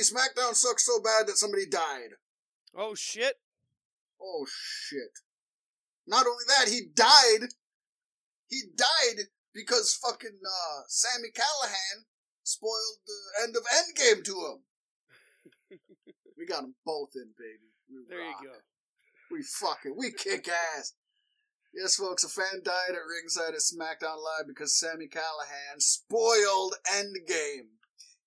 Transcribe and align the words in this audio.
SmackDown 0.00 0.54
sucks 0.54 0.84
so 0.86 1.00
bad 1.00 1.26
that 1.26 1.36
somebody 1.38 1.66
died. 1.66 2.16
Oh 2.76 2.94
shit! 2.94 3.34
Oh 4.20 4.46
shit. 4.48 5.12
Not 6.06 6.26
only 6.26 6.44
that, 6.48 6.68
he 6.68 6.82
died. 6.94 7.48
He 8.48 8.62
died 8.76 9.26
because 9.52 9.94
fucking 9.94 10.38
uh, 10.44 10.82
Sami 10.88 11.28
Callihan 11.34 12.04
spoiled 12.44 12.98
the 13.06 13.42
end 13.42 13.56
of 13.56 13.64
Endgame 13.64 14.24
to 14.24 14.32
him. 14.32 15.78
we 16.38 16.46
got 16.46 16.62
them 16.62 16.74
both 16.84 17.10
in, 17.16 17.32
baby. 17.36 17.72
We 17.90 18.04
There 18.08 18.20
rock. 18.20 18.40
you 18.42 18.48
go. 18.48 18.54
We 19.32 19.42
fucking, 19.42 19.94
we 19.96 20.12
kick 20.12 20.48
ass. 20.48 20.92
Yes, 21.74 21.96
folks, 21.96 22.22
a 22.24 22.28
fan 22.28 22.62
died 22.64 22.90
at 22.94 23.00
ringside 23.10 23.54
at 23.54 23.60
SmackDown 23.60 24.16
Live 24.22 24.46
because 24.46 24.78
Sami 24.78 25.08
Callihan 25.08 25.78
spoiled 25.80 26.76
Endgame. 26.88 27.75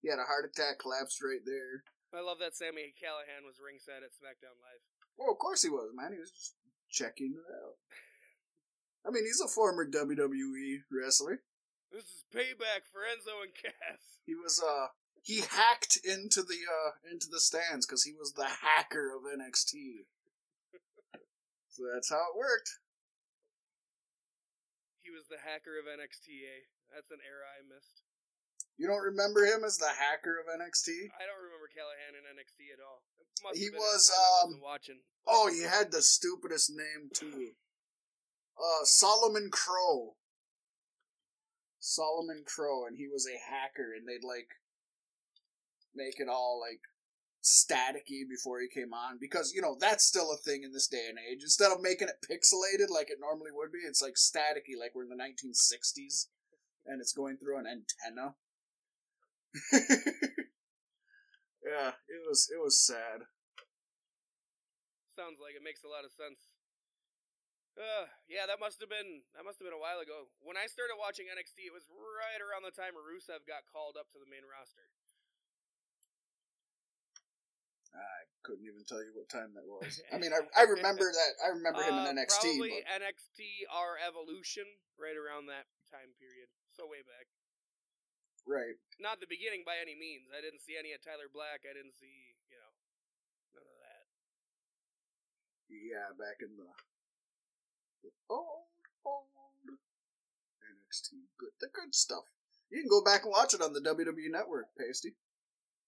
He 0.02 0.10
had 0.10 0.20
a 0.20 0.28
heart 0.28 0.48
attack, 0.48 0.80
collapsed 0.80 1.20
right 1.22 1.44
there. 1.44 1.84
I 2.16 2.24
love 2.24 2.40
that 2.40 2.56
Sami 2.56 2.96
Callihan 2.98 3.46
was 3.46 3.62
ringside 3.62 4.02
at 4.02 4.16
SmackDown 4.16 4.58
Live. 4.64 4.82
Well, 5.18 5.32
of 5.32 5.38
course 5.38 5.62
he 5.62 5.70
was, 5.70 5.92
man. 5.94 6.14
He 6.14 6.20
was 6.20 6.32
just 6.32 6.56
checking 6.90 7.36
it 7.36 7.48
out. 7.52 7.78
I 9.06 9.12
mean, 9.12 9.26
he's 9.26 9.42
a 9.44 9.48
former 9.48 9.86
WWE 9.86 10.84
wrestler. 10.92 11.44
This 11.92 12.04
is 12.06 12.24
payback 12.34 12.86
for 12.90 13.02
Enzo 13.02 13.42
and 13.44 13.54
Cass. 13.54 14.22
He 14.26 14.36
was 14.36 14.62
uh 14.62 14.94
he 15.22 15.42
hacked 15.42 15.98
into 16.04 16.42
the 16.42 16.62
uh 16.66 16.92
into 17.12 17.28
the 17.30 17.40
stands 17.40 17.86
because 17.86 18.04
he 18.04 18.14
was 18.14 18.34
the 18.34 18.46
hacker 18.46 19.10
of 19.10 19.26
NXT. 19.26 20.06
so 21.70 21.84
that's 21.92 22.10
how 22.10 22.30
it 22.34 22.38
worked. 22.38 22.70
He 25.02 25.10
was 25.10 25.26
the 25.30 25.42
hacker 25.42 25.82
of 25.82 25.90
NXTA. 25.90 26.70
That's 26.94 27.10
an 27.10 27.26
era 27.26 27.50
I 27.58 27.66
missed. 27.66 28.06
You 28.80 28.88
don't 28.88 29.12
remember 29.12 29.44
him 29.44 29.68
as 29.68 29.76
the 29.76 29.92
hacker 29.92 30.40
of 30.40 30.48
NXT? 30.48 31.12
I 31.12 31.28
don't 31.28 31.44
remember 31.44 31.68
Callihan 31.68 32.16
in 32.16 32.24
NXT 32.32 32.72
at 32.72 32.80
all. 32.80 33.04
He 33.54 33.70
was, 33.70 34.08
at 34.08 34.16
a 34.16 34.48
time 34.48 34.56
I 34.56 34.56
um, 34.56 34.62
watching. 34.64 35.00
Oh, 35.28 35.52
he 35.52 35.64
had 35.64 35.92
the 35.92 36.02
stupidest 36.02 36.72
name 36.72 37.12
too. 37.14 37.52
Uh, 38.60 38.84
Solomon 38.84 39.48
Crowe. 39.50 40.18
Solomon 41.80 42.44
Crowe, 42.46 42.86
and 42.86 42.98
he 42.98 43.08
was 43.08 43.26
a 43.26 43.40
hacker, 43.40 43.96
and 43.96 44.06
they'd 44.06 44.28
like 44.28 44.52
make 45.96 46.20
it 46.20 46.28
all 46.28 46.60
like 46.60 46.82
staticky 47.42 48.28
before 48.28 48.60
he 48.60 48.68
came 48.68 48.94
on 48.94 49.18
because 49.18 49.54
you 49.56 49.62
know 49.62 49.78
that's 49.80 50.04
still 50.04 50.34
a 50.34 50.44
thing 50.44 50.64
in 50.64 50.74
this 50.74 50.88
day 50.88 51.08
and 51.08 51.18
age. 51.18 51.40
Instead 51.42 51.72
of 51.72 51.80
making 51.80 52.10
it 52.10 52.20
pixelated 52.20 52.92
like 52.92 53.10
it 53.10 53.24
normally 53.24 53.52
would 53.54 53.72
be, 53.72 53.80
it's 53.80 54.02
like 54.02 54.16
staticky, 54.16 54.76
like 54.78 54.92
we're 54.94 55.04
in 55.04 55.10
the 55.10 55.16
1960s, 55.16 56.28
and 56.86 57.00
it's 57.00 57.14
going 57.14 57.38
through 57.38 57.60
an 57.60 57.66
antenna. 57.66 58.36
yeah, 61.66 61.98
it 62.08 62.22
was 62.28 62.50
it 62.54 62.60
was 62.62 62.78
sad. 62.78 63.26
Sounds 65.18 65.42
like 65.42 65.58
it 65.58 65.64
makes 65.66 65.84
a 65.84 65.92
lot 65.92 66.06
of 66.06 66.14
sense. 66.14 66.54
Uh, 67.80 68.12
yeah, 68.28 68.44
that 68.44 68.60
must 68.60 68.84
have 68.84 68.92
been 68.92 69.24
that 69.34 69.48
must 69.48 69.58
have 69.60 69.66
been 69.68 69.76
a 69.76 69.80
while 69.80 70.04
ago. 70.04 70.28
When 70.44 70.60
I 70.60 70.68
started 70.68 71.00
watching 71.00 71.32
NXT, 71.32 71.72
it 71.72 71.76
was 71.76 71.88
right 71.90 72.42
around 72.44 72.68
the 72.68 72.76
time 72.76 72.94
Rusev 72.94 73.48
got 73.48 73.64
called 73.72 73.96
up 73.96 74.12
to 74.12 74.20
the 74.20 74.28
main 74.28 74.44
roster. 74.44 74.84
I 77.90 78.30
couldn't 78.46 78.70
even 78.70 78.86
tell 78.86 79.02
you 79.02 79.10
what 79.18 79.34
time 79.34 79.58
that 79.58 79.66
was. 79.66 79.98
I 80.14 80.22
mean, 80.22 80.30
I, 80.30 80.46
I 80.54 80.64
remember 80.78 81.10
that. 81.10 81.32
I 81.42 81.50
remember 81.58 81.82
him 81.82 81.98
Uh, 81.98 82.06
in 82.06 82.22
NXT. 82.22 82.62
Probably 82.62 82.86
But, 82.86 83.02
NXT 83.02 83.40
R 83.72 83.98
Evolution, 83.98 84.68
right 85.00 85.18
around 85.18 85.50
that 85.50 85.66
time 85.90 86.14
period. 86.22 86.54
So 86.70 86.86
way 86.86 87.02
back. 87.02 87.26
Right. 88.48 88.78
Not 89.00 89.20
the 89.20 89.30
beginning 89.30 89.64
by 89.66 89.80
any 89.80 89.96
means. 89.96 90.32
I 90.32 90.44
didn't 90.44 90.64
see 90.64 90.76
any 90.78 90.92
of 90.94 91.02
Tyler 91.04 91.32
Black. 91.32 91.64
I 91.66 91.74
didn't 91.74 91.96
see, 91.96 92.36
you 92.52 92.58
know, 92.60 92.72
none 93.56 93.68
of 93.68 93.78
that. 93.84 94.04
Yeah, 95.70 96.10
back 96.18 96.44
in 96.44 96.58
the, 96.60 96.70
the 98.04 98.12
old, 98.30 98.70
old 99.06 99.30
NXT. 100.66 101.30
Good, 101.38 101.54
the 101.62 101.70
good 101.72 101.94
stuff. 101.94 102.26
You 102.70 102.82
can 102.82 102.90
go 102.90 103.02
back 103.02 103.26
and 103.26 103.34
watch 103.34 103.54
it 103.54 103.62
on 103.62 103.74
the 103.74 103.82
WWE 103.82 104.30
Network, 104.30 104.70
Pasty. 104.78 105.18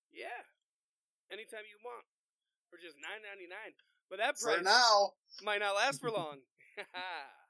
Yeah. 0.09 0.45
Anytime 1.31 1.65
you 1.69 1.77
want. 1.85 2.05
For 2.71 2.79
just 2.79 2.95
nine 3.03 3.19
ninety 3.19 3.51
nine. 3.51 3.75
But 4.09 4.19
that 4.19 4.39
For 4.39 4.55
price 4.55 4.63
now, 4.63 5.19
might 5.43 5.59
not 5.59 5.75
last 5.75 5.99
for 5.99 6.09
long. 6.15 6.39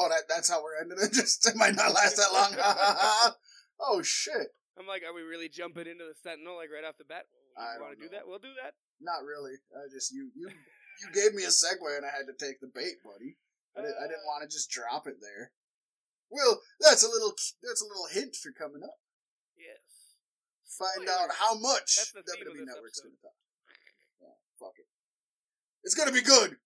oh, 0.00 0.08
that 0.08 0.24
that's 0.28 0.48
how 0.48 0.64
we're 0.64 0.80
ending 0.80 0.96
it. 0.96 1.12
Just 1.20 1.44
it 1.46 1.56
might 1.56 1.76
not 1.76 1.92
last 1.92 2.16
that 2.16 2.32
long. 2.32 2.56
oh 3.80 4.00
shit! 4.00 4.56
I'm 4.80 4.88
like, 4.88 5.04
are 5.04 5.12
we 5.12 5.20
really 5.20 5.48
jumping 5.52 5.84
into 5.86 6.08
the 6.08 6.16
Sentinel 6.24 6.56
like 6.56 6.72
right 6.72 6.88
off 6.88 6.96
the 6.96 7.04
bat? 7.04 7.28
I 7.58 7.76
You 7.76 7.80
want 7.84 7.98
to 8.00 8.08
don't 8.08 8.12
that? 8.16 8.24
We'll 8.24 8.40
do 8.40 8.54
that. 8.64 8.72
Not 9.00 9.24
really. 9.28 9.60
I 9.76 9.84
just 9.92 10.08
you 10.12 10.32
you 10.34 10.48
you 11.04 11.06
gave 11.12 11.34
me 11.36 11.44
a 11.44 11.52
segue 11.52 11.84
and 11.84 12.06
I 12.08 12.12
had 12.16 12.24
to 12.32 12.36
take 12.40 12.60
the 12.64 12.72
bait, 12.72 13.04
buddy. 13.04 13.36
I 13.76 13.84
didn't, 13.84 13.98
I 14.00 14.06
didn't 14.08 14.24
Uh, 14.26 14.30
want 14.32 14.42
to 14.42 14.48
just 14.50 14.70
drop 14.72 15.06
it 15.06 15.20
there. 15.22 15.52
Well, 16.30 16.62
that's 16.80 17.02
a 17.04 17.10
little 17.10 17.34
that's 17.62 17.82
a 17.82 17.88
little 17.88 18.08
hint 18.10 18.34
for 18.40 18.50
coming 18.56 18.82
up. 18.82 18.98
Yes. 19.58 20.16
Find 20.78 21.04
out 21.10 21.28
how 21.36 21.58
much 21.58 21.98
the 22.14 22.24
WWE 22.24 22.64
Network's 22.64 23.00
going 23.04 23.12
to 23.12 23.20
talk. 23.20 23.36
Yeah, 24.22 24.36
fuck 24.56 24.74
it. 24.78 24.86
It's 25.84 25.94
going 25.94 26.08
to 26.08 26.14
be 26.14 26.22
good. 26.24 26.56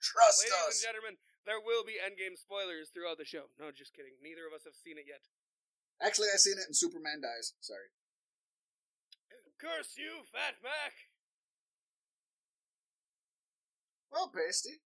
Trust 0.00 0.44
Ladies 0.44 0.54
us. 0.68 0.74
and 0.76 0.84
gentlemen, 0.92 1.14
there 1.46 1.60
will 1.60 1.84
be 1.84 1.96
Endgame 2.00 2.36
spoilers 2.36 2.92
throughout 2.92 3.16
the 3.16 3.28
show. 3.28 3.48
No, 3.56 3.72
just 3.72 3.96
kidding. 3.96 4.16
Neither 4.20 4.44
of 4.44 4.52
us 4.52 4.68
have 4.68 4.76
seen 4.76 5.00
it 5.00 5.08
yet. 5.08 5.24
Actually, 6.00 6.32
I 6.32 6.40
seen 6.40 6.56
it 6.56 6.68
in 6.68 6.74
Superman 6.74 7.20
Dies. 7.20 7.52
Sorry. 7.60 7.92
Curse 9.60 10.00
you, 10.00 10.24
Fat 10.32 10.56
Mac! 10.64 11.12
Well, 14.08 14.32
Pasty, 14.32 14.80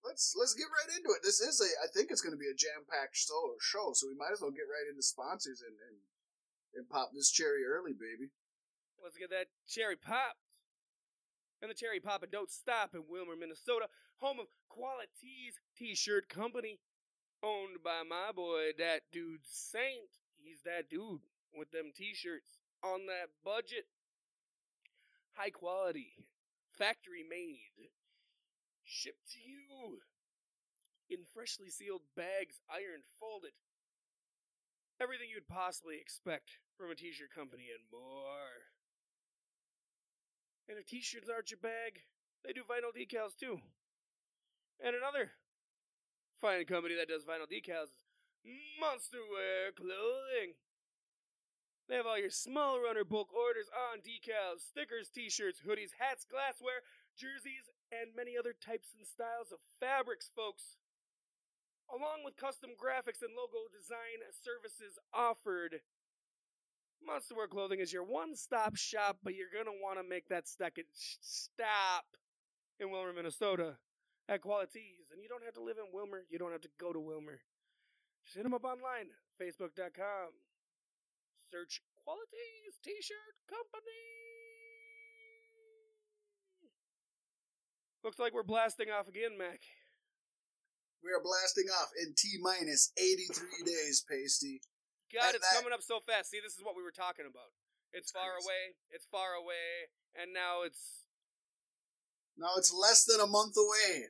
let's 0.00 0.32
let's 0.32 0.56
get 0.56 0.72
right 0.72 0.96
into 0.96 1.12
it. 1.12 1.20
This 1.20 1.38
is 1.38 1.60
a 1.60 1.68
I 1.84 1.92
think 1.92 2.08
it's 2.08 2.24
going 2.24 2.32
to 2.32 2.40
be 2.40 2.48
a 2.48 2.56
jam 2.56 2.88
packed 2.88 3.14
show, 3.14 3.54
show, 3.60 3.92
so 3.92 4.08
we 4.08 4.16
might 4.16 4.32
as 4.32 4.40
well 4.40 4.50
get 4.50 4.72
right 4.72 4.88
into 4.88 5.04
sponsors 5.04 5.60
and 5.60 5.76
and, 5.76 5.96
and 6.74 6.88
pop 6.88 7.12
this 7.12 7.30
cherry 7.30 7.62
early, 7.62 7.92
baby. 7.92 8.32
Let's 8.96 9.20
get 9.20 9.30
that 9.30 9.52
cherry 9.68 10.00
pop. 10.00 10.40
And 11.60 11.70
the 11.70 11.76
cherry 11.76 12.00
pop 12.00 12.24
and 12.24 12.32
don't 12.32 12.50
stop 12.50 12.92
in 12.92 13.04
Willmar, 13.04 13.38
Minnesota, 13.38 13.88
home 14.18 14.40
of 14.40 14.46
Qualities 14.68 15.60
T-shirt 15.76 16.28
company, 16.28 16.78
owned 17.42 17.82
by 17.84 18.02
my 18.08 18.32
boy, 18.34 18.72
that 18.78 19.02
dude 19.12 19.44
Saint. 19.44 20.20
He's 20.36 20.62
that 20.64 20.90
dude 20.90 21.24
with 21.56 21.70
them 21.70 21.92
T-shirts 21.94 22.58
on 22.84 23.06
that 23.06 23.32
budget, 23.44 23.86
high 25.34 25.50
quality, 25.50 26.12
factory 26.78 27.24
made, 27.28 27.90
shipped 28.84 29.32
to 29.32 29.38
you 29.40 30.00
in 31.08 31.24
freshly 31.34 31.70
sealed 31.70 32.02
bags, 32.16 32.60
ironed, 32.70 33.04
folded. 33.18 33.52
Everything 35.00 35.28
you'd 35.32 35.48
possibly 35.48 35.96
expect 36.00 36.58
from 36.78 36.90
a 36.90 36.94
t-shirt 36.94 37.30
company 37.34 37.68
and 37.68 37.84
more. 37.92 38.72
And 40.68 40.78
if 40.78 40.86
t-shirts 40.86 41.28
aren't 41.28 41.50
your 41.50 41.60
bag, 41.60 42.00
they 42.44 42.52
do 42.52 42.62
vinyl 42.62 42.94
decals 42.96 43.36
too. 43.36 43.60
And 44.82 44.94
another 44.94 45.32
fine 46.40 46.64
company 46.66 46.94
that 46.96 47.08
does 47.08 47.24
vinyl 47.24 47.48
decals 47.48 47.90
is 48.44 48.60
Monster 48.78 49.24
Wear 49.24 49.72
Clothing. 49.72 50.54
They 51.88 51.96
have 51.96 52.06
all 52.06 52.18
your 52.18 52.34
small 52.34 52.82
runner 52.82 53.04
bulk 53.04 53.32
orders 53.32 53.70
on 53.70 54.02
decals, 54.02 54.66
stickers, 54.66 55.08
t-shirts, 55.08 55.62
hoodies, 55.62 55.94
hats, 55.98 56.26
glassware, 56.26 56.82
jerseys, 57.16 57.70
and 57.94 58.10
many 58.14 58.34
other 58.36 58.52
types 58.52 58.90
and 58.96 59.06
styles 59.06 59.54
of 59.54 59.62
fabrics, 59.78 60.30
folks. 60.34 60.76
Along 61.86 62.26
with 62.26 62.36
custom 62.36 62.74
graphics 62.74 63.22
and 63.22 63.38
logo 63.38 63.70
design 63.70 64.18
services 64.34 64.98
offered. 65.14 65.80
Monster 67.06 67.36
Wear 67.36 67.46
Clothing 67.46 67.78
is 67.78 67.92
your 67.92 68.02
one-stop 68.02 68.74
shop, 68.74 69.18
but 69.22 69.34
you're 69.34 69.54
gonna 69.54 69.76
want 69.80 69.98
to 69.98 70.02
make 70.02 70.28
that 70.28 70.48
second 70.48 70.86
stop 70.92 72.04
in 72.80 72.88
Willmar, 72.88 73.14
Minnesota, 73.14 73.78
at 74.28 74.40
Qualities. 74.42 75.10
And 75.12 75.22
you 75.22 75.28
don't 75.28 75.44
have 75.44 75.54
to 75.54 75.62
live 75.62 75.76
in 75.78 75.90
Willmar. 75.94 76.22
You 76.30 76.38
don't 76.38 76.52
have 76.52 76.62
to 76.62 76.72
go 76.78 76.92
to 76.92 76.98
Willmar. 76.98 77.38
Just 78.24 78.36
hit 78.36 78.42
them 78.42 78.54
up 78.54 78.64
online, 78.64 79.10
Facebook.com. 79.40 80.34
Search 81.52 81.80
Qualities 82.02 82.74
T-shirt 82.82 83.34
Company. 83.48 84.02
Looks 88.02 88.18
like 88.18 88.34
we're 88.34 88.46
blasting 88.46 88.90
off 88.90 89.08
again, 89.08 89.38
Mac. 89.38 89.60
We 91.02 91.10
are 91.10 91.22
blasting 91.22 91.66
off 91.70 91.90
in 92.02 92.14
T 92.18 92.38
minus 92.42 92.90
83 92.98 93.62
days, 93.64 94.02
Pasty. 94.08 94.60
God, 95.12 95.26
And 95.26 95.34
it's 95.36 95.46
that- 95.50 95.56
coming 95.58 95.72
up 95.72 95.82
so 95.82 96.00
fast. 96.00 96.30
See, 96.30 96.40
this 96.40 96.54
is 96.58 96.62
what 96.62 96.74
we 96.74 96.82
were 96.82 96.90
talking 96.94 97.26
about. 97.26 97.50
It's 97.92 98.10
It's 98.10 98.12
far 98.12 98.32
crazy. 98.34 98.46
away. 98.46 98.74
It's 98.90 99.06
far 99.06 99.34
away, 99.34 99.90
and 100.14 100.32
now 100.32 100.62
it's 100.62 101.05
Now 102.38 102.50
it's 102.56 102.72
less 102.72 103.04
than 103.04 103.20
a 103.20 103.26
month 103.26 103.56
away. 103.56 104.06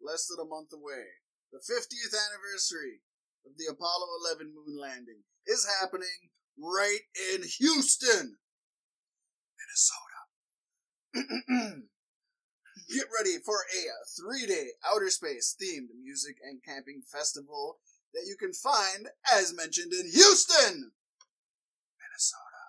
Less 0.00 0.26
than 0.26 0.38
a 0.40 0.48
month 0.48 0.72
away. 0.72 1.04
The 1.52 1.58
50th 1.58 2.14
anniversary 2.14 3.02
of 3.44 3.58
the 3.58 3.66
Apollo 3.70 4.06
11 4.24 4.54
moon 4.54 4.78
landing 4.80 5.22
is 5.46 5.66
happening 5.80 6.30
right 6.58 7.00
in 7.34 7.42
Houston, 7.58 8.38
Minnesota. 9.58 10.22
Get 12.94 13.06
ready 13.16 13.38
for 13.44 13.56
a 13.56 13.82
three 14.16 14.46
day 14.46 14.68
outer 14.86 15.10
space 15.10 15.56
themed 15.60 15.88
music 16.02 16.36
and 16.42 16.64
camping 16.64 17.02
festival 17.06 17.78
that 18.14 18.24
you 18.26 18.36
can 18.38 18.52
find, 18.52 19.08
as 19.32 19.54
mentioned, 19.54 19.92
in 19.92 20.10
Houston, 20.10 20.92
Minnesota. 21.98 22.62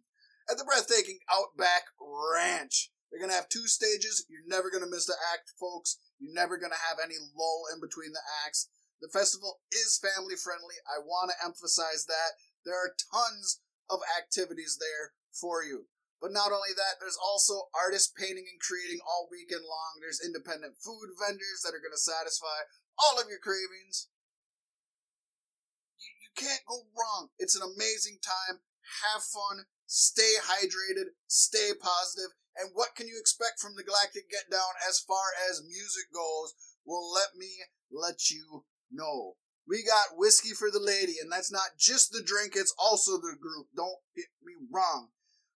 At 0.50 0.56
the 0.56 0.64
breathtaking 0.64 1.20
Outback 1.28 1.92
Ranch. 2.00 2.90
They're 3.08 3.20
going 3.20 3.32
to 3.32 3.36
have 3.36 3.48
two 3.48 3.68
stages. 3.68 4.24
You're 4.28 4.48
never 4.48 4.68
going 4.68 4.84
to 4.84 4.90
miss 4.90 5.06
the 5.08 5.16
act, 5.32 5.52
folks. 5.60 5.96
You're 6.20 6.36
never 6.36 6.56
going 6.56 6.72
to 6.72 6.86
have 6.88 7.00
any 7.00 7.16
lull 7.36 7.64
in 7.72 7.80
between 7.80 8.12
the 8.12 8.24
acts. 8.44 8.68
The 9.00 9.08
festival 9.08 9.60
is 9.72 10.00
family 10.00 10.36
friendly. 10.36 10.76
I 10.84 11.00
want 11.00 11.32
to 11.32 11.44
emphasize 11.44 12.04
that. 12.08 12.36
There 12.64 12.76
are 12.76 12.96
tons 13.12 13.60
of 13.88 14.00
activities 14.16 14.76
there 14.76 15.16
for 15.32 15.64
you. 15.64 15.88
But 16.20 16.34
not 16.34 16.50
only 16.50 16.74
that, 16.74 16.98
there's 16.98 17.16
also 17.16 17.70
artists 17.72 18.10
painting 18.10 18.44
and 18.50 18.58
creating 18.58 18.98
all 19.06 19.30
weekend 19.30 19.62
long. 19.62 20.02
There's 20.02 20.18
independent 20.18 20.76
food 20.82 21.14
vendors 21.14 21.62
that 21.62 21.72
are 21.72 21.84
going 21.84 21.94
to 21.94 22.00
satisfy 22.00 22.66
all 22.98 23.22
of 23.22 23.30
your 23.30 23.38
cravings. 23.38 24.10
You, 25.96 26.10
you 26.26 26.30
can't 26.34 26.66
go 26.66 26.90
wrong. 26.90 27.30
It's 27.38 27.54
an 27.54 27.62
amazing 27.62 28.18
time. 28.18 28.66
Have 29.06 29.22
fun. 29.22 29.70
Stay 29.90 30.36
hydrated. 30.44 31.16
Stay. 31.26 31.70
And 31.70 32.70
what 32.74 32.94
can 32.94 33.08
you 33.08 33.16
expect 33.18 33.58
from 33.58 33.72
the 33.74 33.82
Galactic 33.82 34.28
Get 34.30 34.50
Down 34.50 34.76
as 34.86 35.00
far 35.00 35.32
as 35.48 35.64
music 35.64 36.12
goes? 36.12 36.54
Well, 36.84 37.10
let 37.10 37.34
me 37.34 37.48
let 37.90 38.30
you 38.30 38.64
know. 38.92 39.36
We 39.66 39.82
got 39.82 40.18
whiskey 40.18 40.52
for 40.52 40.70
the 40.70 40.80
lady, 40.80 41.14
and 41.20 41.32
that's 41.32 41.50
not 41.50 41.78
just 41.78 42.12
the 42.12 42.22
drink, 42.22 42.52
it's 42.54 42.74
also 42.78 43.12
the 43.12 43.36
group. 43.40 43.68
Don't 43.74 44.00
get 44.14 44.26
me 44.44 44.52
wrong. 44.70 45.08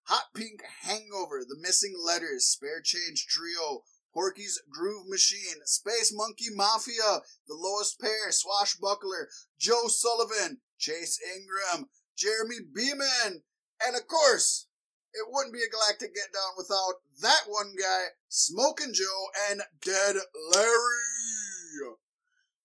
Hot 0.05 0.27
Pink 0.35 0.63
Hangover, 0.83 1.45
The 1.47 1.59
Missing 1.61 1.95
Letters, 2.03 2.47
Spare 2.47 2.81
Change 2.83 3.27
Trio, 3.27 3.83
Porky's 4.15 4.61
Groove 4.71 5.09
Machine, 5.09 5.61
Space 5.65 6.13
Monkey 6.15 6.49
Mafia, 6.55 7.21
The 7.47 7.55
Lowest 7.55 8.01
Pair, 8.01 8.31
Swashbuckler, 8.31 9.29
Joe 9.59 9.89
Sullivan, 9.89 10.61
Chase 10.79 11.19
Ingram, 11.37 11.89
Jeremy 12.17 12.59
Beeman, 12.75 13.43
and 13.87 13.97
of 13.97 14.07
course, 14.07 14.67
it 15.13 15.27
wouldn't 15.29 15.53
be 15.53 15.63
a 15.63 15.69
Galactic 15.69 16.15
Get 16.15 16.33
Down 16.33 16.57
without 16.57 17.05
that 17.21 17.45
one 17.47 17.75
guy, 17.79 18.17
Smoking 18.29 18.95
Joe, 18.95 19.29
and 19.51 19.63
Dead 19.81 20.17
Larry. 20.55 21.99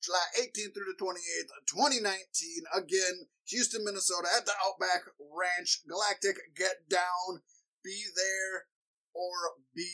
July 0.07 0.23
18th 0.39 0.71
through 0.71 0.87
the 0.87 0.95
28th, 0.95 1.51
2019. 1.67 2.23
Again, 2.71 3.27
Houston, 3.51 3.83
Minnesota, 3.83 4.29
at 4.37 4.45
the 4.45 4.55
Outback 4.63 5.03
Ranch. 5.19 5.83
Galactic 5.83 6.55
Get 6.55 6.87
Down. 6.87 7.43
Be 7.83 8.03
there 8.15 8.71
or 9.13 9.59
be 9.75 9.91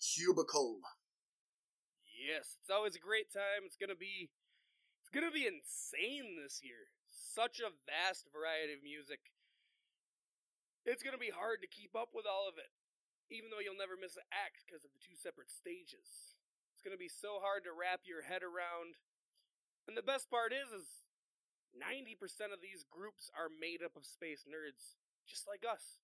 cubicle. 0.00 0.80
Yes, 2.08 2.56
it's 2.60 2.70
always 2.70 2.96
a 2.96 3.02
great 3.02 3.32
time. 3.32 3.64
It's 3.66 3.76
gonna 3.76 3.98
be, 3.98 4.30
it's 5.00 5.12
gonna 5.12 5.32
be 5.32 5.44
insane 5.44 6.40
this 6.40 6.60
year. 6.64 6.88
Such 7.10 7.60
a 7.60 7.76
vast 7.84 8.24
variety 8.32 8.72
of 8.72 8.82
music. 8.82 9.20
It's 10.84 11.04
gonna 11.04 11.20
be 11.20 11.32
hard 11.32 11.60
to 11.60 11.68
keep 11.68 11.92
up 11.92 12.16
with 12.16 12.24
all 12.24 12.48
of 12.48 12.56
it, 12.56 12.72
even 13.28 13.50
though 13.50 13.60
you'll 13.60 13.78
never 13.78 14.00
miss 14.00 14.16
an 14.16 14.26
act 14.32 14.64
because 14.64 14.84
of 14.84 14.92
the 14.92 15.02
two 15.02 15.16
separate 15.16 15.52
stages. 15.52 16.36
It's 16.72 16.82
gonna 16.82 17.00
be 17.00 17.12
so 17.12 17.40
hard 17.40 17.64
to 17.68 17.76
wrap 17.76 18.08
your 18.08 18.24
head 18.24 18.40
around. 18.40 18.96
And 19.84 19.96
the 19.96 20.06
best 20.06 20.30
part 20.30 20.52
is, 20.52 20.72
is 20.72 21.04
90% 21.76 22.16
of 22.52 22.64
these 22.64 22.88
groups 22.88 23.30
are 23.36 23.52
made 23.52 23.84
up 23.84 23.96
of 23.96 24.08
space 24.08 24.48
nerds, 24.48 24.96
just 25.28 25.46
like 25.46 25.64
us. 25.66 26.00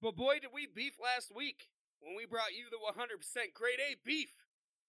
But 0.00 0.16
boy, 0.16 0.40
did 0.40 0.52
we 0.52 0.66
beef 0.66 0.96
last 1.00 1.34
week 1.34 1.68
when 2.00 2.16
we 2.16 2.26
brought 2.26 2.52
you 2.52 2.66
the 2.70 2.78
100% 2.78 3.54
grade 3.54 3.80
A 3.80 3.96
beef. 4.04 4.30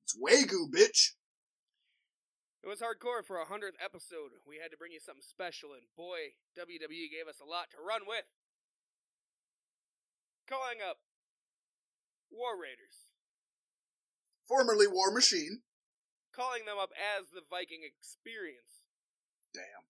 It's 0.04 0.15
Wagyu, 0.15 0.69
bitch. 0.69 1.16
It 2.67 2.75
was 2.75 2.83
hardcore 2.83 3.23
for 3.23 3.39
a 3.39 3.47
100th 3.47 3.79
episode. 3.79 4.43
We 4.43 4.59
had 4.59 4.75
to 4.75 4.77
bring 4.77 4.91
you 4.91 4.99
something 4.99 5.23
special, 5.23 5.71
and 5.71 5.87
boy, 5.95 6.35
WWE 6.59 7.07
gave 7.07 7.23
us 7.23 7.39
a 7.39 7.47
lot 7.47 7.71
to 7.71 7.79
run 7.79 8.03
with. 8.03 8.27
Calling 10.51 10.83
up 10.83 10.99
War 12.27 12.59
Raiders. 12.59 13.07
Formerly 14.43 14.83
War 14.83 15.15
Machine. 15.15 15.63
Calling 16.35 16.67
them 16.67 16.75
up 16.75 16.91
as 16.91 17.31
the 17.31 17.39
Viking 17.47 17.87
Experience. 17.87 18.83
Damn. 19.55 19.87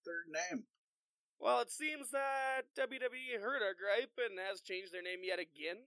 Third 0.00 0.32
name. 0.32 0.64
Well, 1.36 1.60
it 1.60 1.68
seems 1.68 2.08
that 2.16 2.72
WWE 2.72 3.36
heard 3.36 3.60
our 3.60 3.76
gripe 3.76 4.16
and 4.16 4.40
has 4.40 4.64
changed 4.64 4.96
their 4.96 5.04
name 5.04 5.28
yet 5.28 5.44
again. 5.44 5.84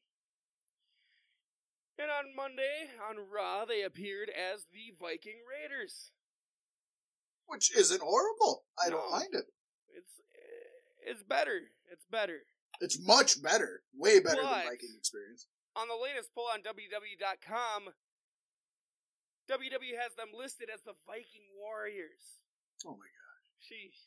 And 1.99 2.09
on 2.09 2.35
Monday, 2.35 2.89
on 3.07 3.29
Raw, 3.29 3.65
they 3.65 3.83
appeared 3.83 4.29
as 4.29 4.65
the 4.71 4.93
Viking 4.99 5.41
Raiders. 5.47 6.11
Which 7.45 7.75
isn't 7.75 8.01
horrible. 8.01 8.65
I 8.79 8.89
No. 8.89 8.97
don't 8.97 9.11
mind 9.11 9.33
it. 9.35 9.45
It's 9.89 10.21
it's 11.03 11.23
better. 11.23 11.71
It's 11.91 12.05
better. 12.05 12.45
It's 12.79 12.97
much 12.99 13.41
better. 13.41 13.83
Way 13.93 14.19
better 14.19 14.41
But- 14.41 14.63
than 14.63 14.67
Viking 14.71 14.95
Experience. 14.97 15.47
On 15.75 15.87
the 15.87 15.95
latest 15.95 16.33
poll 16.33 16.47
on 16.49 16.61
WWE.com, 16.63 17.93
WWE 19.49 19.95
has 19.97 20.15
them 20.15 20.29
listed 20.33 20.69
as 20.69 20.81
the 20.83 20.93
Viking 21.05 21.47
Warriors. 21.55 22.39
Oh 22.85 22.91
my 22.95 23.05
god. 23.05 23.41
Sheesh. 23.61 23.99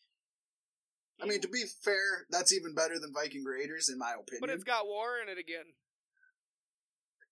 I 1.21 1.27
mean, 1.27 1.41
to 1.43 1.49
be 1.49 1.65
fair, 1.67 2.27
that's 2.31 2.53
even 2.53 2.75
better 2.75 2.99
than 2.99 3.13
Viking 3.13 3.45
Raiders, 3.45 3.89
in 3.89 3.99
my 3.99 4.15
opinion. 4.15 4.41
but 4.41 4.51
it's 4.51 4.65
got 4.65 4.87
war 4.87 5.19
in 5.21 5.29
it 5.29 5.39
again. 5.39 5.75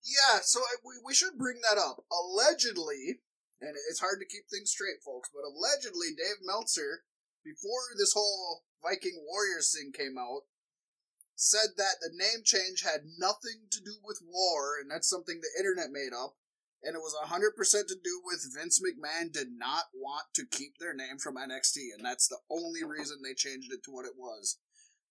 Yeah, 0.03 0.43
so 0.43 0.61
I, 0.61 0.83
we, 0.83 0.99
we 1.05 1.15
should 1.15 1.39
bring 1.39 1.63
that 1.63 1.79
up. 1.79 2.03
Allegedly, 2.11 3.23
and 3.63 3.79
it's 3.89 4.03
hard 4.03 4.19
to 4.19 4.27
keep 4.27 4.51
things 4.51 4.75
straight, 4.75 4.99
folks, 5.05 5.31
but 5.31 5.47
allegedly, 5.47 6.11
Dave 6.19 6.43
Meltzer, 6.43 7.07
before 7.47 7.95
this 7.97 8.13
whole 8.13 8.67
Viking 8.83 9.23
Warriors 9.23 9.71
thing 9.71 9.95
came 9.95 10.19
out, 10.19 10.51
said 11.39 11.79
that 11.79 12.03
the 12.03 12.11
name 12.11 12.43
change 12.45 12.83
had 12.83 13.15
nothing 13.19 13.71
to 13.71 13.81
do 13.81 13.95
with 14.03 14.23
war, 14.27 14.79
and 14.81 14.91
that's 14.91 15.09
something 15.09 15.41
the 15.41 15.59
internet 15.59 15.95
made 15.95 16.13
up, 16.13 16.35
and 16.83 16.95
it 16.99 17.03
was 17.03 17.15
100% 17.23 17.55
to 17.55 17.95
do 17.95 18.21
with 18.27 18.51
Vince 18.55 18.83
McMahon 18.83 19.33
did 19.33 19.55
not 19.55 19.95
want 19.95 20.27
to 20.35 20.47
keep 20.51 20.79
their 20.79 20.95
name 20.95 21.19
from 21.23 21.39
NXT, 21.39 21.95
and 21.95 22.05
that's 22.05 22.27
the 22.27 22.43
only 22.51 22.83
reason 22.83 23.23
they 23.23 23.35
changed 23.35 23.73
it 23.73 23.83
to 23.85 23.93
what 23.93 24.07
it 24.07 24.19
was 24.19 24.59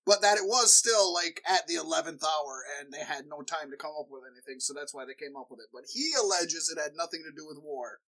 but 0.05 0.21
that 0.21 0.37
it 0.37 0.45
was 0.45 0.73
still 0.73 1.13
like 1.13 1.41
at 1.47 1.67
the 1.67 1.75
11th 1.75 2.23
hour 2.23 2.63
and 2.79 2.91
they 2.91 3.05
had 3.05 3.25
no 3.27 3.41
time 3.41 3.69
to 3.71 3.77
come 3.77 3.93
up 3.99 4.07
with 4.09 4.23
anything 4.25 4.59
so 4.59 4.73
that's 4.73 4.93
why 4.93 5.05
they 5.05 5.13
came 5.13 5.35
up 5.35 5.47
with 5.49 5.59
it. 5.59 5.69
But 5.73 5.83
he 5.93 6.11
alleges 6.19 6.69
it 6.69 6.81
had 6.81 6.95
nothing 6.95 7.23
to 7.23 7.35
do 7.35 7.47
with 7.47 7.57
war. 7.61 7.99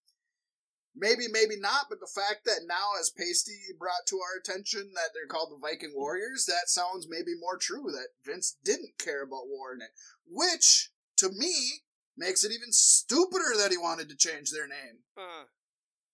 Maybe 0.95 1.25
maybe 1.31 1.57
not 1.57 1.88
but 1.89 2.00
the 2.00 2.12
fact 2.13 2.45
that 2.45 2.67
now 2.67 2.93
as 3.00 3.09
pasty 3.09 3.57
brought 3.79 4.05
to 4.07 4.17
our 4.21 4.38
attention 4.38 4.91
that 4.93 5.09
they're 5.13 5.29
called 5.29 5.50
the 5.50 5.62
viking 5.62 5.93
warriors 5.95 6.45
that 6.45 6.69
sounds 6.69 7.07
maybe 7.09 7.33
more 7.39 7.57
true 7.57 7.89
that 7.89 8.13
vince 8.23 8.57
didn't 8.63 9.00
care 9.00 9.23
about 9.23 9.50
war 9.50 9.73
in 9.73 9.81
it 9.81 9.89
which 10.29 10.91
to 11.17 11.29
me 11.29 11.81
makes 12.17 12.43
it 12.43 12.51
even 12.51 12.71
stupider 12.71 13.57
that 13.57 13.71
he 13.71 13.77
wanted 13.77 14.09
to 14.09 14.15
change 14.15 14.51
their 14.51 14.67
name. 14.67 15.01
Uh, 15.17 15.45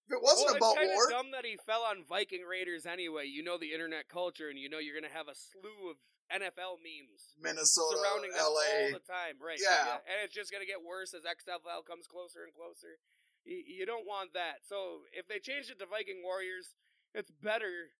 if 0.09 0.17
it 0.17 0.25
wasn't 0.25 0.57
well, 0.57 0.73
about 0.73 0.81
it's 0.81 0.89
war 0.89 1.05
dumb 1.13 1.29
that 1.37 1.45
he 1.45 1.53
fell 1.69 1.85
on 1.85 2.01
Viking 2.09 2.41
Raiders 2.41 2.89
anyway. 2.89 3.29
You 3.29 3.45
know 3.45 3.61
the 3.61 3.77
internet 3.77 4.09
culture, 4.09 4.49
and 4.49 4.57
you 4.57 4.65
know 4.65 4.81
you're 4.81 4.97
gonna 4.97 5.13
have 5.13 5.29
a 5.29 5.37
slew 5.37 5.93
of 5.93 6.01
NFL 6.33 6.81
memes 6.81 7.37
minnesota 7.37 7.97
surrounding 7.97 8.33
la 8.33 8.41
all 8.41 8.89
the 8.97 9.05
time, 9.05 9.37
right? 9.37 9.61
Yeah. 9.61 10.01
and 10.09 10.17
it's 10.25 10.33
just 10.33 10.49
gonna 10.49 10.65
get 10.65 10.81
worse 10.81 11.13
as 11.13 11.29
XFL 11.29 11.85
comes 11.85 12.09
closer 12.09 12.41
and 12.41 12.53
closer. 12.53 12.97
You, 13.45 13.61
you 13.61 13.85
don't 13.85 14.05
want 14.09 14.33
that. 14.33 14.65
So 14.65 15.05
if 15.13 15.29
they 15.29 15.37
changed 15.37 15.69
it 15.69 15.77
to 15.79 15.85
Viking 15.85 16.25
Warriors, 16.25 16.73
it's 17.13 17.29
better. 17.29 17.93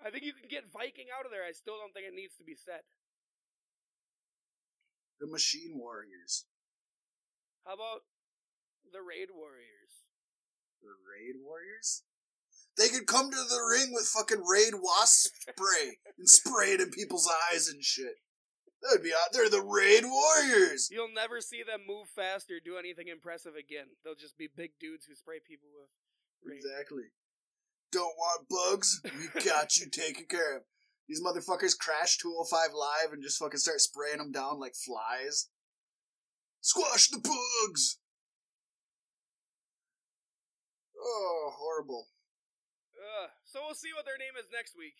I 0.00 0.08
think 0.08 0.24
you 0.24 0.32
can 0.32 0.48
get 0.48 0.72
Viking 0.72 1.12
out 1.12 1.24
of 1.24 1.30
there. 1.30 1.44
I 1.44 1.52
still 1.52 1.76
don't 1.76 1.92
think 1.92 2.08
it 2.08 2.16
needs 2.16 2.34
to 2.40 2.44
be 2.44 2.56
said. 2.56 2.82
the 5.20 5.28
machine 5.28 5.78
warriors 5.78 6.48
How 7.64 7.76
about 7.76 8.08
the 8.90 9.00
Raid 9.00 9.30
Warriors? 9.30 10.01
The 10.82 10.88
Raid 10.88 11.36
Warriors? 11.44 12.02
They 12.76 12.88
could 12.88 13.06
come 13.06 13.30
to 13.30 13.36
the 13.36 13.62
ring 13.70 13.92
with 13.92 14.10
fucking 14.10 14.42
Raid 14.44 14.74
Wasp 14.74 15.30
spray 15.38 15.98
and 16.18 16.28
spray 16.28 16.72
it 16.72 16.80
in 16.80 16.90
people's 16.90 17.30
eyes 17.50 17.68
and 17.68 17.84
shit. 17.84 18.16
That 18.82 18.98
would 18.98 19.04
be 19.04 19.12
odd. 19.14 19.30
They're 19.32 19.48
the 19.48 19.62
Raid 19.62 20.04
Warriors. 20.04 20.88
You'll 20.90 21.12
never 21.14 21.40
see 21.40 21.62
them 21.62 21.82
move 21.86 22.08
fast 22.08 22.50
or 22.50 22.58
do 22.58 22.76
anything 22.76 23.06
impressive 23.06 23.54
again. 23.54 23.86
They'll 24.02 24.18
just 24.18 24.36
be 24.36 24.48
big 24.48 24.72
dudes 24.80 25.06
who 25.06 25.14
spray 25.14 25.38
people 25.46 25.68
with 25.70 25.88
Raid. 26.42 26.56
Exactly. 26.56 27.14
Don't 27.92 28.16
want 28.16 28.48
bugs? 28.48 29.00
We 29.04 29.40
got 29.44 29.76
you 29.76 29.86
taken 29.88 30.24
care 30.26 30.56
of. 30.56 30.62
These 31.08 31.22
motherfuckers 31.22 31.78
crash 31.78 32.16
205 32.18 32.74
live 32.74 33.12
and 33.12 33.22
just 33.22 33.38
fucking 33.38 33.58
start 33.60 33.80
spraying 33.80 34.18
them 34.18 34.32
down 34.32 34.58
like 34.58 34.74
flies. 34.74 35.48
Squash 36.60 37.08
the 37.08 37.18
bugs! 37.18 37.98
Oh, 41.02 41.50
horrible. 41.58 42.08
Ugh. 42.94 43.30
So 43.44 43.60
we'll 43.66 43.74
see 43.74 43.90
what 43.94 44.06
their 44.06 44.18
name 44.18 44.38
is 44.38 44.46
next 44.54 44.78
week. 44.78 44.94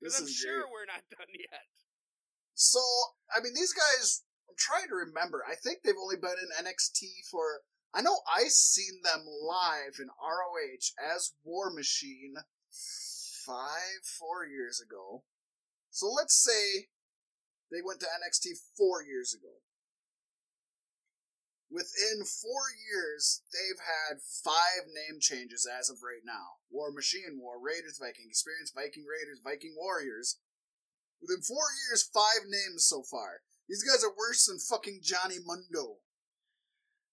Because 0.00 0.18
I'm 0.18 0.26
sure 0.26 0.64
great. 0.64 0.72
we're 0.72 0.90
not 0.90 1.04
done 1.12 1.30
yet. 1.36 1.68
So, 2.54 2.80
I 3.30 3.40
mean, 3.40 3.54
these 3.54 3.72
guys, 3.72 4.24
I'm 4.48 4.56
trying 4.58 4.88
to 4.88 4.96
remember. 4.96 5.44
I 5.46 5.54
think 5.54 5.82
they've 5.82 6.00
only 6.00 6.16
been 6.16 6.40
in 6.40 6.64
NXT 6.64 7.28
for. 7.30 7.62
I 7.94 8.00
know 8.00 8.24
I 8.24 8.48
seen 8.48 9.04
them 9.04 9.24
live 9.28 10.00
in 10.00 10.08
ROH 10.08 10.96
as 10.96 11.34
War 11.44 11.70
Machine 11.70 12.34
five, 13.44 14.00
four 14.18 14.46
years 14.46 14.80
ago. 14.80 15.24
So 15.90 16.08
let's 16.08 16.34
say 16.34 16.88
they 17.70 17.84
went 17.84 18.00
to 18.00 18.06
NXT 18.06 18.56
four 18.76 19.04
years 19.04 19.34
ago. 19.34 19.60
Within 21.72 22.20
four 22.28 22.68
years, 22.76 23.40
they've 23.48 23.80
had 23.80 24.20
five 24.20 24.92
name 24.92 25.24
changes 25.24 25.64
as 25.64 25.88
of 25.88 26.04
right 26.04 26.20
now 26.20 26.60
War 26.68 26.92
Machine, 26.92 27.40
War 27.40 27.56
Raiders, 27.56 27.96
Viking 27.96 28.28
Experience, 28.28 28.76
Viking 28.76 29.08
Raiders, 29.08 29.40
Viking 29.40 29.72
Warriors. 29.72 30.36
Within 31.24 31.40
four 31.40 31.72
years, 31.88 32.04
five 32.04 32.44
names 32.44 32.84
so 32.84 33.00
far. 33.00 33.40
These 33.72 33.88
guys 33.88 34.04
are 34.04 34.12
worse 34.12 34.44
than 34.44 34.60
fucking 34.60 35.00
Johnny 35.00 35.40
Mundo. 35.40 36.04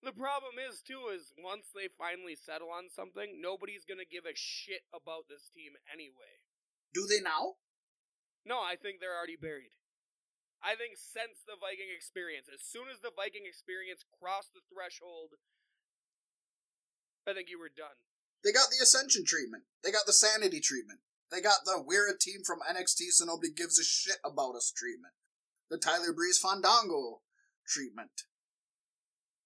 The 0.03 0.11
problem 0.11 0.59
is 0.59 0.83
too 0.83 1.07
is 1.07 1.31
once 1.39 1.71
they 1.71 1.87
finally 1.95 2.35
settle 2.35 2.67
on 2.67 2.91
something, 2.91 3.39
nobody's 3.39 3.87
gonna 3.87 4.03
give 4.03 4.27
a 4.27 4.35
shit 4.35 4.83
about 4.91 5.31
this 5.31 5.47
team 5.55 5.79
anyway. 5.87 6.43
Do 6.91 7.07
they 7.07 7.23
now? 7.23 7.63
No, 8.43 8.59
I 8.59 8.75
think 8.75 8.99
they're 8.99 9.15
already 9.15 9.39
buried. 9.39 9.71
I 10.59 10.75
think 10.75 10.99
since 10.99 11.39
the 11.47 11.55
Viking 11.55 11.87
experience, 11.87 12.51
as 12.51 12.59
soon 12.59 12.91
as 12.91 12.99
the 12.99 13.15
Viking 13.15 13.47
experience 13.47 14.03
crossed 14.03 14.51
the 14.51 14.63
threshold, 14.67 15.39
I 17.23 17.31
think 17.31 17.47
you 17.47 17.59
were 17.59 17.71
done. 17.71 17.95
They 18.43 18.51
got 18.51 18.71
the 18.71 18.83
Ascension 18.83 19.23
treatment. 19.23 19.63
They 19.83 19.91
got 19.91 20.07
the 20.07 20.15
Sanity 20.15 20.59
treatment. 20.59 20.99
They 21.31 21.41
got 21.41 21.63
the 21.63 21.79
We're 21.79 22.09
a 22.09 22.17
team 22.17 22.43
from 22.43 22.59
NXT 22.65 23.15
so 23.15 23.25
nobody 23.25 23.51
gives 23.51 23.79
a 23.79 23.83
shit 23.83 24.19
about 24.25 24.55
us 24.55 24.71
treatment. 24.71 25.13
The 25.69 25.77
Tyler 25.77 26.11
Breeze 26.11 26.39
Fandango 26.39 27.21
treatment. 27.67 28.27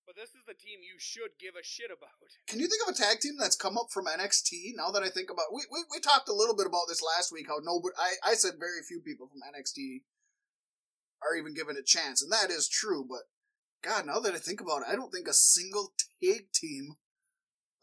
But 0.05 0.15
this 0.15 0.35
is 0.35 0.43
the 0.47 0.53
team 0.53 0.79
you 0.83 0.99
should 0.99 1.35
give 1.39 1.55
a 1.59 1.63
shit 1.63 1.91
about. 1.91 2.15
Can 2.47 2.59
you 2.59 2.67
think 2.67 2.81
of 2.87 2.93
a 2.93 2.97
tag 2.97 3.19
team 3.19 3.35
that's 3.37 3.55
come 3.55 3.77
up 3.77 3.91
from 3.91 4.05
NXT? 4.05 4.75
Now 4.75 4.91
that 4.91 5.03
I 5.03 5.09
think 5.09 5.29
about, 5.29 5.51
we 5.53 5.63
we, 5.69 5.83
we 5.91 5.99
talked 5.99 6.29
a 6.29 6.35
little 6.35 6.55
bit 6.55 6.67
about 6.67 6.87
this 6.87 7.03
last 7.03 7.31
week. 7.31 7.47
How 7.47 7.59
nobody, 7.61 7.95
I 7.97 8.31
I 8.31 8.33
said 8.35 8.55
very 8.57 8.81
few 8.87 9.01
people 9.01 9.27
from 9.27 9.43
NXT 9.43 10.07
are 11.27 11.35
even 11.35 11.53
given 11.53 11.77
a 11.77 11.83
chance, 11.83 12.21
and 12.21 12.31
that 12.31 12.49
is 12.49 12.67
true. 12.67 13.05
But 13.07 13.23
God, 13.83 14.05
now 14.05 14.19
that 14.19 14.33
I 14.33 14.37
think 14.37 14.61
about 14.61 14.81
it, 14.81 14.87
I 14.89 14.95
don't 14.95 15.11
think 15.11 15.27
a 15.27 15.33
single 15.33 15.93
tag 16.21 16.51
team. 16.53 16.95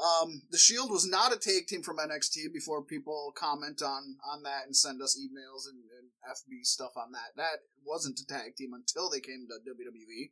Um, 0.01 0.43
the 0.51 0.57
Shield 0.57 0.91
was 0.91 1.07
not 1.07 1.35
a 1.35 1.39
tag 1.39 1.67
team 1.67 1.83
from 1.83 1.99
NXT. 1.99 2.53
Before 2.55 2.83
people 2.83 3.33
comment 3.37 3.83
on 3.83 4.17
on 4.33 4.43
that 4.45 4.65
and 4.67 4.75
send 4.75 5.03
us 5.03 5.19
emails 5.19 5.69
and, 5.69 5.85
and 5.99 6.09
FB 6.25 6.65
stuff 6.65 6.93
on 6.97 7.13
that, 7.13 7.37
that 7.37 7.61
wasn't 7.85 8.21
a 8.21 8.27
tag 8.27 8.57
team 8.57 8.73
until 8.73 9.11
they 9.11 9.21
came 9.21 9.47
to 9.49 9.71
WWE. 9.71 10.31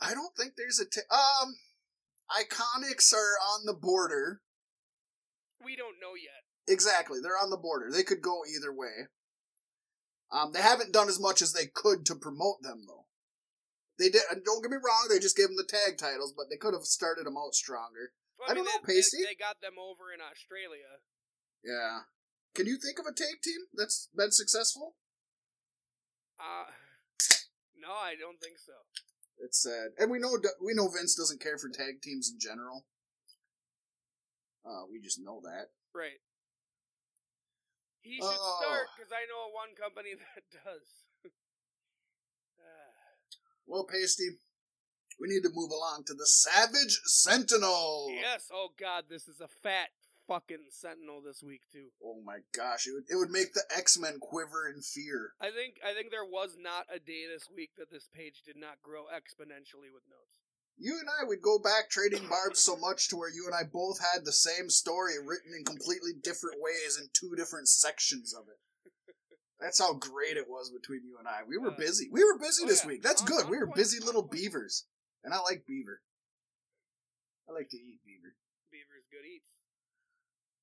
I 0.00 0.14
don't 0.14 0.34
think 0.34 0.54
there's 0.56 0.80
a 0.80 0.84
ta- 0.84 1.14
um. 1.14 1.56
Iconics 2.30 3.12
are 3.12 3.36
on 3.52 3.66
the 3.66 3.74
border. 3.74 4.40
We 5.62 5.76
don't 5.76 6.00
know 6.00 6.14
yet. 6.16 6.72
Exactly, 6.72 7.18
they're 7.20 7.36
on 7.36 7.50
the 7.50 7.58
border. 7.58 7.90
They 7.92 8.02
could 8.02 8.22
go 8.22 8.42
either 8.48 8.72
way. 8.72 9.08
Um, 10.32 10.52
they 10.52 10.62
haven't 10.62 10.92
done 10.92 11.08
as 11.08 11.20
much 11.20 11.42
as 11.42 11.52
they 11.52 11.66
could 11.66 12.06
to 12.06 12.14
promote 12.14 12.62
them, 12.62 12.84
though. 12.88 13.04
They 13.98 14.08
did. 14.08 14.22
and 14.30 14.42
Don't 14.42 14.62
get 14.62 14.70
me 14.70 14.78
wrong; 14.82 15.06
they 15.08 15.18
just 15.18 15.36
gave 15.36 15.48
them 15.48 15.56
the 15.56 15.68
tag 15.68 15.98
titles, 15.98 16.32
but 16.34 16.46
they 16.48 16.56
could 16.56 16.72
have 16.72 16.84
started 16.84 17.26
them 17.26 17.36
out 17.36 17.54
stronger. 17.54 18.16
Well, 18.38 18.50
I 18.50 18.54
don't 18.54 18.64
know, 18.64 18.80
they, 18.86 18.94
Pasty. 18.94 19.18
They, 19.18 19.36
they 19.36 19.38
got 19.38 19.60
them 19.60 19.76
over 19.78 20.08
in 20.08 20.20
Australia. 20.24 21.04
Yeah. 21.62 22.08
Can 22.54 22.66
you 22.66 22.76
think 22.76 22.98
of 22.98 23.06
a 23.06 23.14
tag 23.14 23.40
team 23.44 23.68
that's 23.72 24.08
been 24.16 24.32
successful? 24.32 24.96
Uh, 26.40 26.72
no, 27.78 27.92
I 27.92 28.14
don't 28.18 28.40
think 28.40 28.58
so. 28.58 28.72
It's 29.38 29.62
sad, 29.62 29.92
and 29.98 30.10
we 30.10 30.18
know 30.18 30.38
we 30.64 30.74
know 30.74 30.88
Vince 30.88 31.14
doesn't 31.14 31.40
care 31.40 31.58
for 31.58 31.68
tag 31.68 32.00
teams 32.02 32.30
in 32.32 32.38
general. 32.38 32.86
Uh, 34.64 34.86
we 34.90 35.00
just 35.00 35.20
know 35.20 35.40
that. 35.44 35.70
Right. 35.94 36.20
He 38.02 38.16
should 38.16 38.24
Oh. 38.26 38.58
start 38.60 38.88
because 38.96 39.12
I 39.12 39.24
know 39.30 39.48
one 39.54 39.74
company 39.78 40.14
that 40.34 40.44
does. 40.50 40.86
Well, 43.66 43.84
Pasty, 43.86 44.28
we 45.20 45.28
need 45.28 45.42
to 45.44 45.50
move 45.54 45.70
along 45.70 46.04
to 46.06 46.14
the 46.14 46.26
Savage 46.26 46.98
Sentinel. 47.04 48.08
yes. 48.10 48.48
Oh 48.52 48.70
God, 48.78 49.04
this 49.08 49.28
is 49.28 49.40
a 49.40 49.48
fat 49.48 49.88
fucking 50.26 50.66
sentinel 50.70 51.22
this 51.22 51.42
week 51.42 51.62
too. 51.72 51.88
Oh 52.04 52.20
my 52.24 52.40
gosh, 52.54 52.86
it 52.86 52.92
would, 52.92 53.04
it 53.08 53.16
would 53.16 53.30
make 53.30 53.54
the 53.54 53.64
X 53.74 53.96
Men 53.98 54.18
quiver 54.20 54.68
in 54.68 54.82
fear. 54.82 55.32
I 55.40 55.50
think 55.50 55.78
I 55.86 55.94
think 55.94 56.10
there 56.10 56.24
was 56.26 56.56
not 56.58 56.86
a 56.92 56.98
day 56.98 57.24
this 57.32 57.48
week 57.54 57.70
that 57.78 57.90
this 57.90 58.08
page 58.12 58.42
did 58.44 58.56
not 58.56 58.82
grow 58.82 59.04
exponentially 59.06 59.94
with 59.94 60.04
notes. 60.10 60.41
You 60.78 60.98
and 60.98 61.08
I 61.08 61.24
would 61.24 61.42
go 61.42 61.58
back 61.58 61.90
trading 61.90 62.28
barbs 62.28 62.60
so 62.60 62.76
much 62.76 63.08
to 63.08 63.16
where 63.16 63.28
you 63.30 63.46
and 63.46 63.54
I 63.54 63.62
both 63.70 64.00
had 64.00 64.24
the 64.24 64.32
same 64.32 64.68
story 64.68 65.14
written 65.18 65.52
in 65.56 65.64
completely 65.64 66.12
different 66.22 66.58
ways 66.60 66.98
in 67.00 67.08
two 67.12 67.36
different 67.36 67.68
sections 67.68 68.34
of 68.34 68.48
it. 68.48 68.58
That's 69.60 69.78
how 69.78 69.94
great 69.94 70.36
it 70.36 70.48
was 70.50 70.70
between 70.74 71.06
you 71.06 71.18
and 71.22 71.28
I. 71.28 71.44
We 71.46 71.56
were 71.56 71.70
Uh, 71.70 71.76
busy. 71.78 72.08
We 72.10 72.24
were 72.24 72.36
busy 72.38 72.64
oh 72.64 72.66
this 72.66 72.82
yeah, 72.82 72.88
week. 72.88 73.02
That's 73.02 73.22
on- 73.22 73.28
good. 73.28 73.44
on 73.46 73.50
We 73.50 73.58
were 73.58 73.66
point, 73.66 73.76
busy 73.76 74.00
little 74.00 74.22
point. 74.26 74.32
beavers. 74.42 74.86
And 75.22 75.32
I 75.32 75.38
like 75.38 75.66
beaver. 75.66 76.02
I 77.48 77.52
like 77.52 77.68
to 77.70 77.76
eat 77.78 78.02
beaver. 78.04 78.34
Beaver 78.72 78.96
is 78.98 79.06
good 79.06 79.22
eats. 79.28 79.46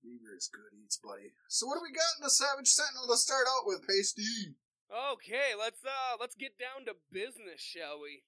Beaver 0.03 0.35
is 0.35 0.49
good 0.51 0.75
eats, 0.83 0.97
buddy. 0.97 1.31
So 1.47 1.67
what 1.67 1.75
do 1.75 1.83
we 1.83 1.91
got 1.95 2.19
in 2.19 2.23
the 2.23 2.29
Savage 2.29 2.67
Sentinel 2.67 3.07
to 3.07 3.15
start 3.15 3.47
out 3.47 3.63
with, 3.65 3.87
Pasty? 3.87 4.55
Okay, 4.91 5.53
let's 5.57 5.85
uh 5.85 6.17
let's 6.19 6.35
get 6.35 6.57
down 6.59 6.83
to 6.87 6.95
business, 7.11 7.61
shall 7.61 8.01
we? 8.01 8.23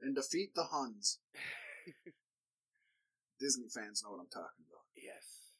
And 0.00 0.14
defeat 0.14 0.54
the 0.54 0.68
Huns. 0.68 1.18
Disney 3.40 3.68
fans 3.68 4.00
know 4.04 4.16
what 4.16 4.20
I'm 4.24 4.32
talking 4.32 4.64
about. 4.68 4.84
Yes. 4.96 5.52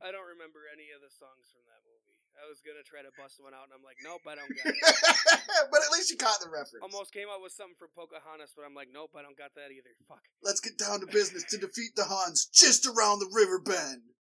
I 0.00 0.08
don't 0.08 0.28
remember 0.32 0.64
any 0.72 0.88
of 0.96 1.04
the 1.04 1.12
songs 1.12 1.52
from 1.52 1.60
that 1.68 1.84
movie. 1.84 2.16
I 2.40 2.48
was 2.48 2.64
gonna 2.64 2.80
try 2.80 3.04
to 3.04 3.12
bust 3.20 3.36
one 3.36 3.52
out, 3.52 3.68
and 3.68 3.76
I'm 3.76 3.84
like, 3.84 4.00
nope, 4.00 4.24
I 4.24 4.32
don't 4.32 4.48
got 4.48 4.72
it. 4.72 4.80
but 5.68 5.84
at 5.84 5.92
least 5.92 6.08
you 6.08 6.16
caught 6.16 6.40
the 6.40 6.48
reference. 6.48 6.80
Almost 6.80 7.12
came 7.12 7.28
up 7.28 7.44
with 7.44 7.52
something 7.52 7.76
for 7.76 7.92
Pocahontas, 7.92 8.56
but 8.56 8.64
I'm 8.64 8.72
like, 8.72 8.88
nope, 8.88 9.12
I 9.12 9.20
don't 9.20 9.36
got 9.36 9.52
that 9.60 9.68
either. 9.68 9.92
Fuck. 10.08 10.24
Let's 10.40 10.64
get 10.64 10.80
down 10.80 11.04
to 11.04 11.08
business 11.10 11.44
to 11.52 11.60
defeat 11.60 11.92
the 12.00 12.08
Huns 12.08 12.48
just 12.48 12.88
around 12.88 13.20
the 13.20 13.28
river 13.28 13.60
bend. 13.60 14.16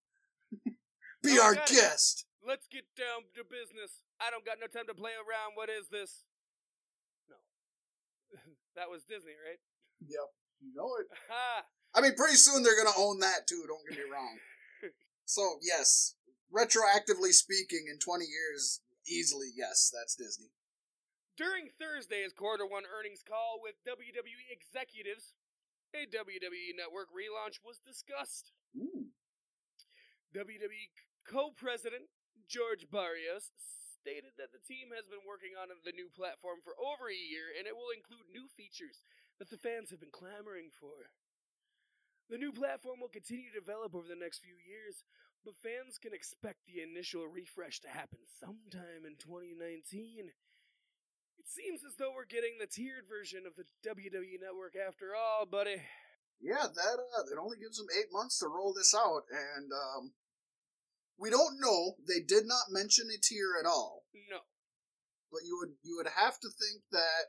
Be 1.23 1.39
Oh, 1.39 1.47
our 1.47 1.55
got 1.55 1.71
it. 1.71 1.79
guest. 1.79 2.27
Let's 2.43 2.67
get 2.67 2.83
down 2.99 3.31
to 3.39 3.47
business. 3.47 4.03
I 4.19 4.27
don't 4.31 4.43
got 4.43 4.59
no 4.59 4.67
time 4.67 4.87
to 4.91 4.97
play 4.97 5.15
around. 5.15 5.55
What 5.55 5.71
is 5.71 5.87
this? 5.87 6.27
That 8.79 8.87
was 8.87 9.03
Disney, 9.03 9.35
right? 9.35 9.59
Yep, 10.07 10.31
you 10.63 10.71
know 10.71 10.87
it. 11.03 11.11
I 11.91 11.99
mean, 11.99 12.15
pretty 12.15 12.39
soon 12.39 12.63
they're 12.63 12.79
gonna 12.79 12.95
own 12.95 13.19
that 13.19 13.43
too. 13.43 13.67
Don't 13.67 13.83
get 13.83 13.99
me 13.99 14.07
wrong. 14.07 14.39
so 15.25 15.59
yes, 15.59 16.15
retroactively 16.47 17.35
speaking, 17.35 17.91
in 17.91 17.99
20 17.99 18.23
years, 18.23 18.79
easily 19.03 19.51
yes, 19.51 19.91
that's 19.91 20.15
Disney. 20.15 20.55
During 21.35 21.67
Thursday's 21.75 22.31
quarter 22.31 22.63
one 22.63 22.87
earnings 22.87 23.19
call 23.19 23.59
with 23.59 23.75
WWE 23.83 24.47
executives, 24.47 25.35
a 25.91 26.07
WWE 26.07 26.71
Network 26.79 27.11
relaunch 27.11 27.59
was 27.59 27.83
discussed. 27.83 28.55
Ooh. 28.79 29.11
WWE 30.31 30.87
co 31.27 31.51
president 31.51 32.07
George 32.47 32.87
Barrios 32.87 33.51
stated 33.99 34.39
that 34.39 34.55
the 34.55 34.63
team 34.63 34.95
has 34.95 35.03
been 35.11 35.27
working 35.27 35.59
on 35.59 35.67
the 35.83 35.95
new 35.95 36.07
platform 36.15 36.63
for 36.63 36.73
over 36.79 37.11
a 37.11 37.15
year 37.15 37.51
and 37.51 37.67
it 37.67 37.75
will 37.75 37.91
include 37.91 38.31
new 38.31 38.47
features 38.55 39.03
that 39.37 39.51
the 39.51 39.59
fans 39.59 39.91
have 39.91 39.99
been 39.99 40.15
clamoring 40.15 40.71
for. 40.71 41.11
The 42.31 42.39
new 42.39 42.55
platform 42.55 43.03
will 43.03 43.11
continue 43.11 43.51
to 43.51 43.59
develop 43.59 43.91
over 43.97 44.05
the 44.05 44.19
next 44.19 44.45
few 44.45 44.55
years, 44.55 45.01
but 45.43 45.57
fans 45.59 45.97
can 45.97 46.13
expect 46.13 46.63
the 46.63 46.79
initial 46.85 47.25
refresh 47.25 47.81
to 47.81 47.89
happen 47.89 48.21
sometime 48.37 49.03
in 49.03 49.17
2019. 49.17 50.29
It 50.29 51.47
seems 51.47 51.81
as 51.81 51.97
though 51.97 52.13
we're 52.13 52.29
getting 52.29 52.59
the 52.59 52.69
tiered 52.69 53.09
version 53.09 53.49
of 53.49 53.57
the 53.57 53.65
WWE 53.81 54.37
Network 54.37 54.77
after 54.77 55.17
all, 55.17 55.49
buddy. 55.49 55.81
Yeah, 56.39 56.69
that 56.69 56.97
uh, 57.01 57.27
it 57.31 57.39
only 57.41 57.57
gives 57.57 57.77
them 57.81 57.89
eight 57.97 58.13
months 58.13 58.39
to 58.39 58.47
roll 58.47 58.71
this 58.71 58.93
out, 58.95 59.25
and 59.31 59.67
um, 59.73 60.11
we 61.19 61.29
don't 61.29 61.59
know. 61.59 61.95
They 62.07 62.23
did 62.23 62.47
not 62.47 62.71
mention 62.71 63.11
a 63.11 63.19
tier 63.19 63.59
at 63.59 63.67
all, 63.67 64.07
No. 64.31 64.39
but 65.31 65.43
you 65.43 65.57
would 65.59 65.75
you 65.83 65.97
would 65.97 66.07
have 66.15 66.39
to 66.39 66.49
think 66.49 66.83
that 66.91 67.27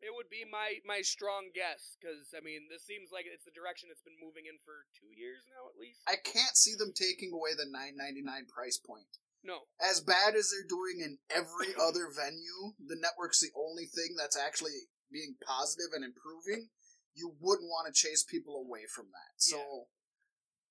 It 0.00 0.12
would 0.14 0.28
be 0.28 0.44
my 0.44 0.80
my 0.84 1.00
strong 1.02 1.50
guess 1.54 1.96
because 1.96 2.32
I 2.36 2.40
mean 2.40 2.68
this 2.70 2.84
seems 2.84 3.08
like 3.12 3.24
it's 3.26 3.44
the 3.44 3.56
direction 3.56 3.88
it's 3.90 4.04
been 4.04 4.20
moving 4.20 4.44
in 4.46 4.60
for 4.64 4.84
two 4.96 5.12
years 5.16 5.44
now 5.48 5.68
at 5.68 5.76
least. 5.80 6.00
I 6.08 6.16
can't 6.20 6.56
see 6.56 6.74
them 6.76 6.92
taking 6.94 7.32
away 7.32 7.52
the 7.56 7.68
nine 7.68 7.96
ninety 7.96 8.22
nine 8.22 8.46
price 8.46 8.76
point. 8.78 9.08
No, 9.42 9.64
As 9.80 10.04
bad 10.04 10.36
as 10.36 10.52
they're 10.52 10.68
doing 10.68 11.00
in 11.00 11.16
every 11.32 11.72
other 11.80 12.12
venue, 12.12 12.76
the 12.76 13.00
network's 13.00 13.40
the 13.40 13.48
only 13.56 13.86
thing 13.88 14.12
that's 14.16 14.36
actually 14.36 14.92
being 15.10 15.36
positive 15.40 15.96
and 15.96 16.04
improving. 16.04 16.68
You 17.16 17.34
wouldn't 17.40 17.68
want 17.72 17.88
to 17.88 17.96
chase 17.96 18.22
people 18.22 18.60
away 18.60 18.84
from 18.84 19.06
that. 19.16 19.40
So 19.40 19.88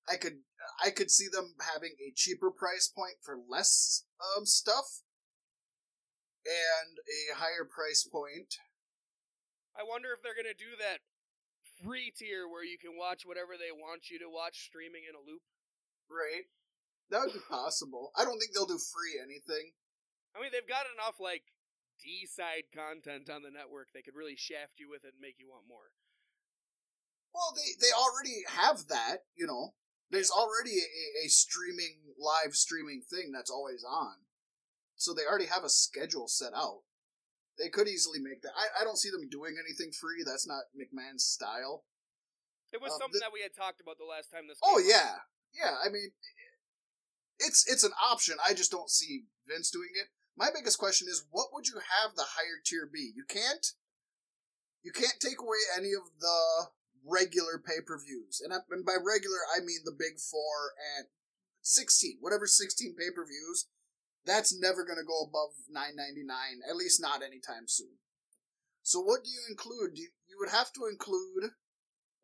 I 0.10 0.18
could 0.18 0.42
I 0.84 0.90
could 0.90 1.12
see 1.12 1.28
them 1.32 1.56
having 1.74 1.94
a 2.02 2.14
cheaper 2.16 2.52
price 2.52 2.88
point 2.90 3.22
for 3.22 3.38
less 3.38 4.06
um 4.20 4.46
stuff 4.46 5.04
and 6.46 6.98
a 6.98 7.38
higher 7.38 7.68
price 7.68 8.04
point. 8.04 8.56
I 9.78 9.84
wonder 9.86 10.10
if 10.12 10.24
they're 10.24 10.36
gonna 10.36 10.58
do 10.58 10.76
that 10.80 11.06
free 11.84 12.12
tier 12.12 12.48
where 12.48 12.66
you 12.66 12.78
can 12.78 12.98
watch 12.98 13.24
whatever 13.24 13.56
they 13.56 13.72
want 13.72 14.10
you 14.10 14.20
to 14.20 14.28
watch 14.28 14.68
streaming 14.68 15.04
in 15.08 15.16
a 15.16 15.24
loop. 15.24 15.44
Right. 16.10 16.50
That 17.10 17.26
would 17.26 17.34
be 17.34 17.46
possible. 17.50 18.12
I 18.18 18.26
don't 18.26 18.38
think 18.38 18.54
they'll 18.54 18.70
do 18.70 18.82
free 18.82 19.18
anything. 19.18 19.74
I 20.36 20.42
mean, 20.42 20.52
they've 20.54 20.68
got 20.68 20.86
enough 20.94 21.18
like 21.18 21.44
D 22.02 22.26
side 22.30 22.70
content 22.74 23.30
on 23.30 23.42
the 23.42 23.54
network. 23.54 23.90
They 23.94 24.02
could 24.02 24.16
really 24.16 24.38
shaft 24.38 24.78
you 24.78 24.90
with 24.90 25.04
it 25.04 25.18
and 25.18 25.22
make 25.22 25.40
you 25.40 25.50
want 25.50 25.68
more. 25.68 25.94
Well, 27.34 27.54
they 27.54 27.78
they 27.80 27.94
already 27.94 28.46
have 28.48 28.88
that, 28.90 29.26
you 29.36 29.46
know. 29.46 29.74
There's 30.12 30.32
already 30.32 30.80
a, 30.80 31.26
a 31.26 31.30
streaming 31.30 32.16
live 32.18 32.56
streaming 32.56 33.02
thing 33.02 33.32
that's 33.32 33.52
always 33.52 33.84
on. 33.84 34.16
So 34.96 35.14
they 35.14 35.26
already 35.26 35.46
have 35.46 35.64
a 35.64 35.70
schedule 35.70 36.28
set 36.28 36.54
out. 36.54 36.82
They 37.58 37.70
could 37.70 37.88
easily 37.88 38.20
make 38.20 38.42
that. 38.42 38.52
I, 38.56 38.82
I 38.82 38.84
don't 38.84 38.98
see 38.98 39.10
them 39.12 39.28
doing 39.30 39.56
anything 39.60 39.92
free. 39.92 40.24
That's 40.26 40.48
not 40.48 40.64
McMahon's 40.76 41.24
style. 41.26 41.84
It 42.72 42.82
was 42.82 42.92
Um, 42.94 43.00
something 43.00 43.20
the- 43.20 43.26
that 43.30 43.34
we 43.34 43.42
had 43.42 43.56
talked 43.56 43.82
about 43.82 43.98
the 43.98 44.06
last 44.06 44.32
time 44.32 44.48
this. 44.48 44.60
Oh 44.64 44.80
yeah, 44.80 45.20
yeah. 45.54 45.76
I 45.84 45.90
mean, 45.90 46.12
it's 47.40 47.68
it's 47.70 47.84
an 47.84 47.92
option. 48.02 48.38
I 48.46 48.54
just 48.54 48.72
don't 48.72 48.90
see 48.90 49.26
Vince 49.48 49.72
doing 49.72 49.90
it. 49.96 50.08
My 50.38 50.50
biggest 50.54 50.78
question 50.78 51.08
is, 51.10 51.26
what 51.32 51.48
would 51.54 51.68
you 51.68 51.80
have 52.02 52.16
the 52.16 52.24
higher 52.36 52.62
tier 52.64 52.90
be? 52.92 53.12
You 53.16 53.26
can't. 53.28 53.66
You 54.84 54.92
can't 54.94 55.20
take 55.20 55.42
away 55.42 55.58
any 55.76 55.92
of 55.92 56.04
the 56.20 56.70
regular 57.10 57.58
pay 57.58 57.82
per 57.82 57.98
views, 57.98 58.42
and, 58.44 58.54
and 58.54 58.86
by 58.86 58.96
regular 58.96 59.42
I 59.50 59.60
mean 59.60 59.82
the 59.84 59.96
big 59.98 60.20
four 60.20 60.78
and 60.98 61.08
sixteen, 61.62 62.18
whatever 62.22 62.46
sixteen 62.46 62.96
pay 62.96 63.10
per 63.10 63.26
views. 63.26 63.68
That's 64.26 64.54
never 64.54 64.84
going 64.86 65.00
to 65.00 65.08
go 65.08 65.24
above 65.26 65.56
nine 65.70 65.96
ninety 65.96 66.24
nine, 66.24 66.62
at 66.70 66.76
least 66.76 67.02
not 67.02 67.24
anytime 67.24 67.68
soon. 67.68 67.98
So 68.84 69.00
what 69.00 69.24
do 69.24 69.30
you 69.30 69.42
include? 69.50 69.98
You, 69.98 70.10
you 70.28 70.38
would 70.40 70.52
have 70.52 70.72
to 70.74 70.86
include 70.86 71.52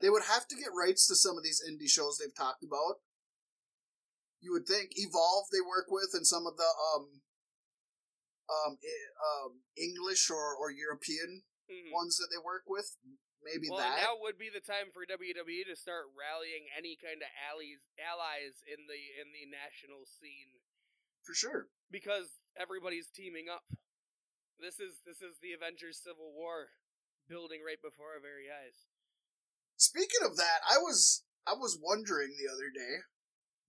they 0.02 0.10
would 0.10 0.24
have 0.30 0.48
to 0.48 0.56
get 0.56 0.76
rights 0.76 1.08
to 1.08 1.16
some 1.16 1.38
of 1.38 1.44
these 1.44 1.64
indie 1.64 1.90
shows 1.90 2.18
they've 2.18 2.36
talked 2.36 2.64
about. 2.64 3.00
You 4.42 4.52
would 4.54 4.68
think 4.68 4.92
Evolve 4.94 5.48
they 5.52 5.64
work 5.66 5.88
with 5.90 6.12
and 6.14 6.28
some 6.28 6.46
of 6.46 6.58
the 6.58 6.70
um 6.94 7.22
um, 8.46 8.78
um 8.78 9.52
English 9.76 10.30
or, 10.30 10.54
or 10.56 10.70
European 10.70 11.44
Mhm. 11.66 11.92
ones 11.94 12.18
that 12.18 12.28
they 12.30 12.38
work 12.38 12.64
with. 12.68 12.96
Maybe 13.46 13.70
Well, 13.70 13.78
that. 13.80 14.02
now 14.02 14.18
would 14.26 14.42
be 14.42 14.50
the 14.50 14.60
time 14.64 14.90
for 14.90 15.06
WWE 15.06 15.70
to 15.70 15.78
start 15.78 16.10
rallying 16.18 16.66
any 16.74 16.98
kind 16.98 17.22
of 17.22 17.30
allies 17.46 17.86
allies 18.02 18.66
in 18.66 18.90
the 18.90 18.98
in 19.22 19.30
the 19.30 19.46
national 19.46 20.10
scene 20.10 20.58
for 21.22 21.38
sure. 21.38 21.70
because 21.94 22.42
everybody's 22.58 23.08
teaming 23.14 23.46
up. 23.48 23.64
This 24.58 24.82
is 24.82 25.06
this 25.06 25.22
is 25.22 25.38
the 25.46 25.54
Avengers 25.54 26.02
Civil 26.02 26.34
War 26.34 26.74
building 27.30 27.62
right 27.62 27.82
before 27.82 28.18
our 28.18 28.24
very 28.24 28.50
eyes. 28.50 28.90
Speaking 29.78 30.26
of 30.26 30.38
that, 30.42 30.66
I 30.66 30.78
was 30.82 31.24
I 31.46 31.54
was 31.54 31.78
wondering 31.78 32.34
the 32.34 32.50
other 32.52 32.74
day 32.74 33.06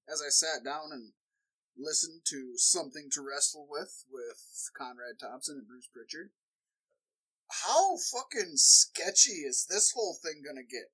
as 0.09 0.23
I 0.25 0.31
sat 0.33 0.65
down 0.65 0.89
and 0.93 1.13
listened 1.77 2.23
to 2.33 2.57
something 2.57 3.09
to 3.13 3.21
wrestle 3.21 3.67
with 3.69 4.05
with 4.09 4.41
Conrad 4.73 5.21
Thompson 5.21 5.59
and 5.61 5.67
Bruce 5.69 5.89
Prichard. 5.93 6.31
How 7.49 7.97
fucking 7.97 8.57
sketchy 8.57 9.47
is 9.47 9.67
this 9.69 9.93
whole 9.93 10.17
thing 10.23 10.43
gonna 10.45 10.67
get? 10.67 10.91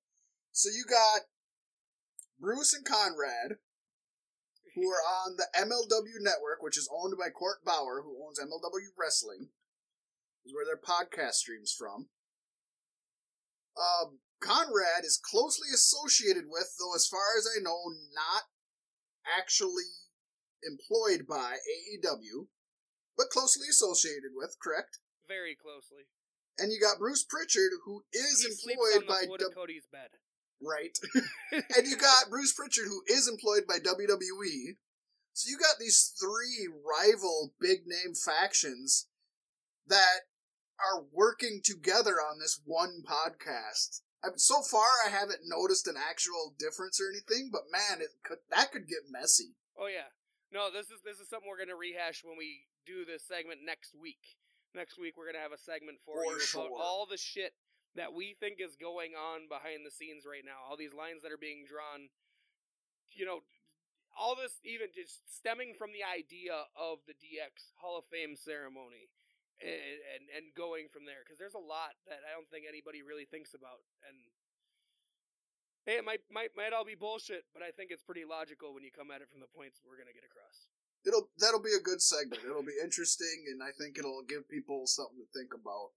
So 0.51 0.69
you 0.69 0.85
got 0.87 1.21
Bruce 2.39 2.73
and 2.73 2.85
Conrad, 2.85 3.57
who 4.75 4.89
are 4.89 5.01
on 5.01 5.37
the 5.37 5.47
MLW 5.57 6.21
network, 6.21 6.61
which 6.61 6.77
is 6.77 6.89
owned 6.91 7.15
by 7.17 7.29
Court 7.29 7.63
Bauer, 7.65 8.01
who 8.03 8.25
owns 8.25 8.39
MLW 8.39 8.93
Wrestling, 8.97 9.49
is 10.45 10.53
where 10.53 10.65
their 10.65 10.77
podcast 10.77 11.33
streams 11.33 11.73
from. 11.73 12.09
Um, 13.77 14.19
Conrad 14.39 15.03
is 15.03 15.17
closely 15.17 15.69
associated 15.73 16.45
with, 16.47 16.75
though 16.77 16.93
as 16.95 17.07
far 17.07 17.37
as 17.37 17.47
I 17.47 17.61
know, 17.61 17.79
not 18.13 18.43
actually 19.25 19.87
employed 20.67 21.25
by 21.27 21.57
AEW, 21.63 22.47
but 23.17 23.29
closely 23.29 23.67
associated 23.69 24.31
with, 24.35 24.57
correct? 24.61 24.99
Very 25.27 25.55
closely. 25.55 26.05
And 26.57 26.71
you 26.71 26.79
got 26.79 26.99
Bruce 26.99 27.23
Prichard, 27.23 27.71
who 27.85 28.03
is 28.13 28.43
he 28.43 28.71
employed 28.71 29.07
by 29.07 29.21
W- 29.25 29.49
Cody's 29.55 29.87
bed. 29.91 30.09
right, 30.61 30.97
and 31.51 31.87
you 31.87 31.97
got 31.97 32.29
Bruce 32.29 32.53
Prichard, 32.53 32.85
who 32.87 33.01
is 33.07 33.27
employed 33.27 33.63
by 33.67 33.79
WWE. 33.79 34.77
So 35.33 35.49
you 35.49 35.57
got 35.57 35.79
these 35.79 36.13
three 36.19 36.69
rival 36.69 37.53
big 37.59 37.87
name 37.87 38.13
factions 38.13 39.07
that 39.87 40.29
are 40.79 41.03
working 41.11 41.61
together 41.63 42.21
on 42.21 42.39
this 42.39 42.61
one 42.65 43.01
podcast. 43.03 44.01
I 44.23 44.29
mean, 44.29 44.37
so 44.37 44.61
far, 44.61 44.87
I 45.05 45.09
haven't 45.09 45.41
noticed 45.45 45.87
an 45.87 45.95
actual 45.97 46.53
difference 46.57 47.01
or 47.01 47.09
anything, 47.09 47.49
but 47.51 47.63
man, 47.71 47.99
it 47.99 48.09
could 48.23 48.39
that 48.51 48.71
could 48.71 48.87
get 48.87 49.09
messy. 49.09 49.55
Oh 49.77 49.87
yeah. 49.87 50.13
No, 50.53 50.69
this 50.71 50.85
is 50.93 51.01
this 51.03 51.17
is 51.17 51.29
something 51.29 51.49
we're 51.49 51.57
gonna 51.57 51.75
rehash 51.75 52.21
when 52.23 52.37
we 52.37 52.69
do 52.85 53.03
this 53.05 53.25
segment 53.25 53.61
next 53.65 53.95
week. 53.99 54.37
Next 54.73 54.97
week 54.97 55.13
we're 55.17 55.29
gonna 55.29 55.43
have 55.43 55.53
a 55.53 55.61
segment 55.61 56.01
for, 56.01 56.17
For 56.17 56.33
you 56.33 56.41
sure. 56.41 56.65
about 56.65 56.81
all 56.81 57.05
the 57.05 57.17
shit 57.17 57.53
that 57.95 58.13
we 58.13 58.33
think 58.41 58.57
is 58.57 58.73
going 58.75 59.13
on 59.13 59.45
behind 59.45 59.85
the 59.85 59.93
scenes 59.93 60.25
right 60.25 60.41
now. 60.41 60.65
All 60.65 60.77
these 60.77 60.97
lines 60.97 61.21
that 61.21 61.31
are 61.31 61.37
being 61.37 61.65
drawn. 61.69 62.09
You 63.13 63.29
know, 63.29 63.45
all 64.17 64.33
this 64.33 64.57
even 64.65 64.89
just 64.89 65.21
stemming 65.29 65.77
from 65.77 65.93
the 65.93 66.01
idea 66.01 66.65
of 66.73 67.05
the 67.05 67.13
DX 67.13 67.77
Hall 67.77 68.01
of 68.01 68.05
Fame 68.09 68.33
ceremony. 68.33 69.13
And, 69.61 70.01
and 70.17 70.23
and 70.33 70.45
going 70.57 70.89
from 70.89 71.05
there 71.05 71.21
because 71.21 71.37
there's 71.37 71.53
a 71.53 71.61
lot 71.61 71.93
that 72.09 72.25
I 72.25 72.33
don't 72.33 72.49
think 72.49 72.65
anybody 72.65 73.05
really 73.05 73.29
thinks 73.29 73.53
about 73.53 73.85
and 74.09 74.17
hey 75.85 76.01
it 76.01 76.03
might 76.03 76.25
might 76.33 76.57
might 76.57 76.73
all 76.73 76.83
be 76.83 76.97
bullshit 76.97 77.45
but 77.53 77.61
I 77.61 77.69
think 77.69 77.93
it's 77.93 78.01
pretty 78.01 78.25
logical 78.25 78.73
when 78.73 78.81
you 78.81 78.89
come 78.89 79.13
at 79.13 79.21
it 79.21 79.29
from 79.29 79.39
the 79.39 79.47
points 79.53 79.79
we're 79.85 79.95
gonna 79.95 80.11
get 80.11 80.25
across. 80.25 80.72
It'll 81.05 81.29
that'll 81.37 81.61
be 81.61 81.75
a 81.75 81.83
good 81.83 82.01
segment. 82.01 82.43
It'll 82.45 82.63
be 82.63 82.79
interesting, 82.81 83.45
and 83.51 83.61
I 83.61 83.71
think 83.77 83.97
it'll 83.97 84.23
give 84.27 84.47
people 84.47 84.87
something 84.87 85.19
to 85.19 85.37
think 85.37 85.51
about. 85.53 85.91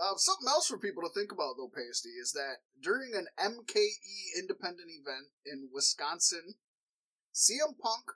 Um, 0.00 0.16
something 0.16 0.48
else 0.48 0.66
for 0.66 0.78
people 0.78 1.02
to 1.02 1.12
think 1.12 1.30
about, 1.30 1.54
though, 1.58 1.70
Pasty, 1.70 2.16
is 2.16 2.32
that 2.32 2.64
during 2.80 3.14
an 3.14 3.28
MKE 3.38 4.38
independent 4.38 4.88
event 4.88 5.28
in 5.44 5.68
Wisconsin, 5.72 6.54
CM 7.34 7.76
Punk 7.78 8.10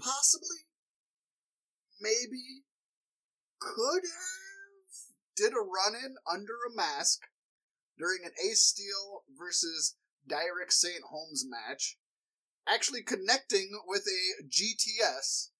possibly, 0.00 0.70
maybe, 2.00 2.64
could 3.58 4.04
have 4.04 4.80
did 5.36 5.52
a 5.52 5.60
run 5.60 5.94
in 5.94 6.16
under 6.30 6.54
a 6.68 6.74
mask 6.74 7.20
during 7.98 8.24
an 8.24 8.32
Ace 8.42 8.62
Steel 8.62 9.24
versus 9.36 9.96
Derek 10.26 10.72
St. 10.72 11.02
Holmes 11.10 11.44
match, 11.46 11.98
actually 12.68 13.02
connecting 13.02 13.70
with 13.86 14.04
a 14.06 14.44
GTS, 14.44 15.50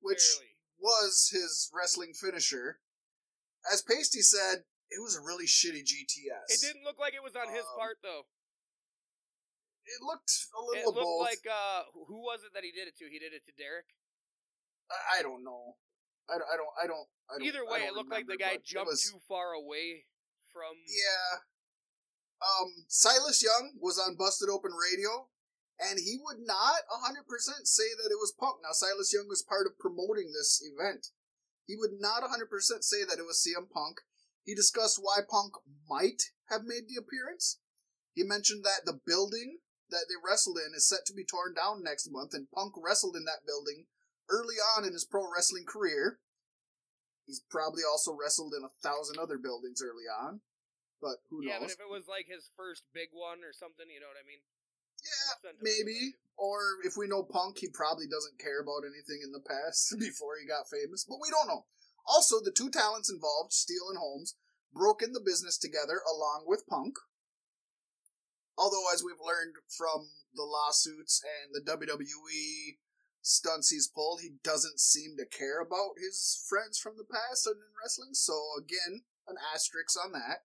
which 0.00 0.22
Barely. 0.38 0.56
was 0.80 1.30
his 1.32 1.70
wrestling 1.74 2.12
finisher. 2.14 2.80
As 3.72 3.82
Pasty 3.82 4.20
said, 4.22 4.64
it 4.90 5.00
was 5.00 5.16
a 5.16 5.20
really 5.22 5.46
shitty 5.46 5.82
GTS. 5.86 6.48
It 6.50 6.60
didn't 6.60 6.84
look 6.84 6.98
like 6.98 7.14
it 7.14 7.22
was 7.22 7.36
on 7.36 7.48
his 7.52 7.64
Um, 7.64 7.78
part 7.78 7.98
though. 8.02 8.26
It 9.84 9.98
looked 10.02 10.30
a 10.54 10.62
little 10.62 10.90
of 10.90 10.94
looked 10.94 11.06
both. 11.06 11.20
like 11.26 11.44
uh, 11.50 11.82
who 12.06 12.22
was 12.22 12.44
it 12.46 12.54
that 12.54 12.62
he 12.62 12.70
did 12.70 12.86
it 12.86 12.96
to? 12.98 13.06
He 13.10 13.18
did 13.18 13.32
it 13.34 13.42
to 13.46 13.52
Derek. 13.58 13.86
I, 14.90 15.18
I 15.18 15.22
don't 15.22 15.42
know. 15.42 15.76
I, 16.30 16.38
don't- 16.38 16.46
I 16.52 16.56
don't. 16.56 16.72
I 16.78 16.86
don't. 16.86 17.08
I 17.30 17.38
don't 17.38 17.46
Either 17.48 17.64
way, 17.66 17.80
don't 17.80 17.88
it 17.88 17.94
looked 17.94 18.10
like 18.12 18.26
the 18.30 18.36
guy 18.38 18.58
jumped 18.62 18.90
was- 18.94 19.02
too 19.10 19.18
far 19.26 19.52
away 19.52 20.06
from. 20.52 20.78
Yeah. 20.86 21.42
Um, 22.42 22.86
Silas 22.88 23.42
Young 23.42 23.74
was 23.80 23.98
on 23.98 24.16
Busted 24.16 24.48
Open 24.48 24.70
Radio, 24.74 25.30
and 25.82 25.98
he 25.98 26.18
would 26.22 26.38
not 26.46 26.86
100% 26.86 27.26
say 27.66 27.90
that 27.98 28.10
it 28.10 28.20
was 28.22 28.34
Punk. 28.38 28.62
Now, 28.62 28.72
Silas 28.72 29.12
Young 29.12 29.26
was 29.28 29.42
part 29.42 29.66
of 29.66 29.78
promoting 29.78 30.30
this 30.30 30.62
event. 30.62 31.08
He 31.66 31.74
would 31.76 31.98
not 31.98 32.22
100% 32.22 32.46
say 32.82 33.04
that 33.04 33.18
it 33.18 33.26
was 33.26 33.42
CM 33.42 33.70
Punk. 33.70 33.98
He 34.44 34.54
discussed 34.54 34.98
why 35.00 35.22
Punk 35.28 35.54
might 35.88 36.30
have 36.50 36.62
made 36.64 36.86
the 36.86 36.98
appearance. 36.98 37.58
He 38.14 38.22
mentioned 38.22 38.64
that 38.64 38.84
the 38.84 39.00
building 39.06 39.58
that 39.90 40.06
they 40.08 40.18
wrestled 40.18 40.58
in 40.58 40.74
is 40.74 40.88
set 40.88 41.04
to 41.06 41.14
be 41.14 41.24
torn 41.24 41.54
down 41.54 41.82
next 41.82 42.10
month, 42.10 42.34
and 42.34 42.50
Punk 42.50 42.74
wrestled 42.76 43.16
in 43.16 43.24
that 43.24 43.46
building 43.46 43.86
early 44.28 44.56
on 44.76 44.84
in 44.84 44.92
his 44.92 45.04
pro 45.04 45.28
wrestling 45.28 45.64
career. 45.68 46.18
He's 47.26 47.44
probably 47.48 47.86
also 47.86 48.16
wrestled 48.16 48.52
in 48.56 48.64
a 48.66 48.74
thousand 48.82 49.20
other 49.20 49.38
buildings 49.38 49.80
early 49.80 50.10
on, 50.10 50.42
but 51.00 51.22
who 51.30 51.44
yeah, 51.44 51.60
knows? 51.60 51.70
Yeah, 51.70 51.78
but 51.78 51.78
if 51.78 51.86
it 51.86 51.92
was 51.92 52.08
like 52.10 52.26
his 52.26 52.50
first 52.58 52.82
big 52.90 53.14
one 53.14 53.46
or 53.46 53.54
something, 53.54 53.86
you 53.86 54.02
know 54.02 54.10
what 54.10 54.18
I 54.18 54.26
mean? 54.26 54.42
Yeah, 55.02 55.52
maybe. 55.60 56.16
Or 56.36 56.80
if 56.84 56.96
we 56.96 57.06
know 57.06 57.22
Punk, 57.22 57.58
he 57.58 57.68
probably 57.68 58.06
doesn't 58.06 58.38
care 58.40 58.60
about 58.60 58.86
anything 58.86 59.20
in 59.22 59.32
the 59.32 59.42
past 59.42 59.94
before 59.98 60.38
he 60.40 60.46
got 60.46 60.70
famous, 60.70 61.04
but 61.04 61.20
we 61.20 61.30
don't 61.30 61.48
know. 61.48 61.66
Also, 62.06 62.40
the 62.42 62.50
two 62.50 62.70
talents 62.70 63.10
involved, 63.10 63.52
Steel 63.52 63.88
and 63.90 63.98
Holmes, 63.98 64.34
broke 64.72 65.02
in 65.02 65.12
the 65.12 65.22
business 65.22 65.58
together 65.58 66.00
along 66.08 66.44
with 66.46 66.66
Punk. 66.66 66.96
Although, 68.58 68.90
as 68.92 69.04
we've 69.04 69.22
learned 69.22 69.54
from 69.68 70.08
the 70.34 70.42
lawsuits 70.42 71.22
and 71.22 71.54
the 71.54 71.62
WWE 71.62 72.78
stunts 73.22 73.70
he's 73.70 73.86
pulled, 73.86 74.20
he 74.20 74.34
doesn't 74.42 74.80
seem 74.80 75.16
to 75.16 75.26
care 75.26 75.60
about 75.60 75.94
his 75.96 76.44
friends 76.48 76.78
from 76.78 76.96
the 76.96 77.04
past 77.04 77.46
and 77.46 77.56
in 77.56 77.72
wrestling. 77.80 78.14
So 78.14 78.34
again, 78.58 79.02
an 79.28 79.36
asterisk 79.54 79.96
on 80.02 80.12
that. 80.12 80.44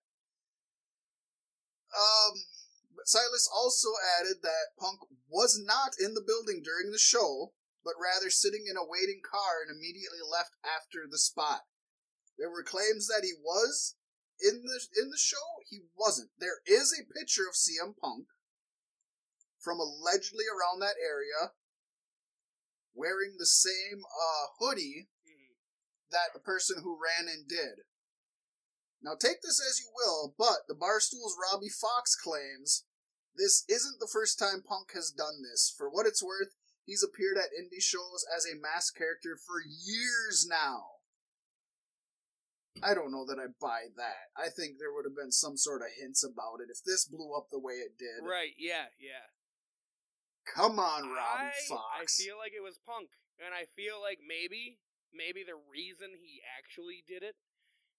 Um, 1.90 2.34
Silas 3.08 3.48
also 3.48 3.88
added 4.20 4.42
that 4.42 4.76
Punk 4.78 5.00
was 5.28 5.58
not 5.58 5.96
in 5.98 6.12
the 6.12 6.20
building 6.20 6.60
during 6.62 6.92
the 6.92 6.98
show, 7.00 7.54
but 7.82 7.96
rather 7.96 8.28
sitting 8.28 8.66
in 8.68 8.76
a 8.76 8.84
waiting 8.84 9.22
car 9.24 9.64
and 9.64 9.72
immediately 9.72 10.20
left 10.20 10.52
after 10.60 11.08
the 11.08 11.16
spot. 11.16 11.64
There 12.36 12.50
were 12.50 12.62
claims 12.62 13.08
that 13.08 13.24
he 13.24 13.32
was 13.32 13.96
in 14.38 14.60
the 14.60 14.80
in 15.00 15.08
the 15.08 15.16
show. 15.16 15.64
He 15.64 15.88
wasn't. 15.96 16.32
There 16.36 16.60
is 16.66 16.92
a 16.92 17.08
picture 17.18 17.48
of 17.48 17.56
CM 17.56 17.96
Punk 17.96 18.28
from 19.58 19.80
allegedly 19.80 20.44
around 20.44 20.80
that 20.80 21.00
area 21.00 21.56
wearing 22.92 23.36
the 23.38 23.46
same 23.46 24.04
uh, 24.04 24.46
hoodie 24.58 25.08
Mhm. 25.24 25.56
that 26.10 26.34
the 26.34 26.40
person 26.40 26.82
who 26.82 27.00
ran 27.02 27.26
in 27.26 27.46
did. 27.46 27.86
Now 29.00 29.16
take 29.16 29.40
this 29.40 29.60
as 29.64 29.80
you 29.80 29.90
will, 29.94 30.34
but 30.36 30.68
the 30.68 30.74
Barstool's 30.74 31.38
Robbie 31.40 31.70
Fox 31.70 32.14
claims 32.14 32.84
this 33.38 33.64
isn't 33.68 34.00
the 34.00 34.10
first 34.10 34.38
time 34.38 34.66
Punk 34.66 34.92
has 34.94 35.10
done 35.10 35.40
this. 35.42 35.72
For 35.76 35.88
what 35.88 36.06
it's 36.06 36.22
worth, 36.22 36.58
he's 36.84 37.06
appeared 37.06 37.38
at 37.38 37.54
indie 37.54 37.80
shows 37.80 38.26
as 38.34 38.44
a 38.44 38.58
masked 38.58 38.98
character 38.98 39.38
for 39.38 39.62
years 39.62 40.46
now. 40.48 40.98
I 42.82 42.94
don't 42.94 43.10
know 43.10 43.26
that 43.26 43.38
I 43.38 43.50
buy 43.60 43.90
that. 43.96 44.30
I 44.36 44.50
think 44.50 44.78
there 44.78 44.92
would 44.94 45.06
have 45.06 45.16
been 45.16 45.32
some 45.32 45.56
sort 45.56 45.82
of 45.82 45.88
hints 45.98 46.22
about 46.22 46.62
it 46.62 46.70
if 46.70 46.82
this 46.84 47.06
blew 47.06 47.34
up 47.34 47.50
the 47.50 47.58
way 47.58 47.82
it 47.82 47.98
did. 47.98 48.22
Right, 48.22 48.54
yeah, 48.58 48.94
yeah. 48.98 49.34
Come 50.46 50.78
on, 50.78 51.10
Rob 51.10 51.50
Fox. 51.68 51.82
I 51.98 52.06
feel 52.06 52.38
like 52.38 52.52
it 52.54 52.62
was 52.62 52.78
Punk, 52.86 53.10
and 53.38 53.52
I 53.52 53.66
feel 53.74 54.00
like 54.00 54.18
maybe, 54.22 54.78
maybe 55.12 55.42
the 55.42 55.58
reason 55.58 56.14
he 56.16 56.40
actually 56.56 57.02
did 57.06 57.22
it 57.22 57.34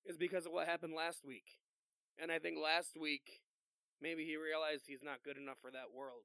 is 0.05 0.17
because 0.17 0.45
of 0.45 0.51
what 0.51 0.67
happened 0.67 0.95
last 0.95 1.25
week. 1.25 1.59
And 2.17 2.31
I 2.31 2.39
think 2.39 2.57
last 2.57 2.97
week, 2.99 3.43
maybe 4.01 4.25
he 4.25 4.35
realized 4.35 4.85
he's 4.87 5.03
not 5.03 5.23
good 5.23 5.37
enough 5.37 5.57
for 5.61 5.71
that 5.71 5.93
world. 5.93 6.23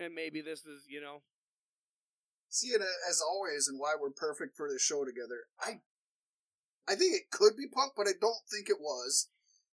And 0.00 0.14
maybe 0.14 0.40
this 0.40 0.64
is, 0.66 0.86
you 0.88 1.00
know, 1.00 1.22
See 2.52 2.68
it 2.68 2.82
uh, 2.82 3.08
as 3.08 3.22
always, 3.24 3.66
and 3.66 3.80
why 3.80 3.94
we're 3.98 4.10
perfect 4.12 4.58
for 4.58 4.68
this 4.68 4.82
show 4.82 5.06
together. 5.06 5.48
I, 5.58 5.80
I 6.86 6.96
think 6.96 7.16
it 7.16 7.30
could 7.32 7.56
be 7.56 7.64
Punk, 7.66 7.94
but 7.96 8.06
I 8.06 8.12
don't 8.20 8.44
think 8.52 8.68
it 8.68 8.76
was. 8.78 9.30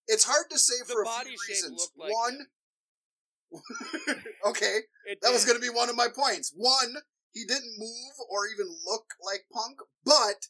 It's 0.08 0.24
hard 0.24 0.50
to 0.50 0.58
say 0.58 0.80
the 0.88 0.94
for 0.94 1.04
a 1.04 1.12
few 1.28 1.36
reasons. 1.50 1.92
like 1.98 2.14
One, 2.14 2.48
okay, 4.48 4.88
It 5.12 5.20
that 5.22 5.34
was 5.34 5.44
going 5.44 5.60
to 5.60 5.62
be 5.62 5.68
one 5.68 5.90
of 5.90 5.98
my 5.98 6.08
points. 6.08 6.54
One, 6.56 7.04
he 7.34 7.44
didn't 7.44 7.76
move 7.78 8.16
or 8.32 8.48
even 8.48 8.72
look 8.88 9.12
like 9.20 9.44
Punk, 9.52 9.84
but 10.06 10.48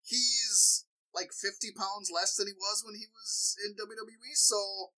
he's 0.00 0.86
like 1.12 1.34
50 1.34 1.74
pounds 1.74 2.06
less 2.06 2.36
than 2.36 2.46
he 2.46 2.54
was 2.54 2.86
when 2.86 2.94
he 2.94 3.10
was 3.10 3.56
in 3.66 3.74
WWE, 3.74 4.34
so 4.34 4.94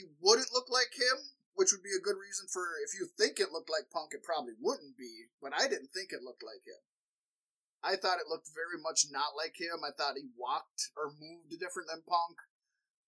he 0.00 0.08
wouldn't 0.24 0.56
look 0.56 0.72
like 0.72 0.96
him, 0.96 1.36
which 1.52 1.76
would 1.76 1.84
be 1.84 1.92
a 1.92 2.00
good 2.00 2.16
reason 2.16 2.48
for 2.48 2.80
if 2.80 2.96
you 2.96 3.04
think 3.04 3.36
it 3.36 3.52
looked 3.52 3.68
like 3.68 3.92
Punk, 3.92 4.16
it 4.16 4.24
probably 4.24 4.56
wouldn't 4.56 4.96
be, 4.96 5.28
but 5.44 5.52
I 5.52 5.68
didn't 5.68 5.92
think 5.92 6.08
it 6.08 6.24
looked 6.24 6.40
like 6.40 6.64
him. 6.64 6.80
I 7.84 8.00
thought 8.00 8.20
it 8.20 8.28
looked 8.28 8.48
very 8.52 8.80
much 8.80 9.08
not 9.12 9.36
like 9.36 9.60
him. 9.60 9.84
I 9.84 9.92
thought 9.92 10.16
he 10.16 10.32
walked 10.36 10.92
or 10.96 11.12
moved 11.12 11.52
different 11.60 11.88
than 11.92 12.04
Punk. 12.04 12.40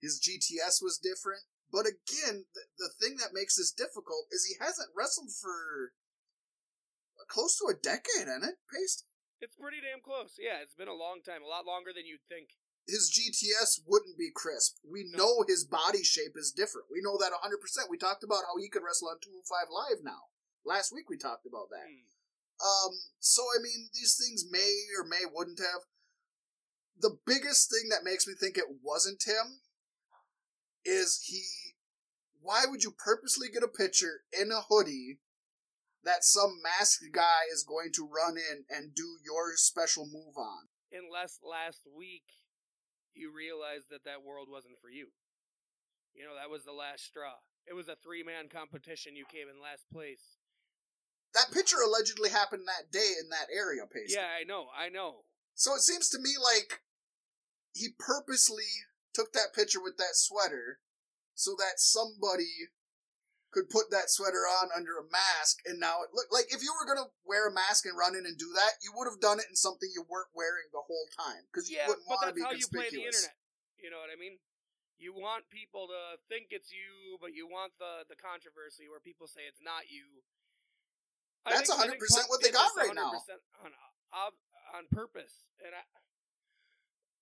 His 0.00 0.20
GTS 0.20 0.80
was 0.80 1.00
different. 1.00 1.48
But 1.72 1.88
again, 1.88 2.44
the, 2.52 2.64
the 2.76 2.92
thing 3.00 3.16
that 3.20 3.32
makes 3.32 3.56
this 3.56 3.72
difficult 3.72 4.28
is 4.32 4.44
he 4.44 4.60
hasn't 4.60 4.92
wrestled 4.92 5.32
for 5.32 5.96
close 7.28 7.56
to 7.60 7.72
a 7.72 7.76
decade, 7.76 8.28
hasn't 8.28 8.44
it, 8.44 8.60
Paste? 8.68 9.08
It's 9.40 9.56
pretty 9.56 9.80
damn 9.80 10.04
close. 10.04 10.36
Yeah, 10.36 10.60
it's 10.60 10.76
been 10.76 10.92
a 10.92 10.96
long 10.96 11.24
time, 11.24 11.40
a 11.40 11.48
lot 11.48 11.64
longer 11.64 11.92
than 11.92 12.04
you'd 12.04 12.24
think. 12.28 12.52
His 12.86 13.10
GTS 13.10 13.80
wouldn't 13.86 14.18
be 14.18 14.30
crisp. 14.34 14.78
We 14.84 15.04
No. 15.04 15.18
know 15.18 15.44
his 15.46 15.64
body 15.64 16.02
shape 16.02 16.36
is 16.36 16.50
different. 16.52 16.90
We 16.90 17.00
know 17.00 17.16
that 17.18 17.32
100%. 17.32 17.88
We 17.88 17.96
talked 17.96 18.24
about 18.24 18.44
how 18.44 18.56
he 18.56 18.68
could 18.68 18.82
wrestle 18.82 19.08
on 19.08 19.20
205 19.20 19.68
Live 19.70 20.02
now. 20.02 20.30
Last 20.64 20.92
week 20.92 21.08
we 21.08 21.16
talked 21.16 21.46
about 21.46 21.70
that. 21.70 21.86
Hmm. 21.86 22.08
Um, 22.64 23.00
so 23.18 23.42
I 23.42 23.60
mean, 23.62 23.90
these 23.94 24.16
things 24.16 24.44
may 24.50 24.86
or 24.98 25.04
may 25.04 25.24
wouldn't 25.24 25.58
have. 25.58 25.86
The 26.98 27.18
biggest 27.24 27.70
thing 27.70 27.88
that 27.88 28.04
makes 28.04 28.26
me 28.26 28.34
think 28.34 28.56
it 28.58 28.80
wasn't 28.82 29.22
him 29.24 29.62
is 30.84 31.22
he. 31.24 31.76
Why 32.40 32.66
would 32.66 32.82
you 32.82 32.90
purposely 32.92 33.48
get 33.48 33.62
a 33.62 33.68
picture 33.68 34.24
in 34.32 34.50
a 34.50 34.62
hoodie 34.62 35.20
that 36.02 36.24
some 36.24 36.60
masked 36.62 37.04
guy 37.12 37.42
is 37.52 37.62
going 37.62 37.92
to 37.94 38.06
run 38.06 38.36
in 38.36 38.64
and 38.68 38.94
do 38.94 39.18
your 39.24 39.56
special 39.56 40.06
move 40.06 40.36
on? 40.36 40.68
Unless 40.92 41.38
last 41.42 41.86
week 41.96 42.24
you 43.14 43.32
realized 43.32 43.90
that 43.90 44.04
that 44.04 44.24
world 44.24 44.48
wasn't 44.50 44.80
for 44.80 44.88
you. 44.88 45.08
You 46.14 46.24
know, 46.24 46.36
that 46.36 46.50
was 46.50 46.64
the 46.64 46.76
last 46.76 47.04
straw. 47.04 47.40
It 47.66 47.74
was 47.74 47.88
a 47.88 47.96
three 48.02 48.22
man 48.22 48.48
competition. 48.48 49.16
You 49.16 49.24
came 49.24 49.48
in 49.48 49.62
last 49.62 49.88
place. 49.92 50.38
That 51.34 51.52
picture 51.52 51.80
allegedly 51.80 52.28
happened 52.28 52.68
that 52.68 52.92
day 52.92 53.16
in 53.16 53.30
that 53.30 53.48
area, 53.48 53.88
Pace. 53.88 54.12
Yeah, 54.12 54.28
I 54.28 54.44
know, 54.44 54.66
I 54.76 54.90
know. 54.90 55.24
So 55.54 55.74
it 55.74 55.80
seems 55.80 56.10
to 56.10 56.18
me 56.18 56.36
like 56.36 56.80
he 57.72 57.88
purposely 57.98 58.68
took 59.14 59.32
that 59.32 59.54
picture 59.54 59.80
with 59.82 59.96
that 59.96 60.14
sweater 60.14 60.80
so 61.34 61.56
that 61.58 61.80
somebody 61.80 62.68
could 63.52 63.68
put 63.68 63.92
that 63.92 64.08
sweater 64.08 64.48
on 64.48 64.72
under 64.72 64.96
a 64.96 65.04
mask 65.12 65.60
and 65.68 65.76
now 65.78 66.00
it 66.00 66.10
look 66.16 66.26
like 66.32 66.48
if 66.48 66.64
you 66.64 66.72
were 66.72 66.88
gonna 66.88 67.06
wear 67.28 67.46
a 67.48 67.52
mask 67.52 67.84
and 67.84 67.92
run 67.96 68.16
in 68.16 68.24
and 68.24 68.40
do 68.40 68.48
that, 68.56 68.80
you 68.80 68.90
would 68.96 69.04
have 69.06 69.20
done 69.20 69.38
it 69.38 69.46
in 69.52 69.54
something 69.54 69.92
you 69.92 70.02
weren't 70.08 70.32
wearing 70.32 70.72
the 70.72 70.80
whole 70.80 71.06
time 71.12 71.44
because 71.52 71.68
you 71.68 71.76
Yeah, 71.76 71.92
wouldn't 71.92 72.08
but 72.08 72.16
want 72.16 72.20
to 72.24 72.26
that's 72.32 72.40
be 72.40 72.44
how 72.48 72.56
you 72.56 72.66
play 72.72 72.88
the 72.88 73.04
internet. 73.04 73.36
You 73.76 73.92
know 73.92 74.00
what 74.00 74.08
I 74.08 74.16
mean? 74.16 74.40
You 74.96 75.12
want 75.12 75.50
people 75.52 75.90
to 75.90 76.16
think 76.32 76.48
it's 76.54 76.70
you, 76.72 77.20
but 77.20 77.34
you 77.36 77.44
want 77.50 77.76
the 77.76 78.08
the 78.08 78.16
controversy 78.16 78.88
where 78.88 79.02
people 79.02 79.28
say 79.28 79.44
it's 79.44 79.60
not 79.60 79.90
you. 79.92 80.24
I 81.44 81.58
That's 81.58 81.68
think- 81.68 81.98
100% 81.98 82.30
what 82.30 82.40
they 82.40 82.54
got 82.54 82.70
right 82.78 82.94
now. 82.94 83.10
100% 83.10 83.42
on 83.66 83.74
on, 84.14 84.30
on 84.72 84.82
purpose, 84.94 85.44
and 85.60 85.74
I. 85.74 85.82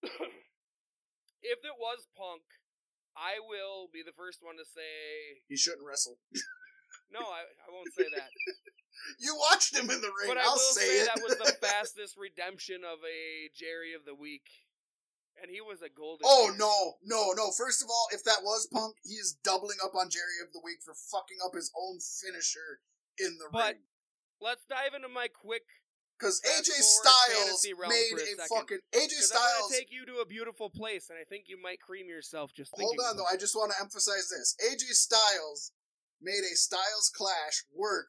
if 1.43 1.59
it 1.65 1.77
was 1.81 2.07
Punk, 2.17 2.45
I 3.17 3.39
will 3.43 3.89
be 3.93 4.03
the 4.05 4.15
first 4.17 4.39
one 4.43 4.57
to 4.57 4.65
say 4.65 5.43
He 5.49 5.57
shouldn't 5.57 5.85
wrestle. 5.87 6.19
no. 7.13 7.21
I, 7.21 7.43
I 7.45 7.69
won't 7.73 7.93
say 7.97 8.07
that. 8.17 8.31
You 9.19 9.33
watched 9.51 9.73
him 9.75 9.89
in 9.89 10.01
the 10.05 10.13
ring. 10.13 10.29
But 10.29 10.37
I 10.37 10.45
I'll 10.45 10.59
say, 10.61 10.81
say 10.85 10.93
it. 11.01 11.09
that 11.09 11.23
was 11.25 11.33
the 11.41 11.57
fastest 11.67 12.19
redemption 12.21 12.85
of 12.85 13.01
a 13.01 13.49
Jerry 13.57 13.95
of 13.97 14.05
the 14.05 14.15
Week. 14.15 14.45
And 15.41 15.49
he 15.51 15.63
was 15.65 15.81
a 15.81 15.89
golden. 15.89 16.29
Oh 16.29 16.53
no, 16.59 17.01
no, 17.01 17.33
no! 17.33 17.49
First 17.57 17.81
of 17.81 17.89
all, 17.89 18.09
if 18.13 18.23
that 18.29 18.45
was 18.45 18.69
Punk, 18.69 18.97
he 19.03 19.15
is 19.17 19.39
doubling 19.43 19.79
up 19.83 19.97
on 19.97 20.11
Jerry 20.13 20.37
of 20.45 20.53
the 20.53 20.61
Week 20.63 20.85
for 20.85 20.93
fucking 20.93 21.41
up 21.41 21.55
his 21.57 21.73
own 21.73 21.97
finisher 21.97 22.85
in 23.17 23.39
the 23.41 23.49
But- 23.51 23.81
ring. 23.81 23.85
Let's 24.43 24.65
dive 24.69 24.93
into 24.93 25.09
my 25.09 25.29
quick. 25.33 25.65
Because 26.21 26.41
AJ 26.45 26.69
Styles 26.85 27.65
made 27.89 28.13
a 28.13 28.45
a 28.45 28.47
fucking 28.47 28.85
AJ 28.93 29.25
Styles. 29.25 29.73
take 29.73 29.91
you 29.91 30.05
to 30.05 30.21
a 30.21 30.27
beautiful 30.27 30.69
place, 30.69 31.09
and 31.09 31.19
I 31.19 31.25
think 31.25 31.45
you 31.49 31.57
might 31.57 31.81
cream 31.81 32.09
yourself 32.09 32.53
just 32.53 32.73
Hold 32.77 33.01
on 33.09 33.17
though, 33.17 33.25
I 33.25 33.39
just 33.39 33.57
want 33.57 33.73
to 33.73 33.81
emphasize 33.81 34.29
this: 34.29 34.55
AJ 34.61 34.93
Styles 34.93 35.73
made 36.21 36.45
a 36.45 36.55
Styles 36.57 37.11
Clash 37.15 37.65
work 37.75 38.09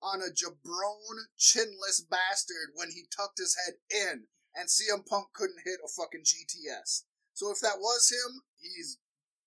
on 0.00 0.20
a 0.24 0.32
jabron 0.32 1.28
chinless 1.38 2.00
bastard 2.08 2.72
when 2.74 2.90
he 2.90 3.04
tucked 3.14 3.36
his 3.36 3.54
head 3.60 3.74
in, 3.92 4.24
and 4.56 4.72
CM 4.72 5.04
Punk 5.04 5.28
couldn't 5.34 5.60
hit 5.64 5.84
a 5.84 5.88
fucking 5.88 6.24
GTS. 6.24 7.04
So 7.34 7.52
if 7.52 7.60
that 7.60 7.76
was 7.78 8.10
him, 8.10 8.40
he's 8.56 8.96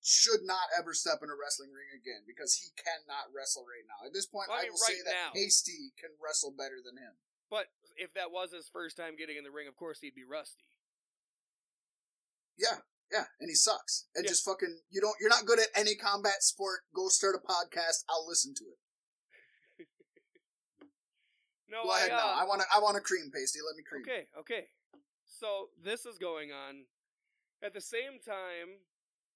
should 0.05 0.45
not 0.45 0.69
ever 0.77 0.93
step 0.93 1.25
in 1.25 1.33
a 1.33 1.37
wrestling 1.37 1.73
ring 1.73 1.89
again 1.97 2.21
because 2.29 2.53
he 2.53 2.69
cannot 2.77 3.33
wrestle 3.33 3.65
right 3.65 3.81
now. 3.89 4.05
At 4.05 4.13
this 4.13 4.29
point, 4.29 4.53
I 4.53 4.61
I, 4.61 4.69
mean, 4.69 4.77
will 4.77 4.85
say 4.85 5.01
that 5.01 5.17
now. 5.17 5.29
Hasty 5.33 5.97
can 5.97 6.13
wrestle 6.21 6.53
better 6.53 6.77
than 6.77 7.01
him. 7.01 7.17
But 7.55 7.71
if 7.95 8.11
that 8.19 8.31
was 8.35 8.51
his 8.51 8.67
first 8.67 8.97
time 8.99 9.15
getting 9.15 9.37
in 9.39 9.45
the 9.47 9.51
ring, 9.55 9.67
of 9.71 9.77
course 9.79 9.99
he'd 10.03 10.11
be 10.13 10.27
rusty. 10.27 10.67
Yeah, 12.59 12.83
yeah, 13.09 13.31
and 13.39 13.47
he 13.47 13.55
sucks. 13.55 14.07
And 14.13 14.25
Yeah. 14.25 14.31
just 14.35 14.43
fucking 14.43 14.81
you 14.91 14.99
don't 14.99 15.15
you're 15.21 15.29
not 15.31 15.45
good 15.45 15.59
at 15.59 15.71
any 15.73 15.95
combat 15.95 16.43
sport. 16.43 16.81
Go 16.93 17.07
start 17.07 17.35
a 17.35 17.39
podcast. 17.39 18.03
I'll 18.09 18.27
listen 18.27 18.53
to 18.55 18.65
it. 18.75 18.79
No, 21.67 21.81
Go 21.83 21.95
ahead 21.95 22.11
I, 22.11 22.15
now. 22.19 22.27
uh, 22.29 22.41
I 22.41 22.43
want 22.45 22.61
to. 22.61 22.67
I 22.75 22.79
want 22.79 22.95
a 22.95 23.01
cream 23.01 23.31
pasty. 23.33 23.57
Let 23.65 23.75
me 23.75 23.83
cream. 23.83 24.03
Okay, 24.05 24.27
okay. 24.37 24.67
So 25.25 25.69
this 25.81 26.05
is 26.05 26.19
going 26.19 26.51
on. 26.51 26.85
At 27.63 27.73
the 27.73 27.81
same 27.81 28.21
time, 28.23 28.85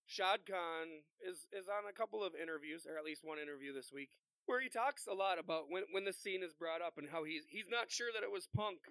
Shad 0.06 0.46
Khan 0.46 1.02
is 1.26 1.48
is 1.52 1.68
on 1.68 1.90
a 1.90 1.94
couple 1.94 2.24
of 2.24 2.36
interviews, 2.36 2.86
or 2.86 3.00
at 3.00 3.04
least 3.04 3.26
one 3.26 3.40
interview 3.40 3.74
this 3.74 3.90
week, 3.92 4.12
where 4.50 4.58
he 4.58 4.74
talks 4.74 5.06
a 5.06 5.14
lot 5.14 5.38
about 5.38 5.70
when 5.70 5.86
when 5.94 6.10
the 6.10 6.18
scene 6.18 6.42
is 6.42 6.58
brought 6.58 6.82
up 6.82 6.98
and 6.98 7.14
how 7.14 7.22
he's 7.22 7.46
he's 7.54 7.70
not 7.70 7.94
sure 7.94 8.10
that 8.10 8.26
it 8.26 8.34
was 8.34 8.50
Punk, 8.50 8.82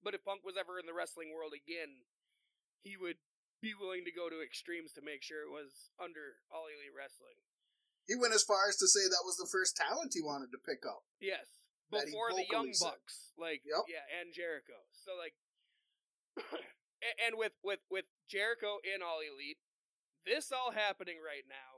but 0.00 0.16
if 0.16 0.24
Punk 0.24 0.40
was 0.48 0.56
ever 0.56 0.80
in 0.80 0.88
the 0.88 0.96
wrestling 0.96 1.28
world 1.28 1.52
again, 1.52 2.08
he 2.80 2.96
would 2.96 3.20
be 3.60 3.76
willing 3.76 4.08
to 4.08 4.10
go 4.10 4.32
to 4.32 4.40
extremes 4.40 4.96
to 4.96 5.04
make 5.04 5.20
sure 5.20 5.44
it 5.44 5.52
was 5.52 5.92
under 6.00 6.40
All 6.48 6.72
Elite 6.72 6.96
Wrestling. 6.96 7.36
He 8.08 8.16
went 8.16 8.32
as 8.32 8.42
far 8.42 8.66
as 8.66 8.80
to 8.80 8.88
say 8.88 9.06
that 9.06 9.28
was 9.28 9.36
the 9.36 9.46
first 9.46 9.76
talent 9.76 10.16
he 10.16 10.24
wanted 10.24 10.50
to 10.56 10.58
pick 10.58 10.82
up. 10.88 11.06
Yes, 11.20 11.62
before 11.92 12.32
the 12.32 12.48
Young 12.48 12.72
said. 12.72 12.96
Bucks, 12.96 13.36
like 13.36 13.60
Yep. 13.68 13.86
yeah, 13.92 14.08
and 14.08 14.32
Jericho. 14.32 14.88
So 15.04 15.12
like, 15.14 15.36
and 17.22 17.36
with 17.36 17.52
with 17.60 17.84
with 17.92 18.08
Jericho 18.24 18.80
in 18.82 19.04
All 19.04 19.20
Elite, 19.20 19.60
this 20.24 20.48
all 20.48 20.72
happening 20.72 21.20
right 21.20 21.44
now. 21.44 21.71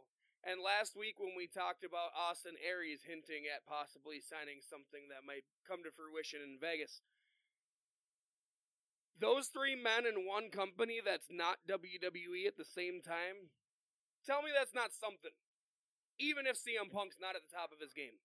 And 0.45 0.61
last 0.61 0.93
week 0.93 1.17
when 1.17 1.33
we 1.33 1.49
talked 1.49 1.89
about 1.89 2.13
Austin 2.13 2.61
Aries 2.61 3.01
hinting 3.09 3.49
at 3.49 3.65
possibly 3.65 4.21
signing 4.21 4.61
something 4.61 5.09
that 5.09 5.25
might 5.25 5.49
come 5.65 5.81
to 5.81 5.89
fruition 5.89 6.45
in 6.45 6.61
Vegas. 6.61 7.01
Those 9.17 9.49
three 9.49 9.73
men 9.73 10.05
in 10.05 10.29
one 10.29 10.53
company 10.53 11.01
that's 11.01 11.33
not 11.33 11.65
WWE 11.65 12.45
at 12.45 12.61
the 12.61 12.69
same 12.69 13.01
time, 13.01 13.49
tell 14.29 14.45
me 14.45 14.53
that's 14.53 14.77
not 14.77 14.93
something. 14.93 15.33
Even 16.21 16.45
if 16.45 16.61
CM 16.61 16.93
Punk's 16.93 17.17
not 17.17 17.33
at 17.33 17.41
the 17.41 17.57
top 17.57 17.73
of 17.73 17.81
his 17.81 17.97
game. 17.97 18.21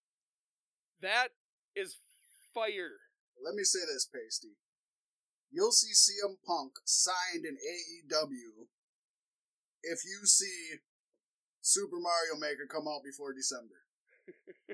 That 1.00 1.32
is 1.72 2.04
fire. 2.52 3.00
Let 3.40 3.56
me 3.56 3.64
say 3.64 3.80
this, 3.88 4.04
Pasty. 4.04 4.60
You'll 5.48 5.72
see 5.72 5.96
CM 5.96 6.36
Punk 6.44 6.74
signed 6.84 7.48
in 7.48 7.56
AEW 7.56 8.68
if 9.84 10.04
you 10.04 10.28
see 10.28 10.84
Super 11.70 12.02
Mario 12.02 12.34
Maker 12.42 12.66
come 12.66 12.90
out 12.90 13.06
before 13.06 13.30
December. 13.30 13.86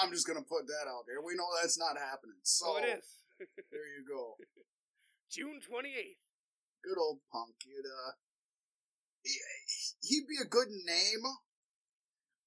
I'm 0.00 0.08
just 0.08 0.24
gonna 0.24 0.44
put 0.48 0.64
that 0.64 0.88
out 0.88 1.04
there. 1.04 1.20
We 1.20 1.36
know 1.36 1.44
that's 1.60 1.76
not 1.76 2.00
happening. 2.00 2.40
So 2.40 2.72
oh, 2.72 2.80
it 2.80 2.88
is. 2.88 3.04
there 3.68 3.84
you 3.84 4.00
go. 4.08 4.40
June 5.28 5.60
28th. 5.60 6.24
Good 6.80 6.96
old 6.96 7.20
Punk. 7.28 7.60
Uh, 7.68 8.16
he- 9.20 9.44
he'd 10.08 10.24
be 10.28 10.40
a 10.40 10.48
good 10.48 10.72
name, 10.72 11.20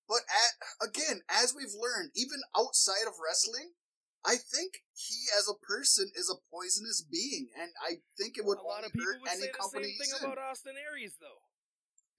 but 0.07 0.25
at, 0.25 0.53
again, 0.89 1.21
as 1.29 1.53
we've 1.53 1.75
learned, 1.77 2.09
even 2.15 2.41
outside 2.57 3.05
of 3.05 3.21
wrestling, 3.21 3.77
I 4.25 4.41
think 4.41 4.81
he 4.97 5.29
as 5.37 5.45
a 5.45 5.59
person 5.61 6.09
is 6.17 6.25
a 6.25 6.41
poisonous 6.49 7.05
being, 7.05 7.53
and 7.53 7.69
I 7.85 8.01
think 8.17 8.37
it 8.37 8.45
would 8.45 8.57
a 8.57 8.65
lot 8.65 8.85
of 8.85 8.91
people 8.93 9.13
would 9.21 9.29
any 9.29 9.45
say 9.45 9.53
the 9.53 9.69
same 9.69 9.93
thing 9.93 10.13
about 10.25 10.41
Austin 10.41 10.73
Aries, 10.73 11.17
though. 11.21 11.45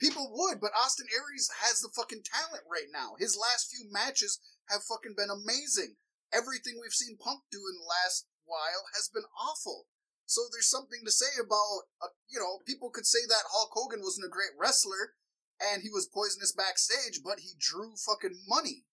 People 0.00 0.32
would, 0.32 0.64
but 0.64 0.72
Austin 0.72 1.06
Aries 1.12 1.52
has 1.60 1.84
the 1.84 1.92
fucking 1.92 2.24
talent 2.24 2.64
right 2.64 2.88
now. 2.88 3.20
His 3.20 3.36
last 3.36 3.68
few 3.68 3.84
matches 3.92 4.40
have 4.72 4.80
fucking 4.88 5.12
been 5.12 5.28
amazing. 5.28 6.00
Everything 6.32 6.80
we've 6.80 6.96
seen 6.96 7.20
Punk 7.20 7.44
do 7.52 7.60
in 7.68 7.76
the 7.76 7.84
last 7.84 8.24
while 8.48 8.88
has 8.96 9.12
been 9.12 9.28
awful. 9.36 9.86
So 10.24 10.48
there's 10.48 10.70
something 10.70 11.04
to 11.04 11.12
say 11.12 11.36
about, 11.36 11.90
uh, 12.00 12.16
you 12.30 12.40
know, 12.40 12.64
people 12.64 12.88
could 12.88 13.04
say 13.04 13.28
that 13.28 13.50
Hulk 13.52 13.76
Hogan 13.76 14.00
wasn't 14.00 14.26
a 14.26 14.32
great 14.32 14.56
wrestler 14.56 15.18
and 15.60 15.82
he 15.82 15.90
was 15.90 16.08
poisonous 16.08 16.56
backstage, 16.56 17.20
but 17.22 17.40
he 17.40 17.52
drew 17.58 17.92
fucking 18.00 18.40
money. 18.48 18.86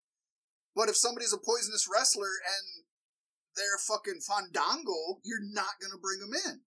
But 0.75 0.89
if 0.89 0.97
somebody's 0.97 1.33
a 1.33 1.39
poisonous 1.39 1.87
wrestler 1.87 2.41
and 2.43 2.89
they're 3.55 3.79
fucking 3.79 4.27
Fandango, 4.27 5.23
you're 5.23 5.45
not 5.45 5.79
gonna 5.81 6.01
bring 6.01 6.19
them 6.19 6.35
in. 6.35 6.67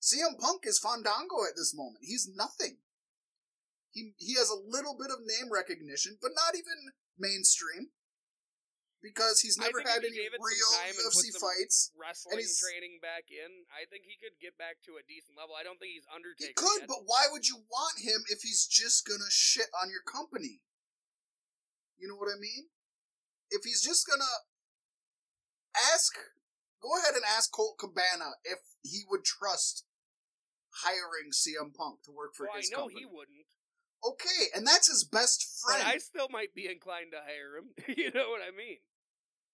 CM 0.00 0.38
Punk 0.38 0.64
is 0.64 0.78
Fandango 0.78 1.44
at 1.44 1.56
this 1.56 1.74
moment. 1.74 2.04
He's 2.06 2.30
nothing. 2.32 2.78
He 3.94 4.12
he 4.18 4.34
has 4.34 4.50
a 4.50 4.58
little 4.58 4.98
bit 4.98 5.14
of 5.14 5.22
name 5.22 5.54
recognition, 5.54 6.18
but 6.20 6.34
not 6.34 6.58
even 6.58 6.92
mainstream. 7.16 7.94
Because 8.98 9.44
he's 9.44 9.60
never 9.60 9.84
had 9.84 10.00
any 10.00 10.16
gave 10.16 10.32
it 10.32 10.40
some 10.40 10.48
real 10.48 10.72
time 10.80 10.96
and 10.96 11.12
UFC 11.12 11.28
fights. 11.36 11.92
Wrestling 11.92 12.40
he's- 12.40 12.56
training 12.56 13.04
back 13.04 13.28
in, 13.28 13.68
I 13.68 13.84
think 13.84 14.08
he 14.08 14.16
could 14.16 14.40
get 14.40 14.56
back 14.56 14.80
to 14.88 14.96
a 14.96 15.04
decent 15.04 15.36
level. 15.36 15.52
I 15.54 15.62
don't 15.62 15.76
think 15.76 15.92
he's 15.92 16.08
Undertaker. 16.08 16.48
He 16.48 16.56
could, 16.56 16.80
yet. 16.84 16.88
but 16.88 17.04
why 17.04 17.28
would 17.28 17.44
you 17.44 17.68
want 17.68 18.00
him 18.00 18.24
if 18.32 18.40
he's 18.40 18.64
just 18.64 19.04
gonna 19.04 19.28
shit 19.28 19.68
on 19.76 19.92
your 19.92 20.00
company? 20.08 20.64
You 22.00 22.08
know 22.08 22.16
what 22.16 22.32
I 22.32 22.40
mean? 22.40 22.72
If 23.52 23.62
he's 23.68 23.84
just 23.84 24.08
gonna 24.08 24.48
ask, 25.76 26.16
go 26.80 26.96
ahead 26.96 27.12
and 27.14 27.28
ask 27.28 27.52
Colt 27.52 27.76
Cabana 27.76 28.40
if 28.42 28.64
he 28.80 29.04
would 29.12 29.22
trust 29.22 29.84
hiring 30.82 31.30
CM 31.30 31.76
Punk 31.76 32.02
to 32.08 32.10
work 32.10 32.34
for 32.34 32.46
well, 32.46 32.56
I 32.56 32.64
his 32.64 32.70
know 32.72 32.88
company. 32.88 33.00
he 33.00 33.06
wouldn't, 33.06 33.46
Okay, 34.04 34.52
and 34.54 34.66
that's 34.66 34.88
his 34.92 35.04
best 35.04 35.40
but 35.64 35.80
friend. 35.80 35.88
I 35.88 35.98
still 35.98 36.28
might 36.28 36.52
be 36.54 36.68
inclined 36.68 37.12
to 37.16 37.24
hire 37.24 37.56
him. 37.56 37.72
you 37.96 38.12
know 38.12 38.28
what 38.28 38.44
I 38.44 38.52
mean? 38.52 38.84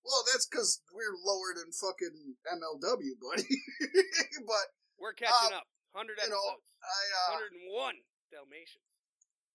Well, 0.02 0.24
that's 0.32 0.48
because 0.48 0.80
we're 0.90 1.14
lower 1.14 1.54
than 1.54 1.70
fucking 1.70 2.34
MLW, 2.50 3.14
buddy. 3.20 3.46
but 4.48 4.66
We're 4.98 5.12
catching 5.14 5.52
Uh, 5.54 5.60
up. 5.62 5.68
100 5.92 6.16
you 6.22 6.30
know, 6.30 6.40
episodes. 6.40 6.66
I, 6.82 7.02
uh, 7.36 7.46
101 7.68 7.94
Dalmatians. 8.32 8.86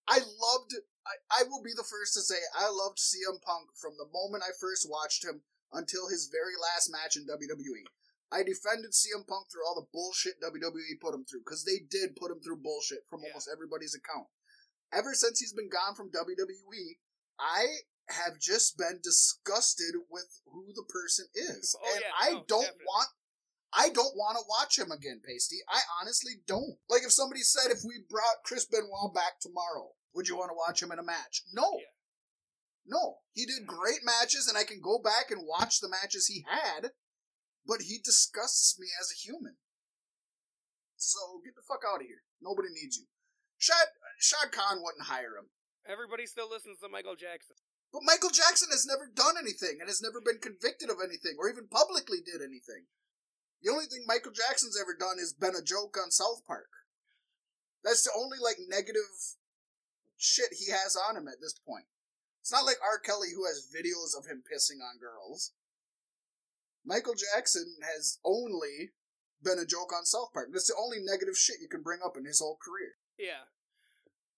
I 0.08 0.22
loved. 0.22 0.72
I, 1.08 1.16
I 1.34 1.42
will 1.50 1.64
be 1.66 1.74
the 1.74 1.86
first 1.88 2.14
to 2.14 2.22
say 2.22 2.38
I 2.54 2.70
loved 2.70 3.02
CM 3.02 3.42
Punk 3.42 3.74
from 3.74 3.98
the 3.98 4.06
moment 4.14 4.46
I 4.46 4.54
first 4.54 4.86
watched 4.86 5.26
him 5.26 5.42
until 5.74 6.08
his 6.14 6.30
very 6.30 6.54
last 6.56 6.94
match 6.94 7.18
in 7.18 7.26
WWE. 7.26 7.84
I 8.30 8.46
defended 8.46 8.94
CM 8.94 9.26
Punk 9.26 9.50
through 9.50 9.66
all 9.66 9.76
the 9.80 9.90
bullshit 9.90 10.38
WWE 10.46 11.02
put 11.02 11.14
him 11.18 11.26
through 11.26 11.42
because 11.42 11.66
they 11.66 11.82
did 11.90 12.14
put 12.20 12.30
him 12.30 12.38
through 12.44 12.62
bullshit 12.62 13.02
from 13.10 13.22
Yeah. 13.26 13.34
almost 13.34 13.50
everybody's 13.50 13.98
account. 13.98 14.30
Ever 14.94 15.14
since 15.14 15.40
he's 15.40 15.54
been 15.54 15.70
gone 15.70 15.96
from 15.96 16.12
WWE, 16.12 16.98
I 17.40 17.66
have 18.10 18.40
just 18.40 18.78
been 18.78 19.00
disgusted 19.04 19.96
with 20.10 20.42
who 20.46 20.72
the 20.76 20.86
person 20.88 21.26
is, 21.34 21.76
Oh, 21.82 21.92
and 21.94 22.02
yeah, 22.02 22.12
I 22.20 22.30
no, 22.34 22.44
don't 22.48 22.62
definitely. 22.62 22.86
want. 22.86 23.10
I 23.74 23.90
don't 23.90 24.16
want 24.16 24.38
to 24.38 24.46
watch 24.48 24.80
him 24.80 24.92
again, 24.92 25.20
Pasty. 25.26 25.58
I 25.68 25.82
honestly 26.00 26.34
don't. 26.48 26.78
Like 26.88 27.04
if 27.04 27.12
somebody 27.12 27.42
said 27.42 27.72
if 27.72 27.84
we 27.84 28.06
brought 28.10 28.46
Chris 28.46 28.66
Benoit 28.66 29.14
back 29.14 29.42
tomorrow, 29.42 29.92
would 30.14 30.30
you 30.30 30.38
want 30.38 30.50
to 30.50 30.56
watch 30.56 30.82
him 30.82 30.94
in 30.94 31.00
a 31.00 31.04
match? 31.04 31.44
No. 31.52 31.76
Yeah. 31.76 31.92
No. 32.88 33.18
He 33.34 33.46
did 33.46 33.64
mm. 33.64 33.68
great 33.68 34.00
matches 34.06 34.48
and 34.48 34.58
I 34.58 34.64
can 34.64 34.80
go 34.80 34.98
back 34.98 35.30
and 35.30 35.44
watch 35.44 35.82
the 35.82 35.90
matches 35.90 36.28
he 36.28 36.46
had, 36.48 36.92
but 37.68 37.82
he 37.82 38.00
disgusts 38.00 38.80
me 38.80 38.88
as 39.02 39.12
a 39.12 39.20
human. 39.20 39.58
So 40.96 41.42
get 41.44 41.56
the 41.56 41.68
fuck 41.68 41.84
out 41.84 42.00
of 42.00 42.08
here. 42.08 42.24
Nobody 42.42 42.70
needs 42.72 42.96
you. 42.98 43.06
Shad 43.58 43.92
Shad 44.26 44.52
Khan 44.52 44.82
wouldn't 44.82 45.06
hire 45.06 45.38
him. 45.38 45.54
Everybody 45.86 46.26
still 46.26 46.50
listens 46.50 46.82
to 46.82 46.90
Michael 46.90 47.14
Jackson. 47.14 47.56
But 47.94 48.02
Michael 48.04 48.34
Jackson 48.34 48.74
has 48.74 48.90
never 48.90 49.06
done 49.06 49.38
anything 49.38 49.78
and 49.80 49.88
has 49.88 50.02
never 50.02 50.20
been 50.20 50.42
convicted 50.42 50.90
of 50.90 50.98
anything 50.98 51.38
or 51.38 51.48
even 51.48 51.70
publicly 51.70 52.20
did 52.26 52.42
anything. 52.42 52.90
The 53.62 53.72
only 53.72 53.86
thing 53.86 54.04
Michael 54.10 54.34
Jackson's 54.34 54.78
ever 54.80 54.98
done 54.98 55.22
is 55.22 55.32
been 55.32 55.56
a 55.56 55.64
joke 55.64 55.96
on 55.96 56.10
South 56.10 56.42
Park. 56.46 56.74
That's 57.86 58.04
the 58.04 58.18
only 58.18 58.42
like 58.42 58.58
negative 58.58 59.38
shit 60.18 60.58
he 60.58 60.74
has 60.74 60.98
on 60.98 61.16
him 61.16 61.30
at 61.30 61.40
this 61.40 61.56
point. 61.62 61.86
It's 62.42 62.52
not 62.52 62.66
like 62.66 62.82
R. 62.82 62.98
Kelly 62.98 63.30
who 63.34 63.46
has 63.46 63.70
videos 63.70 64.18
of 64.18 64.26
him 64.26 64.42
pissing 64.42 64.82
on 64.82 64.98
girls. 64.98 65.54
Michael 66.86 67.16
Jackson 67.16 67.78
has 67.82 68.20
only 68.26 68.94
been 69.42 69.58
a 69.58 69.66
joke 69.66 69.94
on 69.94 70.06
South 70.06 70.34
Park. 70.34 70.50
That's 70.52 70.68
the 70.68 70.78
only 70.78 70.98
negative 71.00 71.38
shit 71.38 71.62
you 71.62 71.70
can 71.70 71.82
bring 71.82 72.02
up 72.06 72.18
in 72.18 72.26
his 72.26 72.40
whole 72.40 72.58
career. 72.62 72.98
Yeah. 73.18 73.50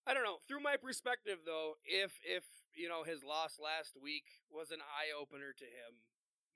I 0.08 0.16
don't 0.16 0.24
know. 0.24 0.40
Through 0.48 0.64
my 0.64 0.80
perspective 0.80 1.44
though, 1.44 1.76
if 1.84 2.16
if, 2.24 2.48
you 2.72 2.88
know, 2.88 3.04
his 3.04 3.20
loss 3.20 3.60
last 3.60 3.92
week 4.00 4.24
was 4.48 4.72
an 4.72 4.80
eye 4.80 5.12
opener 5.12 5.52
to 5.52 5.68
him, 5.68 6.00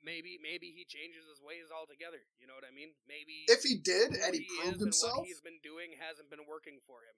maybe 0.00 0.40
maybe 0.40 0.72
he 0.72 0.88
changes 0.88 1.28
his 1.28 1.44
ways 1.44 1.68
altogether. 1.68 2.24
You 2.40 2.48
know 2.48 2.56
what 2.56 2.64
I 2.64 2.72
mean? 2.72 2.96
Maybe 3.04 3.44
If 3.52 3.60
he 3.60 3.76
did 3.76 4.16
and 4.16 4.32
he 4.32 4.48
is 4.48 4.80
proved 4.80 4.80
himself, 4.80 5.20
what 5.20 5.28
he's 5.28 5.44
been 5.44 5.60
doing 5.60 6.00
hasn't 6.00 6.32
been 6.32 6.48
working 6.48 6.80
for 6.88 7.04
him. 7.04 7.12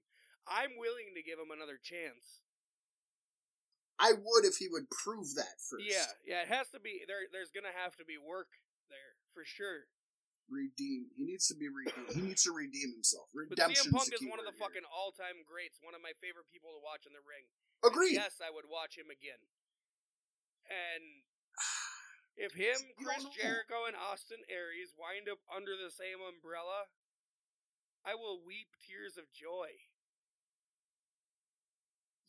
I'm 0.50 0.74
willing 0.74 1.14
to 1.14 1.22
give 1.22 1.38
him 1.38 1.54
another 1.54 1.78
chance. 1.78 2.42
I 3.94 4.10
would 4.10 4.42
if 4.42 4.58
he 4.58 4.66
would 4.66 4.90
prove 4.90 5.38
that 5.38 5.62
first. 5.62 5.86
Yeah, 5.86 6.10
yeah, 6.26 6.42
it 6.42 6.50
has 6.50 6.66
to 6.74 6.82
be 6.82 7.06
there 7.06 7.30
there's 7.30 7.54
gonna 7.54 7.70
have 7.70 7.94
to 8.02 8.04
be 8.04 8.18
work 8.18 8.50
there, 8.90 9.14
for 9.30 9.46
sure. 9.46 9.86
Redeem. 10.50 11.08
He 11.16 11.24
needs 11.24 11.48
to 11.48 11.56
be 11.56 11.68
redeemed. 11.68 12.12
He 12.12 12.22
needs 12.22 12.44
to 12.44 12.52
redeem 12.52 12.92
himself. 12.92 13.32
But 13.32 13.56
Redemption 13.56 13.90
CM 13.90 13.96
Punk 13.96 14.08
is, 14.12 14.20
one 14.24 14.40
of 14.40 14.46
the 14.48 14.56
word 14.56 14.64
fucking 14.70 14.86
all 14.88 15.12
time 15.14 15.42
greats, 15.44 15.80
one 15.80 15.96
of 15.96 16.02
my 16.04 16.12
favorite 16.20 16.48
people 16.52 16.72
to 16.76 16.80
watch 16.82 17.08
in 17.08 17.12
the 17.16 17.24
ring. 17.24 17.48
here. 17.48 17.88
Agreed. 17.88 18.16
Yes, 18.16 18.40
I 18.40 18.52
would 18.52 18.68
watch 18.68 18.96
him 18.96 19.08
again. 19.12 19.40
And 20.68 21.24
if 22.36 22.56
him, 22.56 22.80
Chris. 22.96 23.24
Jericho, 23.36 23.84
and 23.86 23.96
Austin 23.96 24.40
Aries 24.48 24.96
wind 24.96 25.28
up 25.28 25.40
under 25.52 25.76
the 25.76 25.92
same 25.92 26.18
umbrella, 26.24 26.88
I 28.04 28.16
will 28.16 28.40
weep 28.44 28.72
tears 28.80 29.16
of 29.16 29.28
joy. 29.32 29.70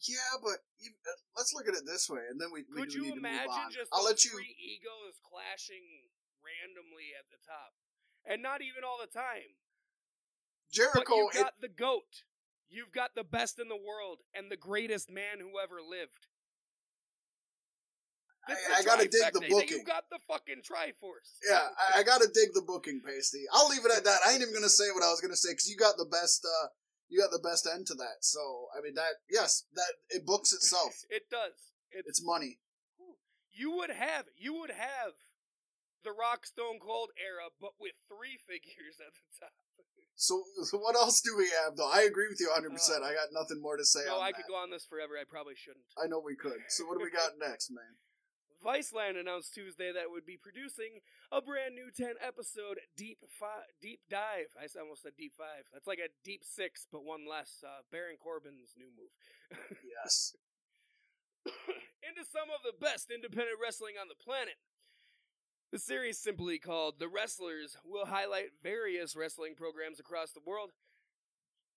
Yeah, 0.06 0.38
but 0.38 0.62
you, 0.78 0.94
uh, 1.02 1.18
let's 1.34 1.50
look 1.56 1.66
at 1.66 1.74
it 1.74 1.88
this 1.88 2.06
way, 2.12 2.22
and 2.30 2.38
then 2.38 2.54
we, 2.54 2.62
we 2.70 2.86
Could 2.86 2.94
you 2.94 3.10
need 3.10 3.18
to 3.18 3.24
move 3.26 3.32
imagine 3.32 3.74
just 3.74 3.90
I'll 3.90 4.06
let 4.06 4.22
you. 4.22 4.38
three 4.38 4.54
egos 4.54 5.18
clashing 5.26 6.14
randomly 6.46 7.16
at 7.18 7.26
the 7.34 7.42
top? 7.42 7.74
And 8.26 8.42
not 8.42 8.62
even 8.62 8.84
all 8.84 8.98
the 9.00 9.12
time. 9.12 9.54
But 10.70 10.74
Jericho. 10.74 11.16
you've 11.16 11.36
It, 11.36 11.44
got 11.44 11.54
the 11.62 11.68
GOAT. 11.70 12.24
You've 12.70 12.92
got 12.92 13.12
the 13.16 13.24
best 13.24 13.60
in 13.60 13.68
the 13.70 13.76
world 13.78 14.20
and 14.34 14.52
the 14.52 14.58
greatest 14.58 15.10
man 15.12 15.40
who 15.40 15.60
ever 15.62 15.82
lived. 15.82 16.28
I- 18.48 18.76
I 18.78 18.84
gotta 18.84 19.08
dig 19.08 19.34
the 19.34 19.42
booking. 19.50 19.80
You 19.80 19.84
got 19.84 20.10
the 20.10 20.20
fucking 20.28 20.62
Triforce. 20.62 21.40
yeah, 21.50 21.68
I, 21.80 22.00
I 22.00 22.04
gotta 22.04 22.28
dig 22.28 22.54
the 22.54 22.62
booking, 22.62 23.02
Pasty. 23.04 23.46
I'll 23.52 23.68
leave 23.70 23.84
it 23.86 23.92
at 23.92 24.04
that. 24.04 24.20
I 24.26 24.34
ain't 24.34 24.42
even 24.42 24.54
gonna 24.54 24.70
say 24.70 24.92
what 24.92 25.02
I 25.04 25.10
was 25.10 25.20
gonna 25.20 25.36
say 25.36 25.52
because 25.52 25.68
you 25.70 25.76
got 25.78 25.98
the 25.98 26.06
best. 26.06 26.46
uh 26.46 26.68
You 27.10 27.22
got 27.22 27.32
the 27.32 27.40
best 27.40 27.66
end 27.68 27.88
to 27.88 27.96
that. 27.96 28.18
So 28.22 28.68
I 28.78 28.82
mean 28.82 28.94
that. 28.96 29.14
Yes, 29.30 29.66
that 29.74 29.94
it 30.10 30.26
books 30.26 30.54
itself. 30.54 30.94
It 31.10 31.30
does. 31.30 31.74
It's 31.92 32.22
money. 32.24 32.60
you 33.52 33.72
would 33.78 33.90
have 33.92 34.26
you 34.38 34.54
would 34.60 34.72
have 34.72 35.14
the 36.06 36.14
Rock 36.16 36.46
Stone 36.46 36.78
Cold 36.80 37.10
era, 37.18 37.50
but 37.60 37.74
with 37.82 37.98
three 38.08 38.38
figures 38.48 39.02
at 39.02 39.12
the 39.18 39.26
top. 39.42 39.52
So, 40.16 40.40
so 40.64 40.78
what 40.80 40.96
else 40.96 41.20
do 41.20 41.36
we 41.36 41.52
have 41.66 41.76
though? 41.76 41.92
I 41.92 42.08
agree 42.08 42.30
with 42.32 42.40
you 42.40 42.48
100. 42.48 42.72
percent 42.72 43.04
Uh, 43.04 43.12
I 43.12 43.18
got 43.18 43.36
nothing 43.36 43.60
more 43.60 43.76
to 43.76 43.84
say 43.84 44.08
no, 44.08 44.22
I 44.24 44.32
that. 44.32 44.40
could 44.40 44.48
go 44.48 44.56
on 44.56 44.72
this 44.72 44.86
forever. 44.88 45.20
I 45.20 45.28
probably 45.28 45.60
shouldn't. 45.60 45.84
I 46.00 46.08
know 46.08 46.24
we 46.24 46.38
could. 46.40 46.64
So 46.72 46.86
what 46.88 46.96
do 46.98 47.04
we 47.04 47.12
got 47.12 47.36
next, 47.42 47.68
man? 47.74 48.00
Viceland 48.64 49.20
announced 49.20 49.54
Tuesday 49.54 49.92
that 49.92 50.08
it 50.10 50.14
would 50.16 50.26
be 50.26 50.40
producing 50.42 51.04
a 51.30 51.38
brand 51.44 51.76
new 51.76 51.92
10 51.94 52.16
episode 52.24 52.80
deep 52.98 53.20
fi- 53.30 53.68
deep 53.84 54.00
dive. 54.10 54.56
I 54.58 54.66
almost 54.80 55.04
said 55.04 55.14
deep 55.20 55.36
five. 55.38 55.68
That's 55.70 55.86
like 55.86 56.00
a 56.02 56.10
deep 56.24 56.42
six, 56.48 56.88
but 56.90 57.04
one 57.06 57.28
less. 57.30 57.62
Uh, 57.62 57.84
Baron 57.92 58.16
Corbin's 58.18 58.74
new 58.80 58.90
move. 58.96 59.12
Yes. 59.84 60.34
Into 62.06 62.24
some 62.26 62.50
of 62.50 62.62
the 62.66 62.74
best 62.74 63.12
independent 63.14 63.58
wrestling 63.62 63.98
on 64.02 64.08
the 64.10 64.18
planet. 64.18 64.58
The 65.72 65.80
series, 65.80 66.20
simply 66.20 66.58
called 66.58 67.00
The 67.00 67.10
Wrestlers, 67.10 67.78
will 67.84 68.06
highlight 68.06 68.62
various 68.64 69.16
wrestling 69.16 69.56
programs 69.56 70.00
across 70.00 70.32
the 70.32 70.40
world. 70.46 70.72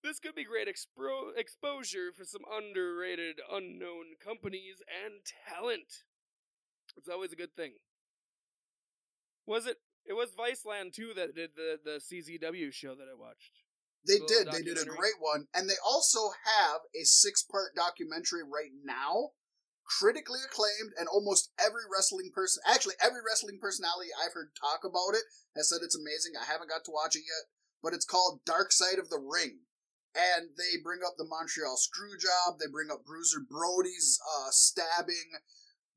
This 0.04 0.20
could 0.20 0.34
be 0.34 0.44
great 0.44 0.68
expro- 0.68 1.36
exposure 1.36 2.12
for 2.16 2.24
some 2.24 2.42
underrated, 2.50 3.40
unknown 3.50 4.14
companies 4.22 4.76
and 5.04 5.14
talent. 5.48 6.04
It's 6.96 7.08
always 7.08 7.32
a 7.32 7.36
good 7.36 7.54
thing. 7.56 7.72
Was 9.46 9.66
it? 9.66 9.78
It 10.06 10.12
was 10.12 10.30
Viceland 10.30 10.92
too 10.92 11.12
that 11.16 11.34
did 11.34 11.50
the 11.56 11.78
the 11.82 12.00
CZW 12.00 12.72
show 12.72 12.94
that 12.94 13.08
I 13.10 13.18
watched. 13.18 13.62
They 14.06 14.18
did. 14.26 14.50
They 14.52 14.62
did 14.62 14.78
a 14.78 14.84
great 14.84 15.18
one, 15.18 15.46
and 15.54 15.68
they 15.68 15.76
also 15.84 16.30
have 16.30 16.80
a 16.94 17.04
six-part 17.04 17.74
documentary 17.74 18.42
right 18.42 18.70
now, 18.84 19.30
critically 19.88 20.40
acclaimed, 20.44 20.92
and 21.00 21.08
almost 21.08 21.50
every 21.58 21.88
wrestling 21.88 22.30
person, 22.34 22.62
actually 22.68 22.94
every 23.00 23.24
wrestling 23.24 23.58
personality 23.60 24.12
I've 24.12 24.36
heard 24.36 24.52
talk 24.52 24.84
about 24.84 25.16
it, 25.16 25.24
has 25.56 25.68
said 25.68 25.80
it's 25.82 25.96
amazing. 25.96 26.36
I 26.36 26.44
haven't 26.44 26.68
got 26.68 26.84
to 26.84 26.94
watch 26.94 27.16
it 27.16 27.24
yet, 27.24 27.48
but 27.82 27.96
it's 27.96 28.04
called 28.04 28.44
Dark 28.44 28.70
Side 28.70 29.00
of 29.00 29.08
the 29.08 29.18
Ring, 29.18 29.64
and 30.12 30.52
they 30.60 30.76
bring 30.82 31.00
up 31.00 31.16
the 31.16 31.26
Montreal 31.26 31.80
Screwjob. 31.80 32.58
They 32.60 32.70
bring 32.70 32.92
up 32.92 33.04
Bruiser 33.04 33.40
Brody's 33.40 34.20
uh, 34.22 34.52
stabbing. 34.52 35.40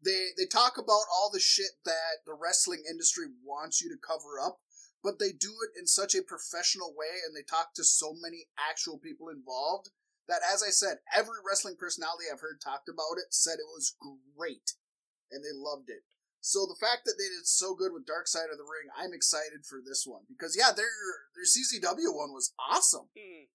They 0.04 0.34
they 0.38 0.48
talk 0.48 0.80
about 0.80 1.12
all 1.12 1.30
the 1.32 1.44
shit 1.44 1.78
that 1.86 2.26
the 2.26 2.34
wrestling 2.34 2.84
industry 2.90 3.28
wants 3.44 3.82
you 3.82 3.90
to 3.90 4.00
cover 4.00 4.40
up 4.40 4.60
but 5.04 5.18
they 5.18 5.32
do 5.32 5.50
it 5.66 5.80
in 5.80 5.88
such 5.88 6.14
a 6.14 6.22
professional 6.22 6.94
way 6.96 7.26
and 7.26 7.36
they 7.36 7.42
talk 7.42 7.74
to 7.74 7.84
so 7.84 8.14
many 8.22 8.46
actual 8.58 8.98
people 8.98 9.30
involved 9.30 9.90
that 10.32 10.40
as 10.48 10.64
I 10.64 10.72
said, 10.72 11.04
every 11.12 11.44
wrestling 11.44 11.76
personality 11.76 12.32
I've 12.32 12.40
heard 12.40 12.64
talked 12.64 12.88
about 12.88 13.20
it 13.20 13.36
said 13.36 13.60
it 13.60 13.68
was 13.68 13.94
great 14.00 14.80
and 15.28 15.44
they 15.44 15.52
loved 15.52 15.92
it. 15.92 16.08
So 16.42 16.66
the 16.66 16.80
fact 16.80 17.06
that 17.06 17.20
they 17.22 17.30
did 17.30 17.46
so 17.46 17.76
good 17.76 17.94
with 17.94 18.08
Dark 18.10 18.26
Side 18.26 18.50
of 18.50 18.58
the 18.58 18.66
Ring, 18.66 18.90
I'm 18.98 19.14
excited 19.14 19.62
for 19.68 19.78
this 19.84 20.08
one 20.08 20.24
because 20.32 20.56
yeah, 20.58 20.72
their 20.74 20.90
their 21.36 21.46
CZW 21.46 22.10
one 22.16 22.34
was 22.34 22.56
awesome. 22.58 23.12
Hmm. 23.14 23.46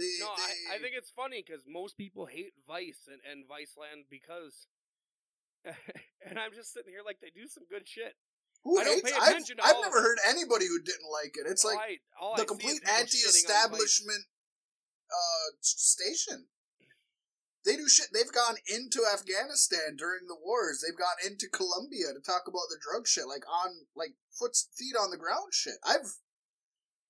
They, 0.00 0.08
No, 0.18 0.32
they, 0.34 0.72
I, 0.72 0.76
I 0.76 0.78
think 0.80 0.96
it's 0.96 1.12
funny 1.12 1.44
because 1.44 1.62
most 1.68 2.00
people 2.00 2.26
hate 2.26 2.56
Vice 2.66 3.06
and, 3.06 3.20
and 3.28 3.44
Viceland 3.44 4.08
because. 4.08 4.66
and 6.26 6.38
I'm 6.40 6.50
just 6.50 6.72
sitting 6.74 6.90
here 6.90 7.06
like 7.06 7.22
they 7.22 7.30
do 7.30 7.46
some 7.46 7.62
good 7.70 7.86
shit. 7.86 8.18
who 8.64 8.80
I 8.80 8.84
don't 8.84 8.94
hates- 9.06 9.12
pay 9.12 9.14
I've, 9.20 9.44
to 9.46 9.54
I've 9.62 9.78
never 9.84 10.02
heard 10.02 10.18
anybody 10.26 10.66
who 10.66 10.82
didn't 10.82 11.06
like 11.06 11.38
it. 11.38 11.46
It's 11.46 11.64
All 11.64 11.70
like 11.76 12.02
I, 12.18 12.36
the 12.36 12.42
I 12.42 12.46
complete 12.46 12.82
people 12.82 12.90
shitting 12.90 12.98
on 12.98 12.98
Vice. 12.98 13.14
anti-establishment 13.14 14.22
uh, 15.12 15.48
station. 15.60 16.46
They 17.64 17.76
do 17.76 17.88
shit. 17.88 18.10
They've 18.12 18.32
gone 18.32 18.56
into 18.66 19.06
Afghanistan 19.06 19.94
during 19.94 20.26
the 20.26 20.38
wars. 20.38 20.82
They've 20.82 20.98
gone 20.98 21.22
into 21.22 21.46
Colombia 21.46 22.10
to 22.10 22.18
talk 22.18 22.50
about 22.50 22.66
the 22.70 22.82
drug 22.82 23.06
shit, 23.06 23.28
like 23.28 23.46
on 23.46 23.86
like 23.94 24.18
foot 24.34 24.56
feet 24.74 24.98
on 24.98 25.10
the 25.10 25.20
ground 25.20 25.54
shit. 25.54 25.78
I've, 25.86 26.18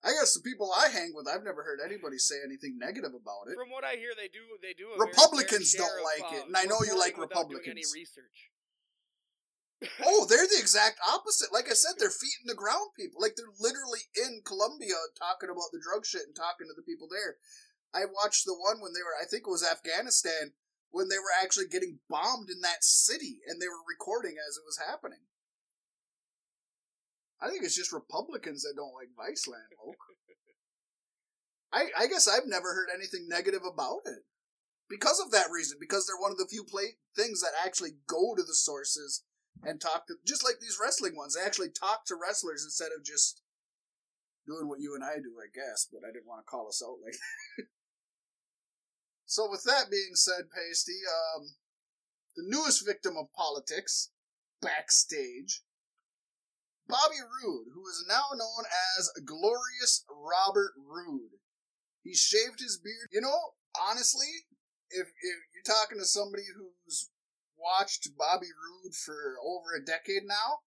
I 0.04 0.12
guess 0.12 0.34
the 0.36 0.44
people 0.44 0.68
I 0.68 0.92
hang 0.92 1.16
with, 1.16 1.24
I've 1.24 1.44
never 1.44 1.64
heard 1.64 1.80
anybody 1.80 2.18
say 2.18 2.44
anything 2.44 2.76
negative 2.76 3.16
about 3.16 3.48
it. 3.48 3.56
From 3.56 3.72
what 3.72 3.84
I 3.84 3.96
hear, 3.96 4.12
they 4.12 4.28
do. 4.28 4.44
They 4.60 4.76
do. 4.76 4.92
A 4.92 5.00
very 5.00 5.08
Republicans 5.08 5.72
don't 5.72 5.88
share 5.88 6.04
of, 6.04 6.04
like 6.04 6.28
it, 6.36 6.44
uh, 6.44 6.46
and 6.52 6.56
I 6.56 6.68
know 6.68 6.84
you 6.84 6.98
like 7.00 7.16
Republicans. 7.16 7.72
Any 7.72 7.88
research? 7.88 8.52
Oh, 10.04 10.26
they're 10.28 10.46
the 10.46 10.60
exact 10.60 11.00
opposite. 11.00 11.48
Like 11.48 11.72
I 11.72 11.74
said, 11.74 11.96
they're 11.96 12.12
feet 12.22 12.44
in 12.44 12.52
the 12.52 12.58
ground 12.58 12.92
people. 12.92 13.24
Like 13.24 13.40
they're 13.40 13.56
literally 13.56 14.04
in 14.20 14.44
Colombia 14.44 15.00
talking 15.16 15.48
about 15.48 15.72
the 15.72 15.80
drug 15.80 16.04
shit 16.04 16.28
and 16.28 16.36
talking 16.36 16.68
to 16.68 16.76
the 16.76 16.84
people 16.84 17.08
there. 17.08 17.40
I 17.94 18.08
watched 18.08 18.44
the 18.44 18.56
one 18.56 18.80
when 18.80 18.92
they 18.92 19.04
were, 19.04 19.16
I 19.20 19.28
think 19.28 19.44
it 19.46 19.52
was 19.52 19.64
Afghanistan, 19.64 20.56
when 20.92 21.08
they 21.08 21.18
were 21.18 21.32
actually 21.32 21.68
getting 21.68 22.00
bombed 22.08 22.48
in 22.48 22.60
that 22.60 22.84
city 22.84 23.40
and 23.48 23.60
they 23.60 23.68
were 23.68 23.84
recording 23.88 24.36
as 24.36 24.56
it 24.56 24.64
was 24.64 24.80
happening. 24.80 25.24
I 27.40 27.48
think 27.48 27.64
it's 27.64 27.76
just 27.76 27.92
Republicans 27.92 28.62
that 28.62 28.76
don't 28.76 28.94
like 28.94 29.10
Viceland, 29.18 29.72
Oak. 29.82 29.98
I, 31.72 31.88
I 31.98 32.06
guess 32.06 32.28
I've 32.28 32.46
never 32.46 32.72
heard 32.72 32.88
anything 32.94 33.26
negative 33.28 33.62
about 33.66 34.04
it. 34.06 34.24
Because 34.88 35.18
of 35.18 35.32
that 35.32 35.50
reason, 35.50 35.78
because 35.80 36.06
they're 36.06 36.20
one 36.20 36.30
of 36.30 36.36
the 36.36 36.48
few 36.48 36.64
play- 36.64 37.00
things 37.16 37.40
that 37.40 37.56
actually 37.64 37.96
go 38.06 38.36
to 38.36 38.42
the 38.42 38.54
sources 38.54 39.24
and 39.64 39.80
talk 39.80 40.06
to 40.06 40.14
just 40.26 40.44
like 40.44 40.60
these 40.60 40.78
wrestling 40.80 41.16
ones. 41.16 41.34
They 41.34 41.44
actually 41.44 41.70
talk 41.72 42.04
to 42.06 42.16
wrestlers 42.20 42.62
instead 42.64 42.92
of 42.96 43.04
just 43.04 43.40
doing 44.46 44.68
what 44.68 44.80
you 44.80 44.94
and 44.94 45.02
I 45.02 45.16
do, 45.16 45.32
I 45.40 45.48
guess. 45.48 45.88
But 45.90 46.04
I 46.06 46.12
didn't 46.12 46.28
want 46.28 46.44
to 46.44 46.50
call 46.50 46.68
us 46.68 46.82
out 46.84 47.00
like. 47.02 47.16
so 49.32 49.48
with 49.48 49.64
that 49.64 49.88
being 49.90 50.12
said, 50.12 50.52
Pasty, 50.52 51.00
um, 51.08 51.56
the 52.36 52.44
newest 52.44 52.84
victim 52.84 53.16
of 53.16 53.32
politics, 53.32 54.10
backstage, 54.60 55.62
Bobby 56.86 57.24
Roode, 57.24 57.72
who 57.72 57.80
is 57.88 58.04
now 58.06 58.36
known 58.36 58.68
as 58.98 59.08
Glorious 59.24 60.04
Robert 60.12 60.72
Roode. 60.76 61.40
He 62.04 62.12
shaved 62.12 62.60
his 62.60 62.76
beard. 62.76 63.08
You 63.10 63.22
know, 63.22 63.56
honestly, 63.88 64.28
if, 64.90 65.08
if 65.08 65.38
you're 65.56 65.64
talking 65.64 65.98
to 65.98 66.04
somebody 66.04 66.44
who's 66.54 67.08
watched 67.56 68.10
Bobby 68.18 68.52
Roode 68.52 68.94
for 68.94 69.36
over 69.40 69.72
a 69.72 69.82
decade 69.82 70.28
now. 70.28 70.60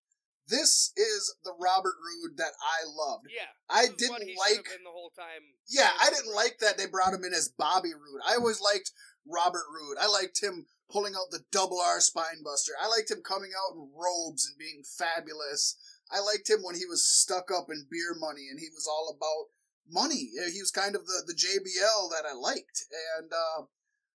This 0.48 0.92
is 0.98 1.36
the 1.44 1.54
Robert 1.60 1.96
Roode 2.04 2.38
that 2.38 2.52
I 2.60 2.84
loved. 2.86 3.28
Yeah, 3.32 3.48
I 3.70 3.88
this 3.88 4.04
is 4.04 4.10
what 4.10 4.20
didn't 4.20 4.38
like. 4.38 4.64
the 4.66 4.92
whole 4.92 5.12
time. 5.18 5.44
Yeah, 5.70 5.90
I 6.02 6.10
didn't 6.10 6.36
like 6.36 6.60
that 6.60 6.78
they 6.78 6.86
brought 6.86 7.14
him 7.14 7.24
in 7.24 7.34
as 7.34 7.48
Bobby 7.48 7.94
Roode. 7.94 8.22
I 8.28 8.36
always 8.36 8.60
liked 8.60 8.92
Robert 9.26 9.64
Roode. 9.72 9.98
I 10.00 10.08
liked 10.08 10.44
him 10.44 10.66
pulling 10.92 11.16
out 11.16 11.32
the 11.32 11.44
double 11.52 11.80
R 11.80 12.00
spine 12.02 12.44
buster. 12.44 12.74
I 12.82 12.88
liked 12.88 13.10
him 13.10 13.22
coming 13.24 13.52
out 13.56 13.76
in 13.76 13.90
robes 13.96 14.46
and 14.46 14.58
being 14.60 14.84
fabulous. 14.84 15.78
I 16.12 16.20
liked 16.20 16.50
him 16.50 16.60
when 16.62 16.76
he 16.76 16.86
was 16.86 17.08
stuck 17.08 17.50
up 17.50 17.68
in 17.70 17.88
beer 17.90 18.14
money 18.20 18.48
and 18.52 18.60
he 18.60 18.68
was 18.70 18.88
all 18.88 19.16
about 19.16 19.50
money. 19.90 20.30
He 20.52 20.60
was 20.60 20.72
kind 20.72 20.96
of 20.96 21.06
the, 21.06 21.24
the 21.26 21.34
JBL 21.34 22.12
that 22.12 22.28
I 22.30 22.34
liked. 22.34 22.86
And 23.18 23.32
uh, 23.32 23.64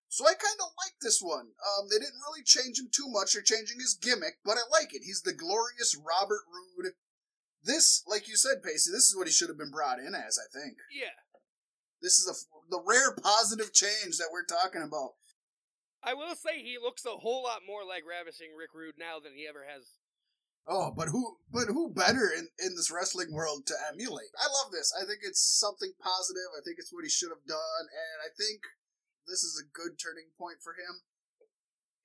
so 0.09 0.25
I 0.27 0.33
kind 0.35 0.61
of 0.61 0.73
like 0.85 0.97
this 1.01 1.21
one. 1.21 1.53
Um, 1.61 1.89
they 1.91 1.99
didn't 1.99 2.25
really 2.27 2.43
change 2.45 2.81
him 2.81 2.89
too 2.91 3.09
much. 3.09 3.33
They're 3.33 3.43
changing 3.43 3.79
his 3.79 3.95
gimmick, 3.95 4.41
but 4.45 4.57
I 4.57 4.65
like 4.73 4.95
it. 4.95 5.03
He's 5.05 5.23
the 5.23 5.33
glorious 5.37 5.97
Robert 5.97 6.45
Roode. 6.49 6.93
This, 7.63 8.03
like 8.07 8.29
you 8.29 8.37
said, 8.37 8.63
Pacey, 8.63 8.91
this 8.91 9.09
is 9.11 9.17
what 9.17 9.27
he 9.27 9.33
should 9.33 9.49
have 9.49 9.59
been 9.59 9.71
brought 9.71 9.99
in 9.99 10.15
as, 10.15 10.39
I 10.39 10.49
think. 10.49 10.79
Yeah, 10.89 11.13
This 12.01 12.19
is 12.19 12.27
a, 12.31 12.35
the 12.71 12.83
rare 12.87 13.13
positive 13.13 13.73
change 13.75 14.17
that 14.19 14.31
we're 14.33 14.47
talking 14.47 14.83
about. 14.83 15.19
I 16.03 16.15
will 16.15 16.37
say 16.37 16.63
he 16.63 16.79
looks 16.81 17.05
a 17.05 17.19
whole 17.19 17.43
lot 17.43 17.67
more 17.67 17.83
like 17.85 18.07
ravishing 18.09 18.55
Rick 18.57 18.71
Rude 18.73 18.95
now 18.97 19.19
than 19.19 19.35
he 19.35 19.47
ever 19.49 19.67
has. 19.67 19.99
Oh, 20.69 20.93
but 20.95 21.09
who, 21.09 21.37
but 21.51 21.67
who 21.67 21.91
better 21.93 22.31
in, 22.31 22.47
in 22.61 22.77
this 22.77 22.93
wrestling 22.93 23.33
world 23.33 23.67
to 23.67 23.75
emulate? 23.91 24.31
I 24.39 24.47
love 24.47 24.71
this. 24.71 24.93
I 24.95 25.05
think 25.05 25.21
it's 25.25 25.43
something 25.43 25.93
positive. 25.99 26.55
I 26.55 26.63
think 26.63 26.77
it's 26.79 26.93
what 26.93 27.05
he 27.05 27.11
should 27.11 27.33
have 27.35 27.45
done, 27.49 27.85
and 27.89 28.19
I 28.23 28.31
think 28.37 28.61
this 29.29 29.45
is 29.45 29.61
a 29.61 29.69
good 29.69 30.01
turning 30.01 30.33
point 30.35 30.65
for 30.65 30.73
him. 30.73 31.05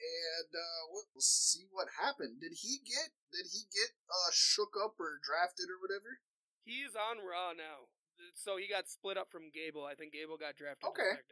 And 0.03 0.51
uh, 0.51 0.81
we'll 0.91 1.23
see 1.23 1.63
what 1.71 1.95
happened. 1.95 2.43
Did 2.43 2.59
he 2.59 2.83
get? 2.83 3.15
Did 3.31 3.47
he 3.47 3.63
get 3.71 3.95
uh, 4.11 4.35
shook 4.35 4.75
up 4.75 4.99
or 4.99 5.23
drafted 5.23 5.71
or 5.71 5.79
whatever? 5.79 6.19
He's 6.67 6.91
on 6.91 7.23
Raw 7.23 7.55
now, 7.55 7.91
so 8.35 8.59
he 8.59 8.67
got 8.67 8.91
split 8.91 9.15
up 9.15 9.31
from 9.31 9.51
Gable. 9.51 9.87
I 9.87 9.95
think 9.95 10.11
Gable 10.11 10.35
got 10.35 10.59
drafted 10.59 10.87
Okay. 10.91 11.23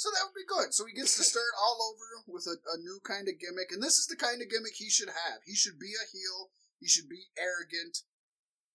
So 0.00 0.08
that 0.08 0.24
would 0.24 0.36
be 0.36 0.48
good. 0.48 0.72
So 0.72 0.88
he 0.88 0.96
gets 0.96 1.20
to 1.20 1.24
start 1.28 1.52
all 1.60 1.76
over 1.92 2.24
with 2.24 2.48
a, 2.48 2.56
a 2.56 2.80
new 2.80 3.04
kind 3.04 3.28
of 3.28 3.36
gimmick, 3.36 3.68
and 3.68 3.84
this 3.84 4.00
is 4.00 4.08
the 4.08 4.16
kind 4.16 4.40
of 4.40 4.48
gimmick 4.48 4.80
he 4.80 4.88
should 4.88 5.12
have. 5.12 5.44
He 5.44 5.52
should 5.52 5.76
be 5.76 5.92
a 5.92 6.08
heel. 6.08 6.56
He 6.80 6.88
should 6.88 7.08
be 7.12 7.28
arrogant. 7.36 8.08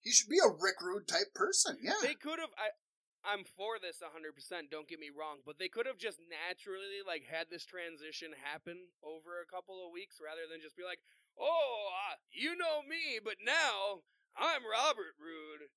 He 0.06 0.14
should 0.14 0.30
be 0.30 0.38
a 0.38 0.54
Rick 0.54 0.78
Rude 0.86 1.10
type 1.10 1.34
person. 1.34 1.82
Yeah. 1.82 1.98
They 1.98 2.14
could 2.14 2.38
have. 2.38 2.54
I, 2.62 2.78
I'm 3.26 3.44
for 3.44 3.82
this 3.82 4.06
100%. 4.06 4.70
Don't 4.70 4.88
get 4.88 5.02
me 5.02 5.10
wrong, 5.10 5.42
but 5.42 5.58
they 5.58 5.68
could 5.68 5.90
have 5.90 5.98
just 5.98 6.22
naturally 6.30 7.02
like 7.02 7.26
had 7.26 7.50
this 7.50 7.66
transition 7.66 8.38
happen 8.38 8.94
over 9.02 9.42
a 9.42 9.50
couple 9.50 9.82
of 9.82 9.90
weeks 9.90 10.22
rather 10.22 10.46
than 10.46 10.62
just 10.62 10.78
be 10.78 10.86
like, 10.86 11.02
"Oh, 11.34 11.90
uh, 11.90 12.22
you 12.30 12.54
know 12.56 12.86
me, 12.86 13.18
but 13.18 13.42
now 13.42 14.06
I'm 14.38 14.62
Robert 14.62 15.18
Rude 15.18 15.74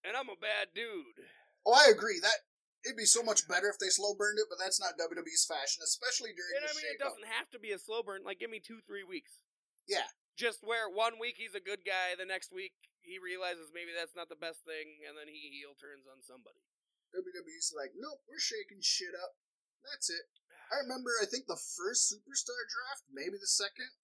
and 0.00 0.16
I'm 0.16 0.32
a 0.32 0.40
bad 0.40 0.72
dude." 0.72 1.28
Oh, 1.68 1.76
I 1.76 1.92
agree. 1.92 2.18
That 2.18 2.48
it'd 2.86 2.96
be 2.96 3.04
so 3.04 3.22
much 3.22 3.44
better 3.50 3.68
if 3.68 3.78
they 3.78 3.90
slow 3.90 4.14
burned 4.14 4.38
it, 4.38 4.48
but 4.48 4.58
that's 4.58 4.80
not 4.80 4.96
WWE's 4.96 5.44
fashion, 5.44 5.82
especially 5.84 6.32
during 6.32 6.56
And 6.56 6.64
the 6.64 6.72
I 6.72 6.76
mean, 6.78 6.88
it 6.94 7.02
doesn't 7.02 7.28
have 7.28 7.50
to 7.52 7.60
be 7.60 7.74
a 7.74 7.78
slow 7.78 8.00
burn. 8.02 8.24
Like, 8.24 8.38
give 8.38 8.50
me 8.50 8.62
two, 8.62 8.80
three 8.86 9.04
weeks. 9.04 9.42
Yeah. 9.84 10.08
Just 10.38 10.62
where 10.62 10.88
one 10.88 11.18
week 11.18 11.36
he's 11.36 11.58
a 11.58 11.64
good 11.64 11.82
guy, 11.84 12.14
the 12.14 12.28
next 12.28 12.52
week 12.52 12.72
he 13.02 13.18
realizes 13.18 13.74
maybe 13.74 13.94
that's 13.94 14.14
not 14.14 14.28
the 14.28 14.38
best 14.38 14.66
thing, 14.66 15.02
and 15.06 15.18
then 15.18 15.30
he 15.30 15.54
heel 15.54 15.74
turns 15.78 16.06
on 16.06 16.22
somebody. 16.22 16.62
WWE's 17.14 17.70
like, 17.74 17.92
nope, 17.94 18.22
we're 18.26 18.42
shaking 18.42 18.80
shit 18.82 19.14
up. 19.14 19.38
That's 19.86 20.10
it. 20.10 20.26
I 20.74 20.82
remember, 20.82 21.14
I 21.22 21.26
think 21.30 21.46
the 21.46 21.58
first 21.60 22.10
Superstar 22.10 22.58
draft, 22.66 23.06
maybe 23.12 23.38
the 23.38 23.46
second, 23.50 23.94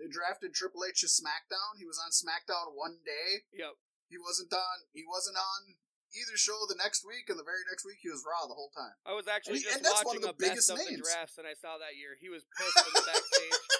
they 0.00 0.08
drafted 0.10 0.56
Triple 0.56 0.82
H 0.88 1.04
to 1.04 1.10
SmackDown. 1.12 1.76
He 1.78 1.84
was 1.86 2.00
on 2.00 2.10
SmackDown 2.10 2.72
one 2.74 3.04
day. 3.04 3.44
Yep. 3.52 3.76
He 4.08 4.16
wasn't 4.18 4.50
on. 4.50 4.88
He 4.96 5.04
wasn't 5.06 5.36
on 5.38 5.76
either 6.10 6.34
show 6.34 6.66
the 6.66 6.74
next 6.74 7.06
week, 7.06 7.30
and 7.30 7.38
the 7.38 7.46
very 7.46 7.62
next 7.70 7.86
week 7.86 8.02
he 8.02 8.10
was 8.10 8.24
Raw 8.26 8.48
the 8.50 8.56
whole 8.58 8.72
time. 8.74 8.96
I 9.06 9.14
was 9.14 9.28
actually 9.30 9.62
And 9.62 9.62
he- 9.62 9.68
just 9.70 9.76
and 9.78 9.84
that's 9.86 10.02
one 10.02 10.18
watching 10.18 10.24
of 10.26 10.34
the 10.34 10.34
a 10.34 10.40
best 10.40 10.50
biggest 10.66 10.68
of 10.72 10.76
the 10.82 10.88
names. 10.90 11.04
drafts, 11.06 11.36
and 11.38 11.46
I 11.46 11.54
saw 11.54 11.78
that 11.78 11.94
year. 11.94 12.18
He 12.18 12.26
was 12.32 12.42
pissed 12.58 12.80
in 12.80 12.92
the 12.96 13.06
backstage. 13.06 13.58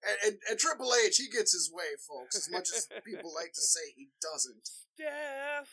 And, 0.00 0.16
and, 0.24 0.34
and 0.48 0.58
Triple 0.58 0.94
H, 0.96 1.16
he 1.20 1.28
gets 1.28 1.52
his 1.52 1.70
way, 1.70 1.92
folks. 2.08 2.34
As 2.34 2.48
much 2.50 2.72
as 2.74 2.88
people 3.04 3.34
like 3.36 3.52
to 3.52 3.60
say 3.60 3.92
he 3.94 4.08
doesn't. 4.24 4.64
Steph, 4.96 5.68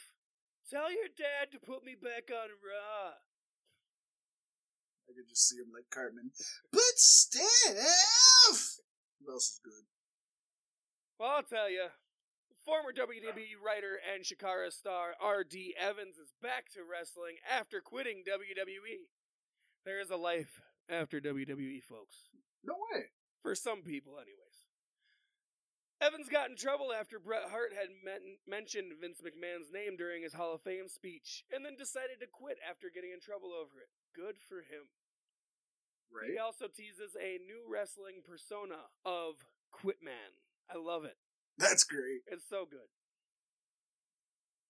tell 0.70 0.92
your 0.92 1.10
dad 1.16 1.52
to 1.52 1.60
put 1.60 1.84
me 1.84 1.96
back 1.96 2.30
on 2.32 2.50
Raw. 2.60 3.18
I 5.10 5.14
could 5.16 5.28
just 5.30 5.48
see 5.48 5.58
him 5.58 5.72
like 5.74 5.90
Cartman. 5.90 6.32
But 6.72 6.96
Steph! 6.96 8.84
Who 9.24 9.32
else 9.32 9.54
is 9.54 9.60
good? 9.64 9.88
Well, 11.20 11.32
I'll 11.38 11.44
tell 11.44 11.70
you. 11.70 11.88
Former 12.66 12.92
WWE 12.92 13.56
writer 13.64 13.96
and 14.04 14.26
Shakara 14.26 14.72
star 14.74 15.16
R.D. 15.22 15.76
Evans 15.80 16.18
is 16.18 16.34
back 16.42 16.70
to 16.74 16.80
wrestling 16.84 17.36
after 17.50 17.80
quitting 17.80 18.24
WWE. 18.28 19.08
There 19.86 20.02
is 20.02 20.10
a 20.10 20.18
life 20.18 20.60
after 20.90 21.22
WWE, 21.22 21.82
folks. 21.82 22.18
No 22.66 22.74
way. 22.92 23.06
For 23.42 23.56
some 23.56 23.84
people, 23.84 24.16
anyways. 24.20 24.47
Evans 26.00 26.30
got 26.30 26.50
in 26.50 26.56
trouble 26.56 26.94
after 26.94 27.18
Bret 27.18 27.50
Hart 27.50 27.74
had 27.74 27.90
men- 28.06 28.38
mentioned 28.46 28.94
Vince 29.02 29.22
McMahon's 29.22 29.74
name 29.74 29.98
during 29.98 30.22
his 30.22 30.34
Hall 30.34 30.54
of 30.54 30.62
Fame 30.62 30.88
speech, 30.88 31.44
and 31.52 31.66
then 31.66 31.76
decided 31.76 32.22
to 32.22 32.28
quit 32.30 32.58
after 32.62 32.94
getting 32.94 33.12
in 33.12 33.20
trouble 33.20 33.50
over 33.50 33.82
it. 33.82 33.90
Good 34.14 34.38
for 34.38 34.62
him. 34.62 34.94
Right? 36.14 36.32
He 36.32 36.38
also 36.38 36.68
teases 36.68 37.18
a 37.18 37.42
new 37.42 37.66
wrestling 37.66 38.22
persona 38.22 38.94
of 39.04 39.42
Quitman. 39.72 40.38
I 40.70 40.78
love 40.78 41.04
it. 41.04 41.18
That's 41.58 41.84
great. 41.84 42.22
It's 42.28 42.48
so 42.48 42.66
good. 42.70 42.94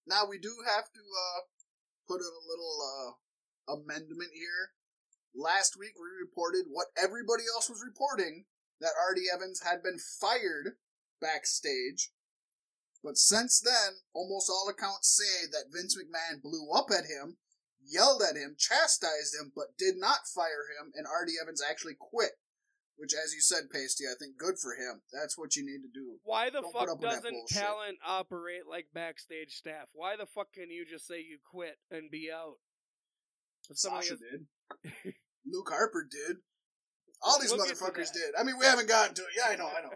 Now 0.07 0.23
we 0.23 0.39
do 0.39 0.55
have 0.63 0.87
to 0.95 1.03
uh, 1.03 1.39
put 2.07 2.23
in 2.23 2.31
a 2.31 2.47
little 2.47 2.75
uh, 2.79 3.73
amendment 3.75 4.31
here. 4.33 4.71
Last 5.35 5.75
week 5.77 5.99
we 5.99 6.07
reported 6.23 6.71
what 6.71 6.87
everybody 6.95 7.43
else 7.53 7.69
was 7.69 7.83
reporting 7.83 8.45
that 8.79 8.95
R.D. 8.95 9.27
Evans 9.33 9.61
had 9.67 9.83
been 9.83 9.99
fired 9.99 10.79
backstage. 11.21 12.11
But 13.03 13.17
since 13.17 13.59
then, 13.59 14.01
almost 14.13 14.49
all 14.49 14.67
accounts 14.69 15.15
say 15.15 15.47
that 15.51 15.71
Vince 15.71 15.95
McMahon 15.95 16.41
blew 16.41 16.71
up 16.73 16.87
at 16.91 17.05
him, 17.05 17.37
yelled 17.83 18.21
at 18.21 18.35
him, 18.35 18.55
chastised 18.57 19.35
him, 19.39 19.51
but 19.55 19.77
did 19.77 19.95
not 19.97 20.27
fire 20.33 20.65
him, 20.79 20.91
and 20.95 21.05
R.D. 21.07 21.33
Evans 21.41 21.61
actually 21.61 21.95
quit. 21.99 22.31
Which, 22.97 23.13
as 23.13 23.31
you 23.31 23.41
said, 23.41 23.69
Pasty, 23.71 24.05
I 24.09 24.17
think 24.17 24.37
good 24.37 24.57
for 24.57 24.73
him. 24.73 25.01
That's 25.13 25.37
what 25.37 25.55
you 25.55 25.63
need 25.63 25.85
to 25.85 25.93
do. 25.93 26.17
Why 26.23 26.49
the 26.49 26.61
Don't 26.61 26.73
fuck 26.73 26.89
up 26.89 26.99
doesn't 26.99 27.47
talent 27.47 27.99
operate 28.03 28.65
like 28.67 28.87
backstage 28.91 29.53
staff? 29.53 29.85
Why 29.93 30.17
the 30.17 30.25
fuck 30.25 30.51
can 30.51 30.71
you 30.71 30.83
just 30.83 31.05
say 31.05 31.19
you 31.19 31.37
quit 31.51 31.77
and 31.91 32.09
be 32.09 32.31
out? 32.33 32.55
If 33.69 33.77
somebody 33.77 34.07
Sasha 34.07 34.15
is- 34.15 34.19
did. 34.25 35.13
Luke 35.45 35.69
Harper 35.69 36.07
did. 36.09 36.37
All 37.21 37.39
these 37.39 37.51
We'll 37.51 37.65
get 37.65 37.75
to 37.77 37.83
motherfuckers 37.83 38.11
did. 38.13 38.33
I 38.37 38.43
mean, 38.43 38.57
we 38.59 38.65
haven't 38.65 38.87
gotten 38.89 39.15
to 39.15 39.21
it. 39.21 39.29
Yeah, 39.37 39.53
I 39.53 39.55
know, 39.55 39.67
I 39.67 39.81
know. 39.81 39.93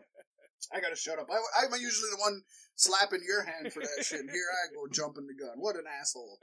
I 0.70 0.80
gotta 0.80 0.96
shut 0.96 1.20
up. 1.20 1.28
I, 1.32 1.66
I'm 1.66 1.74
usually 1.74 2.10
the 2.12 2.22
one 2.22 2.42
slapping 2.76 3.26
your 3.26 3.44
hand 3.44 3.74
for 3.74 3.82
that 3.82 4.06
shit. 4.06 4.22
And 4.22 4.30
here 4.30 4.50
I 4.50 4.74
go 4.74 4.88
jumping 4.92 5.28
the 5.28 5.38
gun. 5.38 5.58
What 5.58 5.76
an 5.76 5.86
asshole. 5.90 6.40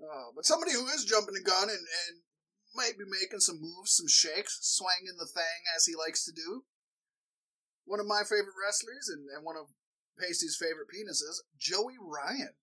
Uh, 0.00 0.30
but 0.36 0.44
somebody 0.44 0.72
who 0.72 0.86
is 0.88 1.04
jumping 1.04 1.34
the 1.34 1.44
gun 1.44 1.68
and, 1.68 1.84
and 1.84 2.14
might 2.74 2.98
be 2.98 3.04
making 3.04 3.40
some 3.40 3.60
moves, 3.60 3.96
some 3.96 4.08
shakes, 4.08 4.58
swinging 4.62 5.18
the 5.18 5.26
thing 5.26 5.60
as 5.74 5.86
he 5.86 5.94
likes 5.94 6.24
to 6.24 6.32
do. 6.32 6.64
One 7.84 8.00
of 8.00 8.06
my 8.06 8.22
favorite 8.22 8.54
wrestlers 8.54 9.10
and, 9.10 9.26
and 9.34 9.44
one 9.44 9.56
of 9.56 9.74
Pasty's 10.18 10.56
favorite 10.60 10.92
penises, 10.92 11.42
Joey 11.58 11.98
Ryan, 11.98 12.54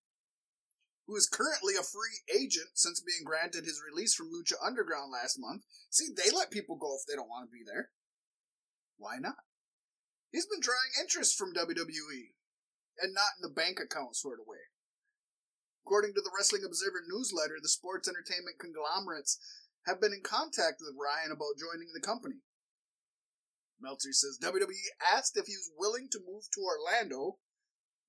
who 1.08 1.16
is 1.16 1.28
currently 1.28 1.76
a 1.76 1.84
free 1.84 2.24
agent 2.32 2.76
since 2.76 3.01
being 3.01 3.26
granted 3.26 3.66
his 3.66 3.82
release 3.84 4.14
from 4.14 4.32
Lucha 4.32 4.55
Underground 4.64 5.12
last 5.12 5.38
month. 5.39 5.64
See, 5.89 6.08
they 6.16 6.32
let 6.32 6.51
people 6.51 6.76
go 6.76 6.95
if 6.95 7.08
they 7.08 7.16
don't 7.16 7.30
want 7.32 7.49
to 7.49 7.51
be 7.51 7.64
there. 7.66 7.89
Why 8.97 9.18
not? 9.20 9.47
He's 10.32 10.46
been 10.46 10.60
drawing 10.60 10.92
interest 11.00 11.38
from 11.38 11.54
WWE, 11.54 12.36
and 13.00 13.14
not 13.14 13.40
in 13.40 13.42
the 13.42 13.54
bank 13.54 13.80
account 13.80 14.16
sort 14.16 14.40
of 14.40 14.48
way. 14.48 14.72
According 15.86 16.14
to 16.16 16.22
the 16.22 16.32
Wrestling 16.36 16.64
Observer 16.66 17.04
newsletter, 17.08 17.60
the 17.62 17.72
sports 17.72 18.10
entertainment 18.10 18.60
conglomerates 18.60 19.40
have 19.88 20.02
been 20.02 20.12
in 20.12 20.22
contact 20.22 20.84
with 20.84 21.00
Ryan 21.00 21.32
about 21.32 21.56
joining 21.56 21.96
the 21.96 22.04
company. 22.04 22.44
Meltzer 23.80 24.12
says 24.12 24.40
WWE 24.44 24.92
asked 25.00 25.38
if 25.38 25.46
he 25.46 25.56
was 25.56 25.72
willing 25.78 26.10
to 26.12 26.20
move 26.20 26.44
to 26.52 26.66
Orlando, 26.66 27.40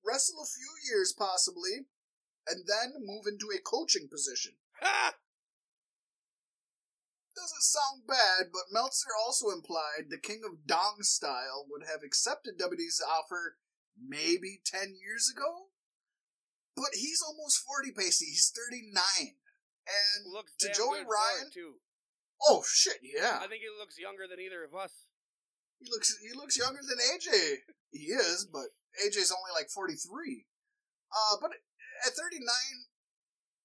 wrestle 0.03 0.43
a 0.43 0.49
few 0.51 0.73
years 0.91 1.13
possibly, 1.15 1.87
and 2.47 2.67
then 2.67 2.99
move 2.99 3.23
into 3.27 3.47
a 3.53 3.61
coaching 3.61 4.09
position. 4.11 4.57
ha! 4.81 5.15
Doesn't 7.39 7.63
sound 7.63 8.03
bad, 8.03 8.51
but 8.51 8.67
Meltzer 8.71 9.15
also 9.15 9.47
implied 9.49 10.11
the 10.11 10.19
King 10.19 10.41
of 10.43 10.67
Dong 10.67 10.97
style 11.01 11.65
would 11.71 11.87
have 11.87 12.03
accepted 12.03 12.59
WWE's 12.59 12.99
offer 12.99 13.55
maybe 13.95 14.59
10 14.65 14.99
years 14.99 15.31
ago? 15.31 15.71
But 16.75 16.99
he's 16.99 17.23
almost 17.25 17.63
40, 17.63 17.91
Pacey. 17.95 18.27
He's 18.27 18.51
39. 18.51 18.91
And 19.87 20.33
Looks 20.33 20.53
to 20.59 20.67
Joey 20.73 21.07
Ryan, 21.07 21.47
too. 21.53 21.79
oh 22.47 22.63
shit, 22.67 22.99
yeah. 23.01 23.39
I 23.41 23.47
think 23.47 23.63
he 23.63 23.71
looks 23.71 23.97
younger 23.97 24.27
than 24.29 24.39
either 24.39 24.63
of 24.63 24.75
us. 24.75 24.91
He 25.79 25.87
looks 25.89 26.13
he 26.19 26.35
looks 26.37 26.57
younger 26.57 26.81
than 26.83 26.99
AJ. 26.99 27.63
He 27.91 28.13
is, 28.13 28.45
but 28.45 28.69
AJ's 29.01 29.33
only 29.33 29.49
like 29.55 29.71
43. 29.73 30.45
Uh, 31.09 31.37
but 31.41 31.49
at 32.05 32.13
39, 32.13 32.45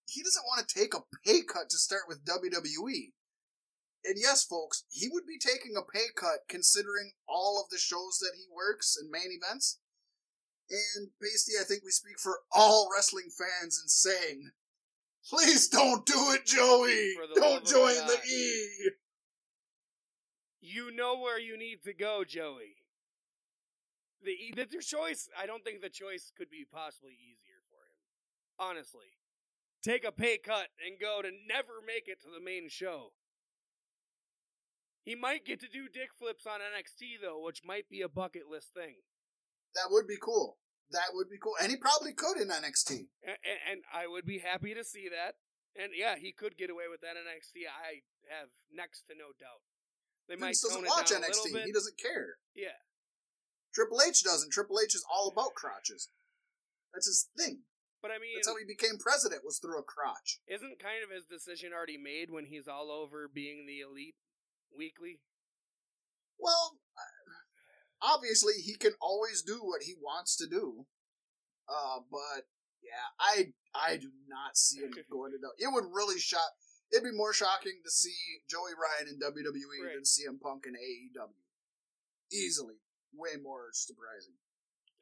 he 0.09 0.23
doesn't 0.23 0.47
want 0.49 0.67
to 0.67 0.75
take 0.75 0.95
a 0.95 1.05
pay 1.27 1.43
cut 1.43 1.69
to 1.69 1.77
start 1.77 2.09
with 2.09 2.25
WWE. 2.25 3.13
And 4.05 4.17
yes, 4.19 4.45
folks, 4.45 4.85
he 4.91 5.09
would 5.11 5.27
be 5.27 5.39
taking 5.39 5.77
a 5.77 5.83
pay 5.83 6.13
cut 6.15 6.41
considering 6.49 7.13
all 7.27 7.61
of 7.63 7.71
the 7.71 7.79
shows 7.79 8.19
that 8.21 8.33
he 8.37 8.45
works 8.55 8.97
and 9.01 9.11
main 9.11 9.33
events. 9.33 9.79
And 10.71 11.09
Pasty, 11.21 11.53
I 11.61 11.65
think 11.65 11.83
we 11.85 11.91
speak 11.91 12.19
for 12.19 12.41
all 12.53 12.89
wrestling 12.95 13.31
fans 13.31 13.81
in 13.83 13.89
saying, 13.89 14.51
please 15.29 15.69
don't 15.69 16.05
do 16.05 16.33
it, 16.33 16.45
Joey. 16.47 17.15
For 17.15 17.27
the 17.27 17.41
love 17.41 17.65
Don't 17.65 17.67
join 17.67 18.07
the 18.07 18.19
E. 18.29 18.91
You 20.61 20.95
know 20.95 21.19
where 21.19 21.39
you 21.39 21.59
need 21.59 21.83
to 21.85 21.93
go, 21.93 22.25
Joey. 22.27 22.77
The, 24.23 24.31
e- 24.31 24.55
the, 24.57 24.65
the 24.65 24.83
choice, 24.83 25.29
I 25.39 25.47
don't 25.47 25.63
think 25.63 25.83
the 25.83 25.91
choice 25.91 26.33
could 26.37 26.51
be 26.51 26.65
possibly 26.71 27.13
easier 27.13 27.61
for 27.69 27.85
him. 27.85 28.71
Honestly. 28.71 29.17
Take 29.83 30.05
a 30.05 30.13
pay 30.13 30.39
cut 30.39 30.69
and 30.85 30.99
go 30.99 31.21
to 31.21 31.29
never 31.47 31.85
make 31.87 32.09
it 32.09 32.23
to 32.23 32.29
the 32.35 32.43
main 32.43 32.71
show. 32.71 33.13
He 35.05 35.15
might 35.15 35.45
get 35.45 35.61
to 35.61 35.69
do 35.69 35.85
dick 35.93 36.17
flips 36.19 36.47
on 36.49 36.65
NXT, 36.65 37.21
though, 37.21 37.45
which 37.45 37.61
might 37.65 37.89
be 37.93 38.01
a 38.01 38.09
bucket 38.09 38.49
list 38.51 38.73
thing. 38.73 39.05
That 39.77 39.93
would 39.93 40.09
be 40.09 40.17
cool. 40.17 40.57
That 40.91 41.13
would 41.13 41.29
be 41.29 41.37
cool. 41.37 41.55
And 41.61 41.71
he 41.71 41.77
probably 41.77 42.13
could 42.13 42.41
in 42.41 42.49
NXT. 42.49 43.13
And, 43.21 43.37
and 43.69 43.81
I 43.93 44.07
would 44.07 44.25
be 44.25 44.41
happy 44.41 44.73
to 44.73 44.85
see 44.85 45.09
that. 45.13 45.37
And 45.77 45.93
yeah, 45.93 46.17
he 46.17 46.33
could 46.33 46.57
get 46.57 46.71
away 46.71 46.89
with 46.89 47.03
that 47.03 47.21
in 47.21 47.29
NXT. 47.29 47.69
I 47.69 48.01
have 48.33 48.49
next 48.73 49.05
to 49.11 49.15
no 49.15 49.37
doubt. 49.37 49.61
They 50.29 50.37
might 50.37 50.57
Vince 50.57 50.63
tone 50.63 50.85
doesn't 50.85 50.89
it 50.89 50.97
watch 50.97 51.13
NXT. 51.13 51.67
He 51.67 51.73
doesn't 51.73 51.99
care. 51.99 52.41
Yeah. 52.57 52.81
Triple 53.75 54.01
H 54.01 54.23
doesn't. 54.23 54.53
Triple 54.53 54.79
H 54.81 54.95
is 54.95 55.05
all 55.05 55.29
about 55.29 55.53
crotches. 55.53 56.09
That's 56.95 57.07
his 57.07 57.29
thing. 57.37 57.67
But 58.01 58.13
I 58.13 58.23
mean, 58.23 58.37
That's 58.37 58.49
how 58.49 58.57
he 58.57 58.65
became 58.65 58.97
president 59.01 59.43
was 59.45 59.59
through 59.59 59.81
a 59.81 59.83
crotch. 59.83 60.39
isn't 60.47 60.79
kind 60.79 61.03
of 61.03 61.11
his 61.11 61.25
decision 61.27 61.73
already 61.73 61.99
made 61.99 62.31
when 62.31 62.47
he's 62.47 62.69
all 62.69 62.93
over 62.93 63.29
being 63.29 63.67
the 63.67 63.81
elite 63.81 64.15
weekly? 64.77 65.21
Well, 66.39 66.79
obviously 68.03 68.55
he 68.63 68.75
can 68.77 68.93
always 69.01 69.43
do 69.43 69.59
what 69.63 69.83
he 69.83 69.95
wants 70.01 70.37
to 70.37 70.47
do. 70.47 70.87
Uh, 71.69 72.01
but 72.11 72.45
yeah, 72.83 73.09
I 73.19 73.53
I 73.75 73.97
do 73.97 74.11
not 74.29 74.57
see 74.57 74.81
him 74.81 74.93
going 75.11 75.33
to. 75.33 75.39
WWE. 75.39 75.57
It 75.59 75.73
would 75.73 75.89
really 75.93 76.19
shock. 76.21 76.53
It'd 76.93 77.03
be 77.05 77.17
more 77.17 77.33
shocking 77.33 77.81
to 77.83 77.91
see 77.91 78.45
Joey 78.49 78.77
Ryan 78.77 79.09
in 79.15 79.19
WWE 79.19 79.83
Right. 79.83 79.95
than 79.97 80.05
CM 80.05 80.39
Punk 80.41 80.65
in 80.67 80.75
AEW. 80.77 81.33
Easily, 82.33 82.77
way 83.15 83.41
more 83.41 83.71
surprising. 83.73 84.37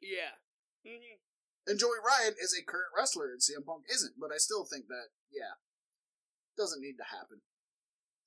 Yeah. 0.01 0.39
hmm 0.85 1.19
And 1.67 1.77
Joey 1.79 1.99
Ryan 2.03 2.35
is 2.41 2.55
a 2.57 2.63
current 2.63 2.91
wrestler, 2.95 3.31
and 3.31 3.41
CM 3.43 3.65
Punk 3.65 3.83
isn't. 3.91 4.15
But 4.17 4.31
I 4.31 4.37
still 4.39 4.63
think 4.65 4.87
that, 4.87 5.11
yeah, 5.31 5.59
doesn't 6.57 6.81
need 6.81 6.97
to 6.97 7.07
happen. 7.11 7.43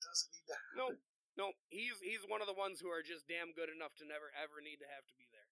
Doesn't 0.05 0.31
need 0.31 0.47
to 0.47 0.57
happen. 0.57 0.77
No, 0.77 0.87
no, 1.37 1.53
he's 1.69 2.01
he's 2.01 2.25
one 2.25 2.41
of 2.41 2.49
the 2.49 2.57
ones 2.57 2.81
who 2.81 2.89
are 2.89 3.05
just 3.05 3.29
damn 3.29 3.53
good 3.53 3.69
enough 3.69 3.93
to 4.01 4.09
never 4.09 4.33
ever 4.33 4.57
need 4.57 4.81
to 4.81 4.89
have 4.89 5.05
to 5.05 5.15
be 5.15 5.29
there. 5.29 5.47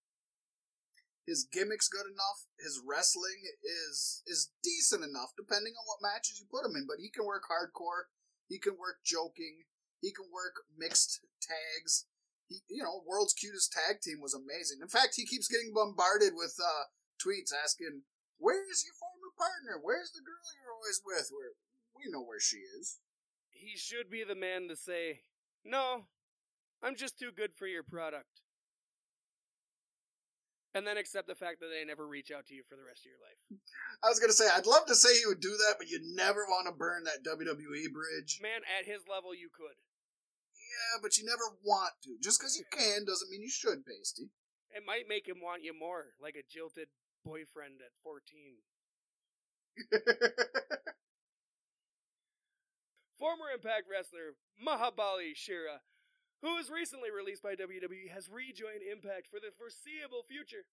His 1.29 1.45
gimmick's 1.45 1.89
good 1.89 2.09
enough. 2.09 2.49
His 2.57 2.81
wrestling 2.81 3.45
is 3.61 4.25
is 4.25 4.49
decent 4.65 5.05
enough, 5.05 5.37
depending 5.37 5.77
on 5.77 5.85
what 5.85 6.01
matches 6.01 6.41
you 6.41 6.49
put 6.49 6.65
him 6.65 6.73
in. 6.73 6.89
But 6.89 7.01
he 7.01 7.13
can 7.13 7.25
work 7.25 7.45
hardcore. 7.45 8.09
He 8.49 8.57
can 8.57 8.77
work 8.81 9.05
joking. 9.05 9.69
He 10.01 10.09
can 10.09 10.29
work 10.33 10.65
mixed 10.73 11.21
tags. 11.41 12.05
He, 12.45 12.61
you 12.69 12.85
know, 12.85 13.01
world's 13.05 13.33
cutest 13.33 13.73
tag 13.73 14.01
team 14.01 14.21
was 14.21 14.37
amazing. 14.37 14.81
In 14.81 14.89
fact, 14.89 15.17
he 15.17 15.25
keeps 15.25 15.49
getting 15.49 15.73
bombarded 15.73 16.37
with 16.37 16.57
uh, 16.61 16.93
tweets 17.17 17.53
asking, 17.53 18.05
"Where's 18.37 18.85
your 18.85 18.97
former 18.97 19.33
partner? 19.33 19.81
Where's 19.81 20.13
the 20.13 20.25
girl 20.25 20.45
you're 20.57 20.73
always 20.73 21.01
with? 21.01 21.29
Where 21.33 21.57
we 21.93 22.09
know 22.09 22.25
where 22.25 22.41
she 22.41 22.61
is." 22.77 23.01
He 23.49 23.77
should 23.77 24.11
be 24.11 24.21
the 24.21 24.37
man 24.37 24.67
to 24.67 24.75
say, 24.75 25.25
"No, 25.65 26.07
I'm 26.81 26.95
just 26.95 27.19
too 27.19 27.31
good 27.31 27.53
for 27.55 27.67
your 27.67 27.83
product." 27.83 28.41
And 30.73 30.85
then 30.85 30.97
accept 30.97 31.27
the 31.27 31.35
fact 31.35 31.61
that 31.61 31.67
they 31.71 31.85
never 31.85 32.05
reach 32.05 32.31
out 32.31 32.45
to 32.47 32.53
you 32.53 32.63
for 32.67 32.75
the 32.75 32.83
rest 32.83 33.05
of 33.05 33.11
your 33.11 33.19
life. 33.23 33.39
I 34.03 34.09
was 34.09 34.19
gonna 34.19 34.33
say 34.33 34.47
I'd 34.49 34.65
love 34.65 34.85
to 34.87 34.95
say 34.95 35.17
he 35.17 35.25
would 35.25 35.39
do 35.39 35.55
that, 35.57 35.75
but 35.77 35.89
you 35.89 35.99
never 36.03 36.45
want 36.45 36.67
to 36.67 36.73
burn 36.73 37.05
that 37.05 37.23
WWE 37.23 37.91
bridge. 37.91 38.39
Man, 38.41 38.61
at 38.67 38.85
his 38.85 39.07
level, 39.07 39.33
you 39.33 39.49
could. 39.49 39.75
Yeah, 40.53 40.99
but 41.01 41.17
you 41.17 41.23
never 41.23 41.55
want 41.63 41.93
to. 42.03 42.17
Just 42.21 42.39
because 42.39 42.57
you 42.57 42.65
can 42.69 43.05
doesn't 43.05 43.29
mean 43.31 43.41
you 43.41 43.49
should, 43.49 43.85
Pasty. 43.85 44.29
It 44.75 44.83
might 44.85 45.07
make 45.07 45.27
him 45.27 45.39
want 45.41 45.63
you 45.63 45.71
more, 45.73 46.15
like 46.19 46.35
a 46.35 46.43
jilted 46.43 46.89
boyfriend 47.23 47.79
at 47.79 47.95
14. 48.03 48.59
Former 53.19 53.47
Impact 53.53 53.87
wrestler 53.87 54.35
Mahabali 54.59 55.35
Shera, 55.35 55.79
who 56.43 56.55
was 56.59 56.69
recently 56.69 57.11
released 57.11 57.43
by 57.43 57.55
WWE, 57.55 58.11
has 58.11 58.27
rejoined 58.27 58.83
Impact 58.83 59.31
for 59.31 59.39
the 59.39 59.55
foreseeable 59.55 60.27
future. 60.27 60.67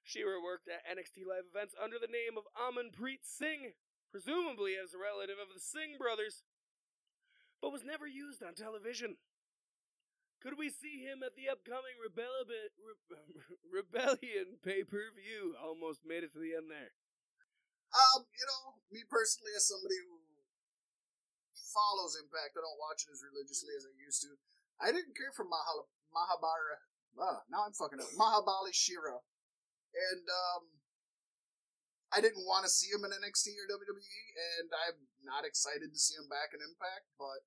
Shera 0.00 0.40
worked 0.40 0.68
at 0.72 0.86
NXT 0.88 1.28
live 1.28 1.44
events 1.52 1.76
under 1.76 2.00
the 2.00 2.08
name 2.08 2.40
of 2.40 2.48
Amanpreet 2.56 3.20
Singh, 3.20 3.76
presumably 4.08 4.80
as 4.80 4.96
a 4.96 5.00
relative 5.00 5.36
of 5.36 5.52
the 5.52 5.60
Singh 5.60 6.00
brothers, 6.00 6.48
but 7.60 7.72
was 7.72 7.84
never 7.84 8.08
used 8.08 8.40
on 8.40 8.56
television. 8.56 9.20
Could 10.40 10.56
we 10.56 10.70
see 10.70 11.02
him 11.02 11.20
at 11.26 11.34
the 11.34 11.50
upcoming 11.50 11.98
Rebellion, 11.98 12.70
Rebellion 13.68 14.62
pay 14.62 14.86
per 14.86 15.10
view? 15.10 15.58
Almost 15.58 16.06
made 16.06 16.22
it 16.22 16.32
to 16.32 16.40
the 16.40 16.54
end 16.54 16.70
there. 16.70 16.94
Um, 17.90 18.22
you 18.32 18.46
know, 18.46 18.78
me 18.94 19.02
personally, 19.10 19.50
as 19.58 19.66
somebody 19.66 19.98
who 20.06 20.27
follows 21.68 22.16
Impact, 22.16 22.56
I 22.56 22.64
don't 22.64 22.80
watch 22.80 23.04
it 23.04 23.12
as 23.12 23.20
religiously 23.20 23.76
as 23.76 23.84
I 23.84 23.92
used 23.96 24.24
to. 24.24 24.32
I 24.80 24.90
didn't 24.90 25.16
care 25.18 25.32
for 25.34 25.44
Mahal- 25.44 25.90
Mahabara. 26.10 26.82
Uh, 27.18 27.40
now 27.50 27.66
I'm 27.66 27.74
fucking 27.74 27.98
up. 27.98 28.10
Mahabali 28.14 28.72
Shera. 28.72 29.20
And, 29.92 30.24
um, 30.28 30.78
I 32.08 32.24
didn't 32.24 32.48
want 32.48 32.64
to 32.64 32.72
see 32.72 32.88
him 32.88 33.04
in 33.04 33.12
NXT 33.12 33.52
or 33.60 33.68
WWE, 33.68 34.20
and 34.56 34.72
I'm 34.72 35.12
not 35.20 35.44
excited 35.44 35.92
to 35.92 36.00
see 36.00 36.16
him 36.16 36.24
back 36.24 36.56
in 36.56 36.64
Impact, 36.64 37.04
but 37.20 37.44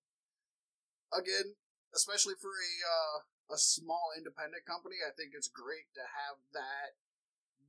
again, 1.09 1.57
especially 1.97 2.37
for 2.37 2.53
a 2.53 2.73
uh, 2.85 3.17
a 3.51 3.57
small 3.57 4.13
independent 4.15 4.63
company, 4.69 5.01
I 5.03 5.11
think 5.11 5.33
it's 5.33 5.51
great 5.51 5.91
to 5.97 6.05
have 6.05 6.39
that 6.53 6.95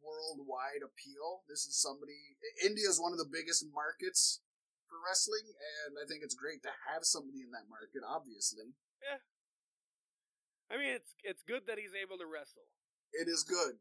worldwide 0.04 0.84
appeal. 0.84 1.46
This 1.48 1.64
is 1.64 1.80
somebody 1.80 2.38
India 2.60 2.86
is 2.86 3.00
one 3.00 3.16
of 3.16 3.18
the 3.18 3.30
biggest 3.30 3.64
markets 3.72 4.41
for 4.92 5.00
wrestling, 5.00 5.48
and 5.88 5.96
I 5.96 6.04
think 6.04 6.20
it's 6.20 6.36
great 6.36 6.60
to 6.68 6.72
have 6.92 7.08
somebody 7.08 7.40
in 7.40 7.48
that 7.56 7.64
market. 7.72 8.04
Obviously, 8.04 8.76
Yeah. 9.00 9.24
I 10.68 10.76
mean, 10.76 10.92
it's 10.92 11.16
it's 11.24 11.40
good 11.48 11.64
that 11.66 11.80
he's 11.80 11.96
able 11.96 12.20
to 12.20 12.28
wrestle. 12.28 12.68
it 13.16 13.24
is 13.28 13.40
good. 13.44 13.80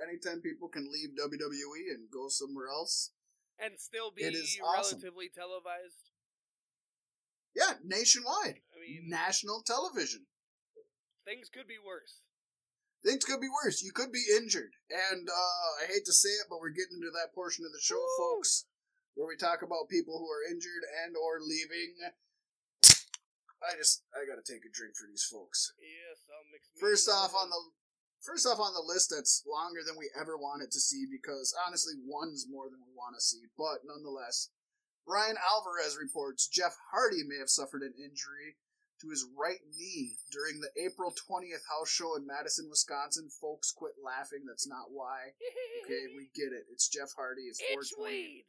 Anytime 0.00 0.40
people 0.40 0.68
can 0.68 0.88
leave 0.92 1.12
WWE 1.16 1.92
and 1.92 2.08
go 2.10 2.28
somewhere 2.28 2.68
else, 2.68 3.12
And 3.60 3.76
still 3.80 4.10
be 4.12 4.24
It 4.24 4.34
is 4.34 4.56
awesome. 4.64 5.00
relatively 5.00 5.28
televised. 5.28 6.12
yeah, 7.54 7.76
nationwide, 7.84 8.60
I 8.72 8.80
mean, 8.80 9.08
national 9.08 9.62
television. 9.62 10.26
things 11.24 11.48
could 11.52 11.66
be 11.68 11.78
worse. 11.80 12.20
Things 13.04 13.24
could 13.24 13.40
be 13.40 13.48
worse. 13.48 13.82
You 13.82 13.92
could 13.92 14.10
be 14.12 14.24
injured. 14.36 14.72
And 14.90 15.28
uh, 15.28 15.68
I 15.82 15.86
hate 15.86 16.04
to 16.06 16.12
say 16.12 16.28
it, 16.30 16.46
but 16.50 16.60
we're 16.60 16.70
getting 16.76 17.00
to 17.00 17.10
that 17.12 17.34
portion 17.34 17.64
of 17.64 17.72
the 17.72 17.80
show, 17.80 17.96
Woo! 17.96 18.16
folks, 18.36 18.66
where 19.16 19.26
we 19.26 19.34
talk 19.40 19.64
about 19.64 19.88
people 19.88 20.20
who 20.20 20.28
are 20.28 20.44
injured 20.44 20.84
and 21.04 21.16
or 21.16 21.40
leaving. 21.40 21.96
I 23.64 23.72
just 23.74 24.04
I 24.12 24.28
gotta 24.28 24.44
take 24.44 24.68
a 24.68 24.70
drink 24.70 24.94
for 24.94 25.08
these 25.08 25.24
folks. 25.24 25.72
Yes, 25.80 26.20
I'll 26.28 26.44
mix. 26.52 26.68
First 26.76 27.08
off 27.08 27.32
on 27.32 27.48
the 27.48 27.60
first 28.20 28.44
off 28.46 28.60
on 28.60 28.76
the 28.76 28.84
list 28.84 29.10
that's 29.10 29.42
longer 29.48 29.80
than 29.80 29.96
we 29.96 30.12
ever 30.12 30.36
wanted 30.36 30.70
to 30.70 30.80
see 30.80 31.08
because 31.08 31.56
honestly 31.66 31.96
one's 32.04 32.44
more 32.46 32.68
than 32.68 32.84
we 32.84 32.92
want 32.92 33.16
to 33.16 33.24
see, 33.24 33.48
but 33.58 33.82
nonetheless. 33.82 34.52
Bryan 35.06 35.38
Alvarez 35.38 35.94
reports 35.94 36.50
Jeff 36.50 36.74
Hardy 36.90 37.22
may 37.22 37.38
have 37.38 37.48
suffered 37.48 37.82
an 37.86 37.94
injury 37.94 38.58
to 39.00 39.06
his 39.08 39.22
right 39.38 39.62
knee 39.78 40.18
during 40.34 40.58
the 40.58 40.74
April 40.74 41.14
20th 41.14 41.62
house 41.70 41.88
show 41.88 42.16
in 42.16 42.26
Madison, 42.26 42.66
Wisconsin. 42.68 43.30
Folks, 43.30 43.70
quit 43.70 43.94
laughing. 44.02 44.42
That's 44.46 44.66
not 44.66 44.90
why. 44.90 45.32
Okay, 45.86 46.10
we 46.18 46.26
get 46.34 46.50
it. 46.50 46.66
It's 46.72 46.88
Jeff 46.88 47.14
Hardy. 47.14 47.42
It's 47.42 47.62
420. 47.62 48.10
Itchweed. 48.10 48.42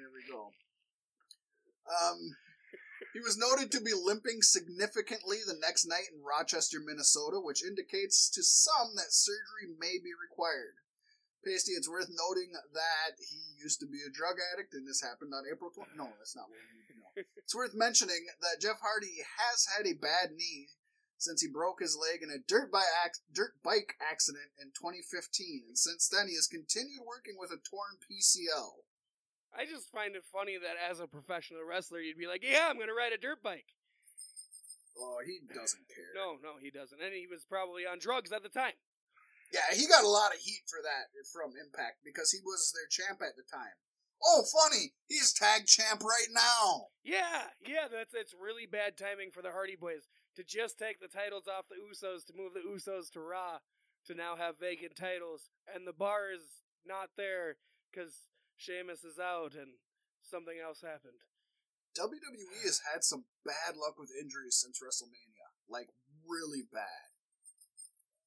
There 0.00 0.08
we 0.08 0.24
go. 0.24 0.48
Um, 1.84 2.32
he 3.12 3.20
was 3.20 3.36
noted 3.36 3.68
to 3.72 3.84
be 3.84 3.92
limping 3.92 4.40
significantly 4.40 5.44
the 5.44 5.60
next 5.60 5.84
night 5.84 6.08
in 6.08 6.24
Rochester, 6.24 6.80
Minnesota, 6.80 7.36
which 7.36 7.60
indicates 7.60 8.32
to 8.32 8.40
some 8.40 8.96
that 8.96 9.12
surgery 9.12 9.68
may 9.76 10.00
be 10.00 10.16
required. 10.16 10.80
Pasty, 11.44 11.76
it's 11.76 11.88
worth 11.88 12.08
noting 12.08 12.56
that 12.72 13.20
he 13.20 13.60
used 13.60 13.80
to 13.80 13.88
be 13.88 14.00
a 14.00 14.08
drug 14.08 14.40
addict, 14.40 14.72
and 14.72 14.88
this 14.88 15.04
happened 15.04 15.36
on 15.36 15.44
April 15.44 15.68
20th. 15.68 15.92
No, 15.92 16.08
that's 16.16 16.32
not 16.36 16.48
what 16.48 16.56
we 16.56 16.80
need 16.80 16.88
to 16.88 16.96
know. 16.96 17.28
It's 17.36 17.52
worth 17.52 17.76
mentioning 17.76 18.24
that 18.40 18.64
Jeff 18.64 18.80
Hardy 18.80 19.20
has 19.36 19.68
had 19.68 19.84
a 19.84 20.00
bad 20.00 20.32
knee 20.32 20.72
since 21.20 21.44
he 21.44 21.48
broke 21.48 21.84
his 21.84 21.92
leg 21.92 22.24
in 22.24 22.32
a 22.32 22.40
dirt 22.40 22.72
bike, 22.72 22.88
ac- 23.04 23.20
dirt 23.28 23.60
bike 23.60 24.00
accident 24.00 24.56
in 24.56 24.72
2015, 24.72 25.68
and 25.68 25.76
since 25.76 26.08
then 26.08 26.28
he 26.28 26.36
has 26.40 26.48
continued 26.48 27.04
working 27.04 27.36
with 27.36 27.52
a 27.52 27.60
torn 27.60 28.00
PCL. 28.00 28.88
I 29.56 29.66
just 29.66 29.90
find 29.90 30.14
it 30.14 30.24
funny 30.24 30.56
that 30.58 30.78
as 30.78 31.00
a 31.00 31.06
professional 31.06 31.64
wrestler, 31.64 32.00
you'd 32.00 32.18
be 32.18 32.26
like, 32.26 32.42
"Yeah, 32.42 32.68
I'm 32.70 32.78
gonna 32.78 32.94
ride 32.94 33.12
a 33.12 33.18
dirt 33.18 33.42
bike." 33.42 33.74
Oh, 34.98 35.20
he 35.24 35.40
doesn't 35.40 35.88
care. 35.88 36.12
No, 36.14 36.36
no, 36.42 36.58
he 36.60 36.70
doesn't, 36.70 37.00
and 37.00 37.14
he 37.14 37.26
was 37.26 37.44
probably 37.44 37.86
on 37.86 37.98
drugs 37.98 38.32
at 38.32 38.42
the 38.42 38.48
time. 38.48 38.76
Yeah, 39.52 39.74
he 39.74 39.86
got 39.86 40.04
a 40.04 40.08
lot 40.08 40.34
of 40.34 40.40
heat 40.40 40.62
for 40.66 40.78
that 40.82 41.10
from 41.32 41.56
Impact 41.58 42.04
because 42.04 42.30
he 42.30 42.38
was 42.44 42.72
their 42.72 42.86
champ 42.86 43.20
at 43.22 43.34
the 43.34 43.42
time. 43.42 43.74
Oh, 44.22 44.44
funny, 44.44 44.92
he's 45.08 45.32
tag 45.32 45.66
champ 45.66 46.04
right 46.04 46.28
now. 46.30 46.88
Yeah, 47.02 47.48
yeah, 47.66 47.88
that's 47.90 48.14
it's 48.14 48.34
really 48.34 48.66
bad 48.66 48.98
timing 48.98 49.30
for 49.30 49.40
the 49.42 49.50
Hardy 49.50 49.76
Boys 49.76 50.08
to 50.36 50.44
just 50.44 50.78
take 50.78 51.00
the 51.00 51.08
titles 51.08 51.48
off 51.48 51.66
the 51.68 51.80
Usos 51.80 52.26
to 52.26 52.36
move 52.36 52.52
the 52.52 52.60
Usos 52.60 53.10
to 53.12 53.20
Raw 53.20 53.58
to 54.06 54.14
now 54.14 54.36
have 54.36 54.60
vacant 54.60 54.94
titles, 54.94 55.48
and 55.66 55.86
the 55.86 55.92
bar 55.92 56.30
is 56.32 56.64
not 56.86 57.10
there 57.16 57.56
because 57.90 58.28
Sheamus 58.60 59.00
is 59.08 59.16
out 59.16 59.56
and 59.56 59.80
something 60.20 60.60
else 60.60 60.84
happened. 60.84 61.16
WWE 61.96 62.60
has 62.68 62.84
had 62.92 63.02
some 63.02 63.24
bad 63.42 63.74
luck 63.80 63.96
with 63.96 64.12
injuries 64.12 64.60
since 64.60 64.78
WrestleMania, 64.84 65.48
like 65.66 65.88
really 66.28 66.68
bad. 66.68 67.08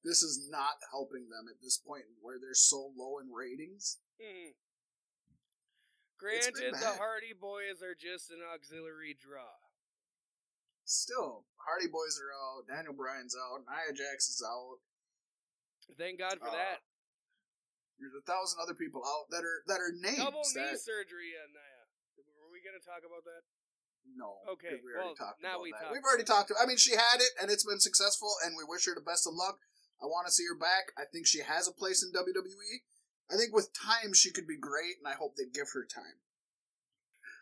This 0.04 0.20
is 0.26 0.50
not 0.52 0.82
helping 0.92 1.30
them 1.30 1.46
at 1.48 1.62
this 1.62 1.78
point 1.78 2.04
where 2.20 2.36
they're 2.42 2.58
so 2.58 2.92
low 2.98 3.22
in 3.24 3.32
ratings. 3.32 4.02
Hmm. 4.20 4.52
Granted, 6.20 6.74
the. 6.76 6.98
Hardy 7.00 7.32
Boys 7.38 7.80
are 7.86 7.96
just 7.96 8.32
an 8.32 8.42
auxiliary 8.44 9.16
draw. 9.16 9.54
Still, 10.84 11.46
Hardy 11.56 11.88
Boys 11.88 12.20
are 12.20 12.34
out, 12.36 12.68
Daniel 12.68 12.94
Bryan's 12.98 13.36
out, 13.38 13.64
Nia 13.64 13.96
Jax 13.96 14.28
is 14.28 14.44
out. 14.44 14.82
Thank 15.98 16.20
God 16.20 16.40
for 16.40 16.50
Uh, 16.50 16.58
that. 16.58 16.80
There's 18.04 18.20
a 18.20 18.28
thousand 18.28 18.60
other 18.60 18.76
people 18.76 19.00
out 19.00 19.32
that 19.32 19.48
are 19.48 19.64
that 19.72 19.80
are 19.80 19.96
names 19.96 20.20
Double 20.20 20.44
knee 20.44 20.76
that 20.76 20.84
surgery 20.84 21.40
on 21.40 21.56
Nia. 21.56 21.82
Were 22.44 22.52
we 22.52 22.60
going 22.60 22.76
to 22.76 22.84
talk 22.84 23.08
about 23.08 23.24
that? 23.24 23.48
No. 24.04 24.44
Okay. 24.60 24.76
we 24.84 24.92
already 24.92 25.16
well, 25.16 25.16
talked 25.16 25.40
now 25.40 25.64
we 25.64 25.72
that. 25.72 25.88
talked 25.88 25.96
We've 25.96 26.04
already 26.04 26.28
about 26.28 26.52
talked. 26.52 26.60
I 26.60 26.68
mean, 26.68 26.76
she 26.76 27.00
had 27.00 27.24
it, 27.24 27.32
and 27.40 27.48
it's 27.48 27.64
been 27.64 27.80
successful, 27.80 28.36
and 28.44 28.60
we 28.60 28.68
wish 28.68 28.84
her 28.92 28.96
the 28.96 29.00
best 29.00 29.24
of 29.24 29.40
luck. 29.40 29.64
I 30.04 30.12
want 30.12 30.28
to 30.28 30.36
see 30.36 30.44
her 30.52 30.60
back. 30.60 30.92
I 31.00 31.08
think 31.08 31.24
she 31.24 31.40
has 31.40 31.64
a 31.64 31.72
place 31.72 32.04
in 32.04 32.12
WWE. 32.12 32.84
I 33.32 33.40
think 33.40 33.56
with 33.56 33.72
time 33.72 34.12
she 34.12 34.36
could 34.36 34.44
be 34.44 34.60
great, 34.60 35.00
and 35.00 35.08
I 35.08 35.16
hope 35.16 35.40
they 35.40 35.48
give 35.48 35.72
her 35.72 35.88
time. 35.88 36.20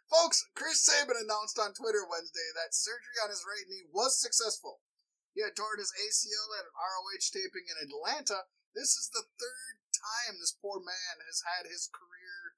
Folks, 0.06 0.46
Chris 0.54 0.86
Sabin 0.86 1.18
announced 1.18 1.58
on 1.58 1.74
Twitter 1.74 2.06
Wednesday 2.06 2.54
that 2.54 2.78
surgery 2.78 3.18
on 3.24 3.34
his 3.34 3.42
right 3.48 3.66
knee 3.66 3.90
was 3.90 4.22
successful. 4.22 4.86
He 5.34 5.42
had 5.42 5.56
torn 5.56 5.82
his 5.82 5.96
ACL 5.96 6.54
at 6.62 6.70
an 6.70 6.76
ROH 6.78 7.34
taping 7.34 7.66
in 7.66 7.80
Atlanta. 7.82 8.46
This 8.76 8.94
is 8.94 9.10
the 9.10 9.26
third 9.40 9.81
time 10.02 10.42
this 10.42 10.52
poor 10.58 10.82
man 10.82 11.22
has 11.30 11.46
had 11.46 11.70
his 11.70 11.86
career 11.94 12.58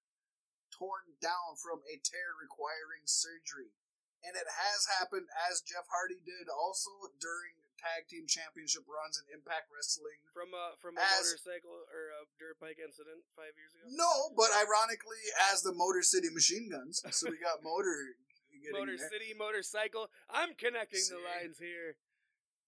torn 0.72 1.20
down 1.22 1.60
from 1.60 1.84
a 1.86 2.00
tear 2.02 2.34
requiring 2.40 3.06
surgery. 3.06 3.76
And 4.24 4.40
it 4.40 4.48
has 4.48 4.88
happened 4.88 5.28
as 5.52 5.60
Jeff 5.60 5.84
Hardy 5.92 6.24
did 6.24 6.48
also 6.48 7.12
during 7.20 7.60
tag 7.76 8.08
team 8.08 8.24
championship 8.24 8.88
runs 8.88 9.20
in 9.20 9.28
Impact 9.36 9.68
Wrestling. 9.68 10.24
From 10.32 10.56
a 10.56 10.80
from 10.80 10.96
a 10.96 11.04
As- 11.04 11.28
motorcycle 11.36 11.84
or 11.92 12.16
a 12.16 12.24
dirt 12.40 12.56
bike 12.64 12.80
incident 12.80 13.28
five 13.36 13.52
years 13.60 13.76
ago. 13.76 13.84
No, 13.92 14.32
but 14.32 14.48
ironically, 14.56 15.20
as 15.52 15.60
the 15.68 15.76
Motor 15.76 16.02
City 16.08 16.32
Machine 16.32 16.72
Guns. 16.72 17.04
So 17.12 17.28
we 17.28 17.36
got 17.36 17.60
Motor. 17.68 18.16
getting 18.56 18.72
Motor 18.72 18.96
there. 18.96 19.12
City 19.12 19.36
motorcycle. 19.36 20.08
I'm 20.32 20.56
connecting 20.56 21.04
the 21.12 21.20
lines 21.20 21.60
here. 21.60 22.00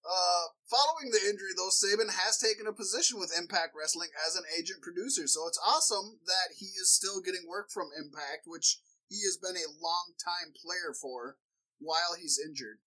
Uh, 0.04 0.44
following 0.70 1.10
the 1.10 1.28
injury, 1.28 1.50
though, 1.56 1.70
Sabin 1.70 2.08
has 2.08 2.38
taken 2.38 2.66
a 2.66 2.72
position 2.72 3.18
with 3.18 3.36
Impact 3.36 3.74
Wrestling 3.74 4.10
as 4.26 4.36
an 4.36 4.44
agent 4.56 4.82
producer, 4.82 5.26
so 5.26 5.46
it's 5.48 5.58
awesome 5.58 6.20
that 6.26 6.54
he 6.58 6.66
is 6.78 6.94
still 6.94 7.20
getting 7.20 7.48
work 7.48 7.70
from 7.70 7.90
Impact, 7.98 8.46
which 8.46 8.78
he 9.08 9.22
has 9.26 9.36
been 9.36 9.56
a 9.56 9.74
long 9.82 10.14
time 10.18 10.54
player 10.54 10.94
for 10.94 11.38
while 11.78 12.14
he's 12.18 12.38
injured. 12.38 12.78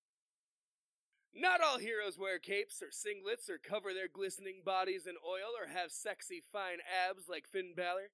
Not 1.34 1.62
all 1.62 1.78
heroes 1.78 2.18
wear 2.18 2.40
capes 2.40 2.82
or 2.82 2.90
singlets 2.90 3.50
or 3.50 3.60
cover 3.60 3.94
their 3.94 4.08
glistening 4.08 4.62
bodies 4.66 5.06
in 5.06 5.16
oil 5.24 5.54
or 5.60 5.70
have 5.70 5.92
sexy 5.92 6.42
fine 6.52 6.80
abs 6.82 7.30
like 7.30 7.48
Finn 7.48 7.74
Balor. 7.76 8.10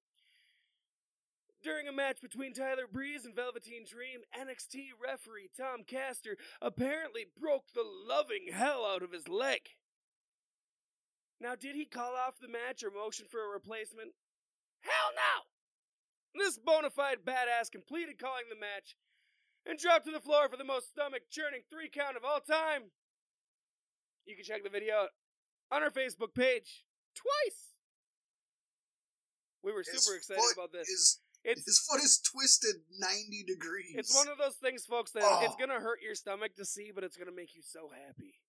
During 1.66 1.88
a 1.88 1.92
match 1.92 2.22
between 2.22 2.54
Tyler 2.54 2.86
Breeze 2.86 3.24
and 3.24 3.34
Velveteen 3.34 3.82
Dream, 3.90 4.20
NXT 4.30 4.94
referee 5.02 5.50
Tom 5.58 5.82
Castor 5.84 6.36
apparently 6.62 7.26
broke 7.36 7.72
the 7.74 7.82
loving 7.82 8.52
hell 8.52 8.86
out 8.86 9.02
of 9.02 9.10
his 9.10 9.26
leg. 9.26 9.74
Now, 11.40 11.56
did 11.56 11.74
he 11.74 11.84
call 11.84 12.14
off 12.14 12.38
the 12.40 12.46
match 12.46 12.84
or 12.84 12.92
motion 12.92 13.26
for 13.28 13.44
a 13.44 13.52
replacement? 13.52 14.12
Hell 14.78 15.10
no! 15.16 16.40
This 16.40 16.56
bona 16.56 16.88
fide 16.88 17.26
badass 17.26 17.72
completed 17.72 18.16
calling 18.16 18.46
the 18.48 18.54
match 18.54 18.94
and 19.66 19.76
dropped 19.76 20.06
to 20.06 20.12
the 20.12 20.20
floor 20.20 20.48
for 20.48 20.56
the 20.56 20.62
most 20.62 20.90
stomach 20.90 21.22
churning 21.32 21.62
three 21.68 21.90
count 21.90 22.16
of 22.16 22.22
all 22.22 22.38
time. 22.38 22.92
You 24.24 24.36
can 24.36 24.44
check 24.44 24.62
the 24.62 24.70
video 24.70 24.94
out 24.94 25.08
on 25.72 25.82
our 25.82 25.90
Facebook 25.90 26.32
page 26.32 26.84
twice. 27.16 27.74
We 29.64 29.72
were 29.72 29.82
His 29.82 30.04
super 30.04 30.16
excited 30.16 30.54
about 30.54 30.70
this. 30.70 30.88
Is, 30.88 31.18
It's 31.46 31.64
his 31.64 31.78
foot 31.78 32.02
is 32.02 32.18
twisted 32.18 32.76
90 32.98 33.44
degrees. 33.46 33.94
it's 33.96 34.14
one 34.14 34.28
of 34.28 34.38
those 34.38 34.56
things, 34.56 34.84
folks, 34.84 35.12
that 35.12 35.22
Oh. 35.22 35.44
it's 35.44 35.56
gonna 35.56 35.80
hurt 35.80 36.02
your 36.02 36.14
stomach 36.14 36.56
to 36.56 36.64
see, 36.64 36.90
but 36.94 37.04
it's 37.04 37.16
gonna 37.16 37.32
make 37.32 37.54
you 37.54 37.62
so 37.62 37.88
happy. 37.90 38.40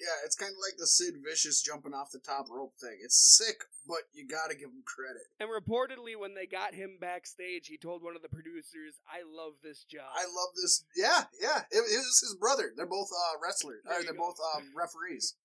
Yeah, 0.00 0.18
it's 0.24 0.34
kind 0.34 0.50
of 0.50 0.58
like 0.58 0.78
the 0.78 0.86
Sid 0.86 1.22
Vicious 1.22 1.62
jumping 1.62 1.94
off 1.94 2.10
the 2.10 2.18
top 2.18 2.50
rope 2.50 2.74
thing. 2.80 2.98
It's 3.04 3.14
sick, 3.14 3.62
but 3.86 4.02
you 4.12 4.26
gotta 4.26 4.54
give 4.56 4.70
him 4.70 4.82
credit. 4.82 5.22
And 5.38 5.46
reportedly, 5.50 6.18
when 6.18 6.34
they 6.34 6.46
got 6.46 6.74
him 6.74 6.98
backstage, 7.00 7.68
he 7.68 7.78
told 7.78 8.02
one 8.02 8.16
of 8.16 8.22
the 8.22 8.28
producers, 8.28 8.98
"I 9.06 9.22
love 9.22 9.60
this 9.62 9.84
job." 9.84 10.10
I 10.14 10.24
love 10.24 10.54
this. 10.60 10.82
Yeah, 10.96 11.26
yeah. 11.38 11.66
It, 11.70 11.78
it 11.86 12.02
was 12.02 12.18
his 12.18 12.34
brother. 12.40 12.72
They're 12.74 12.86
both 12.86 13.10
uh, 13.14 13.38
wrestlers. 13.40 13.82
Or 13.86 14.02
they're 14.02 14.12
go. 14.14 14.18
both 14.32 14.38
um, 14.56 14.72
referees. 14.76 15.36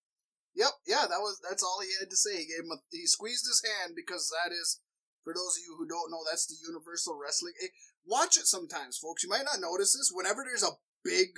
Yep. 0.55 0.71
Yeah. 0.87 1.05
That 1.05 1.21
was. 1.21 1.39
That's 1.47 1.61
all 1.61 1.81
he 1.81 1.93
had 1.99 2.09
to 2.09 2.17
say. 2.17 2.37
He 2.37 2.45
gave 2.47 2.63
him. 2.65 2.71
A, 2.71 2.77
he 2.89 3.05
squeezed 3.05 3.45
his 3.45 3.61
hand 3.61 3.93
because 3.95 4.31
that 4.41 4.51
is, 4.51 4.79
for 5.27 5.35
those 5.35 5.59
of 5.59 5.67
you 5.67 5.75
who 5.75 5.83
don't 5.83 6.07
know, 6.07 6.23
that's 6.23 6.47
the 6.47 6.55
Universal 6.55 7.19
Wrestling. 7.19 7.51
eh, 7.59 7.75
watch 8.07 8.39
it 8.39 8.47
sometimes, 8.47 8.95
folks. 8.95 9.27
You 9.27 9.29
might 9.29 9.43
not 9.43 9.59
notice 9.59 9.91
this. 9.91 10.07
Whenever 10.07 10.47
there's 10.47 10.63
a 10.63 10.79
big 11.03 11.35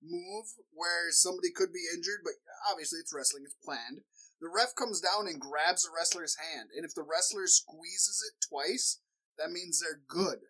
move 0.00 0.48
where 0.72 1.12
somebody 1.12 1.52
could 1.52 1.68
be 1.68 1.84
injured, 1.92 2.24
but 2.24 2.40
obviously 2.64 3.04
it's 3.04 3.12
wrestling. 3.12 3.44
It's 3.44 3.60
planned. 3.60 4.00
The 4.40 4.48
ref 4.48 4.72
comes 4.72 5.04
down 5.04 5.28
and 5.28 5.36
grabs 5.36 5.84
the 5.84 5.92
wrestler's 5.92 6.40
hand, 6.40 6.72
and 6.72 6.88
if 6.88 6.96
the 6.96 7.04
wrestler 7.04 7.44
squeezes 7.44 8.24
it 8.24 8.40
twice, 8.40 9.04
that 9.36 9.52
means 9.52 9.84
they're 9.84 10.00
good. 10.08 10.48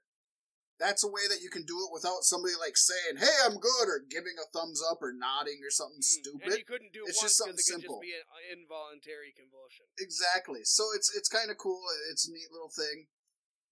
That's 0.78 1.02
a 1.02 1.10
way 1.10 1.26
that 1.28 1.42
you 1.42 1.50
can 1.50 1.66
do 1.66 1.74
it 1.84 1.90
without 1.92 2.22
somebody 2.22 2.54
like 2.54 2.76
saying, 2.76 3.18
"Hey, 3.18 3.34
I'm 3.44 3.58
good," 3.58 3.86
or 3.90 3.98
giving 3.98 4.38
a 4.38 4.46
thumbs 4.54 4.80
up 4.82 5.02
or 5.02 5.12
nodding 5.12 5.58
or 5.66 5.70
something 5.70 5.98
Mm, 6.00 6.14
stupid. 6.22 6.42
And 6.48 6.58
you 6.58 6.64
couldn't 6.64 6.92
do 6.92 7.04
it 7.04 7.10
It's 7.10 7.20
just 7.20 7.36
because 7.38 7.58
it 7.58 7.64
something 7.64 7.66
could 7.66 7.82
simple. 7.82 7.96
just 7.98 8.06
be 8.06 8.14
an 8.14 8.58
involuntary 8.58 9.32
convulsion. 9.32 9.86
Exactly. 9.98 10.62
So 10.64 10.92
it's 10.94 11.10
it's 11.14 11.28
kind 11.28 11.50
of 11.50 11.58
cool. 11.58 11.82
It's 12.10 12.28
a 12.28 12.32
neat 12.32 12.50
little 12.52 12.70
thing. 12.70 13.08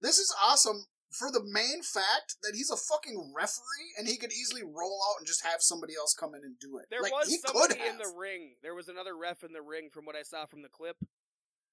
This 0.01 0.19
is 0.19 0.35
awesome 0.43 0.87
for 1.11 1.31
the 1.31 1.43
main 1.43 1.83
fact 1.83 2.37
that 2.43 2.55
he's 2.55 2.69
a 2.71 2.77
fucking 2.77 3.33
referee 3.35 3.95
and 3.97 4.09
he 4.09 4.19
could 4.19 4.33
easily 4.33 4.63
roll 4.63 5.01
out 5.09 5.19
and 5.19 5.27
just 5.27 5.45
have 5.45 5.63
somebody 5.63 5.95
else 5.95 6.13
come 6.13 6.35
in 6.35 6.43
and 6.43 6.59
do 6.59 6.77
it. 6.79 6.87
There 6.91 7.01
like, 7.01 7.13
was 7.13 7.29
he 7.29 7.39
could 7.39 7.55
somebody 7.55 7.81
in 7.89 7.97
the 7.99 8.13
ring. 8.15 8.57
There 8.63 8.75
was 8.75 8.89
another 8.89 9.17
ref 9.17 9.45
in 9.45 9.53
the 9.53 9.63
ring 9.63 9.89
from 9.95 10.05
what 10.05 10.17
I 10.17 10.23
saw 10.23 10.45
from 10.47 10.63
the 10.63 10.69
clip, 10.69 10.97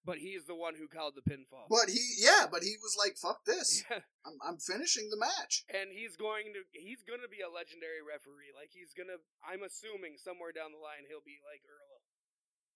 but 0.06 0.20
he's 0.20 0.46
the 0.46 0.56
one 0.56 0.76
who 0.76 0.88
called 0.92 1.16
the 1.16 1.24
pinfall. 1.26 1.68
But 1.72 1.90
he, 1.90 2.02
yeah, 2.20 2.46
but 2.52 2.64
he 2.64 2.76
was 2.82 2.96
like, 3.00 3.16
"Fuck 3.18 3.46
this! 3.46 3.84
Yeah, 3.90 4.04
I'm, 4.28 4.38
I'm 4.44 4.58
finishing 4.60 5.10
the 5.10 5.18
match." 5.20 5.64
and 5.72 5.92
he's 5.92 6.16
going 6.16 6.52
to 6.56 6.62
he's 6.76 7.04
going 7.04 7.24
to 7.24 7.32
be 7.32 7.40
a 7.44 7.52
legendary 7.52 8.04
referee. 8.04 8.52
Like 8.56 8.72
he's 8.76 8.92
gonna. 8.96 9.20
I'm 9.44 9.64
assuming 9.64 10.16
somewhere 10.20 10.52
down 10.52 10.72
the 10.76 10.80
line 10.84 11.08
he'll 11.08 11.24
be 11.26 11.40
like 11.44 11.64
Earl. 11.68 12.04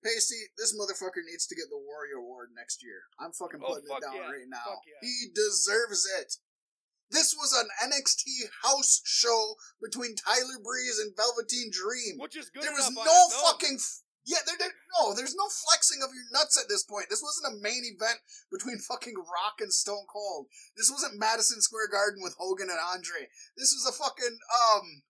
Pasty, 0.05 0.37
this 0.57 0.77
motherfucker 0.77 1.25
needs 1.25 1.47
to 1.47 1.55
get 1.57 1.69
the 1.73 1.77
Warrior 1.81 2.21
Award 2.21 2.49
next 2.55 2.83
year. 2.85 3.09
I'm 3.19 3.33
fucking 3.33 3.59
Oh, 3.65 3.73
putting 3.75 3.89
fuck 3.89 3.97
it 3.99 4.05
down 4.05 4.15
yeah. 4.15 4.29
right 4.29 4.45
now. 4.47 4.77
Yeah. 4.85 5.01
He 5.01 5.33
deserves 5.33 6.05
it. 6.21 6.37
This 7.09 7.33
was 7.33 7.51
an 7.57 7.65
NXT 7.89 8.51
house 8.63 9.01
show 9.05 9.55
between 9.81 10.13
Tyler 10.15 10.59
Breeze 10.63 10.99
and 10.99 11.15
Velveteen 11.17 11.71
Dream. 11.71 12.19
Which 12.19 12.35
is 12.37 12.49
good 12.51 12.63
there 12.63 12.73
was 12.73 12.91
no 12.93 13.19
fucking 13.47 13.79
f- 13.79 14.03
yeah 14.27 14.43
there, 14.45 14.59
there 14.59 14.75
no 14.99 15.15
there's 15.15 15.35
no 15.35 15.47
flexing 15.47 16.03
of 16.03 16.13
your 16.13 16.27
nuts 16.31 16.59
at 16.59 16.69
this 16.69 16.83
point. 16.83 17.07
This 17.09 17.23
wasn't 17.23 17.55
a 17.55 17.63
main 17.63 17.87
event 17.87 18.19
between 18.51 18.77
fucking 18.91 19.15
rock 19.15 19.57
and 19.59 19.71
stone 19.71 20.05
cold. 20.11 20.47
This 20.75 20.91
wasn't 20.91 21.19
madison 21.19 21.61
square 21.61 21.87
garden 21.87 22.19
with 22.21 22.35
hogan 22.37 22.69
and 22.69 22.79
andre. 22.79 23.31
This 23.57 23.73
was 23.73 23.87
a 23.87 23.95
fucking 23.95 24.37
um 24.37 25.01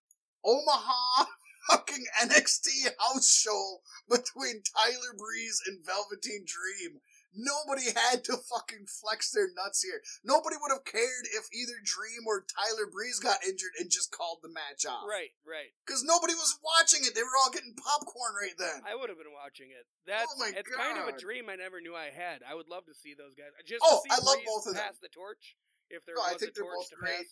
omaha 0.46 1.26
fucking 1.70 2.06
nxt 2.22 2.70
house 3.00 3.34
show 3.34 3.82
between 4.08 4.62
tyler 4.64 5.18
breeze 5.18 5.60
and 5.66 5.84
velveteen 5.84 6.46
dream 6.46 7.02
Nobody 7.36 7.92
had 7.94 8.24
to 8.26 8.38
fucking 8.38 8.88
flex 8.88 9.32
their 9.32 9.48
nuts 9.54 9.84
here. 9.84 10.02
Nobody 10.24 10.56
would 10.60 10.72
have 10.74 10.86
cared 10.88 11.26
if 11.38 11.46
either 11.54 11.78
Dream 11.84 12.26
or 12.26 12.46
Tyler 12.48 12.88
Breeze 12.90 13.20
got 13.20 13.44
injured 13.46 13.76
and 13.78 13.92
just 13.92 14.10
called 14.12 14.40
the 14.42 14.50
match 14.50 14.88
off. 14.90 15.06
Right, 15.06 15.36
right. 15.46 15.70
Because 15.86 16.02
nobody 16.04 16.34
was 16.34 16.58
watching 16.64 17.06
it. 17.06 17.14
They 17.14 17.22
were 17.24 17.38
all 17.44 17.52
getting 17.54 17.76
popcorn 17.78 18.34
right 18.40 18.58
then. 18.58 18.82
I 18.88 18.96
would 18.96 19.10
have 19.12 19.20
been 19.22 19.36
watching 19.36 19.70
it. 19.70 19.86
That's 20.08 20.28
Oh 20.32 20.40
my 20.40 20.50
it's 20.56 20.66
kind 20.72 20.98
of 20.98 21.12
a 21.12 21.18
dream 21.20 21.52
I 21.52 21.56
never 21.60 21.78
knew 21.84 21.94
I 21.94 22.10
had. 22.10 22.42
I 22.48 22.56
would 22.56 22.68
love 22.72 22.86
to 22.90 22.96
see 22.98 23.14
those 23.14 23.36
guys. 23.38 23.52
Just 23.68 23.84
Oh, 23.86 24.02
I 24.10 24.18
love 24.24 24.42
Breeze 24.42 24.48
both 24.50 24.66
of 24.72 24.74
them. 24.74 24.84
pass 24.84 24.98
the 24.98 25.12
torch. 25.12 25.60
If 25.94 26.04
there 26.08 26.16
No, 26.18 26.26
I 26.26 26.36
was 26.36 26.42
think 26.42 26.52
a 26.52 26.54
they're 26.58 26.68
torch 26.68 26.90
both 26.90 26.90
to 26.96 26.98
great. 27.00 27.22
pass. 27.22 27.30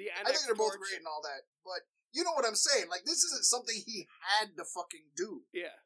The 0.00 0.06
I 0.16 0.24
think 0.32 0.42
they're 0.48 0.56
both 0.58 0.74
great 0.80 0.98
and 1.02 1.06
all 1.10 1.20
that. 1.26 1.44
But 1.66 1.84
you 2.14 2.24
know 2.24 2.32
what 2.32 2.46
I'm 2.48 2.56
saying? 2.56 2.88
Like, 2.88 3.04
this 3.04 3.20
isn't 3.28 3.44
something 3.44 3.76
he 3.84 4.08
had 4.40 4.56
to 4.56 4.64
fucking 4.64 5.12
do. 5.14 5.44
Yeah. 5.52 5.76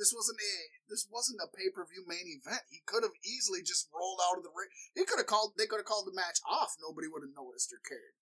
This 0.00 0.16
wasn't 0.16 0.40
a 0.40 0.56
this 0.88 1.04
wasn't 1.12 1.44
a 1.44 1.52
pay 1.52 1.68
per 1.68 1.84
view 1.84 2.08
main 2.08 2.24
event. 2.24 2.64
He 2.72 2.80
could 2.88 3.04
have 3.04 3.20
easily 3.20 3.60
just 3.60 3.92
rolled 3.92 4.24
out 4.24 4.40
of 4.40 4.48
the 4.48 4.56
ring. 4.56 4.72
He 4.96 5.04
could 5.04 5.20
have 5.20 5.28
called. 5.28 5.60
They 5.60 5.68
could 5.68 5.76
have 5.76 5.92
called 5.92 6.08
the 6.08 6.16
match 6.16 6.40
off. 6.48 6.80
Nobody 6.80 7.04
would 7.04 7.20
have 7.20 7.36
noticed 7.36 7.68
or 7.68 7.84
cared. 7.84 8.16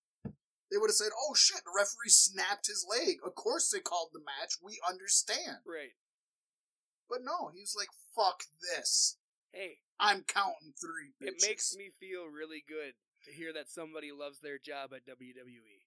They 0.75 0.77
would 0.77 0.91
have 0.91 0.99
said, 0.99 1.15
"Oh 1.15 1.39
shit, 1.39 1.63
the 1.63 1.71
referee 1.71 2.11
snapped 2.11 2.67
his 2.67 2.83
leg." 2.83 3.23
Of 3.23 3.39
course, 3.39 3.71
they 3.71 3.79
called 3.79 4.11
the 4.11 4.27
match. 4.27 4.59
We 4.59 4.83
understand. 4.83 5.63
Right. 5.63 5.95
But 7.07 7.23
no, 7.23 7.55
he 7.55 7.63
was 7.63 7.79
like, 7.79 7.95
"Fuck 8.11 8.51
this! 8.59 9.17
Hey, 9.55 9.79
I'm 10.03 10.27
counting 10.27 10.75
three. 10.75 11.15
it 11.23 11.39
makes 11.47 11.75
me 11.79 11.95
feel 12.03 12.27
really 12.27 12.63
good 12.67 12.99
to 13.25 13.31
hear 13.31 13.55
that 13.55 13.71
somebody 13.71 14.11
loves 14.11 14.41
their 14.41 14.59
job 14.59 14.91
at. 14.93 15.07
WWE. 15.07 15.87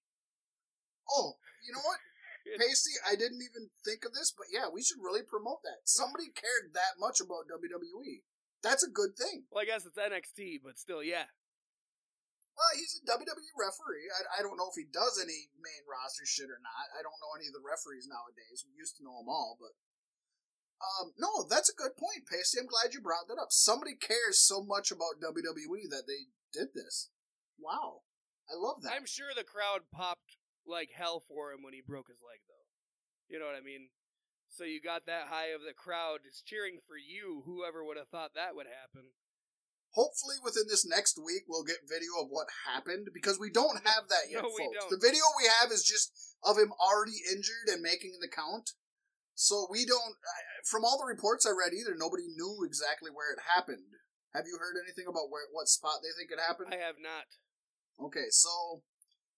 Oh, 1.12 1.36
you 1.62 1.72
know 1.76 1.84
what? 1.84 2.00
Pasty, 2.58 2.94
I 3.06 3.14
didn't 3.14 3.42
even 3.42 3.70
think 3.86 4.04
of 4.04 4.12
this, 4.12 4.34
but 4.34 4.50
yeah, 4.50 4.66
we 4.66 4.82
should 4.82 5.02
really 5.02 5.22
promote 5.22 5.62
that. 5.62 5.86
Somebody 5.86 6.30
cared 6.34 6.74
that 6.74 6.98
much 6.98 7.22
about 7.22 7.50
WWE. 7.50 8.26
That's 8.62 8.86
a 8.86 8.90
good 8.90 9.18
thing. 9.18 9.50
Well, 9.50 9.62
I 9.62 9.70
guess 9.70 9.86
it's 9.86 9.98
NXT, 9.98 10.62
but 10.62 10.78
still, 10.78 11.02
yeah. 11.02 11.30
Well, 12.52 12.72
he's 12.76 13.00
a 13.00 13.08
WWE 13.08 13.54
referee. 13.56 14.06
I, 14.12 14.38
I 14.38 14.40
don't 14.44 14.60
know 14.60 14.68
if 14.68 14.76
he 14.76 14.86
does 14.86 15.16
any 15.18 15.50
main 15.56 15.82
roster 15.88 16.28
shit 16.28 16.52
or 16.52 16.60
not. 16.60 16.92
I 16.92 17.00
don't 17.00 17.16
know 17.18 17.32
any 17.34 17.48
of 17.48 17.56
the 17.56 17.64
referees 17.64 18.06
nowadays. 18.06 18.62
We 18.62 18.76
used 18.76 19.00
to 19.00 19.04
know 19.06 19.18
them 19.18 19.32
all, 19.32 19.56
but 19.56 19.72
um, 20.82 21.14
no, 21.16 21.46
that's 21.48 21.70
a 21.70 21.78
good 21.78 21.96
point, 21.96 22.28
Pasty. 22.28 22.58
I'm 22.58 22.68
glad 22.68 22.92
you 22.92 23.00
brought 23.00 23.30
that 23.30 23.40
up. 23.40 23.54
Somebody 23.54 23.94
cares 23.94 24.42
so 24.42 24.62
much 24.62 24.90
about 24.90 25.22
WWE 25.22 25.88
that 25.90 26.06
they 26.06 26.28
did 26.52 26.74
this. 26.74 27.08
Wow, 27.56 28.02
I 28.50 28.58
love 28.58 28.82
that. 28.82 28.92
I'm 28.92 29.06
sure 29.06 29.30
the 29.34 29.46
crowd 29.46 29.88
popped 29.94 30.36
like 30.66 30.90
hell 30.94 31.20
for 31.20 31.52
him 31.52 31.62
when 31.62 31.74
he 31.74 31.82
broke 31.82 32.08
his 32.08 32.22
leg, 32.22 32.40
though. 32.46 32.66
You 33.28 33.38
know 33.38 33.46
what 33.46 33.56
I 33.58 33.64
mean? 33.64 33.88
So 34.52 34.64
you 34.64 34.80
got 34.84 35.06
that 35.06 35.32
high 35.32 35.56
of 35.56 35.64
the 35.64 35.72
crowd 35.72 36.28
is 36.28 36.44
cheering 36.44 36.78
for 36.84 37.00
you. 37.00 37.42
Whoever 37.48 37.80
would 37.84 37.96
have 37.96 38.12
thought 38.12 38.36
that 38.36 38.52
would 38.54 38.68
happen? 38.68 39.16
Hopefully, 39.96 40.36
within 40.40 40.68
this 40.68 40.84
next 40.88 41.16
week, 41.20 41.44
we'll 41.48 41.64
get 41.68 41.84
video 41.88 42.16
of 42.20 42.28
what 42.32 42.48
happened 42.68 43.08
because 43.12 43.40
we 43.40 43.48
don't 43.52 43.80
have 43.88 44.08
that 44.08 44.28
yet, 44.28 44.44
No, 44.44 44.52
we 44.52 44.64
folks. 44.64 44.76
don't. 44.80 44.92
The 44.92 45.00
video 45.04 45.24
we 45.36 45.48
have 45.48 45.72
is 45.72 45.84
just 45.84 46.12
of 46.44 46.56
him 46.56 46.72
already 46.80 47.16
injured 47.32 47.68
and 47.72 47.80
making 47.84 48.16
the 48.20 48.28
count. 48.28 48.72
So 49.34 49.66
we 49.72 49.84
don't. 49.88 50.16
From 50.68 50.84
all 50.84 51.00
the 51.00 51.08
reports 51.08 51.44
I 51.48 51.56
read, 51.56 51.72
either 51.72 51.96
nobody 51.96 52.28
knew 52.28 52.60
exactly 52.64 53.08
where 53.12 53.32
it 53.32 53.40
happened, 53.56 53.96
Have 54.36 54.44
you 54.48 54.56
heard 54.60 54.76
anything 54.80 55.04
about 55.08 55.28
where 55.32 55.44
what 55.52 55.68
spot 55.68 56.00
they 56.04 56.12
think 56.16 56.32
it 56.32 56.40
happened? 56.40 56.72
I 56.72 56.80
have 56.80 56.96
not. 57.00 57.28
Okay, 58.00 58.28
so 58.32 58.80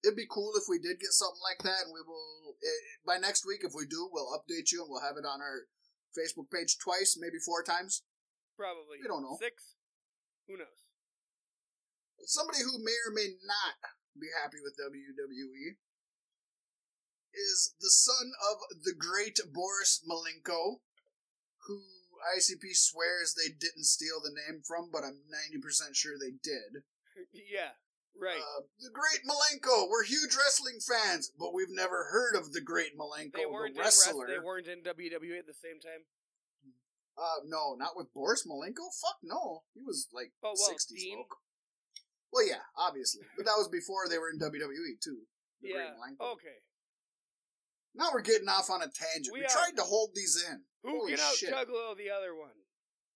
it'd 0.04 0.20
be 0.20 0.28
cool 0.28 0.52
if 0.54 0.68
we 0.68 0.78
did 0.78 1.00
get 1.00 1.16
something 1.16 1.40
like 1.40 1.64
that, 1.64 1.88
and 1.88 1.92
we 1.96 2.04
will 2.04 2.60
eh, 2.60 2.82
by 3.08 3.16
next 3.16 3.48
week. 3.48 3.64
If 3.64 3.72
we 3.72 3.88
do, 3.88 4.08
we'll 4.12 4.36
update 4.36 4.70
you 4.70 4.84
and 4.84 4.92
we'll 4.92 5.02
have 5.02 5.16
it 5.16 5.24
on 5.24 5.40
our 5.40 5.64
Facebook 6.12 6.52
page 6.52 6.76
twice, 6.78 7.16
maybe 7.18 7.40
four 7.40 7.64
times. 7.64 8.04
Probably. 8.54 9.00
We 9.02 9.08
don't 9.08 9.24
know. 9.24 9.40
Six? 9.40 9.74
Who 10.46 10.60
knows? 10.60 10.84
Somebody 12.28 12.62
who 12.62 12.78
may 12.84 12.96
or 13.08 13.12
may 13.12 13.34
not 13.42 13.80
be 14.14 14.28
happy 14.30 14.62
with 14.62 14.78
WWE 14.78 15.80
is 17.34 17.74
the 17.80 17.90
son 17.90 18.30
of 18.52 18.62
the 18.84 18.94
great 18.94 19.40
Boris 19.50 20.00
Malenko, 20.06 20.84
who 21.66 21.82
ICP 22.38 22.72
swears 22.72 23.34
they 23.34 23.50
didn't 23.50 23.90
steal 23.90 24.22
the 24.22 24.32
name 24.32 24.62
from, 24.64 24.88
but 24.92 25.02
I'm 25.02 25.26
90% 25.28 25.92
sure 25.92 26.14
they 26.14 26.38
did. 26.42 26.86
yeah, 27.32 27.74
right. 28.20 28.38
Uh, 28.40 28.62
the 28.80 28.90
Great 28.90 29.22
Malenko. 29.26 29.88
We're 29.90 30.04
huge 30.04 30.34
wrestling 30.36 30.78
fans, 30.80 31.30
but 31.38 31.54
we've 31.54 31.70
never 31.70 32.08
heard 32.10 32.36
of 32.36 32.52
the 32.52 32.60
Great 32.60 32.96
Malenko, 32.96 33.32
they 33.36 33.46
weren't 33.46 33.74
the 33.74 33.80
in 33.80 33.84
wrest- 33.84 34.06
wrestler. 34.06 34.26
they 34.26 34.38
weren't 34.38 34.66
in 34.68 34.80
WWE 34.82 35.38
at 35.38 35.46
the 35.46 35.54
same 35.54 35.80
time. 35.80 36.04
Uh, 37.16 37.46
no, 37.46 37.74
not 37.78 37.94
with 37.96 38.12
Boris 38.12 38.44
Malenko. 38.46 38.90
Fuck 39.00 39.18
no, 39.22 39.62
he 39.74 39.80
was 39.86 40.08
like 40.12 40.32
Oh, 40.42 40.54
well, 40.58 40.70
60s 40.74 40.90
Dean? 40.98 41.24
Well, 42.32 42.46
yeah, 42.46 42.66
obviously, 42.76 43.22
but 43.36 43.46
that 43.46 43.54
was 43.56 43.68
before 43.68 44.08
they 44.10 44.18
were 44.18 44.30
in 44.30 44.38
WWE 44.42 44.98
too. 44.98 45.22
The 45.62 45.68
yeah. 45.68 45.74
Great 45.74 45.94
Malenko. 45.94 46.32
Okay. 46.34 46.58
Now 47.94 48.10
we're 48.12 48.26
getting 48.26 48.48
off 48.48 48.70
on 48.70 48.82
a 48.82 48.90
tangent. 48.90 49.30
We, 49.32 49.40
We 49.40 49.46
tried 49.46 49.76
to 49.76 49.82
hold 49.86 50.10
these 50.16 50.42
in. 50.50 50.62
Who 50.82 50.98
Holy 50.98 51.12
can 51.14 51.20
out 51.20 51.34
shit. 51.34 51.54
Juggalo 51.54 51.94
the 51.96 52.10
other 52.10 52.34
one? 52.34 52.50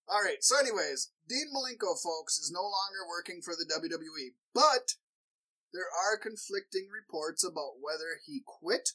All 0.08 0.22
right. 0.22 0.40
So, 0.40 0.58
anyways, 0.58 1.10
Dean 1.28 1.46
Malenko, 1.54 1.94
folks, 2.00 2.38
is 2.38 2.50
no 2.52 2.62
longer 2.62 3.04
working 3.08 3.40
for 3.42 3.54
the 3.54 3.68
WWE, 3.68 4.32
but 4.54 4.94
there 5.72 5.84
are 5.92 6.16
conflicting 6.16 6.88
reports 6.88 7.44
about 7.44 7.76
whether 7.80 8.16
he 8.26 8.42
quit 8.46 8.90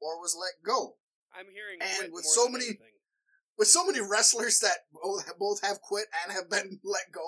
or 0.00 0.20
was 0.20 0.36
let 0.38 0.62
go. 0.64 0.96
I'm 1.34 1.46
hearing 1.52 1.80
And 1.80 2.12
with 2.12 2.24
so 2.24 2.48
many- 2.48 2.66
anything. 2.66 2.92
With 3.58 3.68
so 3.68 3.86
many 3.86 4.00
wrestlers 4.02 4.58
that 4.58 4.84
both 4.92 5.24
both 5.38 5.62
have 5.62 5.80
quit 5.80 6.08
and 6.22 6.30
have 6.36 6.50
been 6.50 6.78
let 6.84 7.10
go 7.10 7.24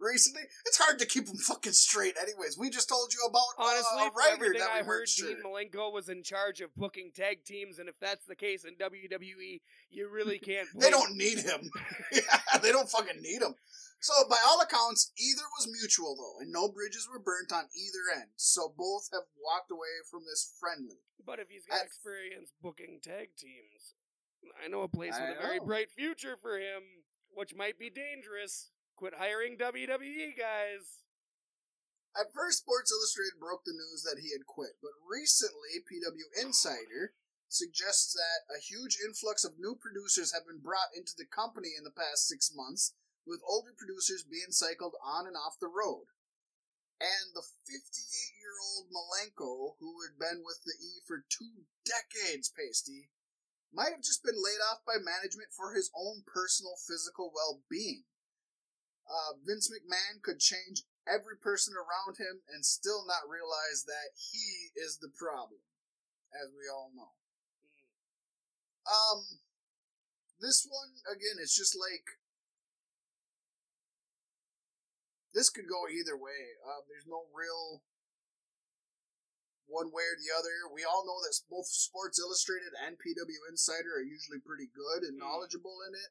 recently, 0.00 0.42
it's 0.64 0.78
hard 0.78 0.98
to 0.98 1.06
keep 1.06 1.26
them 1.26 1.36
fucking 1.36 1.72
straight. 1.72 2.14
Anyways, 2.20 2.56
we 2.58 2.70
just 2.70 2.88
told 2.88 3.12
you 3.12 3.20
about 3.28 3.56
uh, 3.58 3.70
Honestly, 3.70 4.06
a 4.06 4.10
from 4.10 4.32
everything 4.32 4.60
that 4.60 4.70
I 4.70 4.82
heard. 4.82 5.08
Dean 5.16 5.38
Malenko 5.44 5.92
was 5.92 6.08
in 6.08 6.22
charge 6.22 6.60
of 6.60 6.74
booking 6.74 7.10
tag 7.14 7.44
teams, 7.44 7.78
and 7.78 7.88
if 7.88 7.98
that's 8.00 8.24
the 8.26 8.36
case 8.36 8.64
in 8.64 8.74
WWE, 8.76 9.60
you 9.90 10.08
really 10.08 10.38
can't. 10.44 10.68
They 10.78 10.90
don't 10.90 11.16
need 11.16 11.38
him. 11.38 11.70
yeah, 12.12 12.58
they 12.62 12.72
don't 12.72 12.88
fucking 12.90 13.20
need 13.22 13.42
him. 13.42 13.54
So, 14.00 14.12
by 14.28 14.36
all 14.46 14.60
accounts, 14.60 15.10
either 15.18 15.42
was 15.58 15.68
mutual, 15.72 16.14
though, 16.16 16.42
and 16.42 16.52
no 16.52 16.68
bridges 16.68 17.08
were 17.10 17.18
burnt 17.18 17.50
on 17.50 17.64
either 17.74 18.20
end. 18.20 18.30
So, 18.36 18.72
both 18.76 19.08
have 19.12 19.24
walked 19.42 19.70
away 19.70 20.04
from 20.10 20.20
this 20.28 20.54
friendly. 20.60 21.00
But 21.24 21.40
if 21.40 21.48
he's 21.48 21.64
got 21.66 21.80
I- 21.80 21.84
experience 21.84 22.52
booking 22.62 23.00
tag 23.02 23.30
teams, 23.38 23.94
I 24.62 24.68
know 24.68 24.82
a 24.82 24.88
place 24.88 25.14
I 25.14 25.30
with 25.30 25.38
a 25.38 25.42
very 25.42 25.58
bright 25.60 25.90
future 25.90 26.36
for 26.40 26.58
him, 26.58 27.02
which 27.34 27.54
might 27.56 27.78
be 27.78 27.90
dangerous. 27.90 28.70
Quit 28.96 29.20
hiring 29.20 29.60
WWE 29.60 30.32
guys. 30.40 31.04
At 32.16 32.32
first, 32.32 32.64
Sports 32.64 32.88
Illustrated 32.88 33.36
broke 33.36 33.68
the 33.68 33.76
news 33.76 34.00
that 34.08 34.24
he 34.24 34.32
had 34.32 34.48
quit, 34.48 34.80
but 34.80 34.96
recently, 35.04 35.84
PW 35.84 36.24
Insider 36.32 37.12
suggests 37.44 38.16
that 38.16 38.48
a 38.48 38.56
huge 38.56 38.96
influx 39.04 39.44
of 39.44 39.60
new 39.60 39.76
producers 39.76 40.32
have 40.32 40.48
been 40.48 40.64
brought 40.64 40.96
into 40.96 41.12
the 41.12 41.28
company 41.28 41.76
in 41.76 41.84
the 41.84 41.92
past 41.92 42.24
six 42.24 42.48
months, 42.56 42.96
with 43.28 43.44
older 43.44 43.76
producers 43.76 44.24
being 44.24 44.48
cycled 44.48 44.96
on 45.04 45.28
and 45.28 45.36
off 45.36 45.60
the 45.60 45.68
road. 45.68 46.08
And 46.96 47.36
the 47.36 47.44
58 47.44 47.76
year 48.40 48.56
old 48.64 48.88
Malenko, 48.88 49.76
who 49.76 50.00
had 50.08 50.16
been 50.16 50.40
with 50.40 50.64
the 50.64 50.72
E 50.80 51.04
for 51.04 51.28
two 51.28 51.68
decades, 51.84 52.48
Pasty, 52.48 53.12
might 53.68 53.92
have 53.92 54.00
just 54.00 54.24
been 54.24 54.40
laid 54.40 54.64
off 54.72 54.88
by 54.88 54.96
management 54.96 55.52
for 55.52 55.76
his 55.76 55.92
own 55.92 56.24
personal 56.24 56.80
physical 56.80 57.28
well 57.28 57.60
being. 57.68 58.08
Uh, 59.06 59.38
Vince 59.46 59.70
McMahon 59.70 60.20
could 60.22 60.40
change 60.40 60.82
every 61.06 61.38
person 61.38 61.74
around 61.78 62.18
him 62.18 62.42
and 62.50 62.66
still 62.66 63.06
not 63.06 63.30
realize 63.30 63.86
that 63.86 64.10
he 64.18 64.74
is 64.74 64.98
the 64.98 65.10
problem, 65.14 65.62
as 66.34 66.50
we 66.50 66.66
all 66.66 66.90
know. 66.90 67.14
Um, 68.86 69.38
this 70.42 70.66
one 70.68 70.90
again, 71.10 71.38
it's 71.38 71.56
just 71.56 71.74
like 71.78 72.18
this 75.34 75.50
could 75.50 75.68
go 75.68 75.86
either 75.86 76.16
way. 76.16 76.58
Uh, 76.62 76.82
there's 76.88 77.06
no 77.06 77.26
real 77.34 77.82
one 79.66 79.90
way 79.90 80.06
or 80.06 80.18
the 80.18 80.30
other. 80.30 80.70
We 80.70 80.86
all 80.86 81.02
know 81.02 81.18
that 81.26 81.34
both 81.50 81.66
Sports 81.66 82.18
Illustrated 82.22 82.70
and 82.78 82.98
PW 82.98 83.42
Insider 83.50 83.98
are 83.98 84.06
usually 84.06 84.38
pretty 84.38 84.70
good 84.70 85.02
and 85.02 85.18
Mm. 85.18 85.26
knowledgeable 85.26 85.82
in 85.82 85.94
it. 85.94 86.10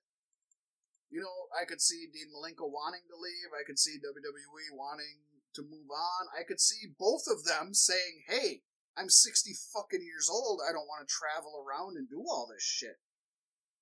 You 1.16 1.24
know, 1.24 1.48
I 1.56 1.64
could 1.64 1.80
see 1.80 2.12
Dean 2.12 2.28
Malenko 2.28 2.68
wanting 2.68 3.08
to 3.08 3.16
leave. 3.16 3.56
I 3.56 3.64
could 3.64 3.80
see 3.80 4.04
WWE 4.04 4.76
wanting 4.76 5.24
to 5.56 5.64
move 5.64 5.88
on. 5.88 6.28
I 6.36 6.44
could 6.44 6.60
see 6.60 6.92
both 7.00 7.24
of 7.32 7.48
them 7.48 7.74
saying, 7.74 8.28
"Hey, 8.28 8.68
I'm 9.00 9.08
60 9.08 9.56
fucking 9.72 10.04
years 10.04 10.28
old. 10.28 10.60
I 10.60 10.74
don't 10.74 10.92
want 10.92 11.08
to 11.08 11.16
travel 11.16 11.56
around 11.56 11.96
and 11.96 12.10
do 12.10 12.20
all 12.28 12.52
this 12.52 12.64
shit." 12.64 13.00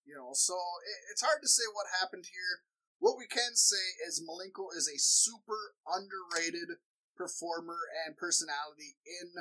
You 0.05 0.13
know, 0.13 0.33
so 0.33 0.53
it, 0.85 1.09
it's 1.09 1.25
hard 1.25 1.41
to 1.41 1.49
say 1.49 1.63
what 1.73 1.99
happened 1.99 2.29
here. 2.29 2.69
What 2.99 3.17
we 3.17 3.25
can 3.25 3.55
say 3.55 3.97
is 4.05 4.21
Malenko 4.21 4.69
is 4.77 4.87
a 4.87 5.01
super 5.01 5.73
underrated 5.89 6.77
performer 7.17 7.89
and 8.05 8.15
personality 8.15 8.97
in 9.09 9.33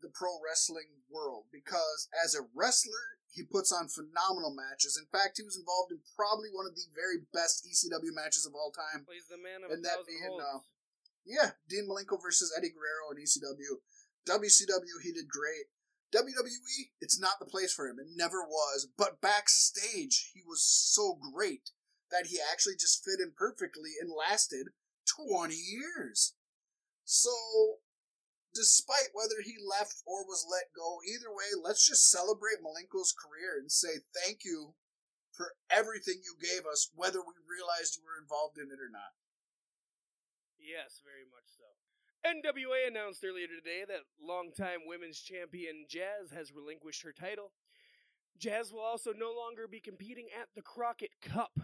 the 0.00 0.08
pro 0.08 0.40
wrestling 0.40 1.04
world 1.10 1.44
because 1.52 2.08
as 2.24 2.34
a 2.34 2.48
wrestler, 2.54 3.19
he 3.30 3.46
puts 3.46 3.70
on 3.70 3.86
phenomenal 3.88 4.50
matches. 4.52 4.98
In 4.98 5.06
fact, 5.08 5.38
he 5.38 5.46
was 5.46 5.54
involved 5.56 5.94
in 5.94 6.02
probably 6.18 6.50
one 6.50 6.66
of 6.66 6.74
the 6.74 6.86
very 6.94 7.22
best 7.32 7.62
ECW 7.62 8.10
matches 8.14 8.44
of 8.44 8.54
all 8.58 8.74
time. 8.74 9.06
He's 9.06 9.30
the 9.30 9.38
man 9.38 9.62
of 9.64 9.70
And 9.70 9.80
a 9.80 9.86
that 9.86 10.02
thousand 10.02 10.10
being, 10.10 10.26
holds. 10.26 10.44
uh, 10.44 10.58
Yeah, 11.24 11.50
Dean 11.70 11.86
Malenko 11.86 12.18
versus 12.20 12.50
Eddie 12.56 12.74
Guerrero 12.74 13.14
in 13.14 13.22
ECW. 13.22 13.78
WCW, 14.26 14.98
he 15.02 15.12
did 15.14 15.28
great. 15.30 15.70
WWE, 16.12 16.90
it's 17.00 17.20
not 17.20 17.38
the 17.38 17.46
place 17.46 17.72
for 17.72 17.86
him. 17.86 17.98
It 18.02 18.08
never 18.16 18.42
was. 18.42 18.88
But 18.98 19.20
backstage, 19.22 20.32
he 20.34 20.42
was 20.46 20.62
so 20.66 21.14
great 21.32 21.70
that 22.10 22.26
he 22.26 22.38
actually 22.52 22.74
just 22.74 23.04
fit 23.04 23.20
in 23.22 23.32
perfectly 23.38 23.90
and 24.00 24.10
lasted 24.10 24.74
20 25.06 25.54
years. 25.54 26.34
So, 27.04 27.30
despite 28.54 29.14
whether 29.14 29.40
he 29.44 29.56
left 29.58 30.02
or 30.06 30.26
was 30.26 30.46
let 30.48 30.74
go, 30.74 30.98
either 31.06 31.30
way, 31.30 31.54
let's 31.54 31.86
just 31.86 32.10
celebrate 32.10 32.62
Malenko's 32.62 33.14
career 33.14 33.58
and 33.58 33.70
say 33.70 34.02
thank 34.14 34.44
you 34.44 34.74
for 35.32 35.54
everything 35.70 36.20
you 36.20 36.36
gave 36.36 36.66
us, 36.66 36.90
whether 36.94 37.20
we 37.20 37.34
realized 37.46 37.96
you 37.96 38.04
were 38.04 38.20
involved 38.20 38.58
in 38.58 38.68
it 38.68 38.82
or 38.82 38.90
not. 38.90 39.14
Yes, 40.58 41.00
very 41.00 41.24
much 41.24 41.48
so. 41.48 41.64
NWA 42.20 42.84
announced 42.86 43.24
earlier 43.24 43.48
today 43.48 43.88
that 43.88 44.04
longtime 44.20 44.84
women's 44.84 45.18
champion 45.18 45.86
Jazz 45.88 46.36
has 46.36 46.52
relinquished 46.52 47.02
her 47.02 47.16
title. 47.16 47.52
Jazz 48.36 48.72
will 48.72 48.84
also 48.84 49.12
no 49.16 49.32
longer 49.32 49.66
be 49.66 49.80
competing 49.80 50.28
at 50.28 50.48
the 50.54 50.60
Crockett 50.60 51.20
Cup. 51.22 51.58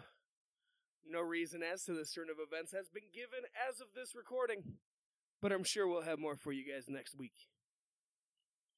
No 1.04 1.20
reason 1.20 1.62
as 1.62 1.84
to 1.84 1.92
this 1.92 2.12
turn 2.12 2.28
of 2.30 2.40
events 2.40 2.72
has 2.72 2.88
been 2.88 3.12
given 3.12 3.44
as 3.52 3.80
of 3.80 3.88
this 3.94 4.14
recording, 4.16 4.80
but 5.40 5.52
I'm 5.52 5.64
sure 5.64 5.86
we'll 5.86 6.08
have 6.08 6.18
more 6.18 6.36
for 6.36 6.52
you 6.52 6.64
guys 6.64 6.88
next 6.88 7.18
week. 7.18 7.34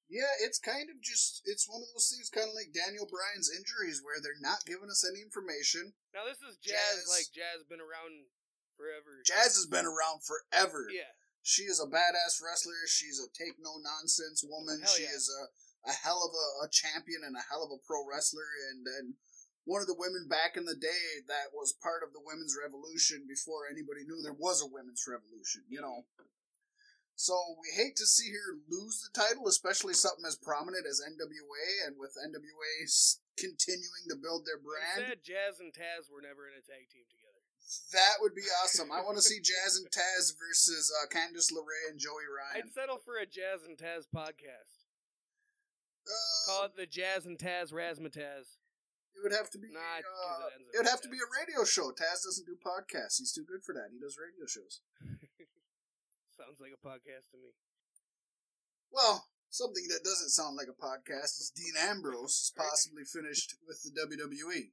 Yeah, 0.08 0.32
it's 0.40 0.56
kind 0.56 0.88
of 0.88 0.96
just 1.04 1.44
it's 1.44 1.68
one 1.68 1.84
of 1.84 1.92
those 1.92 2.08
things 2.08 2.32
kind 2.32 2.48
of 2.48 2.56
like 2.56 2.72
Daniel 2.72 3.04
Bryan's 3.04 3.52
injuries 3.52 4.00
where 4.00 4.16
they're 4.24 4.40
not 4.40 4.64
giving 4.64 4.88
us 4.88 5.04
any 5.04 5.20
information. 5.20 5.92
Now 6.16 6.24
this 6.24 6.40
is 6.40 6.56
Jazz, 6.64 7.04
Jazz. 7.04 7.12
like 7.12 7.28
Jazz 7.36 7.68
been 7.68 7.84
around 7.84 8.32
forever. 8.72 9.20
Jazz 9.28 9.60
has 9.60 9.68
been 9.68 9.84
around 9.84 10.24
forever. 10.24 10.88
Yeah. 10.88 11.12
She 11.44 11.68
is 11.68 11.76
a 11.76 11.88
badass 11.88 12.40
wrestler. 12.40 12.88
She's 12.88 13.20
a 13.20 13.28
take 13.36 13.60
no 13.60 13.76
nonsense 13.84 14.40
woman. 14.40 14.80
Hell 14.80 14.96
she 14.96 15.04
yeah. 15.04 15.12
is 15.12 15.28
a, 15.28 15.92
a 15.92 15.94
hell 15.94 16.24
of 16.24 16.32
a, 16.32 16.46
a 16.64 16.68
champion 16.72 17.20
and 17.20 17.36
a 17.36 17.44
hell 17.44 17.60
of 17.60 17.72
a 17.76 17.84
pro 17.84 18.00
wrestler 18.08 18.48
and 18.72 18.88
and 18.88 19.06
one 19.68 19.84
of 19.84 19.92
the 19.92 20.00
women 20.00 20.24
back 20.24 20.56
in 20.56 20.64
the 20.64 20.80
day 20.80 21.20
that 21.28 21.52
was 21.52 21.76
part 21.76 22.00
of 22.00 22.16
the 22.16 22.24
women's 22.24 22.56
revolution 22.56 23.28
before 23.28 23.68
anybody 23.68 24.08
knew 24.08 24.24
there 24.24 24.32
was 24.32 24.64
a 24.64 24.72
women's 24.72 25.04
revolution, 25.04 25.68
you 25.68 25.84
know. 25.84 26.08
Mm-hmm. 26.16 26.37
So 27.18 27.34
we 27.58 27.74
hate 27.74 27.98
to 27.98 28.06
see 28.06 28.30
her 28.30 28.62
lose 28.70 29.02
the 29.02 29.10
title, 29.10 29.50
especially 29.50 29.98
something 29.98 30.22
as 30.22 30.38
prominent 30.38 30.86
as 30.86 31.02
NWA, 31.02 31.66
and 31.90 31.98
with 31.98 32.14
NWA 32.14 32.86
continuing 33.34 34.06
to 34.06 34.14
build 34.14 34.46
their 34.46 34.62
I'm 34.62 34.62
brand. 34.62 35.18
sad 35.18 35.26
Jazz 35.26 35.58
and 35.58 35.74
Taz 35.74 36.06
were 36.06 36.22
never 36.22 36.46
in 36.46 36.54
a 36.54 36.62
tag 36.62 36.86
team 36.86 37.02
together. 37.10 37.42
That 37.90 38.22
would 38.22 38.38
be 38.38 38.46
awesome. 38.62 38.94
I 38.94 39.02
want 39.02 39.18
to 39.18 39.26
see 39.26 39.42
Jazz 39.42 39.82
and 39.82 39.90
Taz 39.90 40.30
versus 40.38 40.94
uh, 40.94 41.10
Candice 41.10 41.50
LeRae 41.50 41.90
and 41.90 41.98
Joey 41.98 42.30
Ryan. 42.30 42.70
I'd 42.70 42.72
settle 42.72 43.02
for 43.02 43.18
a 43.18 43.26
Jazz 43.26 43.66
and 43.66 43.74
Taz 43.74 44.06
podcast. 44.06 44.86
Uh, 46.06 46.38
Call 46.46 46.64
it 46.70 46.78
the 46.78 46.86
Jazz 46.86 47.26
and 47.26 47.34
Taz 47.34 47.74
Razzmatazz. 47.74 48.62
It 49.18 49.26
would 49.26 49.34
have 49.34 49.50
to 49.50 49.58
be. 49.58 49.66
Nah, 49.74 50.06
uh, 50.06 50.54
it 50.54 50.62
it 50.70 50.78
would 50.78 50.88
have 50.88 51.02
to 51.02 51.10
be 51.10 51.18
a 51.18 51.26
radio 51.34 51.66
show. 51.66 51.90
Taz 51.90 52.22
doesn't 52.22 52.46
do 52.46 52.54
podcasts. 52.62 53.18
He's 53.18 53.34
too 53.34 53.42
good 53.42 53.66
for 53.66 53.74
that. 53.74 53.90
He 53.90 53.98
does 53.98 54.14
radio 54.14 54.46
shows. 54.46 54.86
Sounds 56.48 56.64
like 56.64 56.72
a 56.72 56.80
podcast 56.80 57.28
to 57.28 57.36
me. 57.36 57.52
Well, 58.88 59.28
something 59.52 59.84
that 59.92 60.00
doesn't 60.00 60.32
sound 60.32 60.56
like 60.56 60.72
a 60.72 60.80
podcast 60.80 61.36
is 61.44 61.52
Dean 61.52 61.76
Ambrose 61.76 62.48
is 62.48 62.52
possibly 62.56 63.04
finished 63.04 63.52
with 63.68 63.84
the 63.84 63.92
WWE. 63.92 64.72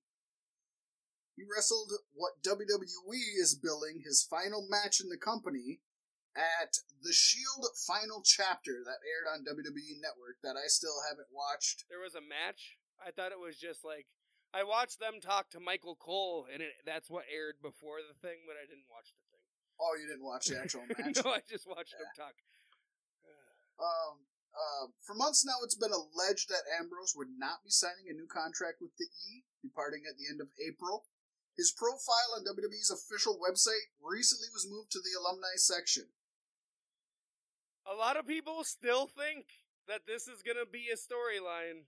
He 1.36 1.44
wrestled 1.44 1.92
what 2.16 2.40
WWE 2.48 3.20
is 3.36 3.60
billing 3.60 4.08
his 4.08 4.24
final 4.24 4.66
match 4.72 5.04
in 5.04 5.10
the 5.10 5.20
company 5.20 5.84
at 6.32 6.80
the 7.04 7.12
Shield 7.12 7.68
Final 7.76 8.24
Chapter 8.24 8.80
that 8.88 9.04
aired 9.04 9.28
on 9.28 9.44
WWE 9.44 10.00
Network 10.00 10.40
that 10.48 10.56
I 10.56 10.72
still 10.72 11.04
haven't 11.12 11.36
watched. 11.36 11.84
There 11.92 12.00
was 12.00 12.16
a 12.16 12.24
match. 12.24 12.80
I 13.04 13.12
thought 13.12 13.36
it 13.36 13.44
was 13.44 13.60
just 13.60 13.84
like 13.84 14.08
I 14.56 14.64
watched 14.64 15.04
them 15.04 15.20
talk 15.20 15.52
to 15.52 15.60
Michael 15.60 16.00
Cole, 16.00 16.48
and 16.48 16.64
it, 16.64 16.72
that's 16.88 17.12
what 17.12 17.28
aired 17.28 17.60
before 17.60 18.00
the 18.00 18.16
thing, 18.24 18.48
but 18.48 18.56
I 18.56 18.64
didn't 18.64 18.88
watch 18.88 19.12
the. 19.12 19.25
Oh, 19.80 19.94
you 20.00 20.08
didn't 20.08 20.24
watch 20.24 20.48
the 20.48 20.60
actual 20.60 20.88
match? 20.90 21.20
no, 21.20 21.32
I 21.32 21.44
just 21.48 21.68
watched 21.68 21.94
him 21.94 22.08
talk. 22.16 22.36
Um, 23.76 24.24
uh, 24.56 24.88
for 25.04 25.16
months 25.16 25.44
now, 25.44 25.60
it's 25.64 25.76
been 25.76 25.92
alleged 25.92 26.48
that 26.48 26.64
Ambrose 26.80 27.12
would 27.16 27.36
not 27.36 27.60
be 27.64 27.72
signing 27.72 28.08
a 28.08 28.16
new 28.16 28.28
contract 28.28 28.80
with 28.80 28.96
the 28.96 29.12
E, 29.12 29.44
departing 29.60 30.08
at 30.08 30.16
the 30.16 30.32
end 30.32 30.40
of 30.40 30.48
April. 30.56 31.04
His 31.60 31.76
profile 31.76 32.36
on 32.36 32.48
WWE's 32.48 32.92
official 32.92 33.36
website 33.40 33.92
recently 34.00 34.48
was 34.52 34.68
moved 34.68 34.92
to 34.92 35.00
the 35.00 35.16
alumni 35.16 35.56
section. 35.56 36.12
A 37.84 37.96
lot 37.96 38.18
of 38.18 38.28
people 38.28 38.64
still 38.64 39.08
think 39.08 39.46
that 39.88 40.08
this 40.08 40.28
is 40.28 40.42
gonna 40.42 40.66
be 40.66 40.88
a 40.92 41.00
storyline. 41.00 41.86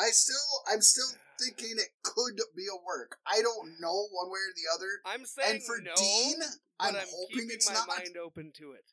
I 0.00 0.08
still, 0.10 0.48
I'm 0.72 0.80
still 0.80 1.12
thinking 1.38 1.76
it 1.76 1.92
could 2.02 2.40
be 2.56 2.64
a 2.72 2.78
work. 2.86 3.18
I 3.26 3.42
don't 3.42 3.80
know 3.80 4.06
one 4.12 4.30
way 4.30 4.40
or 4.40 4.54
the 4.56 4.68
other. 4.74 4.88
I'm 5.04 5.26
saying 5.26 5.56
And 5.56 5.62
for 5.62 5.76
no, 5.82 5.92
Dean, 5.96 6.36
I'm, 6.80 6.96
I'm, 6.96 7.02
hoping 7.12 7.48
it's 7.50 7.68
my 7.68 7.74
not. 7.74 7.88
mind 7.88 8.16
open 8.16 8.52
to 8.56 8.72
it. 8.72 8.84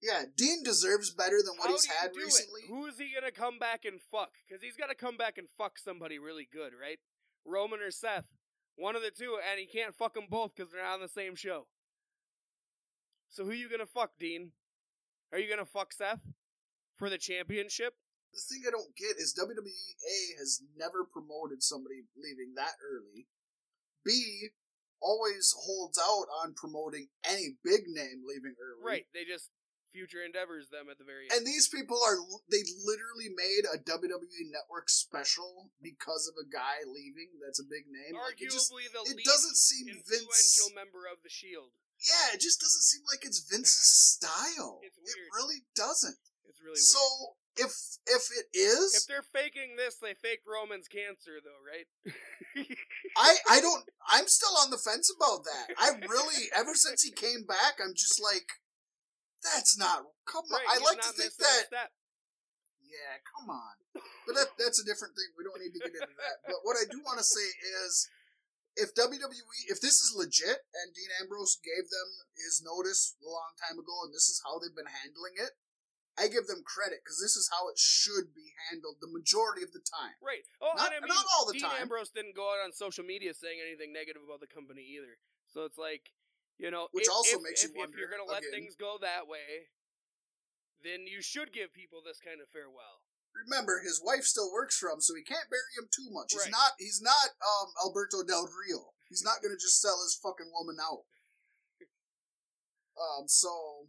Yeah, 0.00 0.24
Dean 0.36 0.62
deserves 0.62 1.10
better 1.14 1.38
than 1.44 1.56
what 1.56 1.68
How 1.68 1.72
he's 1.74 1.86
had 1.86 2.10
recently. 2.14 2.62
It? 2.62 2.68
Who 2.68 2.86
is 2.86 2.98
he 2.98 3.10
gonna 3.14 3.32
come 3.32 3.58
back 3.58 3.84
and 3.84 4.00
fuck? 4.12 4.30
Because 4.46 4.62
he's 4.62 4.76
gotta 4.76 4.94
come 4.94 5.16
back 5.16 5.38
and 5.38 5.48
fuck 5.56 5.78
somebody 5.78 6.18
really 6.18 6.46
good, 6.50 6.72
right? 6.78 6.98
Roman 7.46 7.80
or 7.80 7.90
Seth, 7.90 8.28
one 8.76 8.96
of 8.96 9.02
the 9.02 9.10
two, 9.10 9.38
and 9.50 9.58
he 9.58 9.66
can't 9.66 9.94
fuck 9.94 10.14
them 10.14 10.26
both 10.28 10.54
because 10.54 10.70
they're 10.70 10.82
not 10.82 10.94
on 10.94 11.00
the 11.00 11.08
same 11.08 11.34
show. 11.34 11.66
So 13.30 13.44
who 13.44 13.52
you 13.52 13.70
gonna 13.70 13.86
fuck, 13.86 14.12
Dean? 14.20 14.52
Are 15.32 15.38
you 15.38 15.48
gonna 15.48 15.64
fuck 15.64 15.92
Seth 15.92 16.20
for 16.96 17.08
the 17.08 17.18
championship? 17.18 17.94
The 18.34 18.42
thing 18.50 18.62
I 18.66 18.74
don't 18.74 18.96
get 18.98 19.14
is 19.16 19.30
WWE 19.38 19.86
has 20.38 20.60
never 20.76 21.06
promoted 21.06 21.62
somebody 21.62 22.02
leaving 22.18 22.54
that 22.56 22.74
early. 22.82 23.30
B 24.04 24.50
always 25.00 25.54
holds 25.54 25.98
out 25.98 26.26
on 26.42 26.54
promoting 26.54 27.08
any 27.28 27.56
big 27.62 27.86
name 27.86 28.26
leaving 28.26 28.58
early. 28.58 28.82
Right? 28.82 29.06
They 29.14 29.22
just 29.22 29.54
future 29.94 30.26
endeavors 30.26 30.66
them 30.74 30.90
at 30.90 30.98
the 30.98 31.06
very 31.06 31.30
end. 31.30 31.38
And 31.38 31.46
these 31.46 31.70
people 31.70 31.94
are 32.02 32.18
they 32.50 32.66
literally 32.82 33.30
made 33.30 33.62
a 33.70 33.78
WWE 33.78 34.50
network 34.50 34.90
special 34.90 35.70
because 35.78 36.26
of 36.26 36.34
a 36.34 36.50
guy 36.50 36.82
leaving 36.82 37.38
that's 37.38 37.62
a 37.62 37.68
big 37.70 37.86
name. 37.86 38.18
Like, 38.18 38.42
it 38.42 38.50
just, 38.50 38.74
Arguably 38.74 38.90
the 38.90 39.06
it 39.06 39.16
least 39.22 39.30
doesn't 39.30 39.56
seem 39.56 39.86
influential 39.94 40.74
Vince 40.74 40.74
member 40.74 41.06
of 41.06 41.22
the 41.22 41.30
Shield. 41.30 41.70
Yeah, 42.02 42.34
it 42.34 42.42
just 42.42 42.58
doesn't 42.58 42.82
seem 42.82 43.06
like 43.06 43.22
it's 43.22 43.46
Vince's 43.46 44.18
style. 44.18 44.82
It's 44.82 44.98
It 44.98 45.30
really 45.30 45.62
doesn't. 45.78 46.18
It's 46.50 46.58
really 46.58 46.74
weird. 46.74 46.90
so 46.90 47.04
weird. 47.22 47.43
If 47.56 47.70
if 48.06 48.24
it 48.34 48.46
is 48.56 48.94
If 48.94 49.06
they're 49.06 49.22
faking 49.22 49.76
this, 49.76 49.96
they 49.98 50.14
fake 50.14 50.42
Roman's 50.46 50.88
cancer, 50.88 51.38
though, 51.38 51.62
right? 51.62 51.86
I 53.16 53.36
I 53.48 53.60
don't. 53.60 53.84
I'm 54.10 54.26
still 54.26 54.54
on 54.62 54.70
the 54.70 54.78
fence 54.78 55.10
about 55.14 55.44
that. 55.44 55.74
I 55.78 55.94
really, 56.06 56.50
ever 56.54 56.74
since 56.74 57.02
he 57.02 57.12
came 57.12 57.46
back, 57.46 57.78
I'm 57.78 57.94
just 57.94 58.20
like, 58.22 58.58
that's 59.42 59.78
not. 59.78 60.02
Come 60.26 60.48
on. 60.50 60.58
right, 60.58 60.80
I 60.80 60.82
like 60.82 61.00
to 61.02 61.14
think 61.14 61.32
a 61.38 61.70
that. 61.70 61.94
Yeah, 62.82 63.18
come 63.22 63.50
on. 63.50 63.74
But 64.26 64.34
that 64.34 64.48
that's 64.58 64.82
a 64.82 64.86
different 64.86 65.14
thing. 65.14 65.30
We 65.38 65.46
don't 65.46 65.58
need 65.62 65.74
to 65.74 65.82
get 65.82 65.94
into 65.94 66.16
that. 66.18 66.36
But 66.46 66.62
what 66.66 66.78
I 66.78 66.86
do 66.90 66.98
want 67.02 67.18
to 67.18 67.26
say 67.26 67.46
is, 67.82 68.08
if 68.74 68.94
WWE, 68.98 69.70
if 69.70 69.78
this 69.78 70.02
is 70.02 70.14
legit, 70.14 70.66
and 70.74 70.90
Dean 70.94 71.10
Ambrose 71.22 71.58
gave 71.62 71.86
them 71.86 72.10
his 72.34 72.62
notice 72.62 73.14
a 73.22 73.30
long 73.30 73.54
time 73.62 73.78
ago, 73.78 74.06
and 74.06 74.10
this 74.10 74.26
is 74.26 74.42
how 74.42 74.58
they've 74.58 74.74
been 74.74 74.90
handling 74.90 75.38
it. 75.38 75.54
I 76.16 76.28
give 76.30 76.46
them 76.46 76.62
credit 76.62 77.02
because 77.02 77.18
this 77.18 77.34
is 77.34 77.50
how 77.50 77.66
it 77.68 77.78
should 77.78 78.30
be 78.34 78.54
handled 78.70 79.02
the 79.02 79.10
majority 79.10 79.62
of 79.66 79.72
the 79.74 79.82
time. 79.82 80.14
Right. 80.22 80.46
Oh, 80.62 80.70
Not- 80.78 80.94
I 80.94 81.00
mean, 81.02 81.08
not 81.10 81.26
all 81.34 81.46
the 81.46 81.54
Dean 81.58 81.66
time. 81.66 81.82
Ambrose 81.82 82.10
didn't 82.14 82.36
go 82.38 82.54
out 82.54 82.62
on 82.62 82.70
social 82.72 83.02
media 83.02 83.34
saying 83.34 83.58
anything 83.58 83.90
negative 83.92 84.22
about 84.22 84.38
the 84.38 84.46
company 84.46 84.86
either. 84.94 85.18
So 85.50 85.64
it's 85.66 85.78
like, 85.78 86.14
you 86.58 86.70
know, 86.70 86.86
Which 86.94 87.10
if, 87.10 87.12
also 87.12 87.38
if, 87.38 87.42
makes 87.42 87.64
if, 87.66 87.74
you 87.74 87.82
if 87.82 87.90
you're 87.98 88.10
gonna 88.10 88.24
let 88.30 88.46
again- 88.46 88.62
things 88.70 88.76
go 88.78 88.94
that 89.02 89.26
way, 89.26 89.74
then 90.86 91.06
you 91.10 91.18
should 91.22 91.50
give 91.50 91.74
people 91.74 91.98
this 92.04 92.20
kind 92.22 92.38
of 92.40 92.46
farewell. 92.54 93.02
remember 93.34 93.80
his 93.82 93.98
wife 93.98 94.22
still 94.22 94.52
works 94.54 94.78
for 94.78 94.86
him, 94.94 95.00
so 95.02 95.14
he 95.18 95.22
can't 95.26 95.50
bury 95.50 95.72
him 95.74 95.90
too 95.90 96.06
much. 96.14 96.30
He's 96.30 96.42
Right. 96.46 96.54
not 96.54 96.78
he's 96.78 97.02
not 97.02 97.34
um 97.42 97.74
Alberto 97.82 98.22
Del 98.22 98.46
Rio. 98.46 98.94
He's 99.10 99.24
not 99.26 99.42
gonna 99.42 99.58
just 99.58 99.80
sell 99.82 99.98
his 100.04 100.14
fucking 100.14 100.52
woman 100.54 100.78
out. 100.78 101.02
Um 102.94 103.26
so 103.26 103.88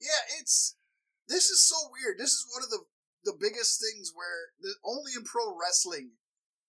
yeah, 0.00 0.26
it's 0.40 0.74
this 1.32 1.48
is 1.48 1.64
so 1.64 1.76
weird. 1.88 2.20
This 2.20 2.36
is 2.36 2.46
one 2.52 2.62
of 2.62 2.70
the 2.70 2.84
the 3.24 3.38
biggest 3.38 3.78
things 3.78 4.10
where 4.14 4.50
the, 4.60 4.74
only 4.82 5.14
in 5.14 5.22
pro 5.22 5.54
wrestling 5.54 6.18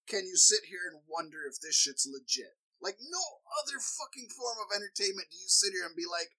can 0.05 0.25
you 0.25 0.37
sit 0.37 0.69
here 0.69 0.85
and 0.85 1.01
wonder 1.09 1.41
if 1.49 1.57
this 1.59 1.75
shit's 1.75 2.05
legit. 2.05 2.53
Like 2.77 2.99
no 2.99 3.23
other 3.63 3.79
fucking 3.79 4.29
form 4.29 4.59
of 4.61 4.75
entertainment 4.75 5.31
do 5.31 5.37
you 5.39 5.49
sit 5.49 5.73
here 5.73 5.87
and 5.87 5.95
be 5.95 6.05
like, 6.05 6.29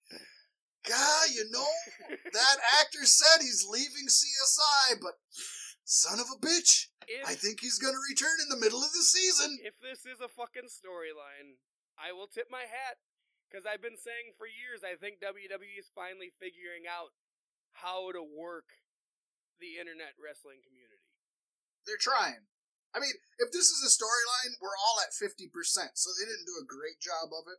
God, 0.84 1.32
you 1.32 1.48
know, 1.48 1.72
that 2.36 2.56
actor 2.78 3.08
said 3.08 3.40
he's 3.40 3.64
leaving 3.64 4.06
CSI, 4.06 5.00
but 5.00 5.16
son 5.88 6.20
of 6.20 6.28
a 6.28 6.38
bitch, 6.38 6.92
If, 7.08 7.24
I 7.24 7.34
think 7.34 7.64
he's 7.64 7.80
gonna 7.80 8.00
return 8.12 8.36
in 8.44 8.52
the 8.52 8.60
middle 8.60 8.84
of 8.84 8.92
the 8.92 9.02
season. 9.02 9.58
if 9.64 9.74
this 9.80 10.04
is 10.04 10.20
a 10.20 10.28
fucking 10.28 10.68
storyline, 10.68 11.56
I 11.96 12.12
will 12.12 12.28
tip 12.28 12.52
my 12.52 12.68
hat 12.68 13.00
because 13.48 13.64
I've 13.64 13.82
been 13.82 13.98
saying 13.98 14.36
for 14.36 14.46
years 14.46 14.84
I 14.84 15.00
think 15.00 15.24
WWE 15.24 15.80
is 15.80 15.88
finally 15.96 16.30
figuring 16.36 16.84
out 16.84 17.16
how 17.82 18.10
to 18.14 18.22
work 18.22 18.70
the 19.58 19.78
internet 19.78 20.14
wrestling 20.18 20.62
community. 20.62 21.02
They're 21.86 22.00
trying. 22.00 22.46
I 22.94 23.02
mean, 23.02 23.14
if 23.42 23.50
this 23.50 23.74
is 23.74 23.82
a 23.82 23.90
storyline, 23.90 24.54
we're 24.62 24.78
all 24.78 25.02
at 25.02 25.10
fifty 25.14 25.50
percent, 25.50 25.98
so 25.98 26.14
they 26.14 26.26
didn't 26.30 26.46
do 26.46 26.62
a 26.62 26.66
great 26.66 27.02
job 27.02 27.34
of 27.34 27.44
it. 27.50 27.58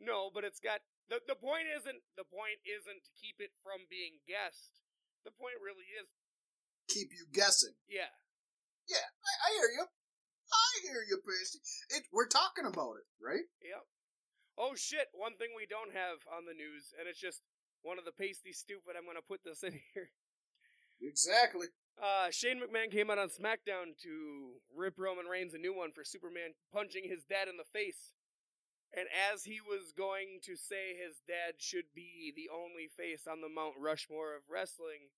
No, 0.00 0.32
but 0.32 0.42
it's 0.42 0.58
got 0.60 0.80
the 1.12 1.20
the 1.28 1.36
point 1.36 1.68
isn't 1.68 2.00
the 2.16 2.24
point 2.24 2.58
isn't 2.64 3.04
to 3.04 3.12
keep 3.20 3.36
it 3.38 3.52
from 3.60 3.84
being 3.86 4.24
guessed. 4.24 4.80
The 5.28 5.32
point 5.32 5.60
really 5.60 5.88
is, 5.96 6.08
Keep 6.88 7.16
you 7.16 7.24
guessing. 7.32 7.72
yeah, 7.88 8.12
Yeah, 8.88 9.08
I, 9.24 9.32
I 9.40 9.48
hear 9.56 9.72
you. 9.72 9.84
I 10.52 10.68
hear 10.84 11.00
you, 11.08 11.16
Pasty. 11.24 11.64
It. 11.88 12.04
We're 12.12 12.28
talking 12.28 12.68
about 12.68 13.00
it, 13.00 13.08
right? 13.16 13.48
yep. 13.64 13.88
Oh 14.60 14.76
shit! 14.76 15.08
One 15.16 15.34
thing 15.40 15.56
we 15.56 15.64
don't 15.68 15.96
have 15.96 16.20
on 16.28 16.44
the 16.44 16.52
news, 16.56 16.92
and 16.96 17.08
it's 17.08 17.18
just 17.20 17.40
one 17.84 18.00
of 18.00 18.04
the 18.04 18.16
pasty 18.16 18.52
stupid. 18.52 18.96
I'm 18.96 19.06
gonna 19.06 19.22
put 19.22 19.44
this 19.44 19.62
in 19.62 19.72
here. 19.94 20.10
Exactly. 21.00 21.68
Uh, 22.00 22.30
Shane 22.30 22.58
McMahon 22.58 22.90
came 22.90 23.10
out 23.10 23.18
on 23.18 23.28
SmackDown 23.28 23.94
to 24.02 24.58
rip 24.74 24.98
Roman 24.98 25.26
Reigns 25.26 25.54
a 25.54 25.58
new 25.58 25.76
one 25.76 25.92
for 25.92 26.02
Superman 26.02 26.58
punching 26.72 27.04
his 27.06 27.22
dad 27.22 27.46
in 27.46 27.56
the 27.56 27.70
face. 27.70 28.14
And 28.96 29.06
as 29.32 29.44
he 29.44 29.58
was 29.60 29.92
going 29.96 30.38
to 30.44 30.56
say 30.56 30.94
his 30.94 31.18
dad 31.26 31.58
should 31.58 31.90
be 31.94 32.32
the 32.34 32.48
only 32.50 32.88
face 32.96 33.26
on 33.30 33.40
the 33.40 33.48
Mount 33.48 33.74
Rushmore 33.78 34.34
of 34.34 34.42
wrestling, 34.50 35.10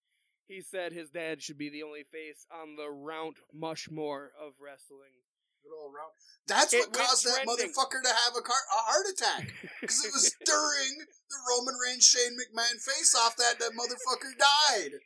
he 0.48 0.60
said 0.60 0.92
his 0.92 1.10
dad 1.10 1.42
should 1.42 1.58
be 1.58 1.68
the 1.68 1.82
only 1.82 2.04
face 2.04 2.46
on 2.50 2.76
the 2.76 2.88
Mount 2.88 3.36
Mushmore 3.54 4.28
of 4.40 4.54
wrestling. 4.60 5.25
Good 5.66 5.74
old 5.82 5.90
round. 5.90 6.14
That's 6.46 6.70
It 6.72 6.86
what 6.86 6.94
caused 6.94 7.26
that 7.26 7.42
trending. 7.42 7.50
motherfucker 7.74 7.98
to 8.06 8.12
have 8.14 8.38
a, 8.38 8.42
car- 8.46 8.68
a 8.70 8.80
heart 8.86 9.06
attack. 9.10 9.50
Because 9.82 9.98
it 10.06 10.14
was 10.14 10.30
during 10.46 10.92
the 11.02 11.38
Roman 11.50 11.74
Reigns 11.74 12.06
Shane 12.06 12.38
McMahon 12.38 12.78
face 12.78 13.18
off 13.18 13.34
that 13.36 13.58
that 13.58 13.74
motherfucker 13.74 14.30
died. 14.38 15.02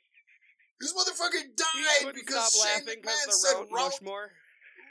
This 0.81 0.93
motherfucker 0.93 1.41
died 1.57 2.13
because 2.13 2.53
Shane 2.61 2.85
McMahon 2.85 3.29
said 3.33 3.57
Mount 3.57 3.73
round, 3.73 3.93
Mushmore. 4.05 4.29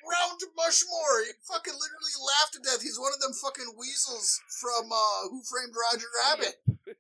round 0.10 0.40
Mushmore. 0.58 1.22
He 1.30 1.38
fucking 1.46 1.74
literally 1.78 2.18
laughed 2.18 2.54
to 2.58 2.62
death. 2.66 2.82
He's 2.82 2.98
one 2.98 3.14
of 3.14 3.22
them 3.22 3.34
fucking 3.38 3.74
weasels 3.78 4.42
from 4.62 4.90
uh, 4.90 5.30
Who 5.30 5.42
Framed 5.46 5.74
Roger 5.78 6.10
Rabbit. 6.26 6.56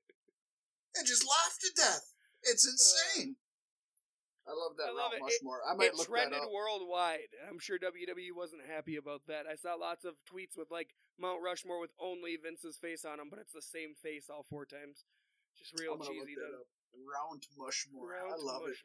And 0.98 1.06
just 1.08 1.22
laughed 1.24 1.62
to 1.62 1.70
death. 1.78 2.14
It's 2.44 2.66
insane. 2.66 3.36
I 4.50 4.54
love 4.58 4.74
that 4.82 4.90
I 4.90 4.98
love 4.98 5.14
Mount 5.14 5.14
it. 5.14 5.22
It- 5.22 5.46
Mushmore. 5.46 5.62
I 5.62 5.76
might 5.78 5.94
it 5.94 5.96
look 5.96 6.10
that 6.10 6.34
up. 6.34 6.50
worldwide. 6.50 7.30
I'm 7.48 7.60
sure 7.62 7.78
WWE 7.78 8.34
wasn't 8.34 8.66
happy 8.66 8.96
about 8.98 9.22
that. 9.30 9.46
I 9.46 9.54
saw 9.54 9.76
lots 9.78 10.06
of 10.06 10.16
tweets 10.26 10.58
with 10.58 10.72
like 10.74 10.96
Mount 11.22 11.44
Rushmore 11.46 11.80
with 11.80 11.94
only 12.02 12.36
Vince's 12.36 12.78
face 12.82 13.06
on 13.06 13.18
them, 13.22 13.30
but 13.30 13.38
it's 13.38 13.54
the 13.54 13.62
same 13.62 13.94
face 13.94 14.26
all 14.30 14.42
four 14.50 14.66
times. 14.66 15.06
Just 15.58 15.78
real 15.80 15.98
look 15.98 16.08
cheesy. 16.10 16.34
up. 16.42 16.66
Round 16.98 17.46
Mushmore. 17.54 18.18
I 18.18 18.30
Mount 18.30 18.42
love 18.44 18.64
it. 18.68 18.78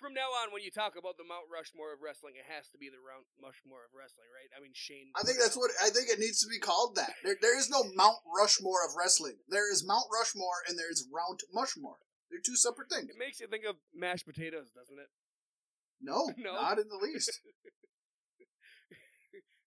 From 0.00 0.16
now 0.16 0.32
on, 0.40 0.48
when 0.48 0.64
you 0.64 0.72
talk 0.72 0.96
about 0.96 1.20
the 1.20 1.28
Mount 1.28 1.44
Rushmore 1.52 1.92
of 1.92 2.00
wrestling, 2.00 2.40
it 2.40 2.48
has 2.48 2.72
to 2.72 2.80
be 2.80 2.88
the 2.88 2.96
Mount 3.04 3.28
Rushmore 3.36 3.84
of 3.84 3.92
wrestling, 3.92 4.32
right? 4.32 4.48
I 4.56 4.58
mean, 4.64 4.72
Shane. 4.72 5.12
I 5.12 5.20
think 5.28 5.36
that's 5.36 5.60
what. 5.60 5.68
I 5.76 5.92
think 5.92 6.08
it 6.08 6.16
needs 6.16 6.40
to 6.40 6.48
be 6.48 6.56
called. 6.56 6.96
That 6.96 7.12
there, 7.20 7.36
there 7.36 7.52
is 7.52 7.68
no 7.68 7.84
Mount 7.92 8.16
Rushmore 8.24 8.80
of 8.88 8.96
wrestling. 8.96 9.36
There 9.52 9.68
is 9.68 9.84
Mount 9.84 10.08
Rushmore 10.08 10.64
and 10.64 10.80
there 10.80 10.88
is 10.90 11.04
Mount 11.12 11.44
Mushmore. 11.52 12.00
They're 12.32 12.40
two 12.40 12.56
separate 12.56 12.88
things. 12.88 13.12
It 13.12 13.20
makes 13.20 13.44
you 13.44 13.46
think 13.46 13.68
of 13.68 13.76
mashed 13.92 14.24
potatoes, 14.24 14.72
doesn't 14.72 14.96
it? 14.98 15.12
No, 16.00 16.32
No. 16.40 16.56
not 16.56 16.80
in 16.80 16.88
the 16.88 16.96
least. 16.96 17.30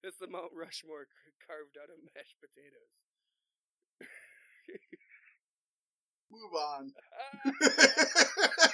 It's 0.04 0.18
the 0.20 0.28
Mount 0.28 0.52
Rushmore 0.52 1.08
carved 1.48 1.78
out 1.80 1.88
of 1.88 1.96
mashed 2.12 2.36
potatoes. 2.44 2.92
Move 6.30 6.54
on. 6.60 6.92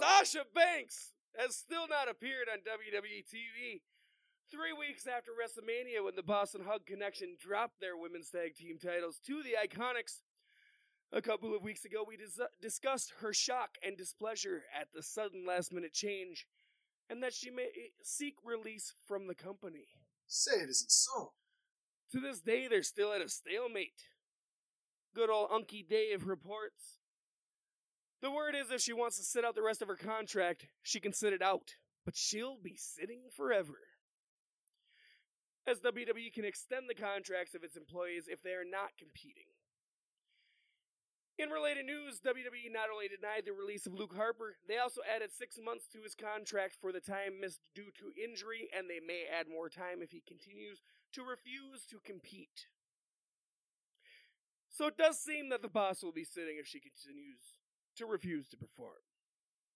Sasha 0.00 0.44
Banks 0.54 1.12
has 1.36 1.56
still 1.56 1.88
not 1.88 2.08
appeared 2.10 2.48
on 2.52 2.58
WWE 2.58 3.24
TV. 3.24 3.82
Three 4.50 4.72
weeks 4.72 5.06
after 5.06 5.30
WrestleMania, 5.32 6.04
when 6.04 6.14
the 6.14 6.22
Boss 6.22 6.54
'n' 6.54 6.64
Hug 6.64 6.84
Connection 6.86 7.36
dropped 7.38 7.80
their 7.80 7.96
women's 7.96 8.30
tag 8.30 8.54
team 8.54 8.78
titles 8.78 9.18
to 9.26 9.42
the 9.42 9.54
Iconics, 9.54 10.22
a 11.10 11.22
couple 11.22 11.54
of 11.54 11.62
weeks 11.62 11.84
ago 11.84 12.04
we 12.06 12.16
dis- 12.16 12.40
discussed 12.60 13.12
her 13.20 13.32
shock 13.32 13.76
and 13.82 13.96
displeasure 13.96 14.64
at 14.74 14.92
the 14.92 15.02
sudden 15.02 15.44
last 15.44 15.72
minute 15.72 15.92
change 15.92 16.46
and 17.10 17.22
that 17.22 17.34
she 17.34 17.50
may 17.50 17.64
eh, 17.64 17.90
seek 18.02 18.36
release 18.42 18.94
from 19.06 19.26
the 19.26 19.34
company. 19.34 19.88
Say 20.26 20.52
it 20.56 20.70
isn't 20.70 20.90
so. 20.90 21.32
To 22.12 22.20
this 22.20 22.40
day, 22.40 22.66
they're 22.68 22.82
still 22.82 23.12
at 23.12 23.20
a 23.20 23.28
stalemate. 23.28 24.00
Good 25.14 25.28
old 25.28 25.50
Unky 25.50 25.86
Dave 25.86 26.26
reports. 26.26 27.01
The 28.22 28.30
word 28.30 28.54
is 28.54 28.70
if 28.70 28.80
she 28.80 28.92
wants 28.92 29.18
to 29.18 29.24
sit 29.24 29.44
out 29.44 29.56
the 29.56 29.66
rest 29.66 29.82
of 29.82 29.88
her 29.88 29.96
contract, 29.96 30.66
she 30.82 31.00
can 31.00 31.12
sit 31.12 31.32
it 31.32 31.42
out, 31.42 31.74
but 32.04 32.16
she'll 32.16 32.56
be 32.62 32.76
sitting 32.78 33.22
forever. 33.36 33.74
As 35.66 35.80
WWE 35.80 36.32
can 36.32 36.44
extend 36.44 36.86
the 36.88 36.94
contracts 36.94 37.54
of 37.54 37.64
its 37.64 37.76
employees 37.76 38.26
if 38.28 38.40
they 38.40 38.54
are 38.54 38.64
not 38.64 38.94
competing. 38.96 39.50
In 41.36 41.50
related 41.50 41.86
news, 41.86 42.20
WWE 42.22 42.70
not 42.70 42.94
only 42.94 43.08
denied 43.08 43.42
the 43.44 43.52
release 43.52 43.86
of 43.86 43.94
Luke 43.94 44.14
Harper, 44.14 44.54
they 44.68 44.78
also 44.78 45.00
added 45.02 45.30
six 45.32 45.58
months 45.58 45.88
to 45.90 46.02
his 46.02 46.14
contract 46.14 46.76
for 46.80 46.92
the 46.92 47.00
time 47.00 47.40
missed 47.40 47.66
due 47.74 47.90
to 47.98 48.14
injury, 48.14 48.68
and 48.70 48.86
they 48.86 49.00
may 49.02 49.26
add 49.26 49.50
more 49.50 49.68
time 49.68 49.98
if 49.98 50.12
he 50.12 50.22
continues 50.22 50.78
to 51.14 51.24
refuse 51.24 51.86
to 51.90 51.98
compete. 52.04 52.70
So 54.70 54.86
it 54.86 54.96
does 54.96 55.18
seem 55.18 55.48
that 55.50 55.62
the 55.62 55.68
boss 55.72 56.02
will 56.02 56.12
be 56.14 56.24
sitting 56.24 56.58
if 56.60 56.66
she 56.66 56.78
continues 56.78 57.58
to 57.96 58.06
refuse 58.06 58.48
to 58.50 58.56
perform. 58.56 59.02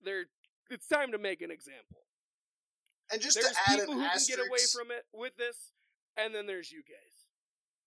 There, 0.05 0.27
it's 0.71 0.87
time 0.89 1.13
to 1.13 1.19
make 1.19 1.43
an 1.43 1.51
example. 1.51 2.05
And 3.11 3.21
just 3.23 3.37
there's 3.41 3.51
to 3.55 3.61
add 3.71 3.79
people 3.81 3.95
an 3.95 4.01
who 4.01 4.05
asterisk, 4.07 4.27
can 4.27 4.37
get 4.37 4.49
away 4.49 4.65
from 4.73 4.91
it 4.91 5.05
with 5.13 5.37
this, 5.37 5.73
and 6.17 6.35
then 6.35 6.47
there's 6.47 6.73
you 6.73 6.83
guys. 6.83 7.29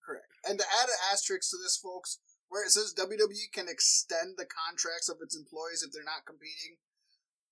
correct. 0.05 0.32
And 0.47 0.57
to 0.57 0.65
add 0.65 0.88
an 0.89 0.99
asterisk 1.11 1.49
to 1.51 1.57
this, 1.61 1.77
folks, 1.77 2.19
where 2.47 2.63
it 2.65 2.71
says 2.71 2.95
WWE 2.97 3.51
can 3.53 3.67
extend 3.69 4.38
the 4.38 4.45
contracts 4.47 5.09
of 5.09 5.17
its 5.21 5.36
employees 5.38 5.84
if 5.86 5.91
they're 5.93 6.03
not 6.07 6.25
competing. 6.25 6.77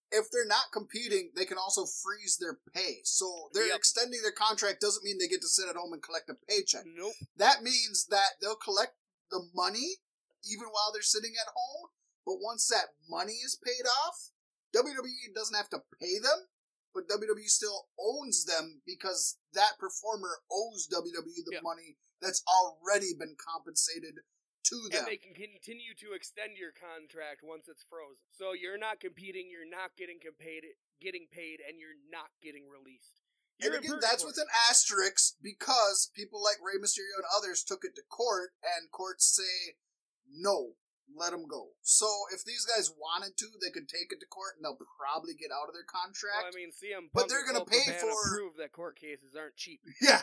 If 0.10 0.32
they're 0.32 0.48
not 0.48 0.72
competing, 0.72 1.32
they 1.36 1.44
can 1.46 1.58
also 1.60 1.86
freeze 1.86 2.38
their 2.40 2.58
pay. 2.74 3.02
So 3.04 3.50
they're 3.54 3.68
Yep. 3.68 3.76
extending 3.76 4.22
their 4.24 4.32
contract 4.32 4.80
doesn't 4.82 5.04
mean 5.04 5.18
they 5.20 5.28
get 5.28 5.42
to 5.42 5.50
sit 5.50 5.68
at 5.68 5.76
home 5.76 5.92
and 5.94 6.02
collect 6.02 6.30
a 6.30 6.34
paycheck. 6.34 6.86
Nope. 6.88 7.14
That 7.36 7.62
means 7.62 8.08
that 8.08 8.40
they'll 8.42 8.56
collect 8.56 8.96
the 9.30 9.50
money 9.54 9.98
even 10.46 10.68
while 10.70 10.92
they're 10.94 11.02
sitting 11.04 11.36
at 11.36 11.52
home. 11.54 11.90
But 12.28 12.44
once 12.44 12.68
that 12.68 12.92
money 13.08 13.40
is 13.40 13.56
paid 13.56 13.88
off, 14.04 14.36
WWE 14.76 15.32
doesn't 15.32 15.56
have 15.56 15.72
to 15.72 15.80
pay 15.96 16.20
them, 16.20 16.52
but 16.92 17.08
WWE 17.08 17.48
still 17.48 17.88
owns 17.96 18.44
them 18.44 18.84
because 18.86 19.40
that 19.56 19.80
performer 19.80 20.44
owes 20.52 20.92
WWE 20.92 21.48
the 21.48 21.64
money 21.64 21.96
that's 22.20 22.44
already 22.44 23.16
been 23.16 23.40
compensated 23.40 24.20
to 24.68 24.76
them. 24.92 25.08
And 25.08 25.08
they 25.08 25.16
can 25.16 25.32
continue 25.32 25.96
to 26.04 26.12
extend 26.12 26.60
your 26.60 26.76
contract 26.76 27.48
once 27.48 27.72
it's 27.72 27.88
frozen. 27.88 28.20
So 28.36 28.52
you're 28.52 28.78
not 28.78 29.00
competing, 29.00 29.48
you're 29.48 29.64
not 29.64 29.96
getting 29.96 30.20
paid, 30.20 30.68
getting 31.00 31.32
paid, 31.32 31.64
and 31.64 31.80
you're 31.80 31.96
not 32.12 32.36
getting 32.44 32.68
released. 32.68 33.24
And 33.64 33.72
You're 33.72 33.80
in 33.80 33.88
again, 33.88 34.04
that's 34.04 34.28
with 34.28 34.36
an 34.36 34.52
asterisk 34.68 35.40
because 35.40 36.12
people 36.12 36.44
like 36.44 36.60
Rey 36.60 36.76
Mysterio 36.76 37.24
and 37.24 37.32
others 37.32 37.64
took 37.64 37.88
it 37.88 37.96
to 37.96 38.04
court, 38.12 38.52
and 38.62 38.92
courts 38.92 39.24
say, 39.32 39.80
no, 40.28 40.76
let 41.16 41.32
them 41.32 41.48
go. 41.48 41.72
So 41.82 42.06
if 42.36 42.44
these 42.44 42.66
guys 42.68 42.92
wanted 42.92 43.38
to, 43.40 43.48
they 43.64 43.72
could 43.72 43.88
take 43.88 44.12
it 44.12 44.20
to 44.20 44.28
court 44.28 44.60
and 44.60 44.66
they'll 44.66 44.78
probably 45.00 45.34
get 45.34 45.50
out 45.56 45.72
of 45.72 45.74
their 45.74 45.88
contract. 45.88 46.52
Well, 46.52 46.52
I 46.52 46.58
mean, 46.58 46.72
CM 46.76 47.10
But 47.14 47.30
they're 47.32 47.46
gonna 47.48 47.64
pay 47.66 47.88
for- 48.00 48.12
prove 48.30 48.58
that 48.60 48.72
court 48.76 49.00
cases 49.00 49.34
aren't 49.36 49.56
cheap. 49.56 49.80
yeah, 50.02 50.22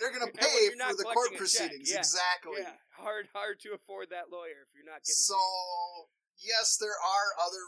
they're 0.00 0.12
going 0.14 0.24
to 0.30 0.32
pay 0.32 0.72
for 0.72 0.96
the 0.96 1.04
court 1.12 1.36
proceedings. 1.36 1.90
yeah, 1.92 2.00
Exactly. 2.00 2.64
Yeah, 2.64 2.80
hard, 2.96 3.28
hard 3.36 3.60
to 3.68 3.74
afford 3.76 4.08
that 4.10 4.32
lawyer 4.32 4.64
if 4.64 4.72
you're 4.74 4.88
not 4.88 5.04
getting 5.04 5.20
So, 5.20 5.38
yes, 6.40 6.76
there 6.80 6.96
are 6.96 7.28
other. 7.38 7.62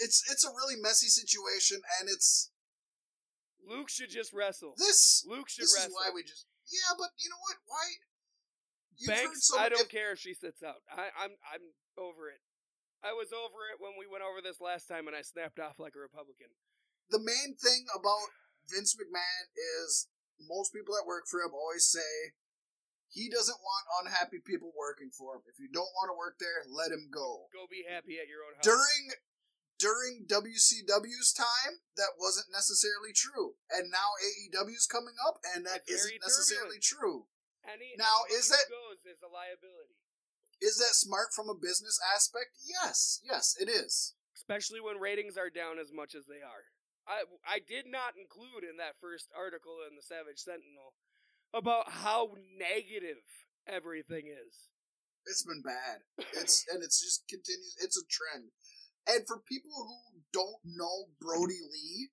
It's 0.00 0.24
it's 0.30 0.44
a 0.44 0.50
really 0.52 0.76
messy 0.80 1.08
situation, 1.08 1.80
and 2.00 2.08
it's. 2.08 2.50
Luke 3.66 3.88
should 3.90 4.10
just 4.10 4.32
wrestle. 4.32 4.74
this. 4.78 5.24
Luke 5.26 5.48
should 5.48 5.64
This 5.64 5.74
wrestle. 5.74 5.90
is 5.90 5.96
why 5.96 6.10
we 6.14 6.22
just 6.22 6.46
yeah, 6.70 6.94
but 6.98 7.10
you 7.18 7.30
know 7.30 7.38
what? 7.46 7.56
Why? 7.66 7.86
Banks, 9.04 9.48
so 9.48 9.58
I 9.58 9.68
don't 9.68 9.84
if- 9.84 9.92
care 9.92 10.12
if 10.12 10.18
she 10.18 10.32
sits 10.32 10.62
out. 10.62 10.80
I, 10.88 11.12
I'm 11.12 11.36
I'm 11.44 11.64
over 12.00 12.32
it. 12.32 12.40
I 13.04 13.12
was 13.12 13.28
over 13.30 13.68
it 13.68 13.76
when 13.78 13.92
we 14.00 14.08
went 14.08 14.24
over 14.24 14.40
this 14.40 14.58
last 14.60 14.88
time, 14.88 15.06
and 15.06 15.14
I 15.14 15.20
snapped 15.20 15.60
off 15.60 15.76
like 15.78 15.92
a 15.94 16.00
Republican. 16.00 16.48
the 17.12 17.20
main 17.20 17.54
thing 17.60 17.84
about 17.94 18.32
Vince 18.66 18.96
McMahon 18.96 19.44
is 19.84 20.08
most 20.40 20.72
people 20.72 20.94
that 20.96 21.06
work 21.06 21.28
for 21.30 21.38
him 21.44 21.52
always 21.54 21.86
say 21.86 22.34
he 23.08 23.30
doesn't 23.30 23.60
want 23.62 24.04
unhappy 24.04 24.40
people 24.42 24.72
working 24.74 25.08
for 25.14 25.36
him. 25.38 25.42
If 25.46 25.60
you 25.60 25.68
don't 25.70 25.92
want 25.94 26.10
to 26.10 26.18
work 26.18 26.36
there, 26.42 26.66
let 26.66 26.90
him 26.90 27.08
go. 27.12 27.46
Go 27.54 27.70
be 27.70 27.86
happy 27.86 28.18
at 28.18 28.26
your 28.26 28.42
own 28.42 28.58
house. 28.58 28.66
During 28.66 29.04
during 29.78 30.24
WCW's 30.26 31.32
time, 31.36 31.84
that 31.96 32.16
wasn't 32.18 32.48
necessarily 32.50 33.12
true. 33.14 33.60
And 33.70 33.92
now 33.92 34.16
AEW's 34.24 34.88
coming 34.88 35.14
up 35.28 35.36
and 35.54 35.64
that 35.66 35.84
isn't 35.86 36.16
necessarily 36.24 36.80
true. 36.80 37.28
Any, 37.66 37.94
Now, 37.98 38.24
is 38.30 38.48
that- 38.48 38.68
goes 38.70 39.04
is 39.04 39.20
a 39.22 39.28
liability, 39.28 39.96
Is 40.60 40.78
that 40.78 40.94
smart 40.94 41.34
from 41.34 41.48
a 41.50 41.54
business 41.54 41.98
aspect? 42.14 42.56
Yes. 42.64 43.20
Yes, 43.22 43.56
it 43.60 43.68
is. 43.68 44.14
especially 44.34 44.80
when 44.80 44.98
ratings 45.00 45.36
are 45.36 45.50
down 45.50 45.78
as 45.78 45.90
much 45.92 46.14
as 46.14 46.26
they 46.26 46.40
are. 46.40 46.70
I 47.06 47.24
I 47.44 47.58
did 47.58 47.86
not 47.86 48.16
include 48.16 48.62
in 48.62 48.76
that 48.78 48.98
first 49.00 49.30
article 49.34 49.78
in 49.88 49.96
the 49.96 50.02
Savage 50.02 50.38
Sentinel 50.38 50.94
about 51.52 51.90
how 52.06 52.34
negative 52.56 53.22
everything 53.66 54.28
is. 54.28 54.70
It's 55.26 55.42
been 55.42 55.62
bad. 55.62 56.02
It's 56.34 56.62
and 56.70 56.82
it's 56.82 57.00
just 57.02 57.26
continues. 57.28 57.74
It's 57.82 57.96
a 57.98 58.06
trend. 58.06 58.52
And 59.06 59.26
for 59.26 59.38
people 59.40 59.70
who 59.86 60.20
don't 60.32 60.62
know 60.64 61.10
Brodie 61.20 61.62
Lee, 61.62 62.10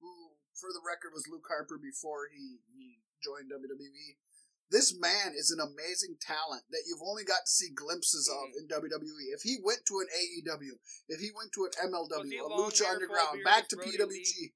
who 0.00 0.36
for 0.54 0.72
the 0.72 0.80
record 0.84 1.12
was 1.12 1.28
Luke 1.28 1.44
Harper 1.48 1.76
before 1.78 2.28
he 2.32 2.60
he 2.72 3.00
joined 3.22 3.50
WWE, 3.52 4.16
this 4.70 4.96
man 4.98 5.32
is 5.36 5.50
an 5.50 5.60
amazing 5.60 6.16
talent 6.20 6.64
that 6.70 6.82
you've 6.86 7.02
only 7.02 7.24
got 7.24 7.46
to 7.46 7.50
see 7.50 7.70
glimpses 7.70 8.28
of 8.28 8.48
Mhm. 8.50 8.58
in 8.62 8.66
WWE. 8.68 9.32
If 9.32 9.42
he 9.42 9.58
went 9.62 9.86
to 9.86 10.00
an 10.00 10.08
AEW, 10.12 10.78
if 11.08 11.20
he 11.20 11.30
went 11.30 11.52
to 11.52 11.64
an 11.66 11.72
MLW, 11.90 12.44
a 12.44 12.48
Lucha 12.50 12.86
Underground, 12.90 13.44
back 13.44 13.68
to 13.68 13.76
PWG. 13.76 14.54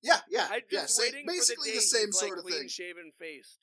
Yeah, 0.00 0.20
yeah, 0.28 0.48
I'm 0.50 0.62
yeah. 0.70 0.82
just 0.82 0.96
same- 0.96 1.26
basically 1.26 1.70
the, 1.70 1.76
the 1.78 1.82
same 1.82 2.12
sort 2.12 2.38
of 2.38 2.44
thing. 2.44 2.68
shaven 2.68 3.12
faced. 3.18 3.58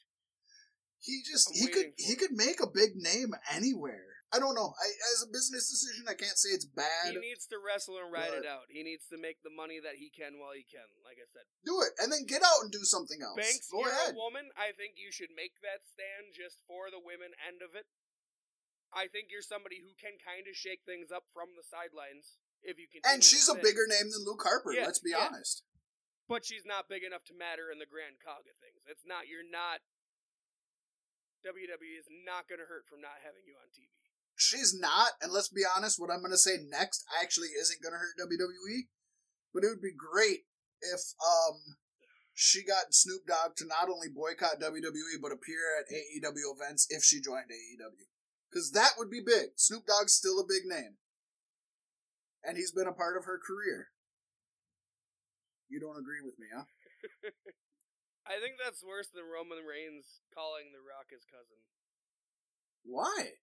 He 1.01 1.21
just 1.23 1.49
I'm 1.49 1.55
he 1.55 1.67
could 1.67 1.93
he 1.97 2.13
it. 2.13 2.19
could 2.19 2.31
make 2.31 2.59
a 2.61 2.67
big 2.67 2.95
name 2.95 3.33
anywhere. 3.49 4.08
I 4.29 4.37
don't 4.37 4.53
know. 4.53 4.77
I, 4.77 4.87
as 5.17 5.25
a 5.25 5.29
business 5.33 5.73
decision, 5.73 6.05
I 6.05 6.13
can't 6.13 6.37
say 6.37 6.53
it's 6.53 6.69
bad. 6.69 7.09
He 7.09 7.17
needs 7.17 7.49
to 7.49 7.57
wrestle 7.57 7.97
and 7.97 8.13
ride 8.13 8.29
it 8.37 8.45
out. 8.45 8.69
He 8.69 8.85
needs 8.85 9.09
to 9.09 9.17
make 9.17 9.41
the 9.41 9.49
money 9.49 9.81
that 9.81 9.97
he 9.97 10.13
can 10.13 10.37
while 10.37 10.53
he 10.53 10.61
can. 10.69 10.85
Like 11.01 11.17
I 11.17 11.25
said, 11.33 11.49
do 11.65 11.81
it 11.81 11.97
and 11.97 12.13
then 12.13 12.29
get 12.29 12.45
out 12.45 12.61
and 12.61 12.69
do 12.69 12.85
something 12.85 13.25
else. 13.25 13.41
Banks, 13.41 13.73
Go 13.73 13.81
you're 13.81 13.89
ahead. 13.89 14.13
a 14.13 14.21
woman. 14.21 14.53
I 14.53 14.69
think 14.77 15.01
you 15.01 15.09
should 15.09 15.33
make 15.33 15.57
that 15.65 15.81
stand 15.89 16.37
just 16.37 16.61
for 16.69 16.93
the 16.93 17.01
women 17.01 17.33
end 17.41 17.65
of 17.65 17.73
it. 17.73 17.89
I 18.93 19.09
think 19.09 19.33
you're 19.33 19.45
somebody 19.45 19.81
who 19.81 19.97
can 19.97 20.21
kind 20.21 20.45
of 20.45 20.53
shake 20.53 20.85
things 20.85 21.09
up 21.09 21.25
from 21.33 21.53
the 21.57 21.65
sidelines 21.65 22.37
if 22.61 22.77
you 22.77 22.85
can. 22.89 23.01
And 23.05 23.21
she's 23.25 23.49
a 23.49 23.57
bigger 23.57 23.89
name 23.89 24.13
than 24.13 24.25
Luke 24.25 24.45
Harper. 24.45 24.73
Yeah, 24.73 24.85
let's 24.85 25.01
be 25.01 25.13
yeah. 25.13 25.29
honest. 25.29 25.61
but 26.29 26.45
she's 26.45 26.65
not 26.65 26.85
big 26.89 27.01
enough 27.05 27.25
to 27.29 27.37
matter 27.37 27.73
in 27.73 27.81
the 27.81 27.89
grand 27.89 28.21
cog 28.21 28.45
of 28.45 28.57
things. 28.61 28.81
It's 28.85 29.05
not. 29.05 29.25
You're 29.25 29.45
not. 29.45 29.81
WWE 31.45 31.95
is 31.97 32.09
not 32.09 32.49
going 32.51 32.59
to 32.59 32.67
hurt 32.67 32.83
from 32.89 32.99
not 32.99 33.23
having 33.23 33.45
you 33.47 33.55
on 33.55 33.69
TV. 33.71 33.87
She's 34.39 34.71
not, 34.71 35.19
and 35.19 35.35
let's 35.35 35.51
be 35.51 35.67
honest. 35.67 35.99
What 35.99 36.07
I'm 36.09 36.23
going 36.23 36.31
to 36.31 36.39
say 36.39 36.63
next 36.63 37.03
actually 37.19 37.51
isn't 37.59 37.83
going 37.83 37.91
to 37.91 37.99
hurt 37.99 38.15
WWE, 38.15 38.87
but 39.53 39.67
it 39.67 39.67
would 39.67 39.83
be 39.83 39.91
great 39.91 40.47
if 40.79 41.03
um 41.19 41.75
she 42.31 42.63
got 42.63 42.95
Snoop 42.95 43.27
Dogg 43.27 43.59
to 43.59 43.67
not 43.67 43.91
only 43.91 44.07
boycott 44.07 44.63
WWE 44.63 45.19
but 45.19 45.35
appear 45.35 45.59
at 45.75 45.91
AEW 45.91 46.55
events 46.55 46.87
if 46.87 47.03
she 47.03 47.19
joined 47.19 47.51
AEW, 47.51 48.07
because 48.47 48.71
that 48.71 48.95
would 48.95 49.11
be 49.11 49.19
big. 49.19 49.59
Snoop 49.59 49.83
Dogg's 49.83 50.15
still 50.15 50.39
a 50.39 50.47
big 50.47 50.63
name, 50.63 50.95
and 52.39 52.55
he's 52.55 52.71
been 52.71 52.87
a 52.87 52.95
part 52.95 53.19
of 53.19 53.27
her 53.27 53.43
career. 53.43 53.91
You 55.67 55.83
don't 55.83 55.99
agree 55.99 56.23
with 56.23 56.39
me, 56.39 56.47
huh? 56.47 56.63
I 58.23 58.39
think 58.39 58.55
that's 58.55 58.87
worse 58.87 59.11
than 59.11 59.27
Roman 59.27 59.67
Reigns 59.67 60.23
calling 60.31 60.71
The 60.71 60.79
Rock 60.79 61.11
his 61.11 61.27
cousin. 61.27 61.59
Why? 62.87 63.35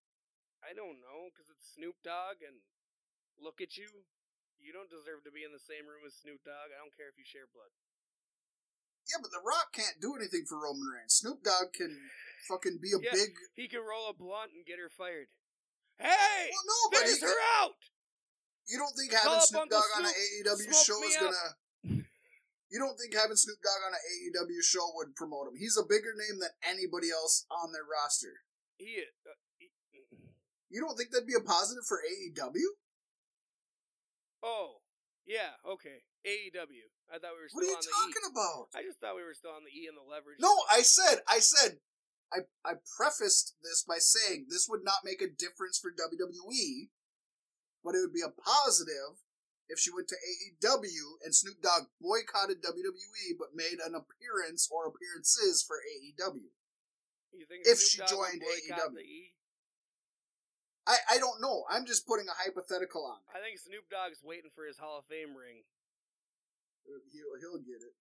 I 0.67 0.75
don't 0.75 0.99
know, 0.99 1.31
because 1.31 1.47
it's 1.47 1.79
Snoop 1.79 1.95
Dogg, 2.03 2.43
and 2.43 2.59
look 3.39 3.63
at 3.63 3.79
you. 3.79 3.87
You 4.59 4.75
don't 4.75 4.91
deserve 4.91 5.23
to 5.23 5.31
be 5.31 5.47
in 5.47 5.55
the 5.55 5.63
same 5.63 5.87
room 5.87 6.03
as 6.03 6.19
Snoop 6.19 6.43
Dogg. 6.43 6.75
I 6.75 6.83
don't 6.83 6.91
care 6.99 7.07
if 7.07 7.15
you 7.15 7.23
share 7.23 7.47
blood. 7.47 7.71
Yeah, 9.07 9.23
but 9.23 9.31
The 9.31 9.45
Rock 9.47 9.71
can't 9.71 10.03
do 10.03 10.19
anything 10.19 10.43
for 10.51 10.59
Roman 10.59 10.91
Reigns. 10.91 11.23
Snoop 11.23 11.47
Dogg 11.47 11.71
can 11.71 11.95
fucking 12.51 12.83
be 12.83 12.91
a 12.91 12.99
Yeah. 12.99 13.15
big. 13.15 13.31
He 13.55 13.71
can 13.71 13.87
roll 13.87 14.11
a 14.11 14.17
blunt 14.17 14.51
and 14.59 14.67
get 14.67 14.83
her 14.83 14.91
fired. 14.91 15.31
Hey! 16.03 16.51
Well, 16.51 16.67
no, 16.67 16.79
but 16.91 17.07
finish 17.07 17.23
he- 17.23 17.27
her 17.31 17.39
out! 17.63 17.79
You 18.67 18.79
don't 18.83 18.97
think 18.99 19.13
having 19.15 19.39
Snoop 19.47 19.71
Uncle 19.71 19.79
Dogg 19.79 19.91
on 20.03 20.05
an 20.11 20.15
AEW 20.15 20.75
show 20.75 20.99
is 21.07 21.17
gonna. 21.17 21.47
You 22.69 22.81
don't 22.83 22.99
think 22.99 23.15
having 23.15 23.37
Snoop 23.37 23.63
Dogg 23.63 23.81
on 23.87 23.95
an 23.95 24.01
AEW 24.03 24.61
show 24.61 24.91
would 24.97 25.15
promote 25.15 25.47
him? 25.47 25.55
He's 25.55 25.77
a 25.79 25.85
bigger 25.87 26.13
name 26.19 26.41
than 26.41 26.51
anybody 26.67 27.13
else 27.13 27.47
on 27.49 27.71
their 27.71 27.85
roster. 27.85 28.43
He, 28.77 29.07
uh, 29.07 29.31
he, 29.31 29.46
You 30.71 30.81
don't 30.81 30.97
think 30.97 31.11
that'd 31.11 31.27
be 31.27 31.39
a 31.39 31.41
positive 31.45 31.85
for 31.87 31.99
AEW? 32.03 32.69
oh, 34.43 34.79
yeah, 35.27 35.59
okay. 35.67 36.07
AEW. 36.27 36.87
I 37.11 37.19
thought 37.19 37.35
we 37.35 37.43
were 37.43 37.51
still 37.51 37.63
What 37.63 37.67
are 37.67 37.71
you 37.71 37.79
on 37.79 37.83
the 37.83 37.95
talking 37.99 38.27
E. 38.27 38.31
about? 38.31 38.63
I 38.75 38.83
just 38.87 38.99
thought 39.03 39.19
we 39.19 39.27
were 39.27 39.35
still 39.35 39.55
on 39.55 39.67
the 39.67 39.75
E 39.75 39.87
and 39.91 39.99
the 39.99 40.07
leverage. 40.07 40.39
No, 40.39 40.55
I 40.71 40.83
said, 40.83 41.23
I 41.27 41.39
said, 41.39 41.79
I, 42.31 42.47
I 42.67 42.79
prefaced 42.99 43.55
this 43.63 43.83
by 43.87 43.99
saying 43.99 44.47
this 44.51 44.67
would 44.71 44.83
not 44.87 45.03
make 45.07 45.23
a 45.23 45.31
difference 45.31 45.79
for 45.79 45.91
WWE, 45.95 46.91
but 47.83 47.95
it 47.95 48.03
would 48.03 48.15
be 48.15 48.23
a 48.27 48.31
positive 48.35 49.23
if 49.69 49.79
she 49.79 49.91
went 49.91 50.07
to 50.11 50.19
AEW 50.19 51.23
and 51.27 51.35
Snoop 51.35 51.63
Dogg 51.63 51.91
boycotted 52.01 52.63
WWE 52.63 53.35
but 53.39 53.55
made 53.55 53.79
an 53.83 53.95
appearance 53.99 54.67
or 54.71 54.87
appearances 54.87 55.63
for 55.67 55.79
AEW. 55.83 56.51
You 57.35 57.47
think 57.47 57.67
if 57.67 57.79
Snoop 57.79 57.91
she 57.91 57.99
Dogg 57.99 58.11
joined 58.11 58.43
AEW. 58.43 58.95
the 58.95 59.07
E? 59.07 59.35
I, 60.87 61.17
I 61.17 61.19
don't 61.19 61.43
know. 61.43 61.67
I'm 61.67 61.85
just 61.85 62.07
putting 62.07 62.31
a 62.31 62.39
hypothetical 62.39 63.03
on. 63.03 63.19
I 63.35 63.43
think 63.43 63.59
Snoop 63.59 63.91
Dogg's 63.91 64.23
waiting 64.23 64.55
for 64.55 64.67
his 64.67 64.79
Hall 64.79 65.03
of 65.03 65.11
Fame 65.11 65.35
ring. 65.35 65.67
Uh, 66.87 67.03
he'll, 67.11 67.35
he'll 67.43 67.63
get 67.63 67.83
it. 67.83 67.99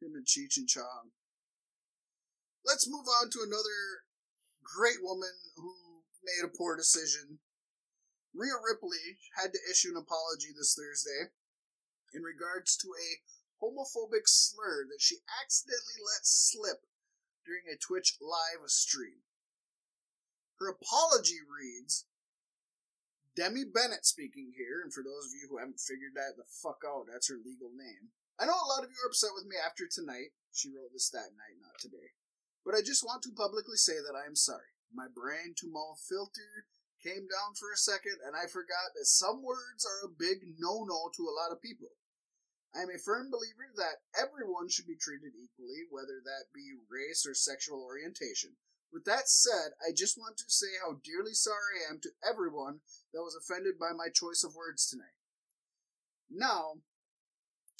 Him 0.00 0.16
and 0.16 0.24
Cheech 0.24 0.56
and 0.56 0.66
Chong. 0.66 1.12
Let's 2.64 2.88
move 2.88 3.04
on 3.20 3.28
to 3.30 3.44
another 3.44 4.08
great 4.64 5.04
woman 5.04 5.52
who 5.56 6.02
made 6.24 6.46
a 6.46 6.56
poor 6.56 6.76
decision. 6.76 7.38
Rhea 8.32 8.56
Ripley 8.56 9.20
had 9.36 9.52
to 9.52 9.66
issue 9.68 9.92
an 9.92 10.00
apology 10.00 10.56
this 10.56 10.72
Thursday 10.72 11.36
in 12.14 12.22
regards 12.22 12.76
to 12.80 12.88
a 12.88 13.20
homophobic 13.60 14.24
slur 14.24 14.88
that 14.88 15.04
she 15.04 15.20
accidentally 15.28 16.00
let 16.00 16.24
slip 16.24 16.88
during 17.44 17.68
a 17.68 17.76
Twitch 17.76 18.16
live 18.22 18.64
stream. 18.70 19.26
Her 20.58 20.70
apology 20.70 21.42
reads 21.44 22.06
Demi 23.32 23.64
Bennett 23.64 24.04
speaking 24.04 24.52
here, 24.52 24.84
and 24.84 24.92
for 24.92 25.00
those 25.00 25.32
of 25.32 25.36
you 25.40 25.48
who 25.48 25.56
haven't 25.56 25.80
figured 25.80 26.12
that 26.14 26.36
the 26.36 26.44
fuck 26.44 26.84
out, 26.84 27.08
that's 27.08 27.32
her 27.32 27.40
legal 27.40 27.72
name. 27.72 28.12
I 28.36 28.44
know 28.44 28.56
a 28.56 28.68
lot 28.68 28.84
of 28.84 28.92
you 28.92 29.00
are 29.00 29.08
upset 29.08 29.32
with 29.32 29.48
me 29.48 29.56
after 29.56 29.88
tonight. 29.88 30.36
She 30.52 30.68
wrote 30.68 30.92
this 30.92 31.08
that 31.16 31.32
night, 31.32 31.56
not 31.64 31.80
today. 31.80 32.12
But 32.60 32.76
I 32.76 32.84
just 32.84 33.04
want 33.04 33.24
to 33.24 33.32
publicly 33.32 33.80
say 33.80 33.96
that 34.04 34.16
I 34.16 34.28
am 34.28 34.36
sorry. 34.36 34.76
My 34.92 35.08
brain 35.08 35.56
to 35.64 35.72
mouth 35.72 36.04
filter 36.04 36.68
came 37.00 37.24
down 37.24 37.56
for 37.56 37.72
a 37.72 37.80
second, 37.80 38.20
and 38.20 38.36
I 38.36 38.52
forgot 38.52 38.92
that 38.94 39.08
some 39.08 39.40
words 39.40 39.88
are 39.88 40.04
a 40.04 40.12
big 40.12 40.44
no 40.60 40.84
no 40.84 41.08
to 41.16 41.24
a 41.24 41.36
lot 41.36 41.56
of 41.56 41.64
people. 41.64 41.96
I 42.76 42.84
am 42.84 42.92
a 42.92 43.00
firm 43.00 43.32
believer 43.32 43.68
that 43.76 44.04
everyone 44.12 44.68
should 44.68 44.86
be 44.86 44.96
treated 44.96 45.32
equally, 45.36 45.88
whether 45.88 46.20
that 46.24 46.52
be 46.52 46.72
race 46.88 47.24
or 47.24 47.34
sexual 47.34 47.80
orientation. 47.80 48.56
With 48.92 49.08
that 49.08 49.26
said, 49.26 49.72
I 49.80 49.96
just 49.96 50.20
want 50.20 50.36
to 50.36 50.44
say 50.52 50.76
how 50.84 51.00
dearly 51.00 51.32
sorry 51.32 51.80
I 51.80 51.90
am 51.90 51.98
to 52.04 52.12
everyone 52.20 52.84
that 53.16 53.24
was 53.24 53.34
offended 53.34 53.80
by 53.80 53.96
my 53.96 54.12
choice 54.12 54.44
of 54.44 54.54
words 54.54 54.86
tonight. 54.86 55.16
Now, 56.28 56.84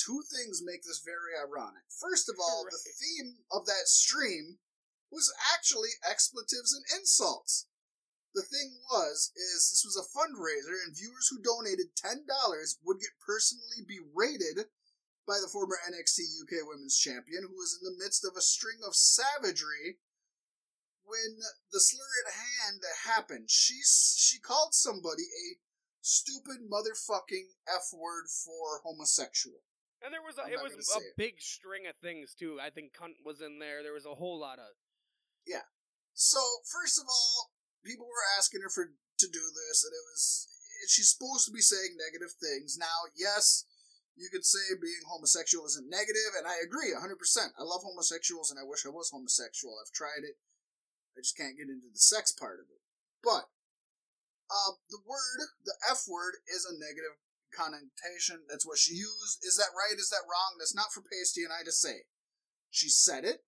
two 0.01 0.25
things 0.33 0.65
make 0.65 0.83
this 0.83 1.05
very 1.05 1.37
ironic. 1.37 1.85
First 1.93 2.33
of 2.33 2.37
all, 2.41 2.65
the 2.65 2.81
theme 2.97 3.45
of 3.53 3.67
that 3.67 3.93
stream 3.93 4.59
was 5.13 5.29
actually 5.53 5.93
expletives 6.01 6.73
and 6.73 6.85
insults. 6.97 7.69
The 8.35 8.49
thing 8.49 8.81
was, 8.91 9.31
is 9.37 9.69
this 9.69 9.85
was 9.85 10.01
a 10.01 10.09
fundraiser, 10.09 10.81
and 10.81 10.97
viewers 10.97 11.29
who 11.29 11.45
donated 11.45 11.93
ten 11.95 12.25
dollars 12.25 12.81
would 12.81 12.97
get 12.99 13.21
personally 13.21 13.85
berated 13.85 14.73
by 15.29 15.37
the 15.37 15.53
former 15.53 15.77
NXT 15.85 16.41
UK 16.41 16.65
Women's 16.65 16.97
Champion, 16.97 17.45
who 17.45 17.55
was 17.55 17.77
in 17.77 17.85
the 17.85 18.03
midst 18.03 18.25
of 18.25 18.33
a 18.35 18.41
string 18.41 18.81
of 18.89 18.97
savagery 18.97 20.01
when 21.13 21.37
the 21.69 21.81
slur 21.81 22.13
at 22.25 22.33
hand 22.33 22.81
happened. 23.05 23.53
She 23.53 23.85
she 23.85 24.41
called 24.41 24.73
somebody 24.73 25.29
a 25.29 25.61
stupid 26.01 26.65
motherfucking 26.65 27.53
f 27.69 27.93
word 27.93 28.33
for 28.33 28.81
homosexual. 28.81 29.61
And 30.01 30.11
there 30.11 30.25
was 30.25 30.41
a, 30.41 30.49
I'm 30.49 30.57
it 30.57 30.65
was 30.65 30.75
a 30.75 31.05
it. 31.05 31.15
big 31.21 31.37
string 31.39 31.85
of 31.87 31.95
things 32.01 32.33
too. 32.33 32.57
I 32.57 32.73
think 32.73 32.97
cunt 32.97 33.21
was 33.21 33.45
in 33.45 33.61
there. 33.61 33.85
There 33.85 33.95
was 33.95 34.09
a 34.09 34.17
whole 34.17 34.41
lot 34.41 34.59
of 34.59 34.73
yeah. 35.47 35.69
So 36.17 36.41
first 36.65 36.97
of 36.97 37.05
all, 37.05 37.53
people 37.85 38.09
were 38.09 38.27
asking 38.35 38.65
her 38.65 38.73
for 38.73 38.89
to 38.89 39.29
do 39.29 39.45
this, 39.53 39.85
and 39.85 39.93
it 39.93 40.05
was 40.11 40.49
she's 40.89 41.13
supposed 41.13 41.47
to 41.47 41.55
be 41.55 41.63
saying 41.63 41.95
negative 41.95 42.35
things. 42.41 42.75
Now, 42.75 43.07
yes, 43.15 43.65
you 44.17 44.29
could 44.33 44.45
say 44.45 44.75
being 44.81 45.07
homosexual 45.07 45.67
isn't 45.67 45.87
negative, 45.89 46.35
and 46.35 46.47
I 46.51 46.59
agree 46.65 46.91
hundred 46.99 47.23
percent. 47.23 47.55
I 47.55 47.63
love 47.63 47.87
homosexuals, 47.87 48.51
and 48.51 48.59
I 48.59 48.67
wish 48.67 48.83
I 48.83 48.91
was 48.91 49.11
homosexual. 49.15 49.79
I've 49.79 49.95
tried 49.95 50.27
it. 50.27 50.35
I 51.17 51.21
just 51.21 51.37
can't 51.37 51.57
get 51.57 51.69
into 51.69 51.89
the 51.93 52.01
sex 52.01 52.33
part 52.33 52.61
of 52.61 52.67
it. 52.73 52.81
But 53.23 53.53
uh, 54.51 54.77
the 54.91 55.01
word, 55.07 55.49
the 55.65 55.77
F 55.89 56.05
word, 56.09 56.41
is 56.49 56.65
a 56.65 56.77
negative 56.77 57.17
connotation. 57.53 58.45
That's 58.49 58.67
what 58.67 58.79
she 58.79 58.95
used. 58.95 59.45
Is 59.45 59.57
that 59.57 59.77
right? 59.77 59.97
Is 59.97 60.09
that 60.11 60.27
wrong? 60.29 60.57
That's 60.59 60.75
not 60.75 60.93
for 60.93 61.05
Pasty 61.05 61.45
and 61.45 61.53
I 61.53 61.65
to 61.65 61.73
say. 61.73 62.09
She 62.71 62.89
said 62.89 63.25
it. 63.25 63.45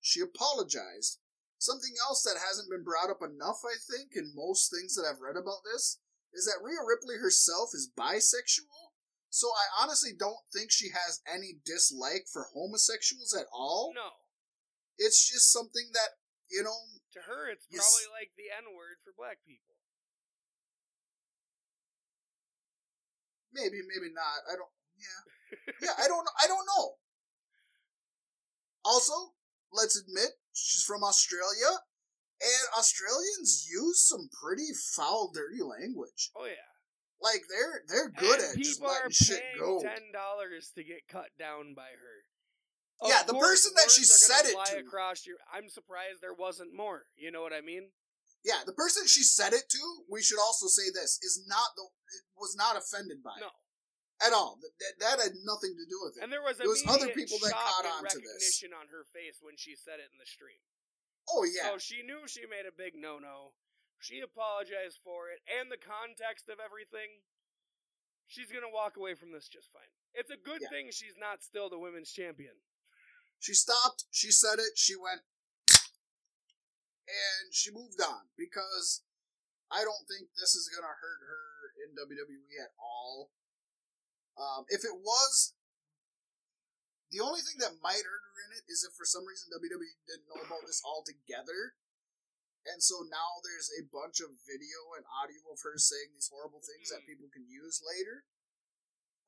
She 0.00 0.20
apologized. 0.20 1.20
Something 1.58 1.94
else 2.02 2.24
that 2.24 2.42
hasn't 2.42 2.72
been 2.72 2.82
brought 2.82 3.12
up 3.12 3.22
enough, 3.22 3.62
I 3.62 3.78
think, 3.78 4.16
in 4.16 4.34
most 4.34 4.72
things 4.72 4.96
that 4.96 5.06
I've 5.06 5.22
read 5.22 5.38
about 5.38 5.62
this, 5.62 6.00
is 6.34 6.44
that 6.48 6.64
Rhea 6.64 6.82
Ripley 6.82 7.20
herself 7.22 7.70
is 7.72 7.92
bisexual. 7.94 8.96
So 9.30 9.48
I 9.48 9.84
honestly 9.84 10.10
don't 10.12 10.42
think 10.52 10.72
she 10.72 10.90
has 10.90 11.22
any 11.24 11.60
dislike 11.64 12.26
for 12.32 12.48
homosexuals 12.52 13.32
at 13.32 13.46
all. 13.52 13.92
no. 13.94 14.10
It's 14.98 15.24
just 15.30 15.50
something 15.50 15.88
that, 15.94 16.20
you 16.50 16.62
know, 16.62 16.76
To 17.12 17.20
her, 17.28 17.52
it's 17.52 17.68
probably 17.68 18.08
like 18.08 18.32
the 18.40 18.48
N 18.48 18.72
word 18.72 18.96
for 19.04 19.12
black 19.12 19.44
people. 19.44 19.76
maybe, 23.52 23.84
maybe 23.84 24.12
not. 24.12 24.40
I 24.48 24.56
don't. 24.56 24.72
Yeah, 24.96 25.20
yeah. 25.82 25.94
I 26.00 26.08
don't. 26.08 26.26
I 26.42 26.46
don't 26.48 26.66
know. 26.66 26.96
Also, 28.84 29.36
let's 29.72 29.96
admit 30.00 30.32
she's 30.52 30.82
from 30.82 31.04
Australia, 31.04 31.84
and 32.40 32.64
Australians 32.76 33.68
use 33.70 34.02
some 34.02 34.28
pretty 34.42 34.72
foul, 34.96 35.30
dirty 35.32 35.62
language. 35.62 36.30
Oh 36.36 36.46
yeah. 36.46 36.72
Like 37.22 37.42
they're 37.46 37.82
they're 37.86 38.10
good 38.10 38.40
and 38.40 38.50
at 38.50 38.58
just 38.58 38.80
people 38.80 38.90
are 38.90 39.06
letting 39.06 39.10
shit 39.12 39.38
paying 39.38 39.60
go. 39.60 39.80
ten 39.80 40.10
dollars 40.12 40.72
to 40.74 40.82
get 40.82 41.06
cut 41.08 41.30
down 41.38 41.74
by 41.76 41.94
her. 41.94 42.16
Yeah, 43.08 43.22
the 43.26 43.34
person 43.34 43.72
that 43.76 43.90
she 43.90 44.02
words 44.02 44.14
are 44.14 44.28
gonna 44.28 44.42
said 44.42 44.46
it 44.52 44.58
to. 44.78 44.86
across 44.86 45.26
your. 45.26 45.36
I'm 45.52 45.68
surprised 45.68 46.20
there 46.20 46.34
wasn't 46.34 46.74
more. 46.74 47.06
You 47.16 47.30
know 47.30 47.42
what 47.42 47.52
I 47.52 47.60
mean? 47.60 47.90
Yeah, 48.44 48.62
the 48.66 48.74
person 48.74 49.06
she 49.06 49.22
said 49.22 49.52
it 49.54 49.68
to, 49.70 49.82
we 50.10 50.22
should 50.22 50.38
also 50.42 50.66
say 50.66 50.90
this, 50.90 51.18
is 51.22 51.46
not 51.46 51.74
the 51.78 51.86
was 52.36 52.54
not 52.58 52.74
offended 52.76 53.22
by 53.22 53.38
No. 53.38 53.46
it 53.46 54.26
at 54.26 54.32
all. 54.34 54.58
That, 54.58 54.98
that, 54.98 55.16
had 55.22 55.34
nothing 55.46 55.74
to 55.78 55.86
do 55.86 55.98
with 56.02 56.18
it. 56.18 56.22
And 56.26 56.30
there 56.32 56.42
was 56.42 56.58
It 56.58 56.66
was 56.66 56.82
other 56.90 57.08
people 57.14 57.38
that 57.42 57.54
caught 57.54 57.86
on 57.86 58.02
to 58.10 58.18
this. 58.18 58.26
recognition 58.26 58.74
on 58.74 58.90
her 58.90 59.06
face 59.14 59.38
when 59.42 59.54
she 59.56 59.74
said 59.78 60.02
it 60.02 60.10
in 60.10 60.18
the 60.18 60.26
stream. 60.26 60.58
oh 61.30 61.46
yeah, 61.46 61.70
So 61.70 61.78
she 61.78 62.02
knew 62.02 62.26
she 62.26 62.42
made 62.50 62.66
a 62.66 62.74
big 62.74 62.94
no-no. 62.98 63.54
She 64.02 64.18
apologized 64.18 64.98
for 65.06 65.30
it, 65.30 65.38
and 65.46 65.70
the 65.70 65.78
context 65.78 66.50
of 66.50 66.58
everything. 66.58 67.22
She's 68.26 68.50
gonna 68.50 68.70
walk 68.72 68.96
away 68.96 69.14
from 69.14 69.30
this 69.30 69.46
just 69.46 69.70
fine. 69.70 69.90
It's 70.14 70.30
a 70.30 70.36
good 70.36 70.62
Yeah. 70.62 70.68
thing 70.70 70.90
she's 70.90 71.16
not 71.16 71.42
still 71.42 71.70
the 71.70 71.78
women's 71.78 72.10
champion. 72.10 72.58
She 73.42 73.58
stopped. 73.58 74.06
She 74.14 74.30
said 74.30 74.62
it. 74.62 74.78
She 74.78 74.94
went, 74.94 75.26
and 77.10 77.50
she 77.50 77.74
moved 77.74 77.98
on 77.98 78.30
because 78.38 79.02
I 79.66 79.82
don't 79.82 80.06
think 80.06 80.30
this 80.38 80.54
is 80.54 80.70
gonna 80.70 80.94
hurt 80.94 81.22
her 81.26 81.74
in 81.82 81.98
WWE 81.98 82.54
at 82.62 82.70
all. 82.78 83.34
Um, 84.38 84.64
if 84.70 84.86
it 84.86 84.94
was, 84.94 85.58
the 87.10 87.18
only 87.18 87.42
thing 87.42 87.58
that 87.58 87.82
might 87.82 88.06
hurt 88.06 88.24
her 88.30 88.36
in 88.46 88.62
it 88.62 88.64
is 88.70 88.86
if 88.86 88.94
for 88.94 89.04
some 89.04 89.26
reason 89.26 89.50
WWE 89.50 89.90
didn't 90.06 90.30
know 90.30 90.40
about 90.46 90.62
this 90.64 90.80
altogether, 90.86 91.74
and 92.62 92.78
so 92.78 93.02
now 93.10 93.42
there's 93.42 93.74
a 93.74 93.90
bunch 93.90 94.22
of 94.22 94.38
video 94.46 94.94
and 94.94 95.02
audio 95.10 95.42
of 95.50 95.58
her 95.66 95.76
saying 95.82 96.14
these 96.14 96.30
horrible 96.30 96.62
things 96.62 96.94
that 96.94 97.02
Hmm. 97.02 97.10
people 97.10 97.28
can 97.34 97.50
use 97.50 97.82
later. 97.82 98.22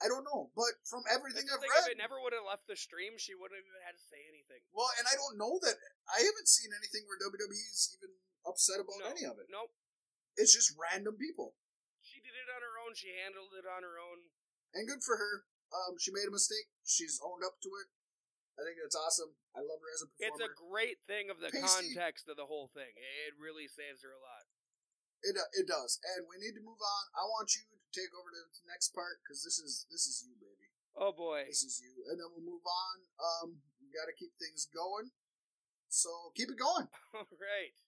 I 0.05 0.13
don't 0.13 0.29
know, 0.29 0.53
but 0.53 0.77
from 0.85 1.01
everything 1.09 1.49
I've 1.49 1.65
read, 1.65 1.89
If 1.89 1.97
it 1.97 2.03
never 2.03 2.21
would 2.21 2.37
have 2.37 2.45
left 2.45 2.69
the 2.69 2.77
stream, 2.77 3.17
she 3.17 3.33
wouldn't 3.33 3.57
have 3.57 3.65
even 3.65 3.81
had 3.89 3.97
to 3.97 4.05
say 4.05 4.21
anything. 4.29 4.61
well, 4.77 4.93
and 5.01 5.09
I 5.09 5.17
don't 5.17 5.41
know 5.41 5.57
that 5.65 5.81
I 6.13 6.21
haven't 6.21 6.47
seen 6.53 6.69
anything 6.77 7.09
where 7.09 7.17
WWE's 7.17 7.97
even 7.97 8.13
upset 8.45 8.85
about 8.85 9.01
No. 9.01 9.09
any 9.09 9.25
of 9.25 9.41
it. 9.41 9.49
Nope. 9.49 9.73
It's 10.37 10.53
just 10.53 10.77
random 10.77 11.17
people, 11.17 11.57
She 12.05 12.21
did 12.21 12.37
it 12.37 12.53
on 12.53 12.61
her 12.61 12.77
own. 12.85 12.93
She 12.93 13.17
handled 13.17 13.57
it 13.57 13.65
on 13.65 13.81
her 13.83 13.97
own. 13.99 14.29
and 14.77 14.85
good 14.87 15.01
for 15.03 15.17
her. 15.17 15.47
Um, 15.73 15.97
she 15.99 16.13
made 16.13 16.29
a 16.29 16.35
mistake. 16.35 16.69
She's 16.85 17.19
owned 17.25 17.43
up 17.43 17.59
to 17.65 17.71
it. 17.81 17.89
I 18.61 18.63
think 18.63 18.77
that's 18.79 18.95
awesome. 18.95 19.35
I 19.57 19.63
love 19.65 19.81
her 19.83 19.91
as 19.95 20.03
a 20.03 20.07
performer. 20.07 20.29
It's 20.31 20.43
a 20.47 20.53
great 20.55 20.99
thing 21.09 21.31
of 21.31 21.41
the 21.41 21.51
Pasty- 21.51 21.95
context 21.95 22.29
of 22.29 22.37
the 22.37 22.47
whole 22.47 22.69
thing. 22.69 22.93
It 22.95 23.35
really 23.41 23.67
saves 23.67 24.03
her 24.05 24.13
a 24.13 24.21
lot. 24.23 24.47
It 25.25 25.35
uh, 25.41 25.49
it 25.57 25.67
does, 25.67 25.99
and 26.15 26.29
we 26.29 26.37
need 26.39 26.53
to 26.55 26.61
move 26.63 26.79
on. 26.79 27.05
I 27.17 27.25
want 27.25 27.57
you 27.57 27.65
take 27.95 28.11
over 28.11 28.27
to 28.27 28.43
the 28.51 28.67
next 28.67 28.91
part 28.91 29.23
because 29.23 29.47
this 29.47 29.63
is 29.63 29.87
this 29.87 30.11
is 30.11 30.27
you, 30.27 30.35
baby. 30.35 30.75
Oh 30.99 31.15
boy. 31.15 31.47
This 31.47 31.63
is 31.63 31.79
you, 31.79 31.95
and 32.11 32.19
then 32.19 32.27
we'll 32.35 32.43
move 32.43 32.67
on. 32.67 32.97
Um, 33.23 33.63
we 33.79 33.95
got 33.95 34.11
to 34.11 34.17
keep 34.19 34.35
things 34.35 34.67
going, 34.67 35.15
so 35.87 36.35
keep 36.35 36.51
it 36.51 36.59
going. 36.59 36.91
All 37.15 37.31
right. 37.39 37.79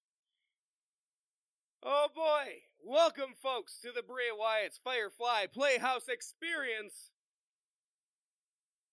Oh 1.83 2.07
boy. 2.15 2.71
Welcome, 2.79 3.35
folks, 3.35 3.79
to 3.83 3.91
the 3.91 4.07
Bray 4.07 4.31
Wyatt's 4.31 4.79
Firefly 4.79 5.51
Playhouse 5.53 6.07
Experience. 6.07 7.11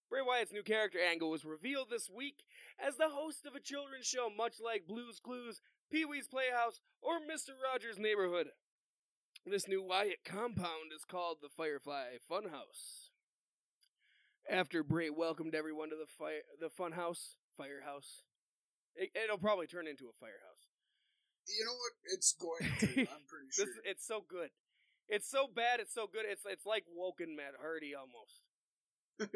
Bray 0.10 0.22
Wyatt's 0.26 0.53
new 0.53 0.64
character 0.64 0.99
angle 0.99 1.30
was 1.30 1.45
revealed 1.45 1.90
this 1.90 2.10
week 2.10 2.41
as 2.77 2.98
the 2.98 3.10
host 3.10 3.45
of 3.45 3.56
a 3.56 3.60
children's 3.60 4.06
show 4.06 4.30
much 4.35 4.57
like 4.64 4.88
Blue's 4.88 5.19
Clues, 5.19 5.61
Pee 5.91 6.06
Wee's 6.06 6.27
Playhouse, 6.27 6.81
or 7.02 7.18
Mr. 7.18 7.53
Rogers' 7.57 7.98
Neighborhood. 7.98 8.48
This 9.45 9.68
new 9.68 9.84
Wyatt 9.84 10.24
compound 10.24 10.94
is 10.95 11.03
called 11.03 11.38
the 11.41 11.49
Firefly 11.49 12.15
Funhouse. 12.32 13.11
After 14.49 14.84
Bray 14.84 15.10
welcomed 15.10 15.53
everyone 15.53 15.90
to 15.90 15.95
the 15.95 16.07
fire, 16.07 16.41
the 16.60 16.70
Funhouse, 16.70 17.36
Firehouse, 17.57 18.24
it, 18.95 19.10
it'll 19.22 19.38
probably 19.38 19.68
turn 19.68 19.88
into 19.88 20.06
a 20.06 20.14
firehouse. 20.20 20.68
You 21.48 21.65
know 21.65 21.74
what? 21.74 21.91
It's 22.14 22.34
going 22.34 22.72
to. 22.80 23.02
I'm 23.11 23.26
pretty 23.28 23.52
sure. 23.52 23.65
This 23.65 23.76
it's 23.84 24.07
so 24.07 24.24
good. 24.30 24.49
It's 25.10 25.30
so 25.30 25.48
bad. 25.53 25.80
It's 25.82 25.94
so 25.94 26.07
good. 26.07 26.24
It's 26.26 26.44
it's 26.49 26.65
like 26.65 26.86
Woken 26.95 27.36
Matt 27.36 27.53
Hardy 27.60 27.94
almost. 27.95 28.41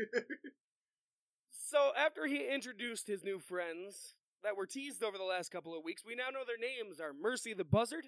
So 1.69 1.91
after 1.97 2.25
he 2.25 2.47
introduced 2.47 3.07
his 3.09 3.25
new 3.25 3.39
friends 3.39 4.13
that 4.41 4.55
were 4.55 4.65
teased 4.65 5.03
over 5.03 5.17
the 5.17 5.25
last 5.25 5.51
couple 5.51 5.77
of 5.77 5.83
weeks, 5.83 6.05
we 6.05 6.15
now 6.15 6.29
know 6.31 6.45
their 6.47 6.57
names 6.57 7.01
are 7.01 7.11
Mercy 7.11 7.53
the 7.53 7.65
Buzzard 7.65 8.05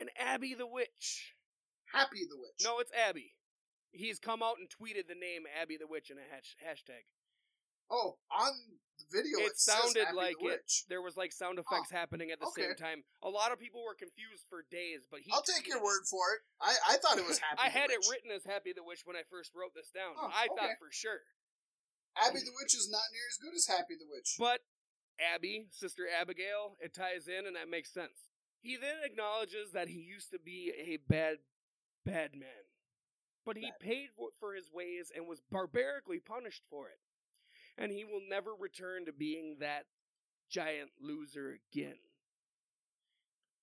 and 0.00 0.10
Abby 0.18 0.54
the 0.54 0.66
Witch. 0.66 1.34
Happy 1.92 2.20
the 2.28 2.36
witch. 2.36 2.60
No, 2.62 2.78
it's 2.80 2.92
Abby. 2.92 3.32
He's 3.90 4.18
come 4.18 4.42
out 4.42 4.60
and 4.60 4.68
tweeted 4.68 5.08
the 5.08 5.16
name 5.16 5.48
Abby 5.48 5.76
the 5.80 5.88
Witch 5.88 6.10
in 6.10 6.18
a 6.18 6.26
hash- 6.28 6.56
hashtag. 6.60 7.08
Oh, 7.88 8.20
on 8.28 8.52
the 9.00 9.08
video, 9.08 9.40
It 9.40 9.56
it, 9.56 9.58
sounded 9.58 10.12
like 10.12 10.36
the 10.36 10.60
it. 10.60 10.68
There 10.92 11.00
was 11.00 11.16
like 11.16 11.32
sound 11.32 11.56
effects 11.56 11.88
happening 11.88 12.28
at 12.28 12.36
the 12.36 12.52
same 12.52 12.76
time. 12.76 13.00
A 13.24 13.32
lot 13.32 13.48
of 13.48 13.56
people 13.56 13.80
were 13.80 13.96
confused 13.96 14.44
for 14.52 14.68
days, 14.68 15.08
but 15.08 15.24
he. 15.24 15.32
I'll 15.32 15.40
take 15.40 15.64
your 15.64 15.80
word 15.80 16.04
for 16.04 16.20
it. 16.36 16.44
I, 16.60 16.76
I 16.92 16.94
thought 17.00 17.16
it 17.16 17.24
was 17.24 17.40
Happy. 17.44 17.56
I 17.64 17.72
had 17.72 17.88
it 17.88 18.04
written 18.12 18.28
as 18.28 18.44
Happy 18.44 18.76
the 18.76 18.84
Witch 18.84 19.08
when 19.08 19.16
I 19.16 19.24
first 19.32 19.56
wrote 19.56 19.72
this 19.72 19.88
down. 19.88 20.12
Oh, 20.20 20.28
I 20.28 20.52
okay. 20.52 20.52
thought 20.52 20.76
for 20.76 20.92
sure. 20.92 21.24
Abby 22.20 22.44
the 22.44 22.52
Witch 22.60 22.76
is 22.76 22.92
not 22.92 23.08
near 23.08 23.24
as 23.24 23.40
good 23.40 23.56
as 23.56 23.64
Happy 23.64 23.96
the 23.96 24.04
Witch. 24.12 24.36
But 24.36 24.60
Abby, 25.16 25.72
Sister 25.72 26.04
Abigail, 26.04 26.76
it 26.84 26.92
ties 26.92 27.24
in 27.24 27.46
and 27.48 27.56
that 27.56 27.72
makes 27.72 27.88
sense. 27.88 28.27
He 28.60 28.76
then 28.76 28.96
acknowledges 29.04 29.72
that 29.72 29.88
he 29.88 30.00
used 30.00 30.30
to 30.30 30.38
be 30.38 30.72
a 30.76 30.98
bad, 31.08 31.38
bad 32.04 32.34
man. 32.34 32.66
But 33.44 33.56
he 33.56 33.70
Bad. 33.70 33.80
paid 33.80 34.08
for 34.38 34.54
his 34.54 34.70
ways 34.70 35.10
and 35.14 35.26
was 35.26 35.40
barbarically 35.50 36.18
punished 36.20 36.64
for 36.68 36.88
it. 36.88 36.98
And 37.78 37.92
he 37.92 38.04
will 38.04 38.20
never 38.28 38.54
return 38.54 39.06
to 39.06 39.12
being 39.12 39.56
that 39.60 39.86
giant 40.50 40.90
loser 41.00 41.58
again. 41.72 41.98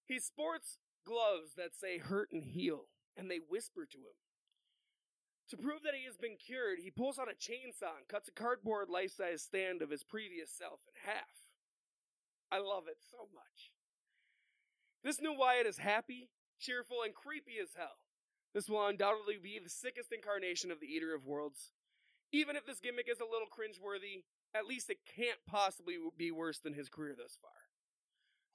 He 0.06 0.20
sports 0.20 0.80
gloves 1.06 1.54
that 1.56 1.76
say 1.76 1.98
hurt 1.98 2.32
and 2.32 2.44
heal, 2.44 2.86
and 3.18 3.30
they 3.30 3.40
whisper 3.50 3.86
to 3.86 3.98
him. 3.98 4.16
To 5.50 5.58
prove 5.58 5.84
that 5.84 5.94
he 5.94 6.06
has 6.06 6.18
been 6.18 6.38
cured, 6.38 6.80
he 6.80 6.90
pulls 6.90 7.20
out 7.20 7.30
a 7.30 7.36
chainsaw 7.36 7.98
and 7.98 8.08
cuts 8.08 8.28
a 8.30 8.32
cardboard 8.32 8.90
life 8.90 9.12
size 9.16 9.44
stand 9.44 9.82
of 9.84 9.92
his 9.92 10.04
previous 10.04 10.50
self 10.50 10.80
in 10.88 11.12
half. 11.12 11.30
I 12.52 12.58
love 12.58 12.88
it 12.88 12.98
so 13.12 13.28
much. 13.34 13.72
This 15.06 15.22
new 15.22 15.38
Wyatt 15.38 15.70
is 15.70 15.78
happy, 15.78 16.34
cheerful, 16.58 17.06
and 17.06 17.14
creepy 17.14 17.62
as 17.62 17.78
hell. 17.78 18.02
This 18.58 18.66
will 18.66 18.82
undoubtedly 18.82 19.38
be 19.38 19.62
the 19.62 19.70
sickest 19.70 20.10
incarnation 20.12 20.74
of 20.74 20.82
the 20.82 20.90
Eater 20.90 21.14
of 21.14 21.30
Worlds. 21.30 21.78
Even 22.34 22.56
if 22.58 22.66
this 22.66 22.82
gimmick 22.82 23.06
is 23.06 23.22
a 23.22 23.30
little 23.30 23.46
cringeworthy, 23.46 24.26
at 24.50 24.66
least 24.66 24.90
it 24.90 25.06
can't 25.06 25.46
possibly 25.46 26.02
be 26.18 26.34
worse 26.34 26.58
than 26.58 26.74
his 26.74 26.90
career 26.90 27.14
thus 27.14 27.38
far. 27.38 27.70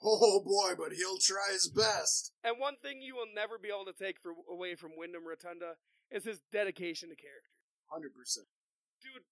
oh 0.02 0.42
boy, 0.42 0.74
but 0.74 0.98
he'll 0.98 1.22
try 1.22 1.54
his 1.54 1.70
best. 1.70 2.34
And 2.42 2.58
one 2.58 2.82
thing 2.82 2.98
you 2.98 3.14
will 3.14 3.30
never 3.30 3.54
be 3.54 3.70
able 3.70 3.86
to 3.86 3.94
take 3.94 4.18
for, 4.18 4.34
away 4.50 4.74
from 4.74 4.98
Wyndham 4.98 5.30
Rotunda 5.30 5.78
is 6.10 6.26
his 6.26 6.42
dedication 6.50 7.14
to 7.14 7.14
character. 7.14 7.54
Hundred 7.86 8.10
percent. 8.10 8.50
dude, 8.98 9.22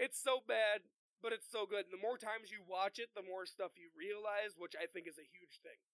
it's 0.00 0.16
so 0.16 0.40
bad, 0.40 0.88
but 1.20 1.36
it's 1.36 1.52
so 1.52 1.68
good. 1.68 1.84
And 1.84 1.92
the 1.92 2.00
more 2.00 2.16
times 2.16 2.48
you 2.48 2.64
watch 2.64 2.96
it, 2.96 3.12
the 3.12 3.20
more 3.20 3.44
stuff 3.44 3.76
you 3.76 3.92
realize, 3.92 4.56
which 4.56 4.72
I 4.72 4.88
think 4.88 5.04
is 5.04 5.20
a 5.20 5.28
huge 5.28 5.60
thing. 5.60 5.84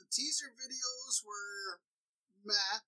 The 0.00 0.08
teaser 0.08 0.48
videos 0.56 1.20
were 1.20 1.84
meh. 2.40 2.80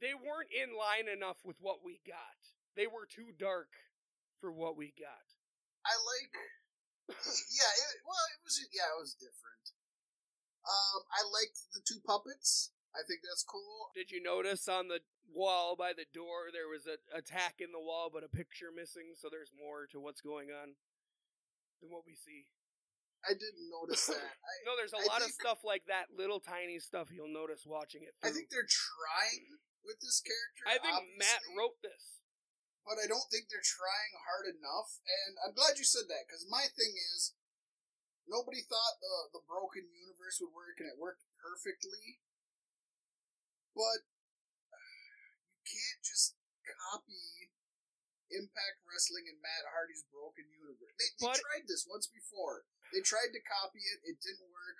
They 0.00 0.16
weren't 0.16 0.48
in 0.48 0.72
line 0.72 1.04
enough 1.04 1.44
with 1.44 1.60
what 1.60 1.84
we 1.84 2.00
got. 2.08 2.40
They 2.72 2.88
were 2.88 3.04
too 3.04 3.36
dark 3.36 3.68
for 4.40 4.48
what 4.50 4.76
we 4.76 4.96
got. 4.96 5.36
I 5.84 5.92
like. 6.00 6.32
yeah, 7.60 7.72
it, 7.76 8.00
well, 8.08 8.24
it 8.32 8.40
was 8.40 8.56
yeah, 8.72 8.88
it 8.88 9.00
was 9.04 9.12
different. 9.12 9.76
Um, 10.64 11.04
I 11.12 11.20
liked 11.28 11.60
the 11.76 11.84
two 11.84 12.00
puppets. 12.00 12.72
I 12.96 13.04
think 13.04 13.20
that's 13.20 13.44
cool. 13.44 13.92
Did 13.92 14.08
you 14.08 14.24
notice 14.24 14.64
on 14.64 14.88
the 14.88 15.04
wall 15.28 15.76
by 15.76 15.92
the 15.92 16.08
door 16.08 16.48
there 16.48 16.72
was 16.72 16.88
a 16.88 16.96
attack 17.12 17.60
in 17.60 17.68
the 17.68 17.84
wall, 17.84 18.08
but 18.08 18.24
a 18.24 18.32
picture 18.32 18.72
missing? 18.72 19.12
So 19.12 19.28
there's 19.28 19.52
more 19.52 19.84
to 19.92 20.00
what's 20.00 20.24
going 20.24 20.48
on 20.48 20.72
than 21.84 21.92
what 21.92 22.08
we 22.08 22.16
see. 22.16 22.48
I 23.24 23.32
didn't 23.32 23.68
notice 23.72 24.06
that. 24.12 24.20
I, 24.48 24.52
No, 24.68 24.76
there's 24.76 24.92
a 24.92 25.00
I 25.00 25.08
lot 25.08 25.24
of 25.24 25.32
stuff 25.32 25.64
like 25.64 25.84
that, 25.88 26.12
little 26.12 26.40
tiny 26.40 26.78
stuff 26.78 27.08
you'll 27.12 27.32
notice 27.32 27.64
watching 27.64 28.04
it. 28.04 28.12
I 28.20 28.28
think 28.30 28.48
they're 28.52 28.68
trying 28.68 29.58
with 29.84 30.00
this 30.00 30.20
character. 30.20 30.64
I 30.68 30.76
think 30.80 30.96
Matt 31.20 31.44
wrote 31.56 31.76
this. 31.84 32.20
but 32.84 33.00
I 33.00 33.08
don't 33.08 33.24
think 33.32 33.48
they're 33.48 33.64
trying 33.64 34.12
hard 34.28 34.48
enough. 34.48 35.00
And 35.04 35.36
I'm 35.40 35.56
glad 35.56 35.76
you 35.80 35.84
said 35.88 36.08
that 36.08 36.24
because 36.28 36.44
my 36.48 36.68
thing 36.76 36.92
is, 37.16 37.32
nobody 38.28 38.60
thought 38.64 39.00
the 39.00 39.40
the 39.40 39.44
broken 39.44 39.88
universe 39.88 40.40
would 40.40 40.52
work, 40.56 40.80
and 40.80 40.88
it 40.88 40.96
worked 41.00 41.24
perfectly. 41.40 42.20
But 43.76 44.04
you 45.60 45.64
can't 45.64 46.02
just 46.04 46.36
copy 46.64 47.52
Impact 48.32 48.80
Wrestling 48.88 49.28
and 49.28 49.38
Matt 49.44 49.68
Hardy's 49.68 50.04
broken 50.08 50.48
universe. 50.48 50.96
They, 50.96 51.08
they 51.20 51.28
But- 51.28 51.40
tried 51.44 51.68
this 51.68 51.84
once 51.88 52.08
before. 52.08 52.64
They 52.94 53.00
tried 53.02 53.32
to 53.34 53.40
copy 53.42 53.80
it. 53.80 53.98
It 54.10 54.16
didn't 54.22 54.48
work. 54.54 54.78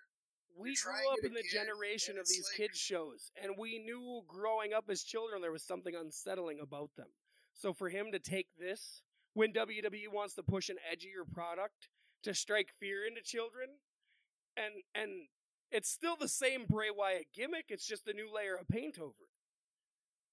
we 0.57 0.75
grew 0.77 1.13
up 1.13 1.19
in 1.25 1.35
the 1.35 1.41
again, 1.41 1.51
generation 1.67 2.17
of 2.19 2.29
these 2.29 2.47
like- 2.49 2.57
kids 2.57 2.79
shows 2.79 3.33
and 3.43 3.59
we 3.59 3.79
knew 3.81 4.23
growing 4.29 4.73
up 4.73 4.85
as 4.89 5.03
children 5.03 5.43
there 5.43 5.51
was 5.51 5.65
something 5.67 5.95
unsettling 5.97 6.61
about 6.61 6.91
them 6.97 7.09
so 7.53 7.73
for 7.73 7.89
him 7.89 8.13
to 8.13 8.21
take 8.21 8.47
this 8.57 9.03
when 9.33 9.53
wwe 9.53 10.07
wants 10.13 10.35
to 10.37 10.45
push 10.45 10.69
an 10.69 10.77
edgier 10.93 11.27
product 11.35 11.89
to 12.23 12.33
strike 12.33 12.71
fear 12.79 13.05
into 13.05 13.21
children 13.21 13.69
and 14.57 14.75
and 14.95 15.11
it's 15.73 15.91
still 15.91 16.15
the 16.17 16.29
same 16.29 16.67
bray 16.71 16.91
wyatt 16.91 17.27
gimmick 17.35 17.65
it's 17.69 17.87
just 17.87 18.07
a 18.07 18.13
new 18.13 18.33
layer 18.33 18.55
of 18.55 18.69
paint 18.69 18.97
over 18.97 19.25
it 19.27 19.34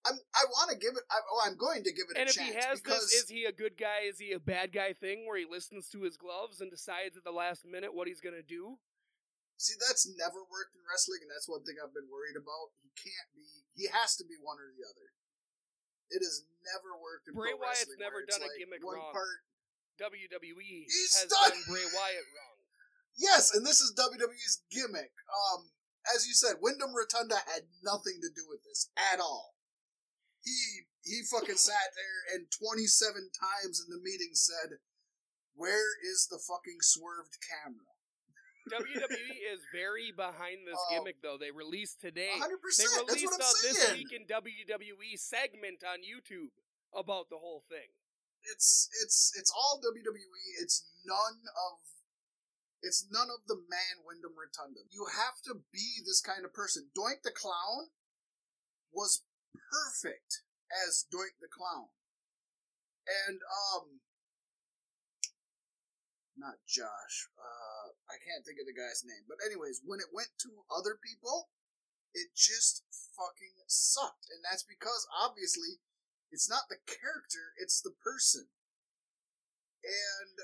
I'm, 0.02 0.18
I 0.34 0.44
want 0.50 0.72
to 0.72 0.78
give 0.78 0.98
it. 0.98 1.06
I, 1.12 1.22
oh, 1.22 1.42
I'm 1.46 1.58
going 1.58 1.84
to 1.84 1.94
give 1.94 2.10
it 2.10 2.18
and 2.18 2.26
a 2.26 2.30
if 2.30 2.36
chance 2.36 2.50
he 2.50 2.56
has 2.58 2.82
because 2.82 3.06
this 3.12 3.24
is 3.26 3.30
he 3.30 3.46
a 3.46 3.52
good 3.54 3.78
guy 3.78 4.10
is 4.10 4.18
he 4.18 4.34
a 4.34 4.42
bad 4.42 4.74
guy 4.74 4.94
thing 4.94 5.26
where 5.28 5.38
he 5.38 5.46
listens 5.46 5.88
to 5.94 6.02
his 6.02 6.18
gloves 6.18 6.60
and 6.60 6.72
decides 6.74 7.18
at 7.18 7.24
the 7.24 7.32
last 7.32 7.66
minute 7.66 7.94
what 7.94 8.08
he's 8.08 8.22
gonna 8.22 8.42
do 8.42 8.82
See, 9.62 9.78
that's 9.78 10.10
never 10.18 10.42
worked 10.50 10.74
in 10.74 10.82
wrestling, 10.90 11.22
and 11.22 11.30
that's 11.30 11.46
one 11.46 11.62
thing 11.62 11.78
I've 11.78 11.94
been 11.94 12.10
worried 12.10 12.34
about. 12.34 12.74
He 12.82 12.90
can't 12.98 13.30
be. 13.38 13.46
He 13.78 13.86
has 13.94 14.18
to 14.18 14.26
be 14.26 14.34
one 14.42 14.58
or 14.58 14.74
the 14.74 14.82
other. 14.82 15.14
It 16.10 16.26
has 16.26 16.50
never 16.66 16.98
worked 16.98 17.30
in 17.30 17.38
Bray 17.38 17.54
Wyatt's 17.54 17.94
never 18.02 18.26
done 18.26 18.42
a 18.42 18.50
gimmick 18.58 18.82
one 18.82 18.98
wrong. 18.98 19.14
part. 19.14 19.46
WWE 20.02 20.90
He's 20.90 21.14
has 21.14 21.30
done- 21.30 21.54
done 21.54 21.62
Bray 21.70 21.86
Wyatt 21.86 22.26
wrong. 22.34 22.58
Yes, 23.14 23.54
and 23.54 23.62
this 23.62 23.86
is 23.86 23.94
WWE's 23.94 24.66
gimmick. 24.74 25.14
Um, 25.30 25.70
as 26.10 26.26
you 26.26 26.34
said, 26.34 26.58
Wyndham 26.58 26.98
Rotunda 26.98 27.46
had 27.46 27.70
nothing 27.86 28.18
to 28.26 28.34
do 28.34 28.50
with 28.50 28.66
this 28.66 28.90
at 28.98 29.22
all. 29.22 29.54
He 30.44 30.88
he 31.04 31.24
fucking 31.24 31.58
sat 31.58 31.94
there 31.96 32.36
and 32.36 32.48
twenty 32.52 32.86
seven 32.88 33.30
times 33.34 33.82
in 33.82 33.90
the 33.94 34.02
meeting 34.02 34.34
said, 34.34 34.80
"Where 35.54 35.98
is 36.02 36.28
the 36.30 36.40
fucking 36.40 36.82
swerved 36.82 37.38
camera?" 37.42 37.86
WWE 38.70 39.42
is 39.52 39.62
very 39.74 40.12
behind 40.12 40.68
this 40.68 40.78
Um, 40.78 40.98
gimmick, 40.98 41.22
though. 41.22 41.38
They 41.38 41.50
released 41.50 42.00
today. 42.00 42.38
hundred 42.38 42.62
They 42.62 42.86
percent. 42.86 43.08
That's 43.08 43.22
released 43.22 43.34
a 43.34 43.68
this 43.68 43.92
week 43.94 44.12
in 44.14 44.28
WWE 44.28 45.18
segment 45.18 45.84
on 45.84 46.00
YouTube. 46.06 46.52
about 46.94 47.30
the 47.30 47.40
whole 47.40 47.64
thing. 47.70 47.88
It's 48.52 48.90
it's 49.02 49.32
it's 49.38 49.52
all 49.56 49.80
WWE. 49.82 50.62
It's 50.62 50.84
none 51.06 51.40
of 51.56 51.80
it's 52.82 53.06
none 53.10 53.30
of 53.30 53.46
the 53.48 53.56
man 53.56 54.04
Wyndham 54.06 54.34
Rotunda. 54.36 54.82
You 54.90 55.06
have 55.06 55.42
to 55.46 55.64
be 55.72 56.02
this 56.06 56.22
kind 56.22 56.44
of 56.46 56.54
person. 56.54 56.90
Doink 56.98 57.22
the 57.24 57.32
Clown 57.32 57.90
was 58.92 59.24
perfect 59.54 60.44
as 60.72 61.06
Doink 61.12 61.40
the 61.42 61.52
Clown. 61.52 61.92
And 63.08 63.40
um 63.44 64.02
not 66.38 66.64
Josh. 66.68 67.30
Uh 67.36 67.94
I 68.10 68.20
can't 68.20 68.46
think 68.46 68.60
of 68.60 68.68
the 68.68 68.78
guy's 68.78 69.04
name. 69.04 69.28
But 69.28 69.44
anyways, 69.44 69.82
when 69.84 70.00
it 70.00 70.16
went 70.16 70.32
to 70.48 70.68
other 70.72 71.00
people, 71.00 71.52
it 72.14 72.36
just 72.36 72.84
fucking 73.16 73.56
sucked. 73.68 74.28
And 74.32 74.44
that's 74.44 74.64
because 74.64 75.08
obviously 75.12 75.80
it's 76.32 76.48
not 76.48 76.72
the 76.72 76.80
character, 76.88 77.56
it's 77.60 77.84
the 77.84 77.96
person. 78.00 78.48
And 79.84 80.36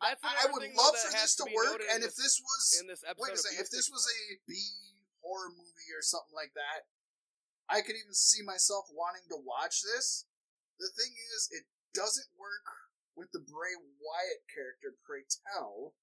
I, 0.00 0.12
I 0.12 0.52
would 0.52 0.64
love 0.76 0.96
for 0.96 1.12
this 1.12 1.36
to 1.40 1.44
be 1.48 1.56
work, 1.56 1.80
and 1.88 2.04
if 2.04 2.16
this 2.16 2.36
was 2.36 2.80
in 2.80 2.88
this 2.88 3.00
episode, 3.00 3.22
wait 3.22 3.32
a 3.32 3.40
second, 3.40 3.64
if 3.64 3.72
this 3.72 3.88
was 3.88 4.04
a 4.04 4.36
B 4.44 4.56
horror 5.24 5.48
movie 5.56 5.90
or 5.96 6.04
something 6.04 6.36
like 6.36 6.52
that, 6.52 6.84
I 7.66 7.82
could 7.82 7.98
even 7.98 8.14
see 8.14 8.42
myself 8.46 8.86
wanting 8.94 9.26
to 9.30 9.42
watch 9.42 9.82
this. 9.82 10.26
The 10.78 10.92
thing 10.94 11.12
is, 11.34 11.50
it 11.50 11.66
doesn't 11.94 12.30
work 12.38 12.66
with 13.16 13.32
the 13.32 13.42
Bray 13.42 13.74
Wyatt 13.74 14.44
character, 14.46 14.94
pray 15.02 15.24
tell. 15.26 15.96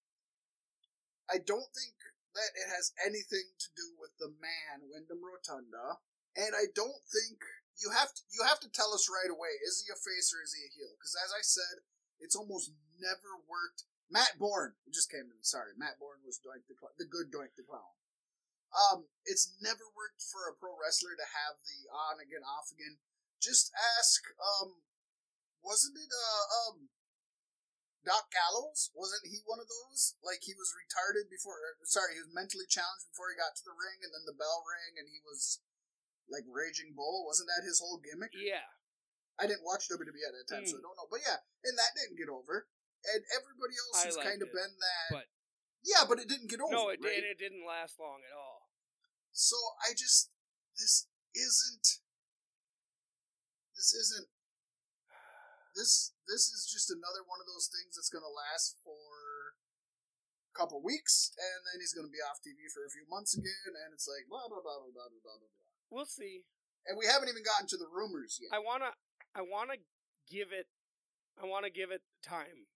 I 1.30 1.40
don't 1.40 1.72
think 1.72 1.96
that 2.36 2.52
it 2.58 2.68
has 2.68 2.92
anything 3.00 3.54
to 3.62 3.70
do 3.78 3.94
with 3.96 4.18
the 4.18 4.34
man, 4.42 4.90
Wyndham 4.90 5.22
Rotunda, 5.22 6.02
and 6.34 6.58
I 6.58 6.68
don't 6.74 7.06
think 7.06 7.40
you 7.78 7.94
have 7.94 8.12
to 8.14 8.22
you 8.34 8.42
have 8.46 8.60
to 8.62 8.70
tell 8.70 8.94
us 8.94 9.10
right 9.10 9.30
away 9.30 9.58
is 9.62 9.82
he 9.82 9.90
a 9.90 9.98
face 9.98 10.34
or 10.34 10.42
is 10.42 10.54
he 10.54 10.66
a 10.66 10.74
heel? 10.74 10.94
Because 10.98 11.14
as 11.18 11.32
I 11.34 11.42
said, 11.46 11.86
it's 12.20 12.36
almost 12.38 12.74
never 12.98 13.38
worked. 13.46 13.86
Matt 14.10 14.38
Borne, 14.38 14.78
it 14.86 14.94
just 14.94 15.10
came 15.10 15.26
to 15.26 15.34
me. 15.34 15.46
Sorry, 15.46 15.74
Matt 15.78 15.98
Borne 15.98 16.22
was 16.26 16.42
Doink 16.42 16.66
the 16.70 16.78
Clown, 16.78 16.94
the 16.98 17.10
good 17.10 17.34
Doink 17.34 17.54
the 17.58 17.66
Clown. 17.66 17.94
Um, 18.74 19.06
it's 19.30 19.54
never 19.62 19.86
worked 19.94 20.26
for 20.26 20.50
a 20.50 20.58
pro 20.58 20.74
wrestler 20.74 21.14
to 21.14 21.28
have 21.30 21.62
the 21.62 21.86
on 21.94 22.18
again, 22.18 22.42
off 22.42 22.74
again. 22.74 22.98
Just 23.38 23.70
ask, 23.78 24.26
um, 24.42 24.82
wasn't 25.62 25.96
it 26.02 26.10
uh 26.10 26.46
um 26.68 26.90
Doc 28.04 28.28
Gallows? 28.36 28.92
Wasn't 28.92 29.24
he 29.30 29.40
one 29.48 29.64
of 29.64 29.70
those? 29.72 30.20
Like 30.26 30.44
he 30.44 30.52
was 30.58 30.74
retarded 30.76 31.32
before. 31.32 31.56
Sorry, 31.88 32.20
he 32.20 32.24
was 32.26 32.34
mentally 32.36 32.68
challenged 32.68 33.08
before 33.08 33.32
he 33.32 33.40
got 33.40 33.56
to 33.56 33.64
the 33.64 33.78
ring, 33.78 34.04
and 34.04 34.12
then 34.12 34.26
the 34.28 34.36
bell 34.36 34.66
rang, 34.68 35.00
and 35.00 35.08
he 35.08 35.24
was 35.24 35.64
like 36.28 36.44
Raging 36.50 36.92
Bull. 36.98 37.24
Wasn't 37.24 37.48
that 37.48 37.64
his 37.64 37.80
whole 37.80 38.02
gimmick? 38.04 38.34
Yeah. 38.36 38.68
I 39.40 39.48
didn't 39.50 39.66
watch 39.66 39.88
WWE 39.90 40.24
at 40.28 40.36
that 40.36 40.50
time, 40.52 40.66
so 40.68 40.78
I 40.78 40.82
Mm. 40.82 40.86
don't 40.88 40.98
know. 41.00 41.10
But 41.10 41.22
yeah, 41.26 41.42
and 41.64 41.74
that 41.80 41.96
didn't 41.98 42.20
get 42.20 42.30
over. 42.30 42.68
And 43.08 43.22
everybody 43.34 43.76
else 43.88 44.00
I 44.04 44.06
has 44.12 44.18
kind 44.20 44.42
of 44.44 44.50
been 44.52 44.74
that. 44.78 45.10
but- 45.12 45.30
yeah, 45.84 46.06
but 46.08 46.20
it 46.20 46.30
didn't 46.30 46.48
get 46.48 46.62
over. 46.62 46.72
No, 46.72 46.88
it 46.90 47.00
right? 47.04 47.20
did. 47.20 47.24
It 47.26 47.40
didn't 47.40 47.66
last 47.66 48.00
long 48.00 48.22
at 48.24 48.32
all. 48.32 48.53
So 49.34 49.58
I 49.82 49.98
just 49.98 50.30
this 50.78 51.10
isn't 51.34 51.88
this 53.74 53.90
isn't 53.94 54.30
this 55.74 56.14
this 56.30 56.54
is 56.54 56.70
just 56.70 56.94
another 56.94 57.26
one 57.26 57.42
of 57.42 57.50
those 57.50 57.66
things 57.74 57.98
that's 57.98 58.14
going 58.14 58.22
to 58.22 58.30
last 58.30 58.78
for 58.86 59.58
a 60.46 60.54
couple 60.54 60.78
weeks 60.86 61.34
and 61.34 61.60
then 61.66 61.82
he's 61.82 61.98
going 61.98 62.06
to 62.06 62.14
be 62.14 62.22
off 62.22 62.46
TV 62.46 62.70
for 62.70 62.86
a 62.86 62.94
few 62.94 63.10
months 63.10 63.34
again 63.34 63.74
and 63.74 63.90
it's 63.90 64.06
like 64.06 64.30
blah 64.30 64.46
blah 64.46 64.62
blah 64.62 64.86
blah 64.86 64.94
blah 64.94 65.10
blah 65.10 65.26
blah 65.26 65.50
blah. 65.50 65.70
We'll 65.90 66.10
see. 66.10 66.46
And 66.86 66.98
we 66.98 67.10
haven't 67.10 67.30
even 67.30 67.42
gotten 67.42 67.66
to 67.74 67.78
the 67.78 67.90
rumors 67.90 68.38
yet. 68.38 68.54
I 68.54 68.60
wanna. 68.62 68.94
I 69.34 69.42
wanna 69.42 69.82
give 70.30 70.54
it. 70.54 70.68
I 71.42 71.46
wanna 71.46 71.74
give 71.74 71.90
it 71.90 72.06
time. 72.22 72.70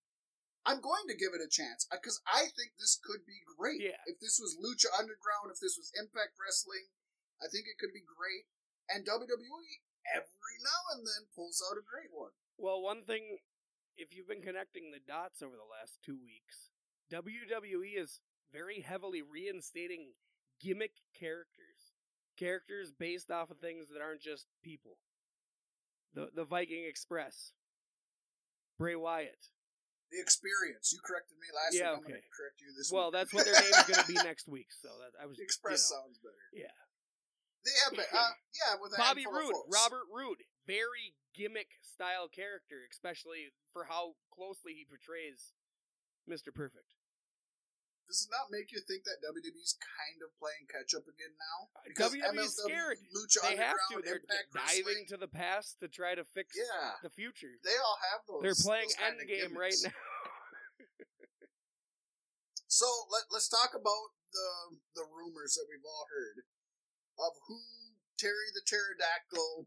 I'm 0.68 0.84
going 0.84 1.08
to 1.08 1.16
give 1.16 1.32
it 1.32 1.40
a 1.40 1.48
chance 1.48 1.88
uh, 1.88 1.96
because 1.96 2.20
I 2.28 2.52
think 2.52 2.76
this 2.76 3.00
could 3.00 3.24
be 3.24 3.40
great. 3.56 3.80
Yeah. 3.80 4.04
If 4.04 4.20
this 4.20 4.36
was 4.36 4.60
Lucha 4.60 4.92
Underground, 4.92 5.48
if 5.48 5.64
this 5.64 5.80
was 5.80 5.96
Impact 5.96 6.36
Wrestling, 6.36 6.92
I 7.40 7.48
think 7.48 7.72
it 7.72 7.80
could 7.80 7.96
be 7.96 8.04
great. 8.04 8.44
And 8.92 9.08
WWE 9.08 9.64
every 10.12 10.58
now 10.60 10.82
and 10.92 11.08
then 11.08 11.32
pulls 11.32 11.64
out 11.64 11.80
a 11.80 11.88
great 11.88 12.12
one. 12.12 12.36
Well, 12.60 12.84
one 12.84 13.08
thing, 13.08 13.40
if 13.96 14.12
you've 14.12 14.28
been 14.28 14.44
connecting 14.44 14.92
the 14.92 15.04
dots 15.04 15.40
over 15.40 15.56
the 15.56 15.72
last 15.72 16.04
two 16.04 16.20
weeks, 16.20 16.76
WWE 17.16 17.96
is 17.96 18.20
very 18.52 18.84
heavily 18.84 19.24
reinstating 19.24 20.20
gimmick 20.60 21.00
characters, 21.18 21.96
characters 22.36 22.92
based 22.92 23.32
off 23.32 23.52
of 23.52 23.60
things 23.60 23.88
that 23.88 24.04
aren't 24.04 24.22
just 24.22 24.48
people. 24.64 25.00
The 26.14 26.30
the 26.36 26.46
Viking 26.46 26.86
Express, 26.88 27.52
Bray 28.78 28.96
Wyatt. 28.96 29.48
The 30.12 30.20
experience. 30.24 30.94
You 30.96 31.00
corrected 31.04 31.36
me 31.36 31.48
last 31.52 31.76
Yeah, 31.76 31.92
week. 31.92 32.00
I'm 32.00 32.04
going 32.08 32.22
to 32.24 32.32
correct 32.32 32.64
you 32.64 32.72
this 32.76 32.88
Well, 32.92 33.12
week. 33.12 33.20
that's 33.20 33.32
what 33.36 33.44
their 33.44 33.60
name 33.60 33.76
is 33.76 33.88
going 33.92 34.04
to 34.04 34.12
be 34.12 34.20
next 34.24 34.48
week. 34.56 34.72
So 34.72 34.88
that 35.04 35.12
I 35.20 35.28
was 35.28 35.36
The 35.38 35.44
Express 35.44 35.84
you 35.92 35.96
know. 35.96 36.02
sounds 36.08 36.18
better. 36.24 36.46
Yeah. 36.56 36.76
They 37.68 37.76
have 37.84 37.94
uh, 38.00 38.32
yeah, 38.64 38.74
with 38.80 38.96
Bobby 38.96 39.28
Roode. 39.28 39.68
Robert 39.68 40.08
Roode, 40.08 40.48
very 40.66 41.12
gimmick 41.36 41.76
style 41.84 42.32
character, 42.32 42.88
especially 42.88 43.52
for 43.76 43.92
how 43.92 44.16
closely 44.32 44.72
he 44.80 44.88
portrays 44.88 45.52
Mr. 46.24 46.56
Perfect. 46.56 46.96
Does 48.08 48.24
it 48.24 48.32
not 48.32 48.48
make 48.48 48.72
you 48.72 48.80
think 48.88 49.04
that 49.04 49.20
WWE's 49.20 49.76
kind 49.84 50.24
of 50.24 50.32
playing 50.40 50.64
catch 50.72 50.96
up 50.96 51.04
again 51.12 51.36
now? 51.36 51.68
WWE's 51.92 52.56
Uh, 52.56 52.72
scared. 52.72 52.98
Lucha 53.12 53.44
they 53.44 53.60
have 53.60 53.76
to. 53.92 54.00
They're 54.00 54.24
Impact 54.24 54.48
diving 54.56 55.04
Wrestling. 55.04 55.08
to 55.12 55.18
the 55.20 55.28
past 55.28 55.80
to 55.84 55.88
try 55.92 56.16
to 56.16 56.24
fix 56.24 56.56
Yeah, 56.56 56.96
the 57.04 57.12
future. 57.12 57.60
they 57.68 57.76
all 57.76 58.00
have 58.12 58.22
those. 58.28 58.42
They're 58.48 58.64
playing 58.64 58.88
those 58.96 59.12
Endgame 59.12 59.56
right 59.60 59.76
now. 59.84 59.92
So 62.68 62.86
let, 63.10 63.24
let's 63.32 63.48
talk 63.48 63.72
about 63.74 64.12
the 64.36 64.76
the 65.00 65.08
rumors 65.08 65.56
that 65.56 65.66
we've 65.72 65.88
all 65.88 66.06
heard 66.12 66.44
of 67.18 67.32
who 67.48 67.58
Terry 68.20 68.52
the 68.54 68.62
Pterodactyl 68.68 69.66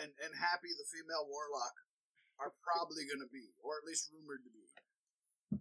and 0.00 0.10
and 0.24 0.32
Happy 0.40 0.72
the 0.72 0.88
female 0.88 1.28
warlock 1.28 1.76
are 2.40 2.56
probably 2.64 3.04
going 3.06 3.20
to 3.22 3.28
be, 3.30 3.52
or 3.62 3.78
at 3.78 3.86
least 3.86 4.10
rumored 4.10 4.42
to 4.42 4.50
be. 4.50 4.63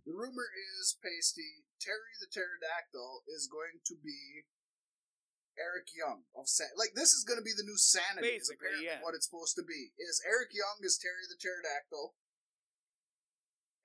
The 0.02 0.16
rumor 0.18 0.50
is 0.50 0.98
Pasty 0.98 1.70
Terry 1.78 2.18
the 2.18 2.32
Pterodactyl 2.32 3.28
is 3.30 3.46
going 3.46 3.84
to 3.86 3.96
be 4.02 4.48
Eric 5.54 5.94
Young 5.94 6.26
of 6.34 6.50
San- 6.50 6.74
like 6.74 6.98
this 6.98 7.14
is 7.14 7.22
going 7.22 7.38
to 7.38 7.46
be 7.46 7.54
the 7.54 7.68
new 7.68 7.78
Sanity. 7.78 8.42
is 8.42 8.50
Basically, 8.50 8.58
apparently 8.58 8.90
yeah. 8.90 9.06
what 9.06 9.14
it's 9.14 9.30
supposed 9.30 9.54
to 9.62 9.66
be 9.66 9.94
is 10.02 10.24
Eric 10.26 10.50
Young 10.54 10.82
is 10.82 10.98
Terry 10.98 11.30
the 11.30 11.38
Pterodactyl, 11.38 12.18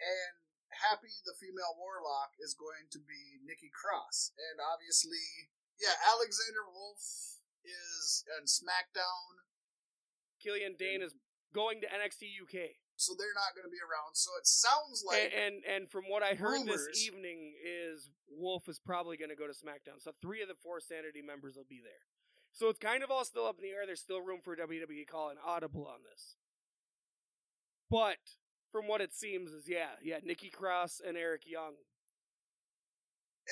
and 0.01 0.35
Happy 0.69 1.13
the 1.25 1.35
female 1.35 1.75
warlock 1.75 2.37
is 2.39 2.55
going 2.55 2.87
to 2.93 3.01
be 3.01 3.41
Nikki 3.43 3.73
Cross, 3.73 4.33
and 4.37 4.61
obviously, 4.63 5.51
yeah, 5.81 5.97
Alexander 6.07 6.65
Wolf 6.69 7.03
is 7.65 8.25
on 8.37 8.47
SmackDown, 8.47 9.45
Killian 10.39 10.77
Dain 10.79 11.03
is 11.03 11.17
going 11.53 11.81
to 11.83 11.89
NXT 11.89 12.31
UK. 12.45 12.79
So 12.99 13.15
they're 13.17 13.35
not 13.35 13.55
going 13.55 13.65
to 13.65 13.71
be 13.71 13.79
around. 13.81 14.15
So 14.15 14.31
it 14.39 14.47
sounds 14.47 15.03
like 15.07 15.31
and, 15.33 15.33
and 15.33 15.55
and 15.65 15.83
from 15.91 16.05
what 16.11 16.23
I 16.23 16.35
heard 16.35 16.67
rumors. 16.67 16.87
this 16.91 17.07
evening 17.07 17.55
is 17.63 18.11
Wolf 18.29 18.69
is 18.69 18.79
probably 18.79 19.17
going 19.17 19.31
to 19.31 19.37
go 19.39 19.47
to 19.47 19.55
SmackDown. 19.55 20.03
So 20.03 20.13
three 20.21 20.43
of 20.43 20.49
the 20.49 20.59
four 20.63 20.81
Sanity 20.81 21.23
members 21.23 21.55
will 21.57 21.69
be 21.69 21.81
there. 21.83 22.05
So 22.53 22.69
it's 22.69 22.79
kind 22.79 23.03
of 23.03 23.11
all 23.11 23.25
still 23.25 23.47
up 23.47 23.57
in 23.59 23.63
the 23.63 23.71
air. 23.71 23.87
There's 23.87 24.01
still 24.01 24.21
room 24.21 24.41
for 24.43 24.57
WWE 24.57 25.07
call 25.07 25.31
an 25.31 25.37
audible 25.45 25.87
on 25.87 26.01
this. 26.11 26.37
But 27.91 28.19
from 28.73 28.87
what 28.89 29.01
it 29.01 29.15
seems 29.15 29.53
is 29.53 29.69
yeah, 29.69 29.97
yeah, 30.03 30.19
Nikki 30.25 30.51
Cross 30.51 31.01
and 31.07 31.17
Eric 31.17 31.43
Young. 31.47 31.75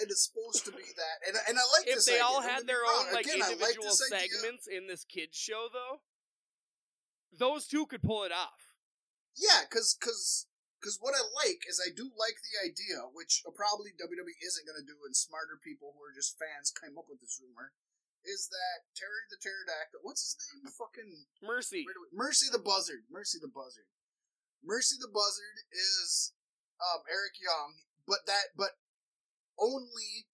it 0.03 0.11
is 0.11 0.21
supposed 0.25 0.65
to 0.67 0.73
be 0.73 0.83
that, 0.97 1.27
and 1.29 1.37
and 1.49 1.57
I 1.57 1.63
like 1.79 1.87
If 1.87 2.05
they 2.05 2.15
idea. 2.15 2.25
all 2.25 2.43
had 2.43 2.67
their 2.67 2.83
own 2.85 3.13
like 3.15 3.25
Again, 3.27 3.43
I 3.43 3.49
like 3.49 3.53
individual 3.53 3.87
idea. 3.87 4.29
segments 4.29 4.67
in 4.67 4.89
this 4.89 5.05
kids 5.05 5.37
show 5.37 5.69
though, 5.73 6.01
those 7.39 7.67
two 7.67 7.87
could 7.87 8.03
pull 8.03 8.25
it 8.25 8.33
off. 8.33 8.66
Yeah, 9.37 9.69
because 9.69 9.95
because 9.95 10.49
because 10.81 10.97
what 11.01 11.17
I 11.17 11.25
like 11.25 11.65
is 11.69 11.81
I 11.81 11.93
do 11.93 12.09
like 12.17 12.41
the 12.41 12.57
idea, 12.61 13.05
which 13.13 13.45
probably 13.57 13.93
WWE 13.97 14.37
isn't 14.41 14.67
going 14.69 14.81
to 14.81 14.87
do, 14.87 14.97
and 15.05 15.17
smarter 15.17 15.61
people 15.61 15.93
who 15.97 16.01
are 16.05 16.17
just 16.17 16.37
fans 16.41 16.73
came 16.73 16.97
up 16.97 17.09
with 17.09 17.21
this 17.21 17.41
rumor, 17.41 17.73
is 18.25 18.49
that 18.49 18.89
Terry 18.97 19.25
the 19.29 19.37
Pterodactyl, 19.41 20.01
what's 20.03 20.25
his 20.25 20.37
name? 20.41 20.69
Fucking 20.73 21.29
Mercy. 21.45 21.85
we- 21.85 22.11
Mercy 22.13 22.49
the 22.51 22.63
Buzzard. 22.63 23.05
Mercy 23.13 23.39
the 23.41 23.51
Buzzard. 23.51 23.89
Mercy 24.65 24.97
the 24.99 25.11
Buzzard 25.13 25.69
is 25.71 26.33
um, 26.81 27.05
Eric 27.07 27.39
Young, 27.41 27.85
but 28.09 28.25
that 28.27 28.53
but 28.57 28.81
only 29.61 30.29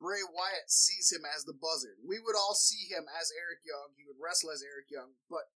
Bray 0.00 0.24
Wyatt 0.26 0.66
sees 0.68 1.12
him 1.14 1.22
as 1.22 1.44
the 1.44 1.54
Buzzard. 1.56 2.02
We 2.02 2.18
would 2.18 2.34
all 2.34 2.54
see 2.58 2.90
him 2.90 3.06
as 3.06 3.30
Eric 3.32 3.62
Young. 3.62 3.94
He 3.96 4.02
would 4.04 4.18
wrestle 4.18 4.50
as 4.50 4.62
Eric 4.66 4.90
Young, 4.90 5.14
but 5.30 5.52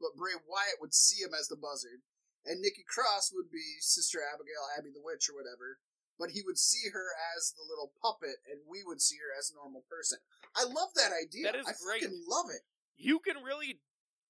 but 0.00 0.16
Bray 0.16 0.34
Wyatt 0.34 0.80
would 0.80 0.94
see 0.96 1.22
him 1.22 1.36
as 1.36 1.48
the 1.48 1.60
Buzzard, 1.60 2.00
and 2.44 2.60
Nikki 2.60 2.82
Cross 2.88 3.32
would 3.36 3.52
be 3.52 3.78
Sister 3.84 4.18
Abigail, 4.24 4.64
Abby 4.76 4.90
the 4.90 5.04
Witch, 5.04 5.28
or 5.28 5.36
whatever. 5.36 5.78
But 6.18 6.36
he 6.36 6.42
would 6.44 6.58
see 6.58 6.90
her 6.92 7.16
as 7.36 7.52
the 7.56 7.64
little 7.64 7.92
puppet, 8.02 8.44
and 8.44 8.60
we 8.68 8.84
would 8.84 9.00
see 9.00 9.16
her 9.16 9.32
as 9.38 9.48
a 9.48 9.56
normal 9.56 9.84
person. 9.88 10.18
I 10.56 10.64
love 10.64 10.92
that 10.96 11.12
idea. 11.16 11.44
That 11.44 11.56
is 11.56 11.66
I 11.66 11.72
great. 11.80 12.02
fucking 12.02 12.24
love 12.28 12.46
it. 12.52 12.60
You 12.96 13.20
can 13.20 13.42
really 13.42 13.80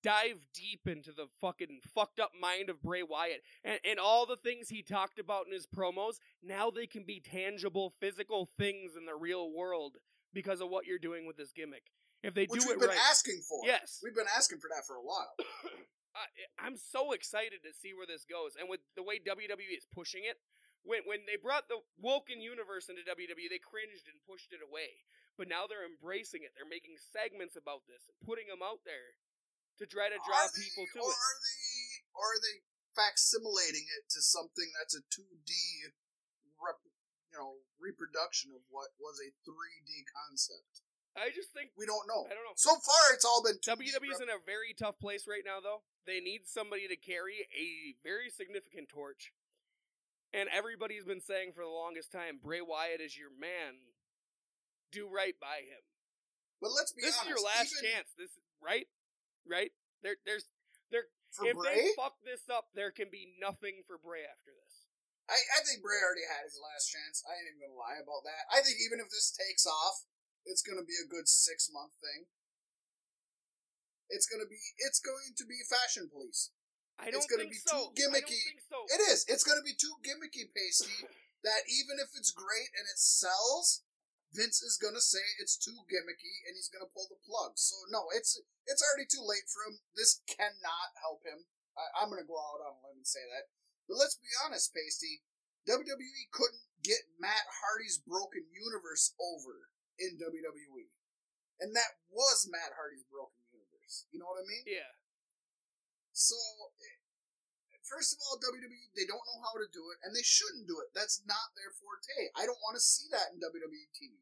dive 0.03 0.47
deep 0.55 0.87
into 0.87 1.13
the 1.13 1.27
fucking 1.41 1.81
fucked 1.95 2.21
up 2.21 2.31
mind 2.41 2.71
of 2.71 2.83
Bray 2.83 3.03
Wyatt 3.03 3.43
and, 3.65 3.79
and 3.85 3.99
all 3.99 4.25
the 4.25 4.37
things 4.37 4.69
he 4.69 4.83
talked 4.83 5.19
about 5.19 5.47
in 5.47 5.53
his 5.53 5.67
promos, 5.67 6.15
now 6.43 6.71
they 6.71 6.87
can 6.87 7.05
be 7.05 7.21
tangible, 7.21 7.93
physical 8.01 8.49
things 8.59 8.93
in 8.97 9.05
the 9.05 9.15
real 9.15 9.53
world 9.53 9.97
because 10.33 10.61
of 10.61 10.71
what 10.71 10.87
you're 10.87 10.99
doing 10.99 11.27
with 11.27 11.37
this 11.37 11.53
gimmick. 11.53 11.85
If 12.23 12.37
they 12.37 12.45
Which 12.45 12.61
do 12.61 12.69
we've 12.69 12.77
it 12.77 12.85
been 12.85 12.93
right. 12.93 13.09
asking 13.09 13.41
for. 13.49 13.65
Yes. 13.65 14.01
We've 14.05 14.15
been 14.15 14.29
asking 14.29 14.61
for 14.61 14.69
that 14.69 14.85
for 14.85 14.97
a 15.01 15.05
while. 15.05 15.33
I, 16.13 16.27
I'm 16.61 16.77
so 16.77 17.13
excited 17.17 17.65
to 17.65 17.73
see 17.73 17.95
where 17.97 18.05
this 18.05 18.27
goes, 18.29 18.59
and 18.59 18.69
with 18.69 18.83
the 18.99 19.07
way 19.07 19.17
WWE 19.23 19.73
is 19.73 19.87
pushing 19.89 20.27
it, 20.29 20.37
when 20.85 21.07
when 21.09 21.25
they 21.25 21.41
brought 21.41 21.71
the 21.73 21.81
Woken 21.97 22.43
universe 22.45 22.91
into 22.93 23.07
WWE, 23.07 23.49
they 23.49 23.63
cringed 23.63 24.05
and 24.11 24.21
pushed 24.29 24.53
it 24.53 24.61
away. 24.61 25.07
But 25.39 25.49
now 25.49 25.65
they're 25.65 25.87
embracing 25.87 26.45
it. 26.45 26.53
They're 26.53 26.69
making 26.69 27.01
segments 27.01 27.57
about 27.57 27.89
this 27.89 28.05
and 28.11 28.19
putting 28.21 28.53
them 28.53 28.61
out 28.61 28.85
there 28.85 29.17
to 29.81 29.89
try 29.89 30.13
to 30.13 30.21
draw 30.21 30.45
they- 30.51 30.61
people 30.61 30.85
to 30.93 31.01
or 31.01 31.09
it. 31.09 31.17
Are 31.17 31.39
they, 31.41 31.81
or 32.13 32.27
are 32.37 32.43
they 32.45 32.57
facsimilating 32.93 33.87
it 33.89 34.11
to 34.13 34.21
something 34.21 34.69
that's 34.77 34.93
a 34.99 35.01
2D, 35.09 35.53
rep, 36.61 36.85
you 37.33 37.39
know, 37.39 37.65
reproduction 37.81 38.53
of 38.53 38.61
what 38.69 38.93
was 39.01 39.17
a 39.25 39.33
3D 39.47 40.05
concept? 40.13 40.85
I 41.19 41.35
just 41.35 41.51
think 41.51 41.75
We 41.77 41.87
don't 41.87 42.07
know. 42.07 42.27
I 42.27 42.35
don't 42.35 42.47
know. 42.47 42.57
So 42.57 42.71
far, 42.71 43.05
it's 43.15 43.25
all 43.25 43.43
been 43.43 43.59
2D 43.59 43.91
WWE's 43.99 44.23
in 44.23 44.31
a 44.31 44.39
very 44.43 44.75
tough 44.79 44.99
place 44.99 45.27
right 45.27 45.43
now, 45.45 45.59
though. 45.59 45.83
They 46.07 46.21
need 46.21 46.47
somebody 46.47 46.87
to 46.87 46.97
carry 46.97 47.47
a 47.51 47.99
very 48.03 48.31
significant 48.31 48.89
torch. 48.89 49.33
And 50.31 50.47
everybody's 50.49 51.05
been 51.05 51.21
saying 51.21 51.59
for 51.59 51.67
the 51.67 51.75
longest 51.75 52.15
time, 52.15 52.39
Bray 52.39 52.63
Wyatt 52.63 53.03
is 53.03 53.19
your 53.19 53.35
man. 53.35 53.91
Do 54.95 55.11
right 55.11 55.35
by 55.39 55.67
him. 55.67 55.83
But 56.63 56.71
let's 56.71 56.95
be 56.95 57.03
this 57.03 57.19
honest. 57.19 57.27
is 57.27 57.31
your 57.35 57.43
last 57.43 57.71
even 57.75 57.83
chance. 57.83 58.09
This 58.15 58.31
right, 58.63 58.87
right. 59.47 59.75
There, 60.03 60.17
there's 60.27 60.47
For 61.31 61.47
if 61.47 61.55
Bray, 61.55 61.75
they 61.75 61.95
fuck 61.95 62.19
this 62.27 62.51
up, 62.51 62.75
there 62.75 62.91
can 62.91 63.07
be 63.07 63.31
nothing 63.39 63.87
for 63.87 63.95
Bray 63.95 64.27
after 64.27 64.51
this. 64.51 64.91
I, 65.31 65.39
I 65.39 65.59
think 65.63 65.79
Bray 65.79 66.03
already 66.03 66.27
had 66.27 66.43
his 66.43 66.59
last 66.59 66.91
chance. 66.91 67.23
I 67.23 67.39
ain't 67.39 67.55
even 67.55 67.71
gonna 67.71 67.79
lie 67.79 68.03
about 68.03 68.27
that. 68.27 68.51
I 68.51 68.59
think 68.67 68.83
even 68.83 68.99
if 68.99 69.07
this 69.15 69.31
takes 69.31 69.63
off, 69.63 70.10
it's 70.47 70.63
gonna 70.63 70.85
be 70.87 70.97
a 70.99 71.09
good 71.09 71.29
six 71.29 71.69
month 71.73 71.93
thing. 72.01 72.27
It's 74.11 74.27
gonna 74.27 74.47
be 74.49 74.59
it's 74.79 74.99
going 74.99 75.35
to 75.39 75.45
be 75.47 75.63
fashion 75.71 76.11
police. 76.11 76.51
I 76.99 77.09
It's 77.09 77.17
don't 77.17 77.31
gonna 77.31 77.47
think 77.49 77.57
be 77.57 77.63
so. 77.65 77.73
too 77.73 77.87
gimmicky. 77.97 78.43
I 78.43 78.53
don't 78.53 78.59
think 78.59 78.63
so. 78.69 78.81
It 78.93 79.01
is. 79.09 79.19
It's 79.31 79.47
gonna 79.47 79.65
be 79.65 79.77
too 79.79 79.95
gimmicky 80.03 80.51
pasty 80.51 81.07
that 81.47 81.63
even 81.71 82.03
if 82.03 82.13
it's 82.19 82.35
great 82.35 82.69
and 82.77 82.85
it 82.91 82.99
sells, 82.99 83.87
Vince 84.35 84.61
is 84.61 84.77
gonna 84.77 85.01
say 85.01 85.23
it's 85.39 85.57
too 85.57 85.87
gimmicky 85.87 86.35
and 86.45 86.59
he's 86.59 86.69
gonna 86.69 86.91
pull 86.91 87.07
the 87.09 87.23
plug. 87.23 87.55
So 87.57 87.77
no, 87.89 88.11
it's 88.13 88.37
it's 88.67 88.83
already 88.83 89.07
too 89.07 89.23
late 89.23 89.47
for 89.49 89.63
him. 89.65 89.79
This 89.95 90.21
cannot 90.27 90.99
help 91.01 91.23
him. 91.25 91.47
I, 91.79 92.03
I'm 92.03 92.11
gonna 92.11 92.27
go 92.27 92.37
out 92.37 92.67
on 92.67 92.77
a 92.77 92.81
limb 92.83 93.01
and 93.01 93.07
say 93.07 93.23
that. 93.31 93.49
But 93.87 93.99
let's 94.03 94.19
be 94.19 94.31
honest, 94.43 94.75
Pasty. 94.75 95.23
WWE 95.69 96.33
couldn't 96.33 96.67
get 96.83 97.05
Matt 97.21 97.45
Hardy's 97.63 98.01
broken 98.01 98.49
universe 98.49 99.13
over 99.21 99.69
in 100.01 100.17
WWE. 100.17 100.89
And 101.61 101.77
that 101.77 102.01
was 102.09 102.49
Matt 102.49 102.73
Hardy's 102.73 103.05
broken 103.05 103.37
universe. 103.53 104.09
You 104.09 104.19
know 104.19 104.29
what 104.33 104.41
I 104.41 104.49
mean? 104.49 104.65
Yeah. 104.65 104.97
So, 106.17 106.37
eh, 106.81 107.01
first 107.85 108.17
of 108.17 108.25
all, 108.25 108.41
WWE, 108.41 108.97
they 108.97 109.05
don't 109.05 109.23
know 109.29 109.41
how 109.45 109.61
to 109.61 109.69
do 109.69 109.93
it, 109.93 110.01
and 110.01 110.17
they 110.17 110.25
shouldn't 110.25 110.65
do 110.65 110.81
it. 110.81 110.97
That's 110.97 111.21
not 111.29 111.53
their 111.53 111.71
forte. 111.77 112.33
I 112.33 112.49
don't 112.49 112.61
want 112.65 112.81
to 112.81 112.83
see 112.83 113.13
that 113.13 113.37
in 113.37 113.45
WWE 113.45 113.93
TV. 113.93 114.17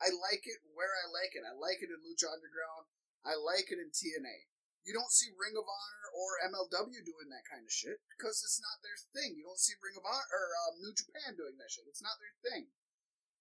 I 0.00 0.14
like 0.14 0.46
it 0.46 0.62
where 0.72 0.94
I 1.04 1.10
like 1.10 1.34
it. 1.34 1.42
I 1.42 1.52
like 1.52 1.82
it 1.82 1.90
in 1.90 2.00
Lucha 2.00 2.30
Underground. 2.30 2.86
I 3.26 3.34
like 3.34 3.68
it 3.68 3.82
in 3.82 3.90
TNA. 3.90 4.46
You 4.86 4.96
don't 4.96 5.12
see 5.12 5.34
Ring 5.36 5.58
of 5.58 5.66
Honor 5.68 6.06
or 6.16 6.40
MLW 6.48 7.02
doing 7.04 7.28
that 7.28 7.44
kind 7.44 7.66
of 7.66 7.68
shit 7.68 8.00
because 8.08 8.40
it's 8.40 8.62
not 8.62 8.80
their 8.80 8.96
thing. 9.12 9.36
You 9.36 9.44
don't 9.44 9.60
see 9.60 9.76
Ring 9.84 9.98
of 9.98 10.06
Honor 10.06 10.30
or 10.32 10.48
um, 10.64 10.80
New 10.80 10.94
Japan 10.96 11.36
doing 11.36 11.58
that 11.60 11.68
shit. 11.68 11.84
It's 11.90 12.00
not 12.00 12.16
their 12.22 12.32
thing. 12.40 12.72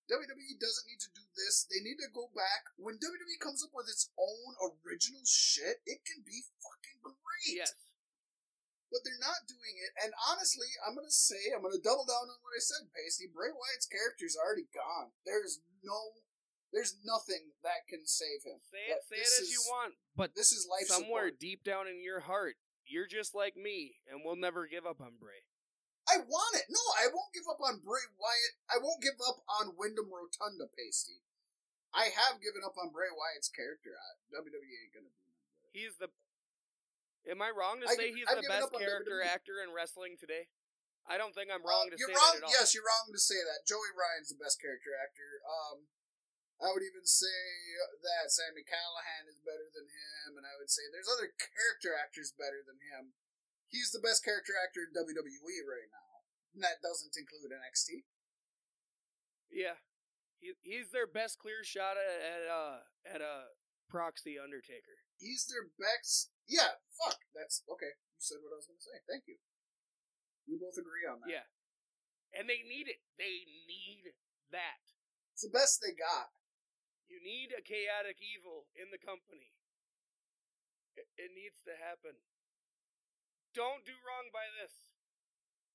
WWE 0.08 0.56
doesn't 0.60 0.88
need 0.88 1.04
to 1.04 1.12
do 1.12 1.24
this. 1.36 1.68
They 1.68 1.84
need 1.84 2.00
to 2.00 2.10
go 2.16 2.32
back. 2.32 2.72
When 2.80 2.96
WWE 2.96 3.38
comes 3.44 3.60
up 3.64 3.72
with 3.76 3.92
its 3.92 4.08
own 4.16 4.56
original 4.84 5.22
shit, 5.28 5.84
it 5.86 6.04
can 6.08 6.24
be 6.24 6.48
fucking 6.64 7.00
great 7.04 7.60
Yes. 7.60 7.76
but 8.92 9.04
they're 9.04 9.20
not 9.20 9.44
doing 9.48 9.76
it. 9.84 9.92
And 10.04 10.16
honestly, 10.32 10.68
I'm 10.88 10.96
gonna 10.96 11.12
say, 11.12 11.52
I'm 11.52 11.62
gonna 11.62 11.80
double 11.84 12.08
down 12.08 12.32
on 12.32 12.40
what 12.40 12.56
I 12.56 12.64
said, 12.64 12.88
Pasty. 12.96 13.28
Bray 13.28 13.52
Wyatt's 13.52 13.88
character's 13.88 14.40
already 14.40 14.68
gone. 14.72 15.12
There's 15.28 15.60
no, 15.84 16.24
there's 16.72 16.96
nothing 17.04 17.52
that 17.68 17.84
can 17.92 18.08
save 18.08 18.44
him. 18.48 18.60
Say 18.72 18.84
it. 18.92 19.04
Say 19.12 19.20
it 19.20 19.44
as 19.44 19.52
you 19.52 19.60
is- 19.60 19.68
want. 19.72 19.94
But 20.16 20.36
This 20.36 20.52
is 20.56 20.68
life 20.72 20.88
somewhere 20.88 21.36
support. 21.36 21.40
deep 21.40 21.64
down 21.64 21.88
in 21.88 22.00
your 22.02 22.22
heart, 22.22 22.56
you're 22.88 23.08
just 23.08 23.36
like 23.36 23.56
me, 23.60 24.00
and 24.08 24.24
we'll 24.24 24.40
never 24.40 24.68
give 24.68 24.86
up 24.88 25.00
on 25.04 25.20
Bray. 25.20 25.44
I 26.08 26.24
want 26.24 26.56
it. 26.56 26.72
No, 26.72 26.80
I 26.96 27.12
won't 27.12 27.36
give 27.36 27.48
up 27.52 27.60
on 27.60 27.84
Bray 27.84 28.08
Wyatt. 28.16 28.56
I 28.72 28.80
won't 28.80 29.04
give 29.04 29.20
up 29.20 29.44
on 29.60 29.76
Wyndham 29.76 30.08
Rotunda, 30.08 30.72
Pasty. 30.72 31.20
I 31.92 32.12
have 32.16 32.40
given 32.40 32.64
up 32.64 32.80
on 32.80 32.92
Bray 32.96 33.12
Wyatt's 33.12 33.52
character. 33.52 33.92
I, 33.96 34.08
WWE 34.32 34.56
ain't 34.88 34.96
gonna 34.96 35.12
do 35.12 35.28
it. 35.28 35.36
He's 35.76 35.96
the. 36.00 36.08
Am 37.28 37.44
I 37.44 37.52
wrong 37.52 37.84
to 37.84 37.88
I 37.92 37.96
say 38.00 38.08
give- 38.16 38.24
he's 38.24 38.28
I've 38.32 38.40
the 38.40 38.48
best 38.48 38.72
character 38.72 39.20
actor 39.20 39.60
in 39.60 39.76
wrestling 39.76 40.16
today? 40.16 40.48
I 41.08 41.16
don't 41.16 41.32
think 41.36 41.48
I'm 41.52 41.64
wrong 41.64 41.88
Uh, 41.88 41.96
to 41.96 42.00
you're 42.00 42.12
say 42.12 42.20
wrong. 42.20 42.36
that 42.40 42.44
at 42.44 42.48
all. 42.48 42.56
Yes, 42.56 42.76
you're 42.76 42.84
wrong 42.88 43.08
to 43.12 43.20
say 43.20 43.40
that. 43.40 43.64
Joey 43.68 43.92
Ryan's 43.96 44.32
the 44.32 44.40
best 44.40 44.60
character 44.60 44.92
actor. 44.96 45.40
Um, 45.48 45.88
I 46.60 46.72
would 46.76 46.84
even 46.84 47.08
say 47.08 47.40
that 48.04 48.28
Sami 48.32 48.64
Callihan 48.68 49.28
is 49.32 49.40
better 49.40 49.72
than 49.72 49.88
him, 49.88 50.36
and 50.40 50.44
I 50.48 50.56
would 50.60 50.68
say 50.72 50.84
there's 50.92 51.08
other 51.08 51.32
character 51.36 51.96
actors 51.96 52.32
better 52.36 52.60
than 52.64 52.80
him. 52.92 53.16
He's 53.68 53.92
the 53.92 54.04
best 54.04 54.24
character 54.24 54.56
actor 54.56 54.88
in 54.88 54.96
WWE 54.96 55.60
right 55.68 55.92
now, 55.92 56.24
and 56.56 56.64
that 56.64 56.80
doesn't 56.80 57.20
include 57.20 57.52
NXT. 57.52 58.08
Yeah, 59.52 59.84
he, 60.40 60.56
he's 60.64 60.92
their 60.92 61.08
best 61.08 61.40
clear 61.40 61.64
shot 61.64 62.00
at 62.00 62.20
at 62.24 62.44
uh 62.48 62.80
at 63.04 63.22
a 63.22 63.56
proxy 63.92 64.40
Undertaker. 64.40 65.04
He's 65.20 65.48
their 65.48 65.68
best. 65.76 66.32
Yeah, 66.48 66.80
fuck. 66.96 67.20
That's 67.36 67.64
okay. 67.68 68.00
You 68.16 68.24
said 68.24 68.40
what 68.44 68.56
I 68.56 68.60
was 68.60 68.68
going 68.72 68.80
to 68.80 68.88
say. 68.88 68.98
Thank 69.04 69.28
you. 69.28 69.40
We 70.48 70.56
both 70.56 70.80
agree 70.80 71.04
on 71.04 71.20
that. 71.24 71.28
Yeah, 71.28 71.48
and 72.32 72.48
they 72.48 72.64
need 72.64 72.88
it. 72.88 73.04
They 73.20 73.44
need 73.68 74.16
that. 74.56 74.80
it's 75.36 75.44
the 75.44 75.52
best 75.52 75.84
they 75.84 75.92
got. 75.92 76.32
You 77.12 77.20
need 77.24 77.56
a 77.56 77.64
chaotic 77.64 78.20
evil 78.20 78.68
in 78.76 78.92
the 78.92 79.00
company. 79.00 79.56
It, 80.96 81.08
it 81.16 81.32
needs 81.36 81.64
to 81.68 81.76
happen. 81.76 82.20
Don't 83.58 83.82
do 83.82 83.98
wrong 84.06 84.30
by 84.30 84.46
this. 84.62 84.86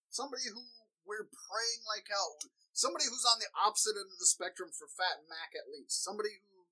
somebody 0.07 0.47
who 0.47 0.63
we're 1.03 1.27
praying 1.27 1.83
like 1.83 2.07
hell. 2.07 2.39
Somebody 2.71 3.11
who's 3.11 3.27
on 3.27 3.43
the 3.43 3.51
opposite 3.59 3.99
end 3.99 4.07
of 4.07 4.23
the 4.23 4.31
spectrum 4.31 4.71
for 4.71 4.87
Fat 4.87 5.27
Mac, 5.27 5.51
at 5.59 5.67
least. 5.67 5.99
Somebody 5.99 6.41
who, 6.47 6.71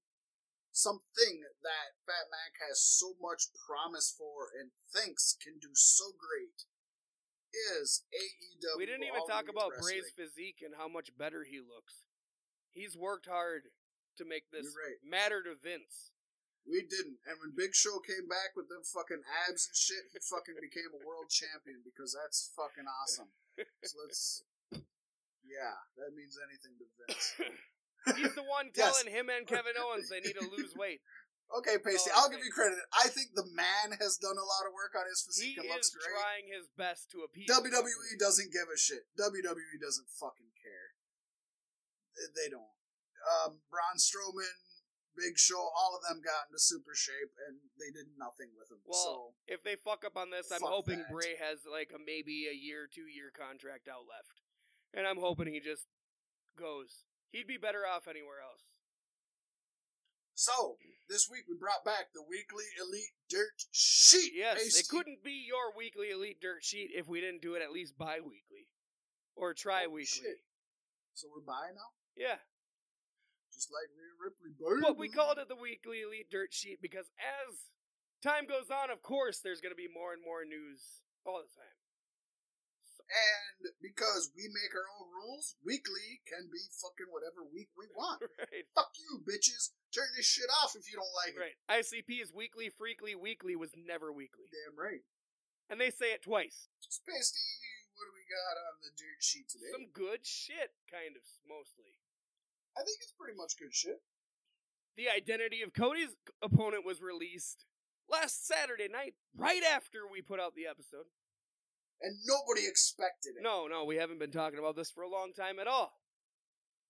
something 0.71 1.43
that 1.67 1.99
Fat 2.07 2.31
Mac 2.31 2.63
has 2.63 2.79
so 2.79 3.19
much 3.19 3.51
promise 3.67 4.15
for 4.15 4.55
and 4.55 4.71
thinks 4.87 5.35
can 5.35 5.59
do 5.59 5.75
so 5.75 6.15
great 6.15 6.63
is 7.75 8.07
AEW. 8.15 8.79
we 8.79 8.87
didn't 8.87 9.11
even 9.11 9.27
talk 9.27 9.51
about 9.51 9.75
Wrestling. 9.75 10.07
Bray's 10.07 10.15
physique 10.15 10.63
and 10.63 10.79
how 10.79 10.87
much 10.87 11.11
better 11.19 11.43
he 11.43 11.59
looks. 11.59 12.07
He's 12.71 12.95
worked 12.95 13.27
hard 13.27 13.75
to 14.17 14.25
make 14.25 14.47
this 14.55 14.71
right. 14.79 15.03
matter 15.03 15.43
to 15.43 15.59
Vince. 15.59 16.10
We 16.69 16.85
didn't. 16.87 17.19
And 17.27 17.41
when 17.41 17.57
Big 17.57 17.75
Show 17.75 17.99
came 18.05 18.29
back 18.29 18.55
with 18.55 18.69
them 18.69 18.85
fucking 18.85 19.25
abs 19.49 19.67
and 19.67 19.77
shit, 19.77 20.13
he 20.13 20.21
fucking 20.21 20.55
became 20.61 20.93
a 20.93 21.01
world 21.03 21.33
champion 21.33 21.81
because 21.83 22.13
that's 22.15 22.53
fucking 22.55 22.87
awesome. 22.87 23.33
So 23.83 23.95
let's. 24.05 24.45
Yeah, 25.43 25.75
that 25.99 26.15
means 26.15 26.39
anything 26.39 26.79
to 26.79 26.87
Vince. 26.95 27.27
He's 28.21 28.35
the 28.39 28.47
one 28.47 28.71
Yes. 28.77 28.87
telling 28.97 29.11
him 29.11 29.29
and 29.33 29.49
Kevin 29.49 29.75
Owens 29.83 30.09
they 30.13 30.21
need 30.23 30.37
to 30.39 30.47
lose 30.47 30.77
weight. 30.79 31.01
Okay, 31.51 31.83
Pasty, 31.83 32.15
Oh, 32.15 32.23
I'll 32.23 32.31
give 32.31 32.45
you 32.47 32.55
credit. 32.55 32.79
I 32.95 33.11
think 33.11 33.35
the 33.35 33.49
man 33.51 33.99
has 33.99 34.15
done 34.23 34.39
a 34.39 34.47
lot 34.47 34.71
of 34.71 34.73
work 34.73 34.95
on 34.95 35.03
his 35.11 35.19
He 35.27 35.27
physique 35.27 35.59
and 35.59 35.67
looks 35.75 35.91
is 35.91 35.99
great. 35.99 36.15
trying 36.15 36.47
his 36.47 36.71
best 36.79 37.11
to 37.11 37.27
appease 37.27 37.51
WWE 37.51 38.15
doesn't 38.23 38.55
give 38.55 38.71
a 38.71 38.79
shit. 38.79 39.11
WWE 39.19 39.83
doesn't 39.83 40.07
fucking 40.15 40.55
care. 40.63 40.95
They- 42.15 42.31
They 42.39 42.49
don't. 42.55 42.71
Um, 43.27 43.61
Braun 43.67 43.99
Strowman, 43.99 44.55
Big 45.17 45.39
Show, 45.39 45.59
all 45.59 45.97
of 45.97 46.03
them 46.09 46.23
got 46.25 46.49
into 46.49 46.59
super 46.59 46.95
shape, 46.95 47.33
and 47.49 47.59
they 47.79 47.91
did 47.91 48.15
nothing 48.19 48.51
with 48.57 48.69
them. 48.69 48.79
Well, 48.87 49.35
so 49.35 49.35
If 49.47 49.63
they 49.63 49.77
fuck 49.77 50.05
up 50.05 50.17
on 50.17 50.31
this, 50.31 50.51
I'm 50.51 50.63
hoping 50.63 51.01
that. 51.01 51.11
Bray 51.11 51.37
has 51.39 51.67
like 51.71 51.91
a 51.95 51.99
maybe 51.99 52.47
a 52.51 52.55
year, 52.57 52.89
two 52.89 53.07
year 53.11 53.31
contract 53.35 53.89
out 53.89 54.07
left, 54.09 54.41
and 54.95 55.07
I'm 55.07 55.19
hoping 55.19 55.53
he 55.53 55.61
just 55.61 55.87
goes. 56.59 57.05
He'd 57.31 57.47
be 57.47 57.59
better 57.59 57.87
off 57.87 58.09
anywhere 58.09 58.43
else. 58.43 58.67
so 60.35 60.77
this 61.09 61.29
week 61.31 61.45
we 61.49 61.57
brought 61.59 61.85
back 61.85 62.11
the 62.15 62.23
weekly 62.23 62.65
Elite 62.81 63.15
Dirt 63.29 63.67
Sheet. 63.71 64.33
Yes, 64.35 64.79
it 64.79 64.89
couldn't 64.89 65.23
be 65.23 65.45
your 65.47 65.75
weekly 65.77 66.11
elite 66.11 66.41
dirt 66.41 66.63
sheet 66.65 66.91
if 66.95 67.07
we 67.09 67.21
didn't 67.21 67.43
do 67.43 67.55
it 67.55 67.63
at 67.63 67.73
least 67.73 67.99
bi-weekly 67.99 68.67
or 69.37 69.55
tri-weekly. 69.55 70.07
shit. 70.07 70.43
So 71.15 71.29
we're 71.35 71.43
by 71.45 71.71
now, 71.75 71.91
Yeah, 72.17 72.39
just 73.61 73.69
like 73.69 73.93
Rhea 73.93 74.17
Ripley. 74.17 74.57
Baby. 74.57 74.81
but 74.81 74.97
we 74.97 75.13
called 75.13 75.37
it 75.37 75.53
the 75.53 75.61
weekly 75.61 76.01
elite 76.01 76.33
dirt 76.33 76.57
sheet 76.57 76.81
because 76.81 77.13
as 77.21 77.69
time 78.25 78.49
goes 78.49 78.73
on, 78.73 78.89
of 78.89 79.05
course, 79.05 79.45
there's 79.45 79.61
going 79.61 79.77
to 79.77 79.77
be 79.77 79.85
more 79.93 80.17
and 80.17 80.25
more 80.25 80.49
news 80.49 81.05
all 81.29 81.45
the 81.45 81.53
time. 81.53 81.77
And 83.11 83.75
because 83.83 84.31
we 84.39 84.47
make 84.49 84.71
our 84.71 84.87
own 84.97 85.11
rules, 85.13 85.59
weekly 85.67 86.23
can 86.31 86.47
be 86.49 86.63
fucking 86.79 87.11
whatever 87.11 87.43
week 87.45 87.69
we 87.77 87.85
want. 87.99 88.23
right. 88.41 88.65
Fuck 88.73 88.97
you, 88.97 89.21
bitches. 89.29 89.75
Turn 89.93 90.09
this 90.17 90.25
shit 90.31 90.49
off 90.63 90.73
if 90.79 90.89
you 90.89 90.97
don't 90.97 91.17
like 91.21 91.35
it. 91.37 91.43
Right. 91.43 91.59
ICP 91.69 92.23
is 92.23 92.33
weekly, 92.33 92.71
freakly, 92.73 93.13
weekly 93.19 93.59
was 93.59 93.75
never 93.77 94.09
weekly. 94.15 94.49
Damn 94.49 94.79
right. 94.79 95.05
And 95.69 95.77
they 95.83 95.91
say 95.91 96.15
it 96.17 96.23
twice. 96.23 96.71
Spacey, 96.87 97.51
what 97.99 98.07
do 98.09 98.15
we 98.15 98.25
got 98.31 98.57
on 98.57 98.75
the 98.83 98.95
dirt 98.95 99.21
sheet 99.23 99.51
today? 99.51 99.71
Some 99.75 99.91
good 99.91 100.23
shit, 100.23 100.79
kind 100.87 101.19
of, 101.19 101.23
mostly. 101.47 101.99
I 102.77 102.83
think 102.83 102.99
it's 103.03 103.15
pretty 103.19 103.37
much 103.37 103.59
good 103.59 103.75
shit. 103.75 104.01
The 104.97 105.09
identity 105.09 105.63
of 105.63 105.73
Cody's 105.73 106.17
opponent 106.43 106.85
was 106.85 107.01
released 107.01 107.65
last 108.11 108.47
Saturday 108.47 108.89
night, 108.89 109.15
right 109.37 109.63
after 109.63 110.01
we 110.11 110.21
put 110.21 110.41
out 110.41 110.55
the 110.55 110.67
episode. 110.67 111.07
And 112.03 112.17
nobody 112.27 112.67
expected 112.67 113.35
it. 113.39 113.43
No, 113.43 113.67
no, 113.67 113.85
we 113.85 113.97
haven't 113.97 114.19
been 114.19 114.33
talking 114.33 114.59
about 114.59 114.77
this 114.77 114.91
for 114.91 115.03
a 115.03 115.09
long 115.09 115.33
time 115.37 115.59
at 115.59 115.67
all. 115.67 115.93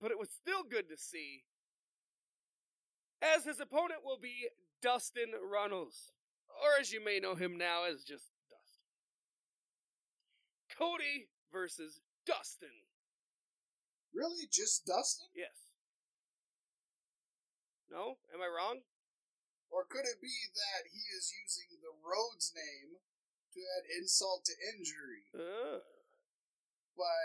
But 0.01 0.11
it 0.11 0.19
was 0.19 0.31
still 0.31 0.63
good 0.63 0.89
to 0.89 0.97
see. 0.97 1.45
As 3.21 3.45
his 3.45 3.61
opponent 3.61 4.01
will 4.05 4.19
be 4.21 4.49
Dustin 4.81 5.33
Runnels, 5.43 6.13
or 6.49 6.81
as 6.81 6.93
you 6.93 7.05
may 7.05 7.21
know 7.21 7.35
him 7.35 7.59
now 7.59 7.85
as 7.85 8.03
just 8.03 8.31
Dustin. 8.49 8.87
Cody 10.79 11.29
versus 11.53 12.01
Dustin. 12.25 12.69
Really? 14.15 14.47
Just 14.51 14.87
Dustin? 14.87 15.29
Yes. 15.35 15.70
No? 17.91 18.23
Am 18.33 18.41
I 18.41 18.47
wrong? 18.47 18.87
Or 19.71 19.85
could 19.85 20.07
it 20.07 20.23
be 20.23 20.35
that 20.55 20.87
he 20.91 21.03
is 21.15 21.31
using 21.35 21.79
the 21.83 21.95
Rhodes 22.03 22.55
name 22.55 22.99
to 23.55 23.61
add 23.61 23.87
insult 23.99 24.47
to 24.47 24.55
injury 24.75 25.27
Uh, 25.35 25.83
by 26.97 27.23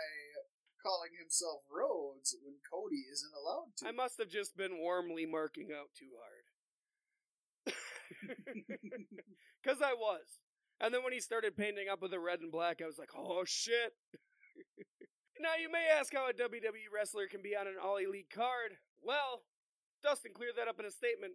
calling 0.82 1.14
himself 1.18 1.62
Rhodes 1.70 2.34
when 2.42 2.58
Cody 2.66 3.06
isn't 3.10 3.34
allowed 3.34 3.74
to? 3.78 3.88
I 3.88 3.92
must 3.92 4.18
have 4.18 4.30
just 4.30 4.56
been 4.56 4.78
warmly 4.78 5.26
marking 5.26 5.70
out 5.74 5.90
too 5.94 6.14
hard. 6.18 6.46
Because 9.62 9.82
I 9.82 9.94
was. 9.94 10.38
And 10.80 10.94
then 10.94 11.02
when 11.02 11.12
he 11.12 11.18
started 11.18 11.56
painting 11.56 11.88
up 11.90 12.00
with 12.00 12.12
the 12.12 12.20
red 12.20 12.38
and 12.38 12.52
black, 12.52 12.80
I 12.80 12.86
was 12.86 12.98
like, 12.98 13.10
oh 13.16 13.42
shit. 13.44 13.94
now 15.40 15.58
you 15.60 15.70
may 15.70 15.88
ask 15.90 16.14
how 16.14 16.28
a 16.28 16.32
WWE 16.32 16.86
wrestler 16.94 17.26
can 17.26 17.42
be 17.42 17.56
on 17.56 17.66
an 17.66 17.74
all 17.82 17.96
elite 17.96 18.30
card. 18.30 18.78
Well, 19.02 19.42
Dustin 20.06 20.30
cleared 20.30 20.54
that 20.54 20.70
up 20.70 20.78
in 20.78 20.86
a 20.86 20.94
statement. 20.94 21.34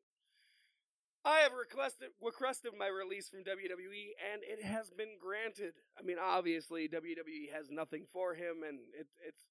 I 1.28 1.44
have 1.44 1.52
requested 1.52 2.16
requested 2.24 2.72
my 2.80 2.88
release 2.88 3.28
from 3.28 3.44
WWE, 3.44 4.16
and 4.16 4.40
it 4.48 4.64
has 4.64 4.90
been 4.90 5.20
granted. 5.20 5.76
I 6.00 6.08
mean, 6.08 6.16
obviously 6.16 6.88
WWE 6.88 7.52
has 7.52 7.68
nothing 7.70 8.08
for 8.08 8.34
him, 8.34 8.64
and 8.64 8.80
it, 8.96 9.12
it's 9.28 9.44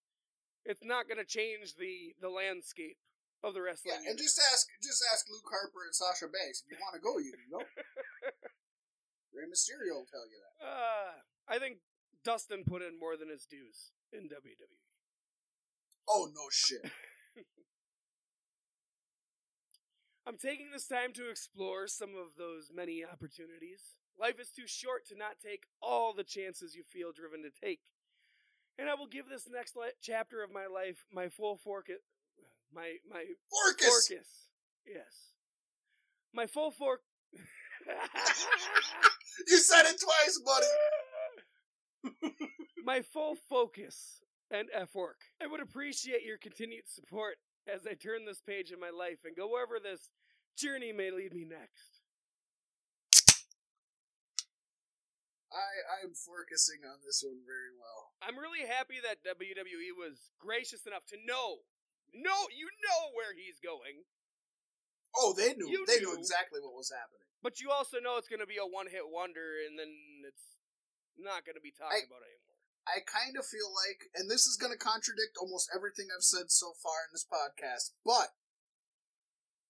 it's 0.64 0.82
not 0.82 1.04
going 1.04 1.20
to 1.20 1.28
change 1.28 1.76
the 1.76 2.16
the 2.18 2.32
landscape 2.32 2.96
of 3.44 3.52
the 3.52 3.60
wrestling. 3.60 3.92
yeah, 3.92 4.08
and 4.08 4.16
universe. 4.16 4.34
just 4.34 4.40
ask 4.50 4.64
just 4.80 5.04
ask 5.12 5.28
Luke 5.28 5.46
Harper 5.52 5.84
and 5.84 5.94
Sasha 5.94 6.26
Banks. 6.32 6.64
If 6.64 6.72
you 6.72 6.80
want 6.80 6.96
to 6.96 7.04
go, 7.04 7.20
you 7.20 7.36
can 7.36 7.46
go. 7.52 7.60
Rey 9.36 9.46
Mysterio 9.46 10.00
will 10.00 10.10
tell 10.10 10.26
you 10.26 10.40
that. 10.42 10.54
Uh, 10.64 11.12
I 11.46 11.60
think 11.60 11.84
Dustin 12.24 12.64
put 12.64 12.82
in 12.82 12.98
more 12.98 13.20
than 13.20 13.28
his 13.28 13.44
dues 13.44 13.92
in. 14.16 14.32
WWE. 14.32 14.80
Oh 16.08 16.26
no 16.32 16.48
shit. 16.50 16.82
I'm 20.30 20.38
taking 20.38 20.70
this 20.72 20.86
time 20.86 21.12
to 21.14 21.28
explore 21.28 21.88
some 21.88 22.10
of 22.10 22.36
those 22.38 22.70
many 22.72 23.04
opportunities. 23.04 23.96
Life 24.16 24.38
is 24.38 24.50
too 24.50 24.68
short 24.68 25.04
to 25.08 25.16
not 25.18 25.40
take 25.44 25.64
all 25.82 26.14
the 26.14 26.22
chances 26.22 26.76
you 26.76 26.84
feel 26.84 27.10
driven 27.10 27.42
to 27.42 27.50
take. 27.50 27.80
And 28.78 28.88
I 28.88 28.94
will 28.94 29.08
give 29.08 29.28
this 29.28 29.48
next 29.50 29.74
li- 29.74 29.90
chapter 30.00 30.44
of 30.44 30.52
my 30.52 30.68
life 30.68 31.04
my 31.12 31.28
full 31.28 31.56
fork 31.56 31.88
my 32.72 32.98
my 33.10 33.24
forcus. 33.50 34.08
Yes. 34.86 35.34
My 36.32 36.46
full 36.46 36.70
fork 36.70 37.00
You 39.48 39.56
said 39.56 39.86
it 39.86 40.00
twice, 40.00 40.38
buddy. 40.46 40.66
my 42.84 43.02
full 43.02 43.34
focus 43.48 44.22
and 44.48 44.68
F 44.72 44.94
work. 44.94 45.22
I 45.42 45.48
would 45.48 45.60
appreciate 45.60 46.22
your 46.22 46.38
continued 46.38 46.86
support 46.86 47.38
as 47.66 47.84
I 47.84 47.94
turn 47.94 48.26
this 48.26 48.40
page 48.40 48.70
in 48.70 48.78
my 48.78 48.90
life 48.90 49.24
and 49.24 49.34
go 49.36 49.48
wherever 49.48 49.80
this 49.82 50.08
journey 50.56 50.92
may 50.92 51.10
lead 51.10 51.32
me 51.34 51.44
next. 51.48 52.00
I 55.50 55.66
I'm 56.02 56.14
focusing 56.14 56.86
on 56.86 57.02
this 57.02 57.26
one 57.26 57.42
very 57.42 57.74
well. 57.74 58.14
I'm 58.22 58.38
really 58.38 58.62
happy 58.70 59.02
that 59.02 59.26
WWE 59.26 59.90
was 59.98 60.30
gracious 60.38 60.86
enough 60.86 61.02
to 61.10 61.18
know, 61.18 61.66
know, 62.14 62.46
you 62.54 62.70
know 62.86 63.10
where 63.18 63.34
he's 63.34 63.58
going, 63.58 64.06
Oh, 65.10 65.34
they 65.34 65.58
knew. 65.58 65.66
You 65.66 65.82
they 65.90 65.98
knew. 65.98 66.14
knew 66.14 66.22
exactly 66.22 66.62
what 66.62 66.78
was 66.78 66.94
happening. 66.94 67.26
but 67.42 67.58
you 67.58 67.74
also 67.74 67.98
know 67.98 68.14
it's 68.14 68.30
going 68.30 68.44
to 68.44 68.46
be 68.46 68.62
a 68.62 68.66
one-hit 68.68 69.10
wonder, 69.10 69.58
and 69.66 69.74
then 69.74 69.90
it's 70.22 70.54
not 71.18 71.42
going 71.42 71.58
to 71.58 71.64
be 71.64 71.74
talked 71.74 71.98
I- 71.98 72.06
about 72.06 72.22
anymore. 72.22 72.46
I 72.88 73.02
kind 73.04 73.34
of 73.36 73.44
feel 73.44 73.68
like, 73.74 74.06
and 74.16 74.30
this 74.30 74.46
is 74.48 74.56
going 74.56 74.72
to 74.72 74.78
contradict 74.78 75.36
almost 75.38 75.68
everything 75.74 76.08
I've 76.14 76.24
said 76.24 76.48
so 76.50 76.72
far 76.78 77.06
in 77.06 77.12
this 77.12 77.26
podcast, 77.28 77.90
but 78.06 78.32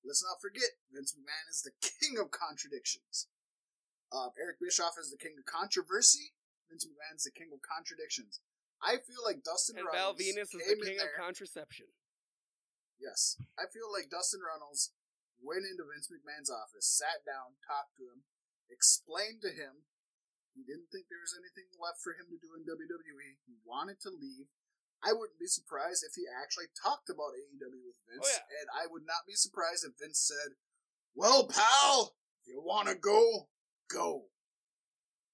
let's 0.05 0.25
not 0.25 0.41
forget 0.41 0.81
Vince 0.93 1.13
McMahon 1.15 1.47
is 1.51 1.63
the 1.63 1.75
king 2.01 2.17
of 2.19 2.31
contradictions. 2.31 3.29
Uh, 4.11 4.35
Eric 4.35 4.59
Bischoff 4.59 4.99
is 4.99 5.15
the 5.15 5.21
king 5.21 5.39
of 5.39 5.47
controversy. 5.47 6.35
Vince 6.67 6.87
McMahon 6.87 7.19
is 7.19 7.27
the 7.27 7.35
king 7.35 7.55
of 7.55 7.63
contradictions. 7.63 8.43
I 8.83 8.99
feel 8.99 9.21
like 9.23 9.45
Dustin 9.45 9.77
And 9.77 9.87
Val 9.93 10.17
Venis 10.17 10.51
is 10.51 10.57
the 10.57 10.79
king 10.81 10.99
of 10.99 11.13
contraception. 11.15 11.93
Yes. 12.97 13.37
I 13.61 13.69
feel 13.69 13.93
like 13.93 14.09
Dustin 14.09 14.41
Runnels 14.41 14.97
went 15.39 15.69
into 15.69 15.85
Vince 15.85 16.09
McMahon's 16.09 16.51
office, 16.51 16.89
sat 16.89 17.23
down, 17.29 17.61
talked 17.65 17.97
to 18.01 18.09
him, 18.09 18.25
explained 18.73 19.45
to 19.45 19.53
him 19.53 19.85
he 20.55 20.67
didn't 20.67 20.91
think 20.91 21.07
there 21.07 21.23
was 21.23 21.37
anything 21.39 21.71
left 21.79 22.03
for 22.03 22.13
him 22.13 22.27
to 22.31 22.39
do 22.39 22.59
in 22.59 22.67
WWE. 22.67 23.39
He 23.47 23.57
wanted 23.63 24.03
to 24.03 24.11
leave. 24.11 24.51
I 25.01 25.17
wouldn't 25.17 25.41
be 25.41 25.49
surprised 25.49 26.05
if 26.05 26.13
he 26.13 26.29
actually 26.29 26.69
talked 26.77 27.09
about 27.09 27.33
AEW 27.33 27.89
with 27.89 28.01
Vince. 28.05 28.21
Oh, 28.21 28.29
yeah. 28.29 28.45
And 28.61 28.69
I 28.69 28.85
would 28.93 29.09
not 29.09 29.25
be 29.25 29.33
surprised 29.33 29.85
if 29.89 29.97
Vince 29.97 30.21
said, 30.21 30.61
Well, 31.17 31.49
pal, 31.49 32.17
you 32.45 32.61
want 32.61 32.89
to 32.93 32.97
go, 32.97 33.49
go. 33.89 34.29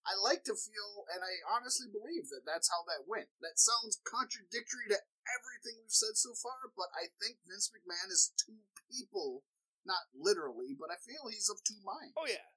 I 0.06 0.14
like 0.22 0.46
to 0.46 0.54
feel, 0.54 1.02
and 1.10 1.18
I 1.18 1.42
honestly 1.50 1.90
believe 1.90 2.30
that 2.30 2.46
that's 2.46 2.70
how 2.70 2.86
that 2.86 3.10
went. 3.10 3.26
That 3.42 3.58
sounds 3.58 3.98
contradictory 4.06 4.86
to 4.94 5.02
everything 5.26 5.82
we've 5.82 5.90
said 5.90 6.14
so 6.14 6.30
far, 6.38 6.70
but 6.78 6.94
I 6.94 7.10
think 7.18 7.42
Vince 7.42 7.74
McMahon 7.74 8.14
is 8.14 8.30
two 8.38 8.62
people. 8.86 9.42
Not 9.82 10.06
literally, 10.14 10.74
but 10.78 10.94
I 10.94 10.98
feel 10.98 11.30
he's 11.30 11.50
of 11.50 11.62
two 11.62 11.78
minds. 11.82 12.14
Oh 12.18 12.26
yeah, 12.26 12.50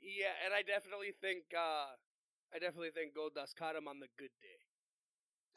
yeah, 0.00 0.36
and 0.44 0.52
I 0.52 0.60
definitely 0.60 1.16
think, 1.16 1.52
uh 1.56 1.96
I 2.52 2.60
definitely 2.60 2.92
think 2.92 3.16
Goldust 3.16 3.56
caught 3.56 3.76
him 3.76 3.88
on 3.88 3.96
the 4.00 4.12
good 4.20 4.32
day. 4.40 4.71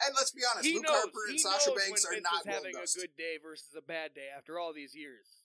And 0.04 0.12
let's 0.14 0.30
be 0.30 0.44
honest, 0.44 0.68
he 0.68 0.74
Luke 0.76 0.84
knows, 0.84 1.08
Harper 1.08 1.24
and 1.28 1.40
Sasha 1.40 1.72
Banks 1.72 2.04
are 2.04 2.12
Vince 2.12 2.28
not 2.28 2.44
is 2.44 2.52
having 2.52 2.76
a 2.76 2.84
good 2.84 3.16
day 3.16 3.40
versus 3.40 3.72
a 3.72 3.80
bad 3.80 4.12
day 4.12 4.28
after 4.28 4.58
all 4.60 4.72
these 4.76 4.92
years. 4.94 5.44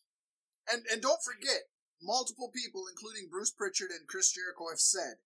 And 0.68 0.84
and 0.92 1.02
don't 1.02 1.24
forget, 1.24 1.72
multiple 2.04 2.52
people, 2.52 2.84
including 2.92 3.32
Bruce 3.32 3.52
Prichard 3.52 3.92
and 3.96 4.08
Chris 4.08 4.32
Jericho, 4.32 4.68
have 4.70 4.84
said, 4.84 5.24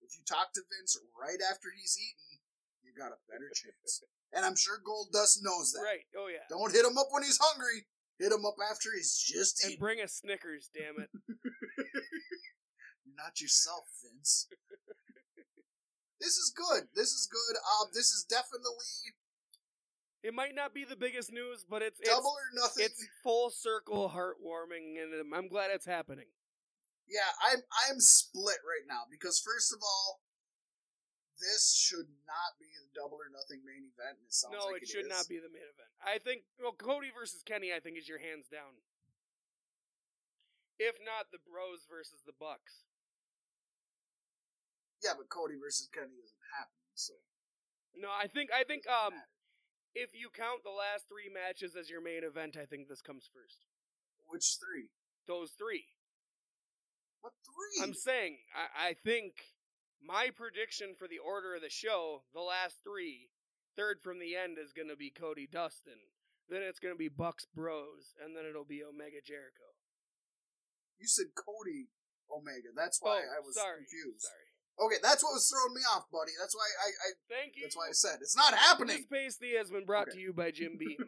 if 0.00 0.14
you 0.14 0.22
talk 0.22 0.54
to 0.54 0.62
Vince 0.70 0.94
right 1.18 1.42
after 1.42 1.74
he's 1.74 1.98
eaten, 1.98 2.38
you 2.86 2.94
got 2.94 3.10
a 3.12 3.20
better 3.30 3.50
chance. 3.54 4.02
And 4.30 4.44
I'm 4.44 4.56
sure 4.56 4.76
Goldust 4.76 5.40
knows 5.40 5.72
that. 5.72 5.80
Right? 5.80 6.04
Oh 6.12 6.28
yeah. 6.28 6.44
Don't 6.50 6.70
hit 6.70 6.84
him 6.84 6.98
up 6.98 7.08
when 7.10 7.22
he's 7.22 7.40
hungry. 7.40 7.86
Hit 8.18 8.30
him 8.30 8.44
up 8.44 8.56
after 8.60 8.90
he's 8.94 9.16
just 9.16 9.64
And 9.64 9.72
eaten. 9.72 9.80
bring 9.80 10.00
a 10.00 10.06
Snickers, 10.06 10.68
damn 10.68 11.00
it. 11.02 11.08
You're 13.08 13.16
not 13.16 13.40
yourself, 13.40 13.88
Vince. 14.04 14.48
this 16.20 16.36
is 16.36 16.52
good. 16.54 16.88
This 16.94 17.12
is 17.12 17.28
good. 17.30 17.56
Um, 17.56 17.88
this 17.94 18.10
is 18.10 18.24
definitely 18.28 19.14
It 20.22 20.34
might 20.34 20.54
not 20.54 20.74
be 20.74 20.84
the 20.84 20.96
biggest 20.96 21.32
news, 21.32 21.64
but 21.68 21.82
it's 21.82 22.00
double 22.00 22.34
or 22.34 22.50
nothing. 22.54 22.84
it's, 22.84 23.02
it's 23.02 23.08
full 23.22 23.50
circle 23.50 24.10
heartwarming, 24.10 24.98
and 24.98 25.14
I'm 25.34 25.48
glad 25.48 25.70
it's 25.72 25.86
happening. 25.86 26.26
Yeah, 27.08 27.30
I'm 27.40 27.62
I'm 27.88 28.00
split 28.00 28.60
right 28.66 28.84
now 28.86 29.08
because 29.08 29.40
first 29.40 29.72
of 29.72 29.80
all, 29.80 30.20
this 31.40 31.72
should 31.72 32.10
not 32.26 32.58
be 32.58 32.68
the 32.68 32.90
double 32.92 33.16
or 33.16 33.30
nothing 33.32 33.64
main 33.64 33.88
event. 33.88 34.18
And 34.18 34.26
it 34.26 34.34
sounds 34.34 34.58
no, 34.58 34.68
like 34.68 34.82
it 34.82 34.90
should 34.90 35.06
is. 35.06 35.12
not 35.12 35.24
be 35.30 35.38
the 35.38 35.48
main 35.48 35.64
event. 35.64 35.88
I 36.02 36.18
think 36.18 36.44
well, 36.60 36.74
Cody 36.74 37.08
versus 37.14 37.40
Kenny, 37.46 37.72
I 37.72 37.80
think 37.80 37.96
is 37.96 38.10
your 38.10 38.20
hands 38.20 38.50
down. 38.50 38.76
If 40.78 40.98
not 41.02 41.30
the 41.32 41.42
Bros 41.42 41.86
versus 41.88 42.22
the 42.26 42.36
Bucks. 42.36 42.86
Yeah, 45.02 45.14
but 45.16 45.28
Cody 45.30 45.54
versus 45.60 45.88
Kenny 45.92 46.18
isn't 46.18 46.46
happening. 46.54 46.92
So 46.94 47.14
No, 47.94 48.08
I 48.10 48.26
think 48.26 48.50
I 48.50 48.64
think 48.64 48.84
um 48.88 49.14
matter. 49.14 49.30
if 49.94 50.10
you 50.14 50.30
count 50.34 50.62
the 50.64 50.74
last 50.74 51.06
three 51.08 51.30
matches 51.30 51.76
as 51.78 51.90
your 51.90 52.02
main 52.02 52.24
event, 52.24 52.56
I 52.56 52.66
think 52.66 52.88
this 52.88 53.02
comes 53.02 53.30
first. 53.30 53.66
which 54.26 54.58
three? 54.58 54.90
Those 55.26 55.52
three. 55.54 55.86
What 57.20 57.34
three? 57.42 57.82
I'm 57.82 57.94
saying, 57.94 58.38
I, 58.54 58.90
I 58.90 58.92
think 58.94 59.54
my 60.00 60.30
prediction 60.30 60.94
for 60.96 61.08
the 61.08 61.18
order 61.18 61.54
of 61.58 61.62
the 61.62 61.70
show, 61.70 62.22
the 62.32 62.40
last 62.40 62.78
three, 62.86 63.28
third 63.74 63.98
from 64.00 64.20
the 64.22 64.36
end 64.38 64.56
is 64.58 64.72
going 64.72 64.88
to 64.88 64.96
be 64.96 65.10
Cody 65.10 65.48
Dustin. 65.50 66.14
Then 66.48 66.62
it's 66.62 66.78
going 66.78 66.94
to 66.94 66.98
be 66.98 67.10
Bucks 67.12 67.44
Bros, 67.44 68.14
and 68.22 68.32
then 68.34 68.46
it'll 68.48 68.64
be 68.64 68.80
Omega 68.80 69.20
Jericho. 69.20 69.76
you 70.96 71.06
said 71.06 71.34
Cody 71.36 71.90
Omega. 72.32 72.72
That's 72.72 73.02
why 73.02 73.20
oh, 73.20 73.36
I 73.36 73.40
was 73.44 73.52
sorry, 73.58 73.84
confused. 73.84 74.24
Sorry. 74.24 74.47
Okay, 74.78 75.02
that's 75.02 75.26
what 75.26 75.34
was 75.34 75.50
throwing 75.50 75.74
me 75.74 75.82
off, 75.90 76.06
buddy. 76.14 76.30
That's 76.38 76.54
why 76.54 76.68
I, 76.86 76.88
I 76.88 77.08
Thank 77.26 77.58
you. 77.58 77.66
that's 77.66 77.74
why 77.74 77.90
I 77.90 77.96
said 77.98 78.22
it's 78.22 78.38
not 78.38 78.54
happening. 78.54 79.02
This 79.02 79.10
pasty 79.10 79.58
has 79.58 79.70
been 79.74 79.82
brought 79.84 80.06
Okay. 80.08 80.18
to 80.18 80.22
you 80.22 80.30
by 80.32 80.54
Jim 80.54 80.78
Beam. 80.78 80.94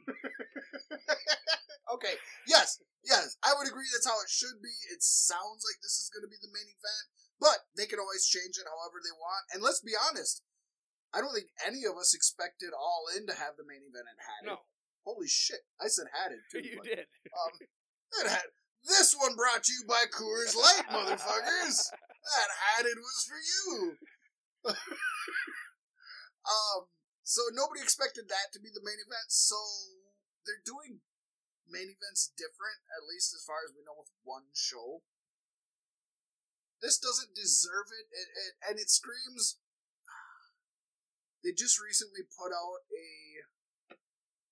okay, 1.94 2.14
yes, 2.50 2.82
yes, 3.06 3.38
I 3.46 3.54
would 3.54 3.70
agree 3.70 3.86
that's 3.94 4.06
how 4.10 4.18
it 4.22 4.30
should 4.30 4.58
be. 4.62 4.74
It 4.90 5.02
sounds 5.02 5.62
like 5.62 5.78
this 5.82 6.02
is 6.02 6.10
going 6.10 6.26
to 6.26 6.30
be 6.32 6.38
the 6.42 6.50
main 6.50 6.66
event, 6.66 7.04
but 7.38 7.70
they 7.78 7.86
can 7.86 8.02
always 8.02 8.26
change 8.26 8.58
it 8.58 8.66
however 8.66 8.98
they 9.02 9.14
want. 9.14 9.46
And 9.54 9.62
let's 9.62 9.82
be 9.82 9.94
honest, 9.94 10.42
I 11.14 11.22
don't 11.22 11.34
think 11.34 11.50
any 11.62 11.86
of 11.86 11.94
us 11.98 12.14
expected 12.14 12.70
All 12.74 13.06
In 13.14 13.26
to 13.26 13.34
have 13.34 13.54
the 13.58 13.66
main 13.66 13.82
event 13.86 14.06
and 14.10 14.18
had 14.18 14.42
it. 14.46 14.50
no, 14.54 14.66
Holy 15.06 15.30
shit, 15.30 15.62
I 15.78 15.86
said 15.86 16.10
had 16.10 16.34
it 16.34 16.42
too. 16.50 16.62
you 16.66 16.78
but, 16.82 16.86
did. 16.86 17.06
Um, 17.30 17.54
it 18.22 18.26
had 18.30 18.50
this 18.82 19.14
one 19.14 19.34
brought 19.38 19.62
to 19.62 19.70
you 19.72 19.86
by 19.86 20.06
Coors 20.10 20.58
Light, 20.58 20.86
motherfuckers. 20.94 21.86
That 22.20 22.50
had 22.52 22.84
it 22.86 23.00
was 23.00 23.24
for 23.24 23.40
you. 23.40 23.96
um, 26.44 26.80
so 27.24 27.48
nobody 27.54 27.80
expected 27.80 28.28
that 28.28 28.52
to 28.52 28.60
be 28.60 28.68
the 28.68 28.84
main 28.84 29.00
event. 29.00 29.32
So 29.32 29.56
they're 30.44 30.62
doing 30.64 31.00
main 31.70 31.88
events 31.88 32.34
different, 32.34 32.82
at 32.90 33.06
least 33.06 33.32
as 33.32 33.46
far 33.46 33.62
as 33.62 33.72
we 33.72 33.86
know, 33.86 33.96
with 33.96 34.10
one 34.26 34.50
show. 34.52 35.06
This 36.82 36.98
doesn't 36.98 37.36
deserve 37.36 37.92
it, 37.92 38.08
it, 38.10 38.28
it 38.34 38.52
and 38.66 38.76
it 38.78 38.90
screams. 38.90 39.60
They 41.40 41.56
just 41.56 41.80
recently 41.80 42.20
put 42.20 42.52
out 42.52 42.84
a, 42.92 43.08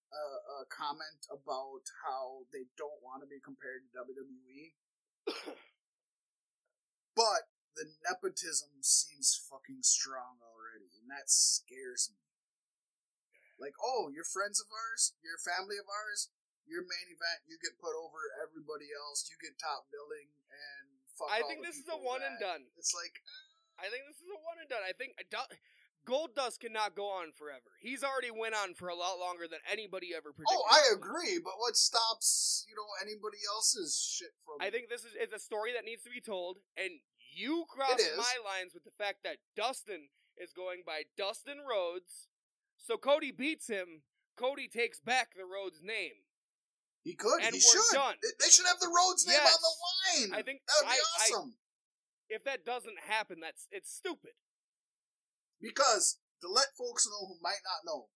a 0.09 0.25
a 0.57 0.67
comment 0.73 1.29
about 1.29 1.85
how 2.01 2.49
they 2.49 2.65
don't 2.81 3.05
want 3.05 3.21
to 3.21 3.29
be 3.29 3.45
compared 3.45 3.85
to 3.85 3.93
WWE, 3.93 4.73
but 7.13 7.53
the 7.79 7.87
nepotism 8.03 8.83
seems 8.83 9.39
fucking 9.39 9.87
strong 9.87 10.43
already, 10.43 10.91
and 10.99 11.07
that 11.07 11.31
scares 11.31 12.11
me. 12.11 12.19
Like, 13.55 13.79
oh, 13.79 14.11
you're 14.11 14.27
friends 14.27 14.59
of 14.59 14.67
ours, 14.71 15.15
you're 15.23 15.39
family 15.39 15.79
of 15.79 15.87
ours, 15.87 16.31
your 16.67 16.83
main 16.83 17.07
event, 17.11 17.47
you 17.47 17.55
get 17.63 17.79
put 17.79 17.95
over 17.95 18.35
everybody 18.43 18.91
else, 18.91 19.31
you 19.31 19.39
get 19.39 19.59
top 19.59 19.87
billing, 19.95 20.31
and 20.51 20.87
fuck. 21.15 21.31
I 21.31 21.47
think 21.47 21.63
the 21.63 21.71
this 21.71 21.79
is 21.83 21.89
a 21.91 21.99
one 21.99 22.23
and 22.23 22.39
done. 22.43 22.67
It's 22.75 22.95
like, 22.95 23.23
I 23.79 23.87
think 23.91 24.11
this 24.11 24.19
is 24.19 24.31
a 24.31 24.39
one 24.43 24.59
and 24.59 24.71
done. 24.71 24.83
I 24.83 24.95
think 24.95 25.19
Du- 25.31 25.55
Goldust 26.09 26.61
cannot 26.65 26.95
go 26.95 27.05
on 27.11 27.37
forever. 27.37 27.77
He's 27.83 28.01
already 28.01 28.31
went 28.31 28.55
on 28.55 28.73
for 28.73 28.89
a 28.89 28.97
lot 28.97 29.19
longer 29.21 29.45
than 29.45 29.61
anybody 29.69 30.17
ever 30.17 30.33
predicted. 30.33 30.57
oh, 30.57 30.65
I 30.71 30.95
agree, 30.95 31.37
but 31.43 31.59
what 31.59 31.77
stops 31.77 32.65
you 32.69 32.75
know 32.79 32.87
anybody 33.03 33.43
else's 33.45 33.99
shit 33.99 34.33
from? 34.41 34.57
I 34.63 34.71
think 34.71 34.89
this 34.89 35.03
is 35.03 35.13
it's 35.19 35.35
a 35.35 35.43
story 35.43 35.75
that 35.75 35.85
needs 35.85 36.03
to 36.05 36.11
be 36.11 36.23
told, 36.23 36.59
and 36.77 37.01
you 37.35 37.65
cross 37.69 38.01
my 38.17 38.37
lines 38.45 38.75
with 38.75 38.85
the 38.85 38.91
fact 38.99 39.19
that 39.25 39.39
Dustin 39.57 40.09
is 40.37 40.53
going 40.53 40.83
by 40.87 41.03
Dustin 41.17 41.59
Rhodes. 41.69 42.29
So 42.77 42.97
Cody 42.97 43.31
beats 43.33 43.67
him. 43.69 44.03
Cody 44.37 44.69
takes 44.69 45.01
back 45.01 45.35
the 45.35 45.45
Rhodes 45.45 45.83
name. 45.83 46.23
he 47.05 47.15
could, 47.15 47.43
and 47.43 47.55
he 47.55 47.61
should. 47.61 47.81
done. 47.93 48.17
They- 48.23 48.51
should 48.51 48.67
have 48.67 48.81
the 48.81 48.89
Rhodes 48.93 49.27
name 49.27 49.39
Yes. 49.41 49.57
on 49.57 49.63
the 49.63 50.31
line. 50.31 50.41
I 50.41 50.43
think 50.43 50.63
that 50.67 50.75
would 50.81 50.91
be 50.91 50.93
I- 50.93 50.97
I- 50.97 51.31
awesome. 51.33 51.59
If 52.29 52.45
that 52.45 52.65
doesn't 52.65 52.99
happen, 53.01 53.41
that's 53.41 53.67
it's 53.71 53.91
stupid. 53.91 54.35
Because 55.61 56.19
to 56.43 56.49
let 56.49 56.77
folks 56.77 57.07
know 57.07 57.27
who 57.27 57.39
might 57.41 57.63
not 57.65 57.85
know, 57.85 58.11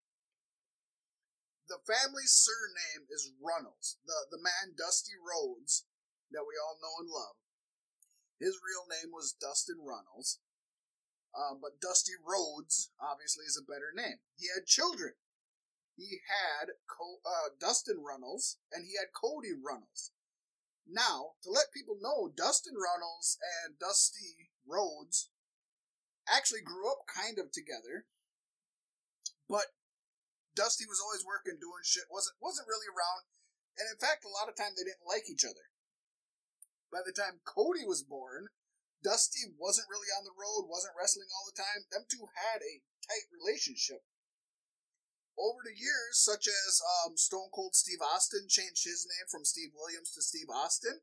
the 1.68 1.78
family's 1.86 2.32
surname 2.32 3.06
is 3.10 3.32
Runnels. 3.40 3.96
The 4.04 4.26
the 4.30 4.38
man 4.38 4.74
Dusty 4.76 5.16
Rhodes 5.16 5.86
that 6.30 6.44
we 6.44 6.54
all 6.58 6.78
know 6.80 6.94
and 7.00 7.08
love. 7.08 7.36
His 8.42 8.58
real 8.58 8.90
name 8.90 9.14
was 9.14 9.38
Dustin 9.38 9.78
Runnels. 9.78 10.42
Uh, 11.30 11.54
but 11.54 11.78
Dusty 11.80 12.18
Rhodes 12.18 12.90
obviously 12.98 13.46
is 13.46 13.54
a 13.54 13.62
better 13.62 13.94
name. 13.94 14.18
He 14.34 14.50
had 14.50 14.66
children. 14.66 15.14
He 15.94 16.18
had 16.26 16.74
uh, 16.74 17.54
Dustin 17.60 18.02
Runnels 18.02 18.58
and 18.74 18.82
he 18.82 18.98
had 18.98 19.14
Cody 19.14 19.54
Runnels. 19.54 20.10
Now, 20.82 21.38
to 21.46 21.50
let 21.54 21.70
people 21.70 22.02
know, 22.02 22.34
Dustin 22.34 22.74
Runnels 22.74 23.38
and 23.62 23.78
Dusty 23.78 24.50
Rhodes 24.66 25.30
actually 26.26 26.66
grew 26.66 26.90
up 26.90 27.06
kind 27.06 27.38
of 27.38 27.54
together, 27.54 28.10
but 29.46 29.78
Dusty 30.58 30.84
was 30.84 30.98
always 30.98 31.22
working, 31.22 31.62
doing 31.62 31.86
shit, 31.86 32.10
wasn't 32.10 32.36
wasn't 32.42 32.68
really 32.68 32.90
around, 32.90 33.24
and 33.78 33.86
in 33.88 33.98
fact, 33.98 34.26
a 34.26 34.34
lot 34.34 34.50
of 34.50 34.58
time 34.58 34.74
they 34.74 34.84
didn't 34.84 35.06
like 35.06 35.30
each 35.30 35.46
other. 35.46 35.71
By 36.92 37.00
the 37.00 37.16
time 37.16 37.40
Cody 37.48 37.88
was 37.88 38.04
born, 38.04 38.52
Dusty 39.02 39.48
wasn't 39.56 39.88
really 39.88 40.12
on 40.12 40.28
the 40.28 40.36
road, 40.36 40.68
wasn't 40.68 40.94
wrestling 40.94 41.32
all 41.32 41.48
the 41.48 41.56
time. 41.56 41.88
Them 41.88 42.04
two 42.04 42.28
had 42.36 42.60
a 42.60 42.84
tight 43.00 43.32
relationship. 43.32 44.04
Over 45.40 45.64
the 45.64 45.74
years, 45.74 46.20
such 46.20 46.44
as 46.46 46.84
um, 46.84 47.16
Stone 47.16 47.48
Cold 47.50 47.74
Steve 47.74 48.04
Austin 48.04 48.46
changed 48.46 48.84
his 48.84 49.08
name 49.08 49.26
from 49.32 49.48
Steve 49.48 49.72
Williams 49.72 50.12
to 50.12 50.22
Steve 50.22 50.52
Austin, 50.52 51.00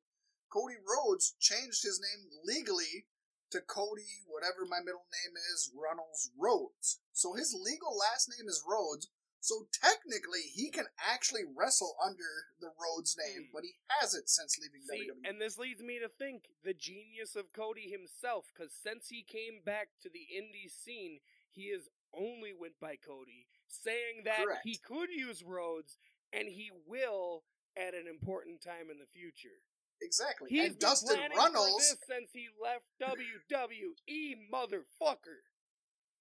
Cody 0.54 0.78
Rhodes 0.78 1.34
changed 1.40 1.82
his 1.82 2.00
name 2.02 2.30
legally 2.46 3.06
to 3.52 3.62
Cody, 3.62 4.26
whatever 4.30 4.66
my 4.70 4.80
middle 4.80 5.10
name 5.10 5.34
is, 5.54 5.74
Runnels 5.74 6.30
Rhodes. 6.38 7.02
So 7.14 7.34
his 7.34 7.58
legal 7.58 7.98
last 7.98 8.30
name 8.30 8.48
is 8.48 8.64
Rhodes. 8.66 9.10
So 9.42 9.68
technically, 9.72 10.42
he 10.54 10.70
can 10.70 10.86
actually 10.98 11.44
wrestle 11.46 11.96
under 12.04 12.48
the 12.60 12.72
Rhodes 12.78 13.16
name, 13.18 13.46
Hmm. 13.48 13.52
but 13.54 13.64
he 13.64 13.76
hasn't 13.88 14.30
since 14.30 14.58
leaving 14.60 14.82
See, 14.84 15.08
WWE. 15.10 15.30
and 15.30 15.42
this 15.42 15.58
leads 15.58 15.82
me 15.82 15.98
to 16.00 16.10
think 16.10 16.50
the 16.64 16.74
genius 16.74 17.36
of 17.36 17.54
Cody 17.54 17.90
himself, 17.90 18.52
because 18.54 18.74
since 18.74 19.08
he 19.08 19.24
came 19.24 19.62
back 19.62 19.90
to 20.02 20.10
the 20.10 20.28
indie 20.34 20.70
scene, 20.70 21.22
he 21.50 21.70
has 21.70 21.90
only 22.14 22.54
went 22.54 22.80
by 22.80 22.96
Cody, 22.98 23.48
saying 23.68 24.24
that 24.26 24.44
Correct. 24.44 24.62
he 24.66 24.78
could 24.78 25.10
use 25.10 25.42
Rhodes 25.44 25.98
and 26.34 26.48
he 26.50 26.70
will 26.86 27.46
at 27.78 27.94
an 27.94 28.08
important 28.08 28.62
time 28.62 28.90
in 28.92 29.00
the 29.00 29.06
future. 29.08 29.62
exactly. 30.02 30.50
He's 30.50 30.66
and 30.72 30.80
been 30.80 30.90
Dustin 30.90 31.32
Runnels, 31.36 31.78
this 31.78 32.00
since 32.08 32.32
he 32.34 32.48
left 32.62 32.86
WWE, 33.00 34.50
motherfucker. 34.52 35.44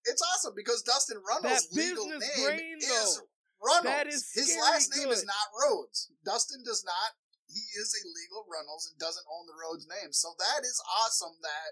It's 0.04 0.22
awesome 0.34 0.54
because 0.54 0.82
Dustin 0.82 1.18
Runnels' 1.26 1.68
legal 1.72 2.06
name 2.06 2.20
brain, 2.44 2.78
is. 2.78 3.22
Runnels. 3.58 4.06
Is 4.06 4.30
His 4.34 4.56
last 4.60 4.94
name 4.94 5.10
is 5.10 5.26
not 5.26 5.50
Rhodes. 5.50 6.10
Dustin 6.24 6.62
does 6.64 6.84
not. 6.86 7.18
He 7.48 7.64
is 7.80 7.90
a 7.96 8.02
legal 8.06 8.46
Runnels 8.46 8.86
and 8.86 8.98
doesn't 9.00 9.24
own 9.26 9.48
the 9.48 9.56
Rhodes 9.58 9.88
name. 9.88 10.12
So 10.12 10.36
that 10.38 10.62
is 10.62 10.78
awesome. 10.86 11.34
That 11.42 11.70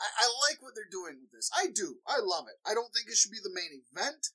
I, 0.00 0.06
I 0.06 0.26
like 0.48 0.62
what 0.62 0.72
they're 0.74 0.90
doing 0.90 1.20
with 1.20 1.30
this. 1.30 1.50
I 1.52 1.68
do. 1.68 2.00
I 2.06 2.20
love 2.22 2.46
it. 2.48 2.56
I 2.64 2.74
don't 2.74 2.90
think 2.94 3.10
it 3.10 3.16
should 3.16 3.34
be 3.34 3.42
the 3.42 3.54
main 3.54 3.82
event. 3.90 4.32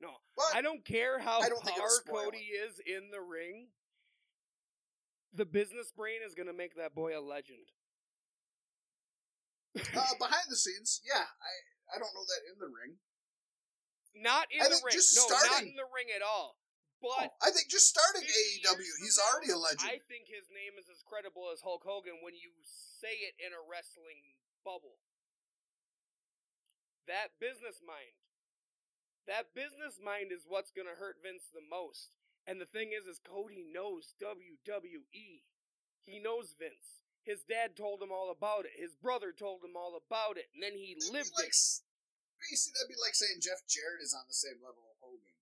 No, 0.00 0.14
But 0.36 0.54
I 0.54 0.62
don't 0.62 0.84
care 0.84 1.18
how 1.18 1.40
I 1.40 1.48
don't 1.48 1.66
it'll 1.66 2.06
Cody 2.06 2.54
is 2.54 2.78
in 2.86 3.10
the 3.10 3.20
ring. 3.20 3.66
The 5.34 5.44
business 5.44 5.90
brain 5.90 6.20
is 6.24 6.34
gonna 6.34 6.52
make 6.52 6.76
that 6.76 6.94
boy 6.94 7.18
a 7.18 7.20
legend. 7.20 7.66
Uh, 9.76 10.14
behind 10.22 10.46
the 10.48 10.56
scenes, 10.56 11.00
yeah, 11.04 11.26
I 11.28 11.52
I 11.92 11.98
don't 11.98 12.12
know 12.12 12.24
that 12.28 12.42
in 12.52 12.56
the 12.60 12.68
ring. 12.70 13.00
Not 14.16 14.48
in 14.50 14.60
I 14.64 14.68
the 14.68 14.80
ring. 14.82 14.92
just 14.96 15.14
no, 15.16 15.28
not 15.28 15.40
starting- 15.44 15.72
in 15.72 15.76
the 15.76 15.88
ring 15.94 16.08
at 16.14 16.22
all. 16.22 16.56
But 16.98 17.30
Oh, 17.30 17.46
I 17.46 17.54
think 17.54 17.70
just 17.70 17.86
starting 17.86 18.26
AEW, 18.26 18.82
he's 18.98 19.22
now, 19.22 19.30
already 19.30 19.54
a 19.54 19.60
legend. 19.60 19.86
I 19.86 20.02
think 20.10 20.26
his 20.26 20.50
name 20.50 20.74
is 20.74 20.90
as 20.90 20.98
credible 21.06 21.46
as 21.54 21.62
Hulk 21.62 21.86
Hogan 21.86 22.18
when 22.26 22.34
you 22.34 22.50
say 22.66 23.22
it 23.22 23.38
in 23.38 23.54
a 23.54 23.62
wrestling 23.62 24.34
bubble. 24.66 24.98
That 27.06 27.38
business 27.38 27.78
mind. 27.86 28.18
That 29.30 29.54
business 29.54 30.02
mind 30.02 30.34
is 30.34 30.42
what's 30.48 30.74
gonna 30.74 30.98
hurt 30.98 31.22
Vince 31.22 31.46
the 31.54 31.62
most. 31.62 32.10
And 32.48 32.58
the 32.60 32.66
thing 32.66 32.90
is, 32.90 33.06
is 33.06 33.20
Cody 33.22 33.62
knows 33.62 34.16
WWE. 34.18 35.44
He 36.02 36.18
knows 36.18 36.56
Vince. 36.58 37.06
His 37.28 37.44
dad 37.44 37.76
told 37.76 38.00
him 38.00 38.08
all 38.08 38.32
about 38.32 38.64
it. 38.64 38.72
His 38.80 38.96
brother 38.96 39.36
told 39.36 39.60
him 39.60 39.76
all 39.76 39.92
about 40.00 40.40
it, 40.40 40.48
and 40.56 40.64
then 40.64 40.72
he 40.72 40.96
That'd 40.96 41.12
lived 41.12 41.36
like, 41.36 41.52
it. 41.52 41.84
Basically, 42.40 42.72
that'd 42.80 42.88
be 42.88 42.96
like 42.96 43.12
saying 43.12 43.44
Jeff 43.44 43.68
Jarrett 43.68 44.00
is 44.00 44.16
on 44.16 44.24
the 44.24 44.32
same 44.32 44.64
level 44.64 44.88
of 44.88 44.96
Hogan. 45.04 45.36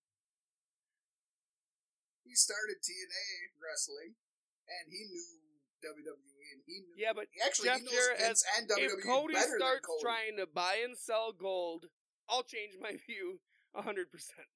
He 2.27 2.35
started 2.35 2.83
TNA 2.83 3.55
wrestling, 3.63 4.19
and 4.67 4.91
he 4.91 5.07
knew 5.07 5.47
WWE, 5.79 6.43
and 6.59 6.61
he 6.67 6.83
knew. 6.83 6.97
Yeah, 6.99 7.15
but 7.15 7.31
actually 7.39 7.71
Jeff 7.71 7.87
Jarrett 7.87 8.19
Vince 8.19 8.43
and 8.59 8.67
WWE 8.67 8.83
if 8.83 8.93
Cody 9.07 9.35
better 9.39 9.59
starts 9.63 9.87
Cody. 9.87 10.03
trying 10.03 10.35
to 10.43 10.47
buy 10.51 10.83
and 10.83 10.99
sell 10.99 11.31
gold, 11.31 11.87
I'll 12.27 12.43
change 12.43 12.75
my 12.83 12.99
view 13.07 13.39
hundred 13.77 14.11
percent. 14.11 14.49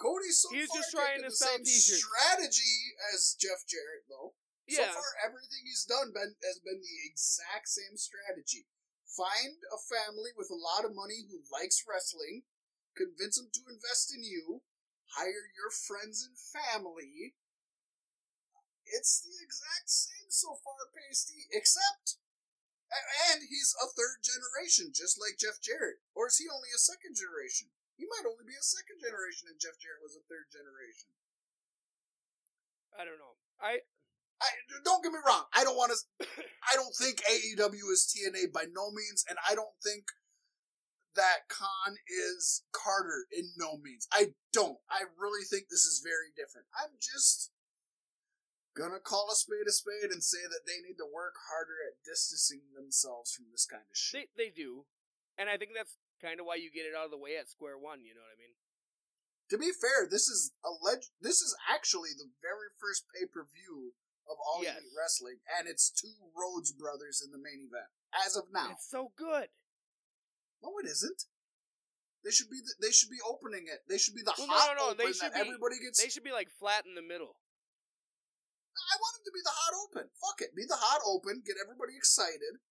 Cody's 0.00 0.40
so 0.42 0.48
He's 0.50 0.72
just 0.72 0.90
trying 0.90 1.22
to 1.22 1.30
the 1.30 1.36
sell 1.36 1.54
same 1.54 1.62
t-shirts. 1.62 2.02
strategy 2.02 2.96
as 3.12 3.36
Jeff 3.38 3.62
Jarrett, 3.68 4.08
though. 4.08 4.34
So 4.70 4.84
far, 4.88 5.12
everything 5.20 5.66
he's 5.66 5.84
done 5.84 6.14
been, 6.14 6.38
has 6.46 6.62
been 6.62 6.80
the 6.80 6.98
exact 7.04 7.68
same 7.68 7.98
strategy. 7.98 8.70
Find 9.04 9.60
a 9.68 9.76
family 9.76 10.32
with 10.32 10.48
a 10.48 10.56
lot 10.56 10.88
of 10.88 10.96
money 10.96 11.28
who 11.28 11.44
likes 11.52 11.84
wrestling, 11.84 12.48
convince 12.96 13.36
them 13.36 13.52
to 13.52 13.68
invest 13.68 14.14
in 14.14 14.24
you, 14.24 14.64
hire 15.18 15.52
your 15.52 15.68
friends 15.68 16.24
and 16.24 16.38
family. 16.38 17.36
It's 18.88 19.20
the 19.20 19.36
exact 19.44 19.92
same 19.92 20.32
so 20.32 20.56
far, 20.64 20.88
Pasty, 20.94 21.50
except. 21.52 22.16
And 23.32 23.44
he's 23.44 23.72
a 23.80 23.88
third 23.88 24.20
generation, 24.24 24.92
just 24.92 25.16
like 25.16 25.40
Jeff 25.40 25.60
Jarrett. 25.60 26.04
Or 26.12 26.28
is 26.28 26.36
he 26.40 26.48
only 26.48 26.72
a 26.72 26.80
second 26.80 27.16
generation? 27.16 27.72
He 27.96 28.08
might 28.08 28.28
only 28.28 28.44
be 28.44 28.56
a 28.56 28.64
second 28.64 29.00
generation, 29.00 29.48
and 29.48 29.60
Jeff 29.60 29.80
Jarrett 29.80 30.04
was 30.04 30.16
a 30.16 30.24
third 30.28 30.48
generation. 30.52 31.12
I 32.92 33.04
don't 33.08 33.20
know. 33.20 33.36
I 33.56 33.84
I 34.42 34.82
don't 34.84 35.02
get 35.02 35.12
me 35.12 35.22
wrong. 35.22 35.46
I 35.54 35.62
don't 35.62 35.76
want 35.78 35.94
to. 35.94 36.26
I 36.70 36.74
don't 36.74 36.94
think 36.98 37.22
AEW 37.22 37.86
is 37.94 38.10
TNA 38.10 38.52
by 38.52 38.66
no 38.74 38.90
means, 38.90 39.24
and 39.28 39.38
I 39.48 39.54
don't 39.54 39.78
think 39.82 40.10
that 41.14 41.46
Khan 41.48 41.94
is 42.10 42.64
Carter 42.72 43.30
in 43.30 43.54
no 43.56 43.78
means. 43.78 44.08
I 44.10 44.34
don't. 44.52 44.78
I 44.90 45.06
really 45.14 45.44
think 45.46 45.68
this 45.70 45.86
is 45.86 46.02
very 46.02 46.34
different. 46.34 46.66
I'm 46.74 46.98
just 46.98 47.52
gonna 48.74 48.98
call 48.98 49.28
a 49.30 49.36
spade 49.36 49.68
a 49.68 49.72
spade 49.72 50.10
and 50.10 50.24
say 50.24 50.42
that 50.42 50.66
they 50.66 50.82
need 50.82 50.98
to 50.98 51.06
work 51.06 51.36
harder 51.52 51.78
at 51.86 52.02
distancing 52.02 52.72
themselves 52.74 53.30
from 53.30 53.46
this 53.52 53.68
kind 53.68 53.84
of 53.84 53.94
shit. 53.96 54.32
they 54.34 54.48
they 54.48 54.50
do, 54.50 54.88
and 55.38 55.46
I 55.46 55.56
think 55.56 55.72
that's 55.76 56.00
kind 56.18 56.40
of 56.40 56.46
why 56.46 56.56
you 56.56 56.72
get 56.72 56.88
it 56.88 56.96
out 56.98 57.06
of 57.06 57.14
the 57.14 57.20
way 57.20 57.38
at 57.38 57.46
square 57.52 57.78
one. 57.78 58.02
You 58.02 58.18
know 58.18 58.26
what 58.26 58.34
I 58.34 58.42
mean? 58.42 58.58
to 59.52 59.58
be 59.58 59.68
fair, 59.68 60.08
this 60.08 60.32
is 60.32 60.56
alleged. 60.64 61.12
This 61.20 61.44
is 61.44 61.54
actually 61.68 62.16
the 62.16 62.32
very 62.40 62.72
first 62.80 63.04
pay 63.12 63.28
per 63.28 63.44
view 63.44 63.92
of 64.30 64.36
All 64.38 64.62
Yes. 64.62 64.78
Elite 64.78 64.94
Wrestling, 64.96 65.38
and 65.58 65.68
it's 65.68 65.90
two 65.90 66.14
Rhodes 66.34 66.72
brothers 66.72 67.22
in 67.24 67.30
the 67.32 67.38
main 67.42 67.66
event 67.68 67.88
as 68.26 68.36
of 68.36 68.44
now. 68.52 68.72
It's 68.72 68.88
so 68.90 69.12
good. 69.16 69.48
No, 70.62 70.70
it 70.78 70.86
isn't. 70.86 71.26
They 72.22 72.30
should 72.30 72.46
be. 72.50 72.62
The, 72.62 72.74
they 72.78 72.94
should 72.94 73.10
be 73.10 73.18
opening 73.26 73.66
it. 73.66 73.82
They 73.90 73.98
should 73.98 74.14
be 74.14 74.22
the 74.22 74.30
Well, 74.38 74.46
no, 74.46 74.54
hot 74.54 74.70
no, 74.70 74.74
no, 74.78 74.84
open 74.94 75.02
they 75.02 75.10
should 75.12 75.34
be- 75.34 75.42
everybody 75.42 75.82
gets. 75.82 75.98
They 75.98 76.06
should 76.08 76.22
be 76.22 76.30
like 76.30 76.50
flat 76.54 76.86
in 76.86 76.94
the 76.94 77.02
middle. 77.02 77.34
I 78.72 78.94
want 78.96 79.12
them 79.20 79.26
to 79.28 79.34
be 79.36 79.42
the 79.44 79.52
hot 79.58 79.74
open. 79.84 80.06
Fuck 80.16 80.38
it, 80.40 80.54
be 80.56 80.64
the 80.64 80.78
hot 80.80 81.02
open. 81.04 81.42
Get 81.44 81.60
everybody 81.60 81.92
excited, 81.98 82.62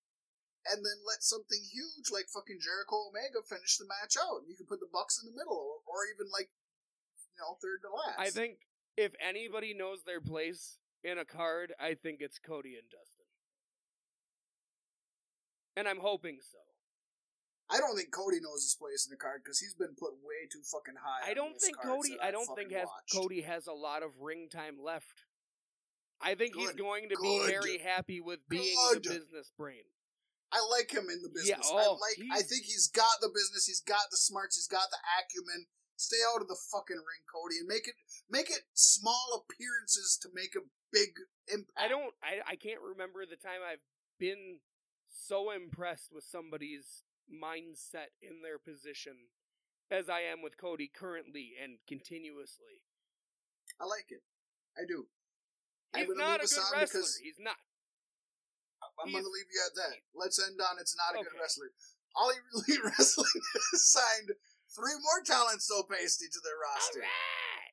and 0.71 0.81
then 0.81 0.97
let 1.05 1.21
something 1.21 1.61
huge 1.61 2.09
like 2.09 2.25
fucking 2.31 2.57
Jericho 2.63 3.11
Omega 3.11 3.43
finish 3.45 3.77
the 3.77 3.85
match 3.85 4.15
out. 4.17 4.47
You 4.49 4.55
can 4.57 4.65
put 4.65 4.79
the 4.81 4.89
Bucks 4.89 5.19
in 5.21 5.29
the 5.29 5.35
middle, 5.37 5.59
or, 5.59 5.83
or 5.85 6.07
even 6.09 6.31
like 6.33 6.49
you 7.35 7.39
know 7.43 7.59
third 7.61 7.83
to 7.85 7.91
last. 7.91 8.17
I 8.17 8.31
think 8.33 8.63
if 8.97 9.11
anybody 9.21 9.75
knows 9.77 10.01
their 10.07 10.23
place 10.23 10.80
in 11.03 11.17
a 11.17 11.25
card, 11.25 11.73
I 11.79 11.95
think 11.95 12.19
it's 12.21 12.39
Cody 12.39 12.75
and 12.75 12.89
Dustin. 12.89 13.25
And 15.75 15.87
I'm 15.87 15.99
hoping 16.01 16.39
so. 16.41 16.57
I 17.71 17.79
don't 17.79 17.95
think 17.95 18.11
Cody 18.11 18.37
knows 18.41 18.63
his 18.67 18.75
place 18.75 19.07
in 19.07 19.11
the 19.11 19.17
card 19.17 19.41
because 19.43 19.59
he's 19.59 19.73
been 19.73 19.95
put 19.97 20.11
way 20.19 20.43
too 20.51 20.59
fucking 20.67 20.99
high. 20.99 21.31
I 21.31 21.33
don't 21.33 21.55
think 21.55 21.77
Cody 21.79 22.17
I 22.21 22.29
don't 22.31 22.49
think 22.53 22.71
has 22.73 22.83
watched. 22.85 23.15
Cody 23.15 23.41
has 23.41 23.67
a 23.67 23.73
lot 23.73 24.03
of 24.03 24.11
ring 24.19 24.49
time 24.51 24.75
left. 24.83 25.23
I 26.21 26.35
think 26.35 26.53
he's 26.55 26.73
going 26.73 27.09
to 27.09 27.15
Good. 27.15 27.23
be 27.23 27.39
very 27.47 27.77
happy 27.79 28.19
with 28.19 28.39
being 28.49 28.75
Good. 28.91 29.03
the 29.03 29.09
business 29.09 29.51
brain. 29.57 29.87
I 30.51 30.59
like 30.69 30.91
him 30.91 31.07
in 31.09 31.23
the 31.23 31.31
Yeah, 31.47 31.55
business. 31.63 31.71
oh, 31.71 31.79
I 31.79 31.87
like. 31.95 32.19
I 32.33 32.41
think 32.43 32.67
he's 32.67 32.91
got 32.91 33.23
the 33.23 33.31
business. 33.33 33.65
He's 33.65 33.79
got 33.79 34.11
the 34.11 34.17
smarts. 34.17 34.57
He's 34.57 34.67
got 34.67 34.91
the 34.91 34.99
acumen. 35.17 35.65
Stay 36.01 36.17
out 36.33 36.41
of 36.41 36.49
the 36.49 36.57
fucking 36.57 36.97
ring, 36.97 37.23
Cody, 37.29 37.61
and 37.61 37.69
make 37.69 37.85
it 37.87 37.93
make 38.25 38.49
it 38.49 38.65
small 38.73 39.37
appearances 39.37 40.17
to 40.25 40.29
make 40.33 40.57
a 40.57 40.65
big 40.91 41.13
impact. 41.45 41.77
I 41.77 41.87
don't 41.87 42.13
I 42.25 42.41
I 42.41 42.55
can't 42.57 42.81
remember 42.81 43.21
the 43.25 43.37
time 43.37 43.61
I've 43.61 43.85
been 44.17 44.65
so 45.13 45.51
impressed 45.53 46.09
with 46.09 46.23
somebody's 46.25 47.05
mindset 47.29 48.17
in 48.21 48.41
their 48.41 48.57
position 48.57 49.29
as 49.93 50.09
I 50.09 50.21
am 50.25 50.41
with 50.41 50.57
Cody 50.57 50.89
currently 50.89 51.53
and 51.61 51.77
continuously. 51.85 52.81
I 53.79 53.85
like 53.85 54.09
it. 54.09 54.23
I 54.73 54.89
do. 54.89 55.05
I'm 55.93 56.07
He's 56.07 56.09
gonna 56.17 56.23
not 56.23 56.39
a 56.41 56.47
good 56.49 56.65
wrestler. 56.73 57.21
He's 57.21 57.37
not. 57.37 57.59
I'm 58.99 59.09
He's- 59.09 59.21
going 59.21 59.25
to 59.25 59.33
leave 59.35 59.49
you 59.53 59.61
at 59.67 59.75
that. 59.75 60.01
Let's 60.15 60.41
end 60.41 60.57
on 60.61 60.79
it's 60.79 60.95
not 60.97 61.13
a 61.19 61.23
good 61.23 61.37
wrestler. 61.39 61.69
All 62.15 62.31
Elite 62.31 62.83
Wrestling 62.89 63.41
signed 63.77 64.31
three 64.75 64.97
more 64.99 65.21
talents, 65.25 65.67
though, 65.67 65.83
Pasty, 65.87 66.27
to 66.31 66.39
their 66.43 66.57
roster. 66.59 66.99
right. 67.03 67.71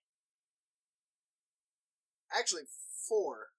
Actually, 2.35 2.69
four. 3.09 3.55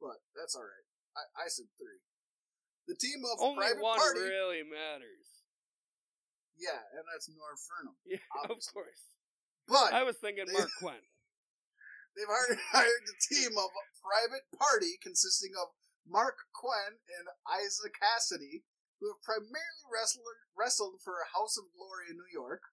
But 0.00 0.18
that's 0.34 0.54
all 0.58 0.66
right. 0.66 0.86
I, 1.14 1.46
I 1.46 1.48
said 1.48 1.70
three. 1.78 2.02
The 2.90 2.98
team 2.98 3.22
of 3.22 3.38
Only 3.38 3.62
Private 3.62 3.82
one 3.82 3.98
Party. 3.98 4.26
really 4.26 4.62
matters. 4.66 5.46
Yeah, 6.58 6.82
and 6.98 7.06
that's 7.06 7.30
Fernum. 7.30 7.94
Yeah, 8.06 8.22
of 8.50 8.58
course. 8.74 9.02
But 9.70 9.94
I 9.94 10.02
was 10.02 10.18
thinking 10.18 10.46
they- 10.50 10.58
Marq 10.58 10.70
Quen. 10.82 11.02
they've 12.18 12.26
hired, 12.26 12.58
hired 12.74 13.04
a 13.06 13.16
team 13.22 13.54
of 13.54 13.70
Private 14.02 14.46
Party 14.58 14.98
consisting 14.98 15.54
of 15.54 15.70
Marq 16.02 16.34
Quen 16.50 16.98
and 17.06 17.30
Isaac 17.46 17.94
Kassidy, 17.94 18.66
who 19.02 19.10
have 19.10 19.18
primarily 19.26 19.82
wrestled, 19.90 20.22
wrestled 20.54 21.02
for 21.02 21.26
House 21.34 21.58
of 21.58 21.74
Glory 21.74 22.06
in 22.06 22.14
New 22.14 22.30
York. 22.30 22.70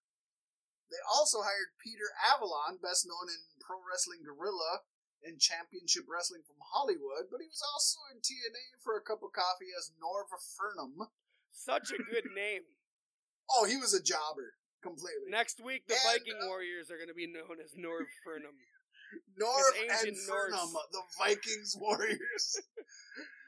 They 0.93 1.01
also 1.09 1.41
hired 1.41 1.73
Peter 1.81 2.13
Avalon, 2.21 2.77
best 2.77 3.09
known 3.09 3.33
in 3.33 3.41
Pro 3.57 3.81
Wrestling 3.81 4.21
Guerrilla 4.21 4.85
and 5.25 5.41
Championship 5.41 6.05
Wrestling 6.05 6.45
from 6.45 6.61
Hollywood, 6.61 7.33
but 7.33 7.41
he 7.41 7.49
was 7.49 7.65
also 7.65 7.97
in 8.13 8.21
TNA 8.21 8.77
for 8.85 8.93
a 8.93 9.01
cup 9.01 9.25
of 9.25 9.33
coffee 9.33 9.73
as 9.73 9.89
Norv 9.97 10.29
Fernum. 10.29 11.09
Such 11.49 11.89
a 11.89 11.97
good 11.97 12.29
name. 12.37 12.69
Oh, 13.49 13.65
he 13.65 13.81
was 13.81 13.97
a 13.97 14.01
jobber 14.01 14.53
completely. 14.85 15.33
Next 15.33 15.57
week, 15.57 15.89
the 15.89 15.97
And, 15.97 16.05
Viking 16.13 16.37
uh, 16.37 16.45
Warriors 16.45 16.93
are 16.93 17.01
going 17.01 17.09
to 17.09 17.17
be 17.17 17.25
known 17.25 17.57
as 17.57 17.73
Norv 17.73 18.05
Fernum. 18.21 18.53
Norv 19.33 19.73
and 20.05 20.13
Fernum, 20.29 20.69
Norse. 20.69 20.93
the 20.93 21.01
Vikings 21.17 21.73
warriors. 21.73 22.45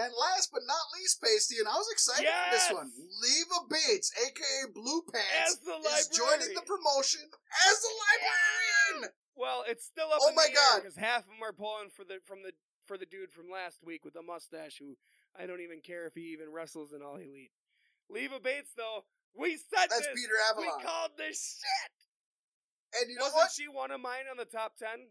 and 0.00 0.12
last 0.16 0.48
but 0.52 0.64
not 0.66 0.80
least, 0.96 1.20
Pasty, 1.20 1.58
and 1.60 1.68
I 1.68 1.76
was 1.76 1.88
excited 1.92 2.24
for 2.26 2.50
this 2.50 2.68
one. 2.72 2.90
Leva 2.96 3.58
Bates, 3.68 4.10
aka 4.16 4.72
Blue 4.72 5.02
Pants, 5.12 5.60
is 5.60 6.08
joining 6.08 6.54
the 6.56 6.64
promotion 6.64 7.28
as 7.68 7.76
the 7.80 7.92
librarian. 8.00 9.12
Well, 9.36 9.64
it's 9.68 9.84
still 9.86 10.08
up 10.12 10.20
Oh 10.22 10.28
in 10.30 10.34
my 10.34 10.46
the 10.48 10.56
God. 10.56 10.76
because 10.82 10.96
half 10.96 11.24
of 11.24 11.32
them 11.32 11.42
are 11.44 11.52
pulling 11.52 11.90
for 11.94 12.04
the 12.04 12.18
from 12.24 12.42
the 12.42 12.52
for 12.86 12.98
the 12.98 13.06
dude 13.06 13.30
from 13.32 13.48
last 13.50 13.84
week 13.84 14.04
with 14.04 14.14
the 14.14 14.22
mustache, 14.22 14.76
who 14.80 14.96
I 15.38 15.46
don't 15.46 15.60
even 15.62 15.80
care 15.80 16.06
if 16.06 16.14
he 16.14 16.32
even 16.32 16.50
wrestles 16.52 16.92
in 16.92 17.02
All 17.02 17.16
Elite. 17.16 17.52
Leva 18.10 18.40
Bates, 18.40 18.72
though, 18.76 19.04
we 19.38 19.56
said 19.56 19.86
That's 19.88 20.00
this. 20.00 20.16
Peter 20.16 20.34
we 20.58 20.66
called 20.82 21.12
this 21.16 21.60
shit. 21.62 23.00
and 23.00 23.08
you 23.10 23.16
know 23.16 23.30
Wasn't 23.30 23.36
what? 23.46 23.52
she 23.52 23.68
one 23.68 23.90
of 23.92 24.00
mine 24.00 24.26
on 24.30 24.36
the 24.36 24.44
top 24.44 24.76
ten? 24.76 25.06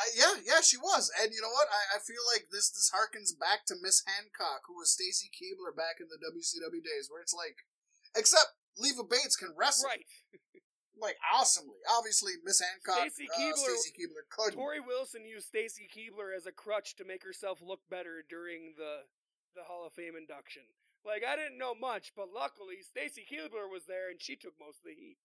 I, 0.00 0.08
yeah, 0.16 0.34
yeah, 0.40 0.60
she 0.64 0.80
was. 0.80 1.12
And 1.20 1.28
you 1.36 1.44
know 1.44 1.52
what? 1.52 1.68
I, 1.68 1.96
I 1.96 1.98
feel 2.00 2.24
like 2.32 2.48
this 2.48 2.72
this 2.72 2.88
harkens 2.88 3.36
back 3.36 3.68
to 3.68 3.76
Miss 3.76 4.00
Hancock, 4.08 4.64
who 4.64 4.80
was 4.80 4.96
Stacy 4.96 5.28
Keibler 5.28 5.76
back 5.76 6.00
in 6.00 6.08
the 6.08 6.16
WCW 6.16 6.80
days, 6.80 7.12
where 7.12 7.20
it's 7.20 7.36
like, 7.36 7.68
except 8.16 8.56
Leva 8.80 9.04
Bates 9.04 9.36
can 9.36 9.52
wrestle 9.52 9.92
Right. 9.92 10.08
like 10.96 11.20
awesomely. 11.28 11.84
Obviously, 11.84 12.40
Miss 12.40 12.64
Hancock, 12.64 13.12
Stacey 13.12 13.28
uh, 13.28 13.36
Keibler- 13.36 13.76
Stacy 13.76 13.92
Keibler 13.92 14.24
could. 14.32 14.56
Torrie 14.56 14.80
Wilson 14.80 15.28
used 15.28 15.52
Stacy 15.52 15.84
Keibler 15.84 16.32
as 16.32 16.48
a 16.48 16.52
crutch 16.52 16.96
to 16.96 17.04
make 17.04 17.20
herself 17.20 17.60
look 17.60 17.84
better 17.92 18.24
during 18.24 18.72
the 18.80 19.04
the 19.52 19.68
Hall 19.68 19.84
of 19.84 19.92
Fame 19.92 20.16
induction. 20.16 20.64
Like 21.04 21.24
I 21.28 21.36
didn't 21.36 21.58
know 21.60 21.74
much, 21.76 22.12
but 22.16 22.32
luckily 22.32 22.80
Stacy 22.80 23.24
Keibler 23.28 23.68
was 23.68 23.84
there 23.84 24.08
and 24.08 24.20
she 24.20 24.36
took 24.36 24.56
most 24.56 24.80
of 24.80 24.88
the 24.88 24.96
heat. 24.96 25.16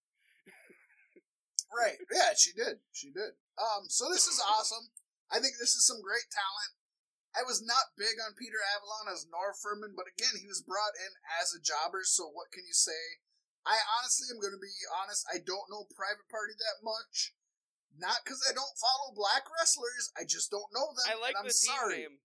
Right. 1.71 1.99
Yeah, 2.11 2.31
she 2.37 2.53
did. 2.55 2.79
She 2.91 3.11
did. 3.11 3.35
Um, 3.59 3.87
so 3.87 4.07
this 4.11 4.27
is 4.27 4.39
awesome. 4.39 4.91
I 5.31 5.41
think 5.41 5.57
this 5.57 5.75
is 5.75 5.87
some 5.87 5.99
great 5.99 6.29
talent. 6.29 6.73
I 7.35 7.43
was 7.43 7.59
not 7.59 7.99
big 7.99 8.15
on 8.23 8.39
Peter 8.39 8.63
Avalon 8.63 9.11
as 9.11 9.27
Norv 9.27 9.59
Fernum, 9.59 9.91
but 9.91 10.07
again, 10.07 10.39
he 10.39 10.47
was 10.47 10.63
brought 10.63 10.95
in 10.95 11.11
as 11.35 11.51
a 11.51 11.59
jobber, 11.59 12.07
so 12.07 12.31
what 12.31 12.55
can 12.55 12.63
you 12.63 12.71
say? 12.71 13.19
I 13.67 13.75
honestly 13.99 14.31
am 14.31 14.39
going 14.39 14.55
to 14.55 14.61
be 14.61 14.71
honest, 15.03 15.27
I 15.27 15.43
don't 15.43 15.67
know 15.67 15.89
Private 15.91 16.31
Party 16.31 16.55
that 16.55 16.79
much. 16.79 17.35
Not 17.91 18.23
because 18.23 18.39
I 18.47 18.55
don't 18.55 18.79
follow 18.79 19.11
black 19.11 19.43
wrestlers, 19.51 20.15
I 20.15 20.23
just 20.23 20.47
don't 20.47 20.71
know 20.71 20.95
them. 20.95 21.11
I 21.11 21.19
like 21.19 21.35
I'm 21.35 21.47
the 21.47 21.55
team 21.55 21.75
sorry. 21.75 22.07
name. 22.07 22.23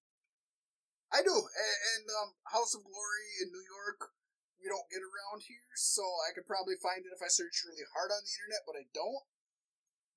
I 1.10 1.26
do. 1.26 1.34
And, 1.34 1.78
and 1.98 2.04
um, 2.22 2.38
House 2.46 2.78
of 2.78 2.86
Glory 2.86 3.26
in 3.42 3.50
New 3.50 3.66
York, 3.66 4.14
we 4.60 4.68
don't 4.68 4.88
get 4.92 5.00
around 5.02 5.42
here, 5.48 5.68
so 5.76 6.04
I 6.28 6.32
could 6.36 6.44
probably 6.46 6.76
find 6.80 7.02
it 7.04 7.12
if 7.16 7.24
I 7.24 7.28
search 7.32 7.64
really 7.64 7.84
hard 7.96 8.12
on 8.12 8.20
the 8.22 8.32
internet, 8.36 8.62
but 8.68 8.76
I 8.76 8.84
don't. 8.92 9.24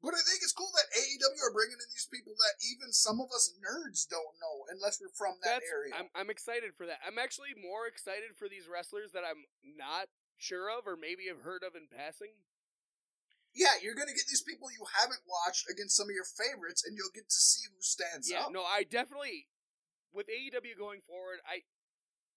But 0.04 0.20
I 0.20 0.22
think 0.28 0.44
it's 0.44 0.52
cool 0.52 0.68
that 0.76 0.92
AEW 0.92 1.40
are 1.48 1.56
bringing 1.56 1.80
in 1.80 1.88
these 1.96 2.12
people 2.12 2.36
that 2.36 2.60
even 2.60 2.92
some 2.92 3.24
of 3.24 3.32
us 3.32 3.56
nerds 3.64 4.04
don't 4.04 4.36
know, 4.36 4.68
unless 4.68 5.00
we're 5.00 5.16
from 5.16 5.40
that 5.48 5.64
That's 5.64 5.72
area. 5.72 5.96
I'm 5.96 6.12
I'm 6.12 6.28
excited 6.28 6.76
for 6.76 6.84
that. 6.92 7.00
I'm 7.08 7.16
actually 7.16 7.56
more 7.56 7.88
excited 7.88 8.36
for 8.36 8.52
these 8.52 8.68
wrestlers 8.68 9.16
that 9.16 9.24
I'm 9.24 9.48
not 9.64 10.12
sure 10.36 10.68
of 10.68 10.84
or 10.84 11.00
maybe 11.00 11.32
have 11.32 11.48
heard 11.48 11.64
of 11.64 11.80
in 11.80 11.88
passing. 11.88 12.36
yeah, 13.56 13.80
you're 13.80 13.96
gonna 13.96 14.12
get 14.12 14.28
these 14.28 14.44
people 14.44 14.68
you 14.76 14.84
haven't 14.92 15.24
watched 15.24 15.72
against 15.72 15.96
some 15.96 16.12
of 16.12 16.16
your 16.20 16.28
favorites, 16.28 16.84
and 16.84 17.00
you'll 17.00 17.16
get 17.16 17.32
to 17.32 17.40
see 17.40 17.64
who 17.72 17.80
stands 17.80 18.28
Yeah, 18.28 18.50
up. 18.50 18.52
no, 18.52 18.68
I 18.68 18.84
definitely 18.84 19.48
with 20.12 20.28
AEW 20.28 20.76
going 20.78 21.00
forward, 21.08 21.40
I 21.48 21.64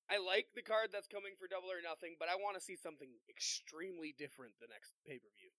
I 0.06 0.22
like 0.22 0.54
the 0.54 0.62
card 0.62 0.94
that's 0.94 1.10
coming 1.10 1.34
for 1.34 1.50
Double 1.50 1.66
or 1.66 1.82
Nothing, 1.82 2.14
but 2.14 2.30
I 2.30 2.38
want 2.38 2.54
to 2.54 2.62
see 2.62 2.78
something 2.78 3.10
extremely 3.26 4.14
different 4.14 4.54
the 4.62 4.70
next 4.70 4.94
pay 5.02 5.18
per 5.18 5.30
view. 5.34 5.50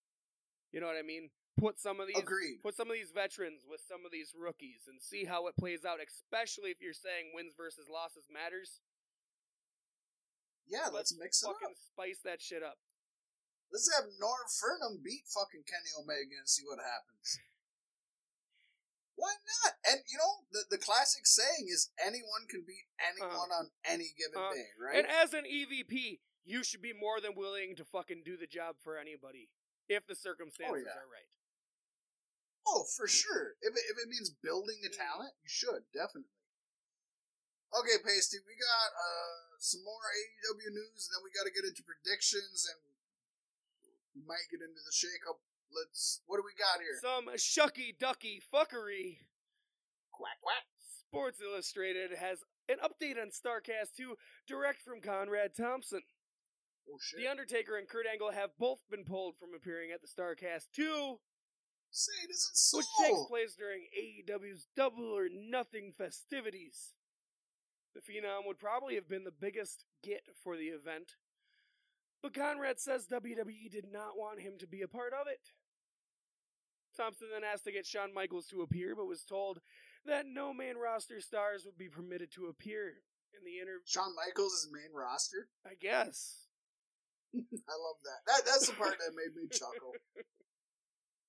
You 0.72 0.80
know 0.80 0.88
what 0.88 1.00
I 1.00 1.04
mean? 1.04 1.28
Put 1.60 1.80
some 1.80 1.98
of 2.00 2.06
these 2.08 2.20
Agreed. 2.20 2.60
put 2.62 2.76
some 2.76 2.88
of 2.88 2.96
these 2.96 3.10
veterans 3.12 3.64
with 3.68 3.80
some 3.84 4.04
of 4.06 4.12
these 4.12 4.32
rookies 4.36 4.86
and 4.86 5.00
see 5.02 5.24
how 5.24 5.48
it 5.48 5.56
plays 5.58 5.84
out, 5.84 5.98
especially 6.00 6.70
if 6.70 6.80
you're 6.80 6.96
saying 6.96 7.32
wins 7.34 7.52
versus 7.56 7.88
losses 7.90 8.28
matters. 8.30 8.80
Yeah, 10.68 10.92
let's, 10.92 11.16
mix 11.16 11.40
it 11.42 11.48
Fucking 11.48 11.72
up. 11.72 11.80
spice 11.80 12.20
that 12.28 12.44
shit 12.44 12.60
up. 12.62 12.76
Let's 13.72 13.88
have 13.96 14.08
Norv 14.20 14.48
Fernum 14.52 15.00
beat 15.00 15.24
fucking 15.28 15.64
Kenny 15.64 15.92
Omega 15.96 16.36
and 16.40 16.48
see 16.48 16.64
what 16.64 16.78
happens. 16.80 17.40
Why 19.18 19.34
not? 19.34 19.74
And 19.82 19.98
you 20.06 20.14
know, 20.14 20.46
the 20.54 20.62
the 20.70 20.78
classic 20.78 21.26
saying 21.26 21.66
is 21.66 21.90
anyone 21.98 22.46
can 22.46 22.62
beat 22.62 22.86
anyone 23.02 23.50
on 23.50 23.74
any 23.82 24.14
given 24.14 24.38
Uh, 24.38 24.54
day, 24.54 24.70
right? 24.78 24.94
And 25.02 25.06
as 25.10 25.34
an 25.34 25.42
EVP, 25.42 26.22
you 26.46 26.62
should 26.62 26.80
be 26.80 26.94
more 26.94 27.18
than 27.18 27.34
willing 27.34 27.74
to 27.76 27.84
fucking 27.84 28.22
do 28.22 28.38
the 28.38 28.46
job 28.46 28.78
for 28.78 28.94
anybody 28.96 29.50
if 29.90 30.06
the 30.06 30.14
circumstances 30.14 30.86
yeah. 30.86 30.94
are 31.02 31.10
right. 31.10 31.26
Oh, 32.68 32.86
for 32.94 33.08
sure. 33.10 33.58
If 33.58 33.74
it, 33.74 33.84
if 33.90 33.96
it 33.98 34.06
means 34.12 34.30
building 34.30 34.78
the 34.86 34.92
Mm. 34.94 35.02
talent, 35.02 35.34
you 35.42 35.50
should 35.50 35.82
definitely. 35.90 36.30
Okay, 37.74 37.98
Pasty, 38.00 38.38
we 38.46 38.54
got 38.54 38.90
uh 38.94 39.58
some 39.58 39.82
more 39.82 40.06
AEW 40.14 40.70
news, 40.78 41.10
and 41.10 41.18
then 41.18 41.22
we 41.26 41.34
got 41.34 41.42
to 41.44 41.50
get 41.50 41.66
into 41.66 41.82
predictions, 41.82 42.70
and 42.70 42.78
we 44.14 44.22
might 44.22 44.46
get 44.46 44.62
into 44.62 44.78
the 44.78 44.94
shakeup. 44.94 45.42
Let's. 45.74 46.20
What 46.26 46.38
do 46.38 46.42
we 46.44 46.52
got 46.58 46.80
here? 46.80 46.98
Some 47.00 47.28
shucky 47.36 47.98
ducky 47.98 48.40
fuckery. 48.52 49.18
quack 50.12 50.40
quack. 50.42 50.64
Sports 51.08 51.40
Illustrated 51.40 52.10
has 52.18 52.38
an 52.68 52.76
update 52.84 53.16
on 53.20 53.28
Starcast 53.30 53.96
2 53.96 54.14
direct 54.46 54.82
from 54.82 55.00
Conrad 55.00 55.52
Thompson. 55.56 56.02
Oh 56.90 56.98
shit! 57.00 57.20
The 57.20 57.28
Undertaker 57.28 57.76
and 57.76 57.88
Kurt 57.88 58.06
Angle 58.10 58.32
have 58.32 58.50
both 58.58 58.80
been 58.90 59.04
pulled 59.04 59.36
from 59.38 59.50
appearing 59.56 59.90
at 59.92 60.00
the 60.02 60.08
Starcast 60.08 60.68
2, 60.74 61.18
Say 61.90 62.12
it 62.24 62.30
isn't 62.30 62.56
so. 62.56 62.76
which 62.78 62.86
takes 63.00 63.24
place 63.28 63.54
during 63.56 63.86
AEW's 63.96 64.68
Double 64.76 65.04
or 65.10 65.28
Nothing 65.32 65.92
festivities. 65.96 66.92
The 67.94 68.00
Phenom 68.00 68.46
would 68.46 68.58
probably 68.58 68.94
have 68.94 69.08
been 69.08 69.24
the 69.24 69.30
biggest 69.32 69.84
get 70.02 70.22
for 70.42 70.56
the 70.56 70.68
event, 70.68 71.12
but 72.22 72.34
Conrad 72.34 72.78
says 72.80 73.06
WWE 73.10 73.70
did 73.70 73.86
not 73.90 74.16
want 74.16 74.40
him 74.40 74.54
to 74.58 74.66
be 74.66 74.82
a 74.82 74.88
part 74.88 75.12
of 75.12 75.26
it. 75.26 75.40
Thompson 76.98 77.28
then 77.32 77.44
asked 77.46 77.64
to 77.64 77.72
get 77.72 77.86
Shawn 77.86 78.12
Michaels 78.12 78.46
to 78.50 78.62
appear, 78.62 78.94
but 78.98 79.06
was 79.06 79.22
told 79.22 79.60
that 80.04 80.26
no 80.26 80.52
main 80.52 80.76
roster 80.76 81.20
stars 81.20 81.64
would 81.64 81.78
be 81.78 81.88
permitted 81.88 82.32
to 82.34 82.46
appear 82.50 82.98
in 83.32 83.46
the 83.46 83.56
interview. 83.62 83.86
Shawn 83.86 84.10
Michaels 84.18 84.52
is 84.52 84.68
main 84.74 84.90
roster. 84.92 85.46
I 85.64 85.74
guess. 85.80 86.48
I 87.34 87.76
love 87.78 87.98
that. 88.02 88.20
That 88.26 88.42
that's 88.44 88.66
the 88.66 88.74
part 88.74 88.98
that 88.98 89.14
made 89.14 89.32
me 89.38 89.48
chuckle. 89.48 89.94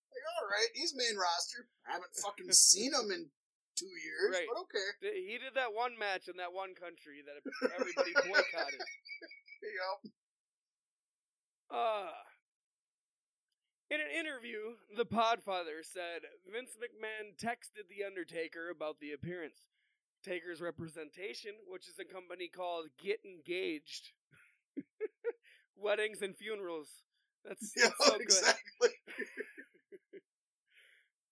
Like, 0.10 0.26
all 0.42 0.50
right, 0.50 0.74
he's 0.74 0.98
main 0.98 1.16
roster. 1.22 1.70
I 1.88 1.94
haven't 1.94 2.12
fucking 2.18 2.50
seen 2.52 2.92
him 2.98 3.14
in 3.14 3.30
two 3.78 3.94
years, 4.02 4.34
Right. 4.34 4.50
but 4.50 4.66
okay. 4.66 4.90
He 5.22 5.38
did 5.38 5.54
that 5.54 5.70
one 5.72 5.94
match 6.02 6.26
in 6.28 6.36
that 6.42 6.50
one 6.52 6.74
country 6.74 7.22
that 7.22 7.38
everybody 7.78 8.12
boycotted. 8.18 8.82
There 8.82 9.70
you 9.70 9.78
go. 9.78 9.94
Uh, 11.78 12.10
in 13.90 14.00
an 14.02 14.08
interview, 14.20 14.76
the 14.96 15.06
Podfather 15.06 15.82
said 15.84 16.22
Vince 16.52 16.72
McMahon 16.78 17.36
texted 17.42 17.88
The 17.90 18.04
Undertaker 18.06 18.70
about 18.70 19.00
the 19.00 19.12
appearance. 19.14 19.58
Taker's 20.24 20.60
representation, 20.62 21.52
which 21.68 21.88
is 21.88 21.96
a 22.00 22.04
company 22.14 22.50
called 22.54 22.88
Get 23.02 23.20
Engaged, 23.26 24.12
weddings 25.78 26.22
and 26.22 26.36
funerals. 26.36 26.90
That's, 27.46 27.72
Yeah, 27.78 27.90
so 28.02 28.12
good. 28.12 28.22
exactly. 28.22 28.90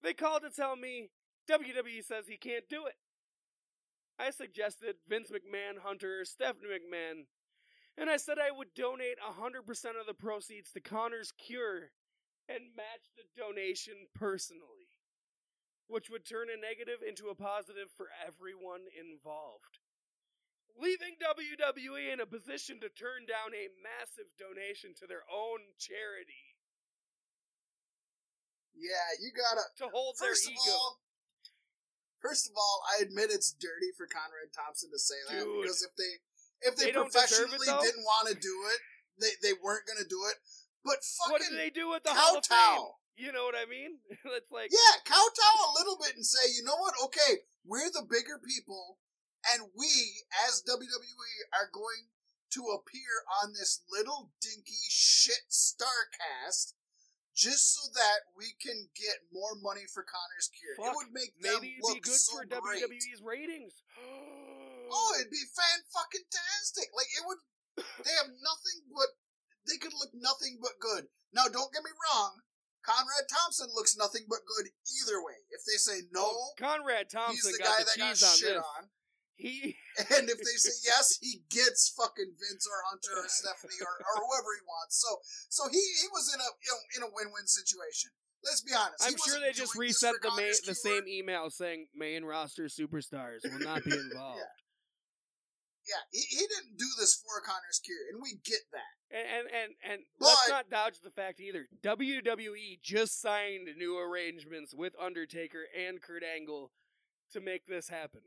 They 0.04 0.14
called 0.14 0.44
to 0.44 0.50
tell 0.50 0.76
me 0.76 1.10
WWE 1.50 2.04
says 2.06 2.28
he 2.28 2.38
can't 2.38 2.70
do 2.70 2.86
it. 2.86 2.94
I 4.20 4.30
suggested 4.32 4.96
Vince 5.10 5.30
McMahon, 5.32 5.80
Hunter, 5.84 6.24
Stephanie 6.24 6.70
McMahon, 6.70 7.26
and 7.98 8.10
I 8.10 8.18
said 8.18 8.38
I 8.40 8.56
would 8.56 8.74
donate 8.74 9.18
100% 9.20 9.60
of 10.00 10.06
the 10.08 10.14
proceeds 10.14 10.72
to 10.72 10.80
Connor's 10.80 11.34
cure 11.34 11.92
and 12.50 12.76
match 12.76 13.12
the 13.16 13.28
donation 13.36 14.08
personally, 14.16 14.92
which 15.88 16.10
would 16.10 16.26
turn 16.28 16.48
a 16.52 16.56
negative 16.60 17.04
into 17.04 17.28
a 17.28 17.36
positive 17.36 17.92
for 17.96 18.08
everyone 18.26 18.88
involved. 18.96 19.80
Leaving 20.80 21.18
WWE 21.18 22.14
in 22.14 22.20
a 22.22 22.30
position 22.30 22.80
to 22.80 22.90
turn 22.90 23.26
down 23.26 23.52
a 23.52 23.68
massive 23.82 24.30
donation 24.38 24.94
to 25.02 25.08
their 25.10 25.26
own 25.26 25.74
charity 25.82 26.54
Yeah, 28.78 29.10
you 29.18 29.34
gotta. 29.34 29.66
to 29.82 29.90
hold 29.90 30.16
their 30.22 30.30
First 30.38 30.46
of 30.46 30.54
ego. 30.54 30.70
all, 30.70 31.02
first 32.22 32.46
of 32.46 32.54
all, 32.56 32.86
I 32.94 33.02
admit 33.02 33.34
it's 33.34 33.50
dirty 33.58 33.90
for 33.98 34.06
Conrad 34.06 34.54
Thompson 34.54 34.94
to 34.94 35.00
say 35.02 35.18
that 35.34 35.44
Dude. 35.44 35.66
because 35.66 35.82
if 35.82 35.94
they 35.98 36.14
if 36.62 36.74
they, 36.78 36.86
They 36.86 36.92
don't 36.94 37.10
it, 37.10 37.14
professionally 37.14 37.66
didn't 37.66 38.06
want 38.06 38.30
to 38.30 38.36
do 38.38 38.56
it, 38.70 38.80
they 39.18 39.34
they 39.42 39.54
weren't 39.58 39.86
gonna 39.90 40.06
do 40.08 40.22
it. 40.30 40.38
But 40.88 41.04
What 41.28 41.44
fucking 41.44 41.52
did 41.52 41.60
they 41.60 41.70
do 41.70 41.92
with 41.92 42.08
the 42.08 42.16
Hall 42.16 42.40
of 42.40 42.48
Fame? 42.48 42.96
You 43.20 43.36
know 43.36 43.44
what 43.44 43.60
I 43.60 43.68
mean? 43.68 44.00
it's 44.40 44.52
like 44.56 44.72
Yeah, 44.72 45.04
kowtow 45.04 45.56
a 45.68 45.76
little 45.76 46.00
bit 46.00 46.16
and 46.16 46.24
say, 46.24 46.48
you 46.56 46.64
know 46.64 46.80
what? 46.80 46.96
Okay, 47.12 47.44
we're 47.68 47.92
the 47.92 48.08
bigger 48.08 48.40
people, 48.40 49.04
and 49.52 49.68
we, 49.76 50.24
as 50.48 50.64
WWE, 50.64 51.34
are 51.52 51.68
going 51.74 52.08
to 52.56 52.62
appear 52.72 53.28
on 53.44 53.52
this 53.52 53.84
little 53.92 54.32
dinky 54.40 54.80
shit 54.88 55.52
Starcast 55.52 56.80
just 57.36 57.76
so 57.76 57.92
that 57.94 58.32
we 58.34 58.56
can 58.58 58.90
get 58.96 59.28
more 59.30 59.54
money 59.62 59.86
for 59.86 60.02
Connor's 60.08 60.50
cure. 60.50 60.74
Fuck, 60.80 60.96
it 60.96 60.98
would 60.98 61.14
make 61.14 61.36
them 61.38 61.60
maybe 61.60 61.78
it'd 61.78 61.86
look 61.86 62.02
be 62.02 62.08
good 62.08 62.18
so 62.18 62.40
for 62.40 62.48
great. 62.48 62.82
WWE's 62.82 63.22
ratings. 63.22 63.84
Oh, 64.88 65.12
it'd 65.20 65.28
be 65.28 65.44
fan 65.52 65.84
fucking 65.92 66.24
tastic. 66.32 66.88
Like 66.96 67.12
it 67.12 67.20
would. 67.28 67.44
They 67.76 68.16
have 68.24 68.32
nothing 68.40 68.88
but. 68.88 69.12
They 69.68 69.78
could 69.78 69.94
look 69.94 70.12
nothing 70.16 70.60
but 70.62 70.80
good. 70.80 71.12
Now, 71.36 71.52
don't 71.52 71.72
get 71.74 71.84
me 71.84 71.92
wrong. 71.92 72.42
Conrad 72.88 73.28
Thompson 73.28 73.68
looks 73.76 73.98
nothing 74.00 74.24
but 74.32 74.48
good 74.48 74.72
either 74.72 75.20
way. 75.20 75.36
If 75.52 75.68
they 75.68 75.76
say 75.76 76.08
no, 76.16 76.24
Oh, 76.24 76.56
Conrad 76.56 77.12
he's 77.12 77.14
Thompson 77.14 77.52
the 77.52 77.60
got 77.60 77.68
guy 77.68 77.84
the 77.84 77.92
that 77.92 78.00
got 78.00 78.24
on 78.24 78.38
shit 78.40 78.56
this. 78.56 78.64
on. 78.64 78.84
He 79.36 79.76
And 80.18 80.26
if 80.32 80.40
they 80.40 80.56
say 80.58 80.72
yes, 80.88 81.20
he 81.22 81.44
gets 81.52 81.92
fucking 81.94 82.32
Vince 82.40 82.66
or 82.66 82.80
Hunter 82.88 83.22
or 83.22 83.28
Stephanie 83.28 83.78
or, 83.84 83.92
or 84.08 84.16
whoever 84.24 84.50
he 84.56 84.64
wants. 84.66 85.04
So 85.04 85.20
so 85.52 85.68
he, 85.70 85.78
he 85.78 86.08
was 86.16 86.32
in 86.34 86.40
a 86.40 86.50
you 86.64 86.72
know 86.72 86.82
in 86.96 87.02
a 87.04 87.12
win 87.14 87.30
win 87.36 87.46
situation. 87.46 88.12
Let's 88.44 88.62
be 88.62 88.72
honest. 88.74 89.04
I'm 89.04 89.18
sure 89.20 89.42
they 89.44 89.52
just 89.52 89.76
reset 89.76 90.16
the 90.22 90.32
main, 90.38 90.54
the 90.66 90.76
same 90.76 91.08
email 91.10 91.50
saying 91.50 91.88
main 91.94 92.24
roster 92.24 92.66
superstars 92.72 93.44
will 93.44 93.60
not 93.60 93.84
be 93.84 93.92
involved. 94.08 94.40
Yeah, 94.40 94.54
he, 96.12 96.20
he 96.20 96.44
didn't 96.48 96.78
do 96.78 96.88
this 97.00 97.16
for 97.16 97.42
Connor's 97.42 97.80
cure, 97.84 98.12
and 98.12 98.22
we 98.22 98.40
get 98.44 98.62
that. 98.72 98.94
And 99.12 99.28
and 99.28 99.46
and, 99.48 99.72
and 99.84 100.00
let's 100.20 100.50
not 100.50 100.70
dodge 100.70 101.00
the 101.00 101.12
fact 101.12 101.40
either. 101.40 101.68
WWE 101.84 102.82
just 102.82 103.22
signed 103.22 103.70
new 103.78 103.98
arrangements 103.98 104.74
with 104.76 104.94
Undertaker 105.00 105.64
and 105.72 106.02
Kurt 106.02 106.24
Angle 106.24 106.72
to 107.34 107.40
make 107.40 107.68
this 107.68 107.90
happen. 107.90 108.22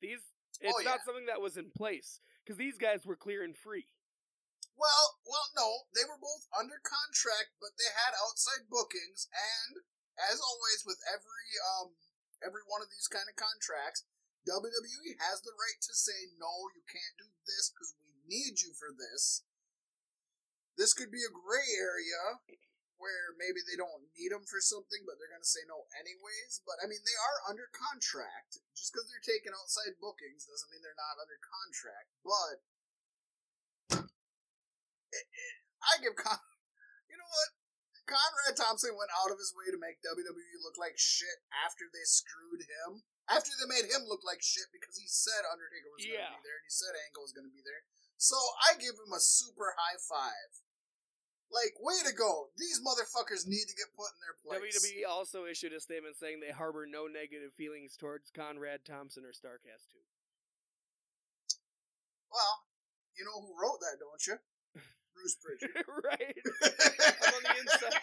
These 0.00 0.20
it's 0.60 0.76
Oh, 0.78 0.82
not 0.84 1.00
something 1.06 1.26
that 1.26 1.40
was 1.40 1.56
in 1.56 1.70
place 1.70 2.20
because 2.44 2.58
these 2.58 2.76
guys 2.78 3.06
were 3.06 3.16
clear 3.16 3.42
and 3.42 3.56
free. 3.56 3.86
Well, 4.76 5.20
well, 5.28 5.48
no, 5.54 5.68
they 5.92 6.08
were 6.08 6.16
both 6.20 6.48
under 6.56 6.80
contract, 6.80 7.52
but 7.60 7.76
they 7.76 7.92
had 7.92 8.16
outside 8.16 8.70
bookings, 8.72 9.28
and 9.30 9.84
as 10.16 10.40
always 10.40 10.84
with 10.84 11.00
every 11.08 11.48
um 11.60 11.96
every 12.40 12.64
one 12.64 12.80
of 12.80 12.88
these 12.88 13.08
kind 13.08 13.28
of 13.28 13.36
contracts, 13.36 14.04
WWE 14.48 15.20
has 15.20 15.44
the 15.44 15.52
right 15.52 15.80
to 15.84 15.94
say 15.94 16.32
no, 16.40 16.72
you 16.72 16.84
can't 16.88 17.16
do 17.20 17.28
this 17.44 17.68
because 17.72 17.92
we 18.00 18.08
need 18.24 18.60
you 18.60 18.72
for 18.72 18.88
this. 18.92 19.44
This 20.80 20.96
could 20.96 21.12
be 21.12 21.26
a 21.26 21.32
gray 21.32 21.68
area 21.76 22.40
where 23.00 23.32
maybe 23.40 23.64
they 23.64 23.80
don't 23.80 24.12
need 24.12 24.28
them 24.28 24.44
for 24.44 24.60
something, 24.60 25.04
but 25.08 25.16
they're 25.16 25.32
going 25.32 25.44
to 25.44 25.48
say 25.48 25.64
no 25.64 25.88
anyways. 25.96 26.60
But 26.68 26.80
I 26.80 26.88
mean, 26.88 27.00
they 27.00 27.16
are 27.16 27.48
under 27.48 27.72
contract. 27.72 28.60
Just 28.76 28.92
because 28.92 29.08
they're 29.08 29.24
taking 29.24 29.56
outside 29.56 29.96
bookings 29.96 30.44
doesn't 30.44 30.68
mean 30.68 30.84
they're 30.84 30.96
not 30.96 31.20
under 31.20 31.40
contract. 31.40 32.12
But 32.20 32.56
it, 35.16 35.26
it, 35.32 35.54
I 35.80 35.96
give 36.04 36.16
Con. 36.16 36.40
You 37.08 37.16
know 37.16 37.28
what? 37.28 37.50
Conrad 38.04 38.58
Thompson 38.58 38.98
went 38.98 39.14
out 39.16 39.30
of 39.32 39.38
his 39.38 39.54
way 39.54 39.70
to 39.70 39.78
make 39.78 40.02
WWE 40.02 40.60
look 40.60 40.74
like 40.76 40.98
shit 40.98 41.46
after 41.64 41.86
they 41.88 42.04
screwed 42.04 42.66
him. 42.66 43.06
After 43.30 43.54
they 43.54 43.70
made 43.70 43.86
him 43.86 44.10
look 44.10 44.26
like 44.26 44.42
shit 44.42 44.66
because 44.74 44.98
he 44.98 45.06
said 45.06 45.46
Undertaker 45.46 45.86
was 45.94 46.02
going 46.02 46.18
to 46.18 46.34
be 46.34 46.42
there 46.42 46.58
and 46.58 46.66
he 46.66 46.74
said 46.74 46.92
Angle 47.06 47.22
was 47.22 47.34
going 47.34 47.46
to 47.46 47.54
be 47.54 47.62
there. 47.62 47.86
So 48.18 48.36
I 48.66 48.74
give 48.76 48.98
him 48.98 49.14
a 49.14 49.22
super 49.22 49.72
high 49.78 49.96
five. 50.02 50.50
Like, 51.50 51.74
way 51.82 51.98
to 52.06 52.14
go! 52.14 52.54
These 52.54 52.78
motherfuckers 52.78 53.42
need 53.42 53.66
to 53.66 53.74
get 53.74 53.90
put 53.98 54.14
in 54.14 54.22
their 54.22 54.38
place. 54.38 54.78
WWE 54.78 55.02
also 55.10 55.50
issued 55.50 55.74
a 55.74 55.82
statement 55.82 56.14
saying 56.14 56.38
they 56.38 56.54
harbor 56.54 56.86
no 56.86 57.10
negative 57.10 57.50
feelings 57.58 57.98
towards 57.98 58.30
Conrad 58.30 58.86
Thompson 58.86 59.26
or 59.26 59.34
Starcast 59.34 59.90
2. 59.90 59.98
Well, 62.30 62.54
you 63.18 63.26
know 63.26 63.42
who 63.42 63.50
wrote 63.58 63.82
that, 63.82 63.98
don't 63.98 64.22
you? 64.30 64.38
Bruce 65.18 65.34
Prichard. 65.42 65.74
right? 66.06 66.38
I'm 67.26 67.34
on 67.34 67.42
the 67.42 67.54
inside. 67.66 67.98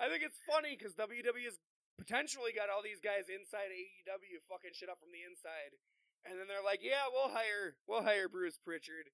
I 0.00 0.08
think 0.08 0.24
it's 0.24 0.40
funny 0.48 0.76
because 0.76 0.96
WWE 0.96 1.44
has 1.44 1.60
potentially 1.98 2.52
got 2.52 2.68
all 2.70 2.84
these 2.84 3.00
guys 3.00 3.28
inside 3.28 3.72
AEW 3.72 4.40
fucking 4.48 4.72
shit 4.76 4.88
up 4.88 5.00
from 5.00 5.12
the 5.12 5.24
inside, 5.24 5.76
and 6.24 6.38
then 6.38 6.46
they're 6.48 6.64
like, 6.64 6.80
"Yeah, 6.82 7.08
we'll 7.12 7.32
hire, 7.32 7.76
we'll 7.88 8.04
hire 8.04 8.28
Bruce 8.28 8.58
Prichard." 8.60 9.10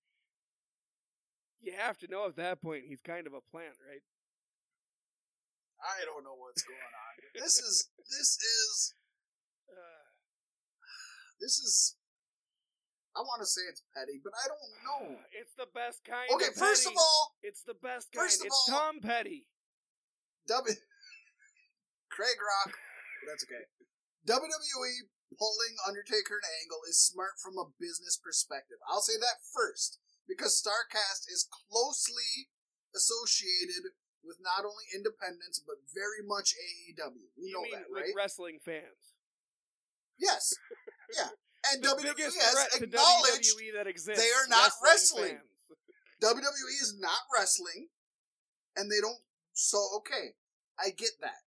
You 1.62 1.72
have 1.78 1.96
to 2.02 2.08
know 2.10 2.26
at 2.26 2.36
that 2.36 2.60
point 2.60 2.90
he's 2.90 3.00
kind 3.00 3.26
of 3.26 3.34
a 3.34 3.40
plant, 3.40 3.78
right? 3.86 4.02
I 5.82 6.04
don't 6.04 6.22
know 6.24 6.34
what's 6.38 6.62
going 6.62 6.78
on. 6.78 7.14
This 7.42 7.58
is 7.58 7.88
this 8.10 8.38
is 8.38 8.94
Uh, 9.70 10.06
this 11.40 11.58
is. 11.58 11.96
I 13.14 13.20
want 13.20 13.42
to 13.42 13.46
say 13.46 13.60
it's 13.68 13.82
petty, 13.94 14.18
but 14.24 14.32
I 14.32 14.48
don't 14.48 14.72
know. 14.82 15.16
it's 15.40 15.54
the 15.54 15.66
best 15.74 16.02
kind. 16.04 16.30
Okay, 16.34 16.48
of 16.48 16.54
first 16.54 16.86
of 16.86 16.94
all, 16.96 17.34
it's 17.42 17.62
the 17.62 17.74
best 17.74 18.10
kind. 18.12 18.24
first 18.24 18.40
of 18.40 18.46
it's 18.46 18.68
all- 18.70 18.78
Tom 18.78 19.00
Petty. 19.00 19.46
W. 20.48 20.74
Craig 22.12 22.36
Rock. 22.38 22.76
That's 23.26 23.44
okay. 23.48 23.64
WWE 24.28 25.08
pulling 25.34 25.74
Undertaker 25.88 26.38
and 26.38 26.48
Angle 26.62 26.84
is 26.88 27.00
smart 27.00 27.40
from 27.40 27.56
a 27.58 27.72
business 27.80 28.20
perspective. 28.20 28.76
I'll 28.86 29.02
say 29.02 29.16
that 29.18 29.40
first 29.42 29.98
because 30.28 30.54
Starcast 30.60 31.26
is 31.32 31.48
closely 31.48 32.52
associated 32.94 33.96
with 34.22 34.38
not 34.44 34.62
only 34.68 34.84
independence 34.94 35.58
but 35.64 35.80
very 35.90 36.22
much 36.22 36.54
AEW. 36.54 37.32
We 37.40 37.48
You 37.50 37.54
know 37.56 37.62
mean 37.64 37.72
that, 37.74 37.90
with 37.90 38.04
right? 38.06 38.14
wrestling 38.14 38.60
fans? 38.62 39.16
yes. 40.20 40.52
Yeah. 41.16 41.28
And 41.72 41.82
WWE 41.82 42.18
has 42.18 42.80
acknowledged 42.82 43.54
WWE 43.56 43.74
that 43.78 43.86
exists. 43.86 44.20
they 44.22 44.30
are 44.30 44.48
not 44.48 44.70
wrestling. 44.84 45.38
fans. 45.38 45.48
WWE 46.22 46.74
is 46.82 46.94
not 46.98 47.20
wrestling, 47.34 47.88
and 48.76 48.90
they 48.90 49.00
don't. 49.00 49.18
So 49.52 49.78
okay, 49.98 50.34
I 50.78 50.90
get 50.90 51.10
that. 51.20 51.42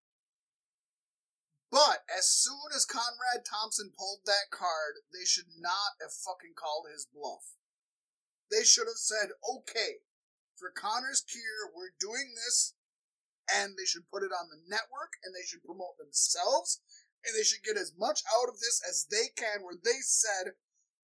But 1.75 2.07
as 2.07 2.31
soon 2.31 2.71
as 2.71 2.87
Conrad 2.87 3.43
Thompson 3.43 3.91
pulled 3.99 4.23
that 4.23 4.47
card, 4.47 5.03
they 5.11 5.27
should 5.27 5.59
not 5.59 5.99
have 5.99 6.15
fucking 6.15 6.55
called 6.55 6.87
his 6.87 7.03
bluff. 7.03 7.59
They 8.49 8.63
should 8.63 8.87
have 8.87 8.95
said, 8.95 9.35
"Okay, 9.43 9.99
for 10.55 10.71
Connor's 10.71 11.19
cure, 11.19 11.67
we're 11.75 11.91
doing 11.99 12.33
this," 12.33 12.75
and 13.51 13.75
they 13.75 13.83
should 13.83 14.09
put 14.09 14.23
it 14.23 14.31
on 14.31 14.47
the 14.47 14.63
network, 14.65 15.19
and 15.21 15.35
they 15.35 15.43
should 15.43 15.65
promote 15.65 15.97
themselves, 15.97 16.79
and 17.25 17.35
they 17.35 17.43
should 17.43 17.63
get 17.63 17.75
as 17.75 17.91
much 17.91 18.23
out 18.31 18.47
of 18.47 18.61
this 18.61 18.81
as 18.81 19.07
they 19.07 19.27
can. 19.35 19.61
Where 19.61 19.75
they 19.75 19.99
said, 19.99 20.55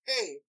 "Hey, 0.03 0.45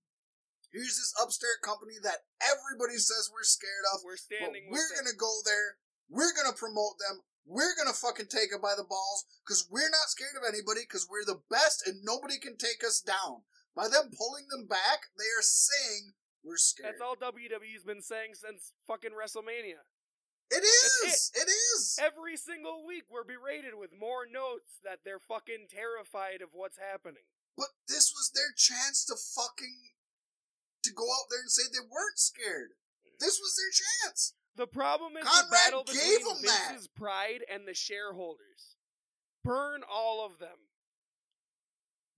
here's 0.71 0.99
this 0.99 1.13
upstart 1.19 1.63
company 1.63 1.99
that 1.99 2.29
everybody 2.39 3.01
says 3.01 3.29
we're 3.29 3.43
scared 3.43 3.87
of, 3.93 4.05
We're 4.05 4.17
standing. 4.17 4.71
we're 4.71 4.95
gonna 4.95 5.15
go 5.15 5.43
there. 5.43 5.81
We're 6.07 6.33
gonna 6.33 6.53
promote 6.53 7.01
them. 7.01 7.25
We're 7.45 7.75
gonna 7.77 7.93
fucking 7.95 8.31
take 8.31 8.55
it 8.55 8.63
by 8.63 8.75
the 8.77 8.87
balls 8.87 9.27
because 9.43 9.67
we're 9.71 9.91
not 9.91 10.09
scared 10.09 10.39
of 10.39 10.47
anybody 10.47 10.87
because 10.87 11.09
we're 11.11 11.27
the 11.27 11.43
best 11.51 11.87
and 11.87 12.05
nobody 12.05 12.39
can 12.39 12.57
take 12.57 12.85
us 12.87 13.01
down. 13.01 13.43
By 13.75 13.89
them 13.89 14.13
pulling 14.15 14.47
them 14.49 14.67
back, 14.67 15.11
they 15.19 15.31
are 15.35 15.43
saying 15.43 16.13
we're 16.45 16.61
scared. 16.61 16.95
That's 16.95 17.03
all 17.03 17.17
WWE's 17.17 17.85
been 17.85 18.03
saying 18.03 18.35
since 18.35 18.73
fucking 18.87 19.17
WrestleMania. 19.17 19.83
It 20.53 20.63
is. 20.63 21.33
It 21.33 21.49
is. 21.49 21.97
Every 21.97 22.37
single 22.37 22.85
week, 22.85 23.09
we're 23.09 23.25
berated 23.25 23.73
with 23.73 23.97
more 23.97 24.29
notes 24.29 24.85
that 24.85 25.01
they're 25.01 25.23
fucking 25.23 25.73
terrified 25.73 26.45
of 26.45 26.53
what's 26.53 26.77
happening. 26.77 27.25
But 27.57 27.73
this 27.89 28.13
was 28.13 28.31
their 28.37 28.53
chance 28.53 29.05
to 29.09 29.17
fucking 29.17 29.97
to 30.85 30.93
go 30.93 31.09
out 31.09 31.33
there 31.33 31.41
and 31.41 31.51
say 31.51 31.65
they 31.73 31.81
weren't 31.81 32.21
scared. 32.21 32.77
Mm. 33.01 33.17
This 33.19 33.41
was 33.41 33.57
their 33.57 33.73
chance. 33.73 34.35
The 34.57 34.69
problem 34.69 35.17
is 35.17 35.25
Conrad 35.25 35.49
the 35.49 35.53
battle 35.53 35.85
gave 35.89 35.97
between 35.97 36.25
them 36.29 36.43
that. 36.45 36.77
Vince's 36.77 36.89
pride 36.93 37.41
and 37.49 37.65
the 37.65 37.73
shareholders. 37.73 38.77
Burn 39.43 39.81
all 39.89 40.25
of 40.25 40.39
them. 40.39 40.69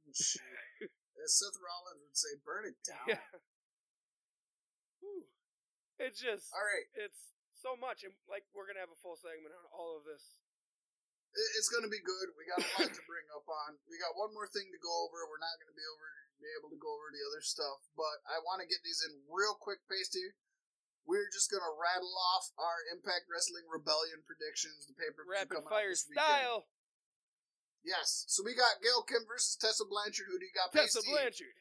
As 0.15 1.31
Seth 1.41 1.57
Rollins 1.63 2.03
would 2.05 2.19
say, 2.19 2.35
burn 2.45 2.67
it 2.69 2.77
down. 2.85 3.07
Yeah. 3.17 3.25
Whew. 5.01 5.31
It's 5.97 6.21
just, 6.21 6.51
All 6.53 6.67
right. 6.67 6.91
it's 6.99 7.33
so 7.55 7.79
much. 7.79 8.03
And 8.03 8.13
like, 8.27 8.45
we're 8.53 8.67
going 8.67 8.77
to 8.77 8.85
have 8.85 8.93
a 8.93 8.99
full 8.99 9.17
segment 9.17 9.55
on 9.55 9.65
all 9.71 9.97
of 9.97 10.05
this. 10.05 10.37
It's 11.59 11.71
going 11.71 11.87
to 11.87 11.91
be 11.91 12.03
good. 12.03 12.35
We 12.35 12.47
got 12.51 12.63
a 12.63 12.71
lot 12.77 12.91
to 12.93 13.05
bring 13.11 13.27
up 13.33 13.47
on. 13.47 13.79
We 13.87 13.97
got 13.97 14.19
one 14.19 14.35
more 14.35 14.51
thing 14.51 14.69
to 14.75 14.81
go 14.83 14.93
over. 15.07 15.25
We're 15.27 15.43
not 15.43 15.55
going 15.59 15.71
to 15.71 15.79
be 15.79 15.87
over 15.87 16.25
be 16.45 16.53
able 16.61 16.69
to 16.69 16.77
go 16.77 16.93
over 16.93 17.09
the 17.09 17.25
other 17.25 17.41
stuff, 17.41 17.81
but 17.97 18.21
I 18.29 18.37
want 18.45 18.61
to 18.61 18.69
get 18.69 18.85
these 18.85 19.01
in 19.07 19.25
real 19.33 19.57
quick 19.57 19.81
pasty. 19.89 20.37
We're 21.05 21.29
just 21.29 21.53
going 21.53 21.61
to 21.65 21.75
rattle 21.77 22.13
off 22.35 22.49
our 22.57 22.81
Impact 22.89 23.29
Wrestling 23.29 23.69
Rebellion 23.69 24.25
predictions. 24.25 24.89
The 24.89 24.97
paper 24.97 25.25
Rapid 25.29 25.65
fire 25.69 25.93
out 25.93 25.93
this 25.93 26.09
weekend. 26.09 26.25
style. 26.25 26.61
Yes. 27.85 28.25
So 28.33 28.41
we 28.41 28.57
got 28.57 28.81
Gail 28.81 29.05
Kim 29.05 29.29
versus 29.29 29.61
Tessa 29.61 29.85
Blanchard. 29.85 30.33
Who 30.33 30.41
do 30.41 30.49
you 30.49 30.57
got? 30.57 30.73
Tessa 30.73 31.05
Pasty? 31.05 31.13
Blanchard. 31.13 31.57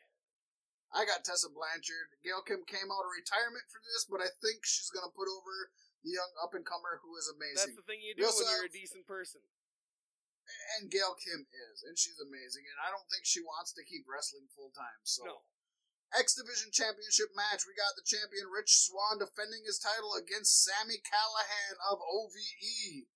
I 0.96 1.04
got 1.04 1.28
Tessa 1.28 1.52
Blanchard. 1.52 2.16
Gail 2.24 2.40
Kim 2.48 2.64
came 2.64 2.88
out 2.88 3.04
of 3.04 3.12
retirement 3.12 3.68
for 3.68 3.84
this, 3.84 4.08
but 4.08 4.24
I 4.24 4.32
think 4.40 4.64
she's 4.64 4.94
going 4.94 5.04
to 5.04 5.12
put 5.12 5.28
over 5.28 5.74
the 6.06 6.14
young 6.16 6.32
up 6.40 6.56
and 6.56 6.64
comer 6.64 7.04
who 7.04 7.18
is 7.20 7.28
amazing. 7.28 7.76
That's 7.76 7.80
the 7.80 7.88
thing 7.90 8.00
you 8.00 8.16
do 8.16 8.24
when 8.24 8.48
you're 8.48 8.70
a 8.70 8.72
decent 8.72 9.04
person. 9.04 9.44
and 10.80 10.88
Gail 10.92 11.16
Kim 11.20 11.48
is, 11.50 11.84
and 11.84 11.96
she's 12.00 12.20
amazing. 12.22 12.64
And 12.70 12.78
I 12.80 12.94
don't 12.94 13.08
think 13.12 13.26
she 13.28 13.44
wants 13.44 13.74
to 13.76 13.84
keep 13.84 14.08
wrestling 14.08 14.48
full 14.54 14.72
time. 14.72 15.02
So, 15.04 15.24
No. 15.28 15.36
X 16.14 16.38
Division 16.38 16.70
Championship 16.70 17.34
match. 17.34 17.66
We 17.66 17.74
got 17.74 17.98
the 17.98 18.06
champion 18.06 18.50
Rich 18.54 18.86
Swann 18.86 19.18
defending 19.18 19.66
his 19.66 19.82
title 19.82 20.14
against 20.14 20.62
Sami 20.62 21.02
Callihan 21.02 21.76
of 21.90 21.98
OVE. 22.02 23.10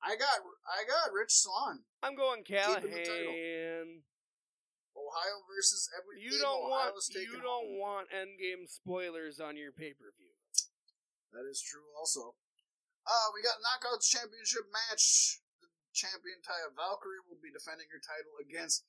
I 0.00 0.16
got, 0.16 0.40
I 0.64 0.88
got 0.88 1.12
Rich 1.12 1.44
Swann. 1.44 1.84
I'm 2.00 2.16
going 2.16 2.40
Keeping 2.40 2.88
the 2.88 3.04
title. 3.04 3.36
Callihan. 3.36 4.00
Ohio 4.96 5.36
versus 5.48 5.88
everything. 5.96 6.28
You 6.28 6.36
don't 6.40 6.66
want 6.68 6.92
you 7.14 7.40
don't 7.40 7.72
home. 7.72 7.80
want 7.80 8.06
endgame 8.10 8.68
spoilers 8.68 9.38
on 9.40 9.56
your 9.56 9.72
pay 9.72 9.94
per 9.94 10.12
view. 10.18 10.34
That 11.32 11.46
is 11.46 11.62
true. 11.62 11.86
Also, 11.94 12.34
uh, 13.06 13.28
we 13.32 13.40
got 13.40 13.62
Knockouts 13.62 14.10
Championship 14.10 14.66
match. 14.68 15.38
The 15.62 15.70
champion 15.94 16.42
Taya 16.42 16.74
Valkyrie 16.74 17.22
will 17.30 17.38
be 17.38 17.54
defending 17.54 17.86
her 17.90 18.02
title 18.02 18.34
against 18.42 18.84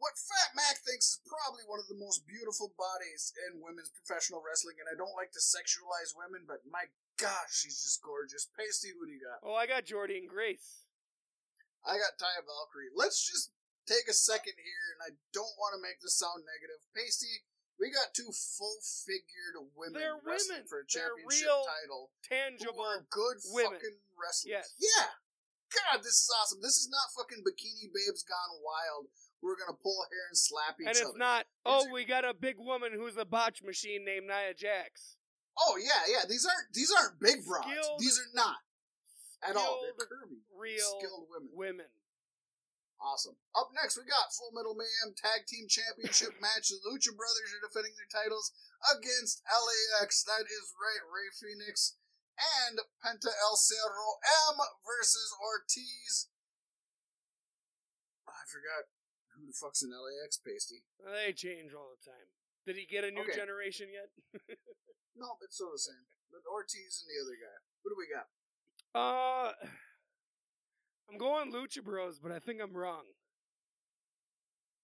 what 0.00 0.16
Fat 0.16 0.56
Mac 0.56 0.80
thinks 0.80 1.12
is 1.14 1.20
probably 1.28 1.62
one 1.68 1.76
of 1.78 1.86
the 1.92 2.00
most 2.00 2.24
beautiful 2.24 2.72
bodies 2.80 3.30
in 3.46 3.60
women's 3.60 3.92
professional 3.92 4.40
wrestling. 4.40 4.80
And 4.80 4.88
I 4.88 4.96
don't 4.96 5.12
like 5.14 5.30
to 5.36 5.42
sexualize 5.44 6.16
women, 6.16 6.48
but 6.48 6.64
my 6.64 6.88
gosh, 7.20 7.52
she's 7.52 7.84
just 7.84 8.00
gorgeous. 8.00 8.48
Pasty, 8.56 8.96
who 8.96 9.04
do 9.04 9.12
you 9.12 9.20
got? 9.20 9.44
Oh, 9.44 9.52
I 9.54 9.68
got 9.68 9.84
Jordynne 9.84 10.24
Grace. 10.24 10.88
I 11.84 12.00
got 12.00 12.16
Taya 12.16 12.40
Valkyrie. 12.44 12.92
Let's 12.96 13.20
just 13.24 13.52
take 13.88 14.08
a 14.08 14.16
second 14.16 14.56
here, 14.56 14.86
and 14.96 15.00
I 15.04 15.10
don't 15.36 15.56
want 15.60 15.76
to 15.76 15.80
make 15.84 16.00
this 16.00 16.16
sound 16.16 16.44
negative. 16.48 16.80
Pasty, 16.96 17.44
we 17.80 17.88
got 17.92 18.12
two 18.12 18.28
full-figured 18.32 19.56
women 19.76 19.96
They're 20.00 20.20
wrestling 20.20 20.64
women. 20.64 20.68
for 20.68 20.80
a 20.80 20.88
They're 20.88 21.08
championship 21.12 21.44
real 21.48 21.64
title. 21.64 22.02
who 22.12 22.28
Tangible. 22.28 22.84
are 22.84 23.04
good 23.08 23.40
women. 23.52 23.76
fucking 23.80 23.96
wrestlers. 24.16 24.48
Yes. 24.52 24.66
Yeah. 24.80 25.08
God, 25.72 26.04
this 26.04 26.20
is 26.20 26.28
awesome. 26.40 26.60
This 26.60 26.76
is 26.76 26.88
not 26.92 27.14
fucking 27.16 27.40
bikini 27.46 27.88
babes 27.94 28.24
gone 28.26 28.60
wild. 28.60 29.08
We're 29.42 29.56
gonna 29.56 29.76
pull 29.82 29.96
hair 30.12 30.26
and 30.28 30.36
slap 30.36 30.76
each 30.80 30.86
other. 30.88 30.98
And 31.00 31.08
it's 31.08 31.18
not, 31.18 31.46
oh, 31.64 31.88
we 31.92 32.04
got 32.04 32.24
a 32.28 32.34
big 32.34 32.56
woman 32.58 32.92
who's 32.92 33.16
a 33.16 33.24
botch 33.24 33.62
machine 33.62 34.04
named 34.04 34.26
Nia 34.28 34.52
Jax. 34.52 35.16
Oh 35.58 35.76
yeah, 35.80 36.04
yeah. 36.08 36.24
These 36.28 36.44
aren't 36.46 36.72
these 36.72 36.92
aren't 36.92 37.20
big 37.20 37.44
broads. 37.44 37.68
Skilled- 37.68 38.00
these 38.00 38.18
are 38.20 38.32
not 38.34 38.60
at 39.48 39.56
all. 39.56 39.80
They're 39.82 40.06
curvy, 40.06 40.44
Real 40.52 41.00
skilled 41.00 41.26
women. 41.32 41.50
women. 41.52 41.90
Awesome. 43.00 43.32
Up 43.56 43.72
next, 43.72 43.96
we 43.96 44.04
got 44.04 44.28
Full 44.36 44.52
Metal 44.52 44.76
Mayhem 44.76 45.16
Tag 45.16 45.48
Team 45.48 45.64
Championship 45.72 46.36
match. 46.44 46.68
The 46.68 46.76
Lucha 46.84 47.16
Brothers 47.16 47.48
are 47.56 47.64
defending 47.64 47.96
their 47.96 48.12
titles 48.12 48.52
against 48.92 49.40
LAX. 49.48 50.20
That 50.28 50.44
is 50.44 50.76
right, 50.76 51.00
Rey 51.08 51.32
Fenix 51.32 51.96
and 52.36 52.76
Penta 53.00 53.32
El 53.32 53.56
Zero 53.56 54.20
M 54.52 54.60
versus 54.84 55.32
Ortiz. 55.40 56.28
I 58.28 58.44
forgot 58.52 58.84
who 59.40 59.48
the 59.48 59.56
fuck's 59.56 59.80
in 59.82 59.90
LAX, 59.90 60.36
Pasty. 60.36 60.84
They 61.00 61.32
change 61.32 61.72
all 61.72 61.96
the 61.96 62.02
time. 62.04 62.28
Did 62.68 62.76
he 62.76 62.84
get 62.84 63.08
a 63.08 63.10
new 63.10 63.24
Okay. 63.24 63.34
generation 63.36 63.88
yet? 63.88 64.12
No, 65.18 65.36
it's 65.42 65.58
still 65.58 65.74
the 65.74 65.82
same. 65.82 66.06
But 66.30 66.46
Ortiz 66.48 67.02
and 67.02 67.10
the 67.10 67.18
other 67.20 67.36
guy. 67.36 67.58
Who 67.82 67.90
do 67.92 67.96
we 67.98 68.08
got? 68.08 68.30
Uh, 68.94 69.52
I'm 71.10 71.18
going 71.18 71.52
Lucha 71.52 71.82
Bros, 71.84 72.22
but 72.22 72.30
I 72.32 72.38
think 72.38 72.62
I'm 72.62 72.72
wrong. 72.72 73.04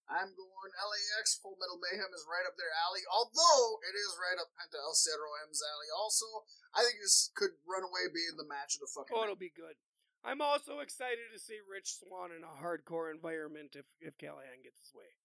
I'm 0.07 0.31
going 0.35 0.71
LAX. 0.77 1.39
Full 1.41 1.55
Metal 1.57 1.79
Mayhem 1.79 2.11
is 2.13 2.27
right 2.27 2.45
up 2.45 2.53
their 2.59 2.69
alley. 2.85 3.01
Although 3.09 3.79
it 3.87 3.95
is 3.95 4.19
right 4.19 4.37
up 4.37 4.51
Penta 4.55 4.77
El 4.79 4.93
Zero 4.93 5.31
M's 5.47 5.63
alley. 5.63 5.89
Also, 5.95 6.27
I 6.75 6.83
think 6.85 6.99
this 7.01 7.31
could 7.33 7.57
run 7.65 7.83
away 7.87 8.05
being 8.11 8.35
the 8.37 8.45
match 8.45 8.75
of 8.77 8.83
the 8.85 8.91
fucking. 8.93 9.15
Oh, 9.15 9.23
night. 9.23 9.31
it'll 9.31 9.39
be 9.41 9.51
good. 9.55 9.79
I'm 10.27 10.43
also 10.43 10.83
excited 10.83 11.31
to 11.31 11.39
see 11.39 11.63
Rich 11.63 12.03
Swann 12.03 12.35
in 12.35 12.43
a 12.43 12.59
hardcore 12.59 13.07
environment 13.07 13.79
if 13.79 13.87
if 14.03 14.19
Callihan 14.19 14.59
gets 14.59 14.83
his 14.83 14.91
way. 14.91 15.15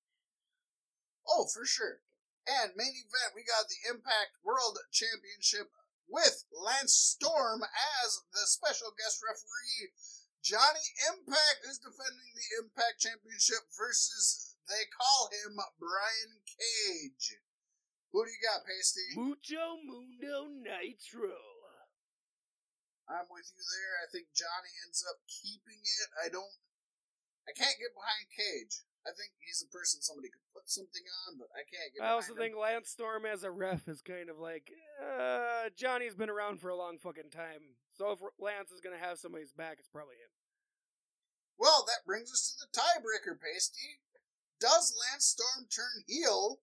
Oh, 1.26 1.50
for 1.50 1.66
sure. 1.66 2.06
And 2.46 2.78
main 2.78 2.94
event, 2.94 3.34
we 3.34 3.42
got 3.42 3.66
the 3.66 3.82
Impact 3.90 4.38
World 4.46 4.78
Championship 4.94 5.74
with 6.06 6.46
Lance 6.54 6.94
Storm 6.94 7.66
as 7.66 8.22
the 8.30 8.46
special 8.46 8.94
guest 8.94 9.18
referee. 9.22 9.90
Johnny 10.42 10.86
Impact 11.10 11.66
is 11.66 11.82
defending 11.82 12.30
the 12.34 12.62
Impact 12.62 12.98
Championship 12.98 13.62
versus, 13.78 14.54
they 14.66 14.86
call 14.90 15.30
him 15.30 15.58
Brian 15.78 16.42
Cage. 16.46 17.38
Who 18.10 18.26
do 18.26 18.30
you 18.30 18.42
got, 18.42 18.66
Pasty? 18.66 19.18
Mucho 19.18 19.78
Mundo 19.82 20.50
Nitro. 20.62 21.51
I'm 23.12 23.28
with 23.28 23.44
you 23.52 23.60
there. 23.60 23.94
I 24.00 24.06
think 24.08 24.32
Johnny 24.32 24.72
ends 24.88 25.04
up 25.04 25.20
keeping 25.28 25.80
it. 25.84 26.08
I 26.16 26.32
don't. 26.32 26.56
I 27.44 27.52
can't 27.52 27.76
get 27.76 27.92
behind 27.92 28.24
Cage. 28.32 28.88
I 29.02 29.10
think 29.10 29.34
he's 29.42 29.58
a 29.66 29.68
person 29.74 29.98
somebody 29.98 30.30
could 30.30 30.46
put 30.54 30.70
something 30.70 31.02
on, 31.26 31.34
but 31.34 31.50
I 31.52 31.66
can't 31.66 31.90
get. 31.90 32.06
I 32.06 32.14
also 32.14 32.38
behind 32.38 32.54
think 32.54 32.62
Lance 32.62 32.88
Storm 32.94 33.26
as 33.26 33.42
a 33.42 33.50
ref 33.50 33.90
is 33.90 34.00
kind 34.00 34.30
of 34.30 34.38
like 34.38 34.70
uh, 35.02 35.74
Johnny's 35.74 36.14
been 36.14 36.30
around 36.30 36.62
for 36.62 36.70
a 36.70 36.78
long 36.78 37.02
fucking 37.02 37.34
time. 37.34 37.76
So 37.98 38.14
if 38.14 38.22
Lance 38.38 38.70
is 38.70 38.80
gonna 38.80 39.02
have 39.02 39.18
somebody's 39.18 39.52
back, 39.52 39.76
it's 39.82 39.90
probably 39.90 40.16
him. 40.22 40.32
Well, 41.58 41.84
that 41.90 42.06
brings 42.06 42.30
us 42.30 42.54
to 42.54 42.54
the 42.64 42.70
tiebreaker, 42.70 43.36
Pasty. 43.36 44.00
Does 44.62 44.94
Lance 44.94 45.34
Storm 45.34 45.66
turn 45.66 46.06
heel 46.06 46.62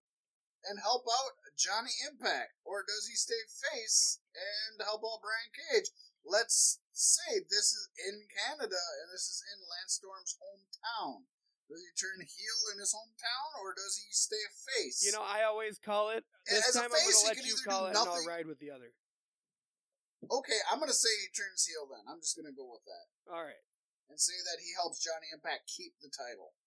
and 0.63 0.79
help 0.79 1.03
out 1.07 1.35
Johnny 1.59 1.91
Impact, 2.07 2.55
or 2.63 2.87
does 2.87 3.07
he 3.11 3.15
stay 3.15 3.43
face 3.51 4.19
and 4.31 4.79
help 4.79 5.03
out 5.03 5.19
Brian 5.19 5.51
Cage? 5.51 5.91
Let's 6.29 6.77
say 6.93 7.41
this 7.41 7.73
is 7.73 7.89
in 8.05 8.21
Canada 8.29 8.77
and 8.77 9.09
this 9.09 9.25
is 9.33 9.41
in 9.49 9.57
Lance 9.65 9.97
Storm's 9.97 10.37
hometown. 10.37 11.25
Does 11.65 11.81
he 11.85 11.93
turn 11.97 12.17
heel 12.21 12.59
in 12.73 12.81
his 12.81 12.89
hometown, 12.97 13.49
or 13.61 13.77
does 13.77 13.93
he 14.01 14.09
stay 14.09 14.41
a 14.41 14.53
face? 14.73 15.05
You 15.05 15.13
know, 15.13 15.21
I 15.21 15.45
always 15.45 15.77
call 15.77 16.09
it. 16.09 16.25
This 16.49 16.65
As 16.65 16.73
time 16.73 16.89
face, 16.89 17.05
I'm 17.05 17.13
gonna 17.13 17.37
let 17.37 17.45
you 17.45 17.57
call 17.61 17.85
it, 17.85 17.93
and 17.93 18.01
I'll 18.01 18.25
ride 18.25 18.49
with 18.49 18.57
the 18.57 18.73
other. 18.73 18.89
okay, 20.25 20.59
I'm 20.65 20.81
gonna 20.81 20.97
say 20.97 21.13
he 21.13 21.29
turns 21.29 21.69
heel. 21.69 21.85
Then 21.85 22.09
I'm 22.09 22.21
just 22.25 22.33
gonna 22.33 22.57
go 22.57 22.65
with 22.73 22.81
that 22.89 23.05
All 23.29 23.45
right. 23.45 23.61
and 24.09 24.17
say 24.17 24.33
that 24.49 24.57
he 24.65 24.73
helps 24.73 24.97
Johnny 25.05 25.29
Impact 25.29 25.69
keep 25.69 25.93
the 26.01 26.09
title. 26.09 26.57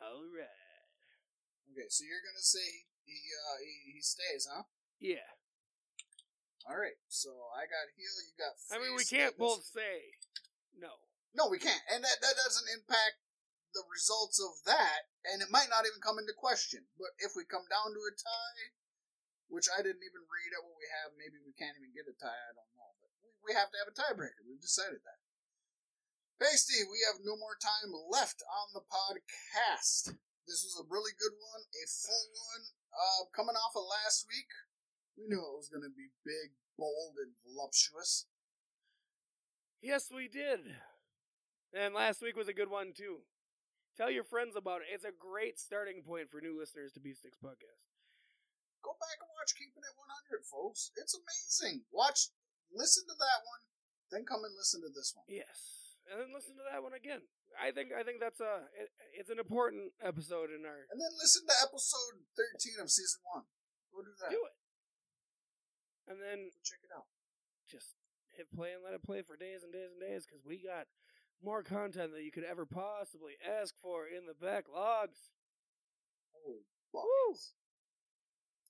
All 0.00 0.24
right. 0.24 0.48
Okay, 1.68 1.88
so 1.92 2.00
you're 2.04 2.24
gonna 2.24 2.40
say 2.40 2.64
he 2.64 2.88
he 3.04 3.20
uh, 3.28 3.56
he, 3.60 3.92
he 3.92 4.00
stays, 4.00 4.48
huh? 4.48 4.64
Yeah. 5.04 5.28
All 6.64 6.80
right, 6.80 6.96
so 7.12 7.28
I 7.52 7.68
got 7.68 7.92
heel, 7.92 8.16
you 8.24 8.32
got. 8.40 8.56
I 8.72 8.80
mean, 8.80 8.96
we 8.96 9.04
can't 9.04 9.36
both 9.36 9.68
say 9.68 10.16
no. 10.72 10.96
No, 11.36 11.52
we 11.52 11.60
can't, 11.60 11.84
and 11.92 12.00
that 12.00 12.24
that 12.24 12.40
doesn't 12.40 12.72
impact 12.72 13.20
the 13.76 13.84
results 13.84 14.40
of 14.40 14.64
that, 14.64 15.12
and 15.28 15.44
it 15.44 15.52
might 15.52 15.68
not 15.68 15.84
even 15.84 16.00
come 16.00 16.16
into 16.16 16.32
question. 16.32 16.88
But 16.96 17.12
if 17.20 17.36
we 17.36 17.44
come 17.44 17.68
down 17.68 17.92
to 17.92 18.00
a 18.00 18.16
tie, 18.16 18.72
which 19.52 19.68
I 19.68 19.84
didn't 19.84 20.08
even 20.08 20.24
read 20.24 20.56
at 20.56 20.64
what 20.64 20.80
we 20.80 20.88
have, 20.88 21.12
maybe 21.20 21.36
we 21.44 21.52
can't 21.52 21.76
even 21.76 21.92
get 21.92 22.08
a 22.08 22.16
tie. 22.16 22.40
I 22.48 22.56
don't 22.56 22.72
know, 22.72 22.96
but 23.04 23.12
we, 23.20 23.28
we 23.44 23.52
have 23.52 23.68
to 23.76 23.80
have 23.84 23.92
a 23.92 23.98
tiebreaker. 24.00 24.40
We've 24.48 24.64
decided 24.64 25.04
that. 25.04 25.20
Pasty, 26.40 26.80
we 26.80 27.04
have 27.12 27.20
no 27.20 27.36
more 27.36 27.60
time 27.60 27.92
left 28.08 28.40
on 28.40 28.72
the 28.72 28.88
podcast. 28.88 30.16
This 30.48 30.64
was 30.64 30.80
a 30.80 30.88
really 30.88 31.12
good 31.12 31.36
one, 31.36 31.68
a 31.68 31.84
full 31.92 32.26
one. 32.32 32.72
Uh, 32.88 33.28
coming 33.36 33.58
off 33.58 33.76
of 33.76 33.84
last 33.84 34.24
week, 34.32 34.48
we 35.16 35.26
knew 35.26 35.40
it 35.40 35.56
was 35.58 35.70
going 35.70 35.86
to 35.86 35.94
be 35.94 36.10
big, 36.24 36.54
bold, 36.78 37.18
and 37.22 37.34
voluptuous. 37.46 38.26
Yes, 39.82 40.08
we 40.08 40.28
did. 40.28 40.60
And 41.74 41.94
last 41.94 42.22
week 42.22 42.36
was 42.36 42.48
a 42.48 42.56
good 42.56 42.70
one 42.70 42.94
too. 42.94 43.26
Tell 43.94 44.10
your 44.10 44.26
friends 44.26 44.58
about 44.58 44.82
it. 44.82 44.90
It's 44.90 45.06
a 45.06 45.14
great 45.14 45.58
starting 45.58 46.02
point 46.02 46.30
for 46.30 46.42
new 46.42 46.58
listeners 46.58 46.90
to 46.94 47.00
B6 47.02 47.38
Podcast. 47.38 47.82
Go 48.82 48.94
back 48.98 49.18
and 49.22 49.30
watch 49.38 49.54
Keeping 49.54 49.82
It 49.82 49.94
100, 49.94 50.42
folks. 50.44 50.90
It's 50.98 51.14
amazing. 51.14 51.86
Watch, 51.94 52.34
listen 52.74 53.06
to 53.06 53.16
that 53.16 53.40
one, 53.46 53.62
then 54.10 54.26
come 54.26 54.42
and 54.42 54.54
listen 54.58 54.82
to 54.82 54.90
this 54.90 55.14
one. 55.14 55.26
Yes, 55.30 55.94
and 56.10 56.18
then 56.18 56.34
listen 56.34 56.58
to 56.58 56.66
that 56.66 56.82
one 56.82 56.92
again. 56.92 57.22
I 57.54 57.70
think 57.70 57.94
I 57.94 58.02
think 58.02 58.18
that's 58.18 58.42
a 58.42 58.66
it, 58.74 58.90
it's 59.14 59.30
an 59.30 59.38
important 59.38 59.94
episode 60.02 60.50
in 60.50 60.66
our 60.66 60.90
And 60.90 60.98
then 60.98 61.14
listen 61.22 61.46
to 61.46 61.54
episode 61.62 62.26
13 62.34 62.82
of 62.82 62.90
season 62.90 63.22
one. 63.30 63.46
Go 63.94 64.02
do 64.02 64.10
that. 64.26 64.34
do 64.34 64.42
it. 64.42 64.58
And 66.08 66.20
then 66.20 66.50
Go 66.52 66.60
check 66.64 66.82
it 66.84 66.92
out. 66.94 67.08
just 67.68 67.94
hit 68.36 68.50
play 68.52 68.72
and 68.74 68.82
let 68.84 68.92
it 68.94 69.02
play 69.02 69.22
for 69.22 69.36
days 69.36 69.62
and 69.62 69.72
days 69.72 69.88
and 69.94 70.00
days 70.02 70.26
because 70.26 70.44
we 70.44 70.58
got 70.60 70.86
more 71.42 71.62
content 71.62 72.12
than 72.12 72.24
you 72.24 72.32
could 72.32 72.44
ever 72.44 72.66
possibly 72.66 73.34
ask 73.40 73.74
for 73.80 74.06
in 74.06 74.26
the 74.26 74.34
backlogs. 74.36 75.32
Holy 76.32 76.64
fuck. 76.92 77.04
Woo! 77.04 77.36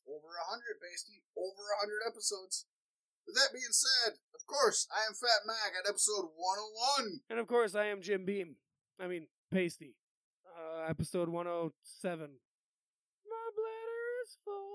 Over 0.06 0.36
a 0.36 0.44
100, 0.52 0.78
Pasty. 0.84 1.24
Over 1.36 1.64
a 1.74 1.88
100 1.88 2.06
episodes. 2.12 2.66
With 3.26 3.36
that 3.36 3.56
being 3.56 3.72
said, 3.72 4.20
of 4.36 4.44
course, 4.46 4.86
I 4.92 5.08
am 5.08 5.14
Fat 5.16 5.46
Mac 5.48 5.72
at 5.80 5.88
episode 5.88 6.28
101. 6.36 7.20
And 7.30 7.38
of 7.40 7.46
course, 7.48 7.74
I 7.74 7.86
am 7.86 8.02
Jim 8.02 8.26
Beam. 8.26 8.56
I 9.00 9.08
mean, 9.08 9.28
Pasty. 9.50 9.96
Uh, 10.44 10.84
episode 10.90 11.30
107. 11.30 12.20
My 12.20 13.46
bladder 13.56 14.04
is 14.28 14.36
full. 14.44 14.73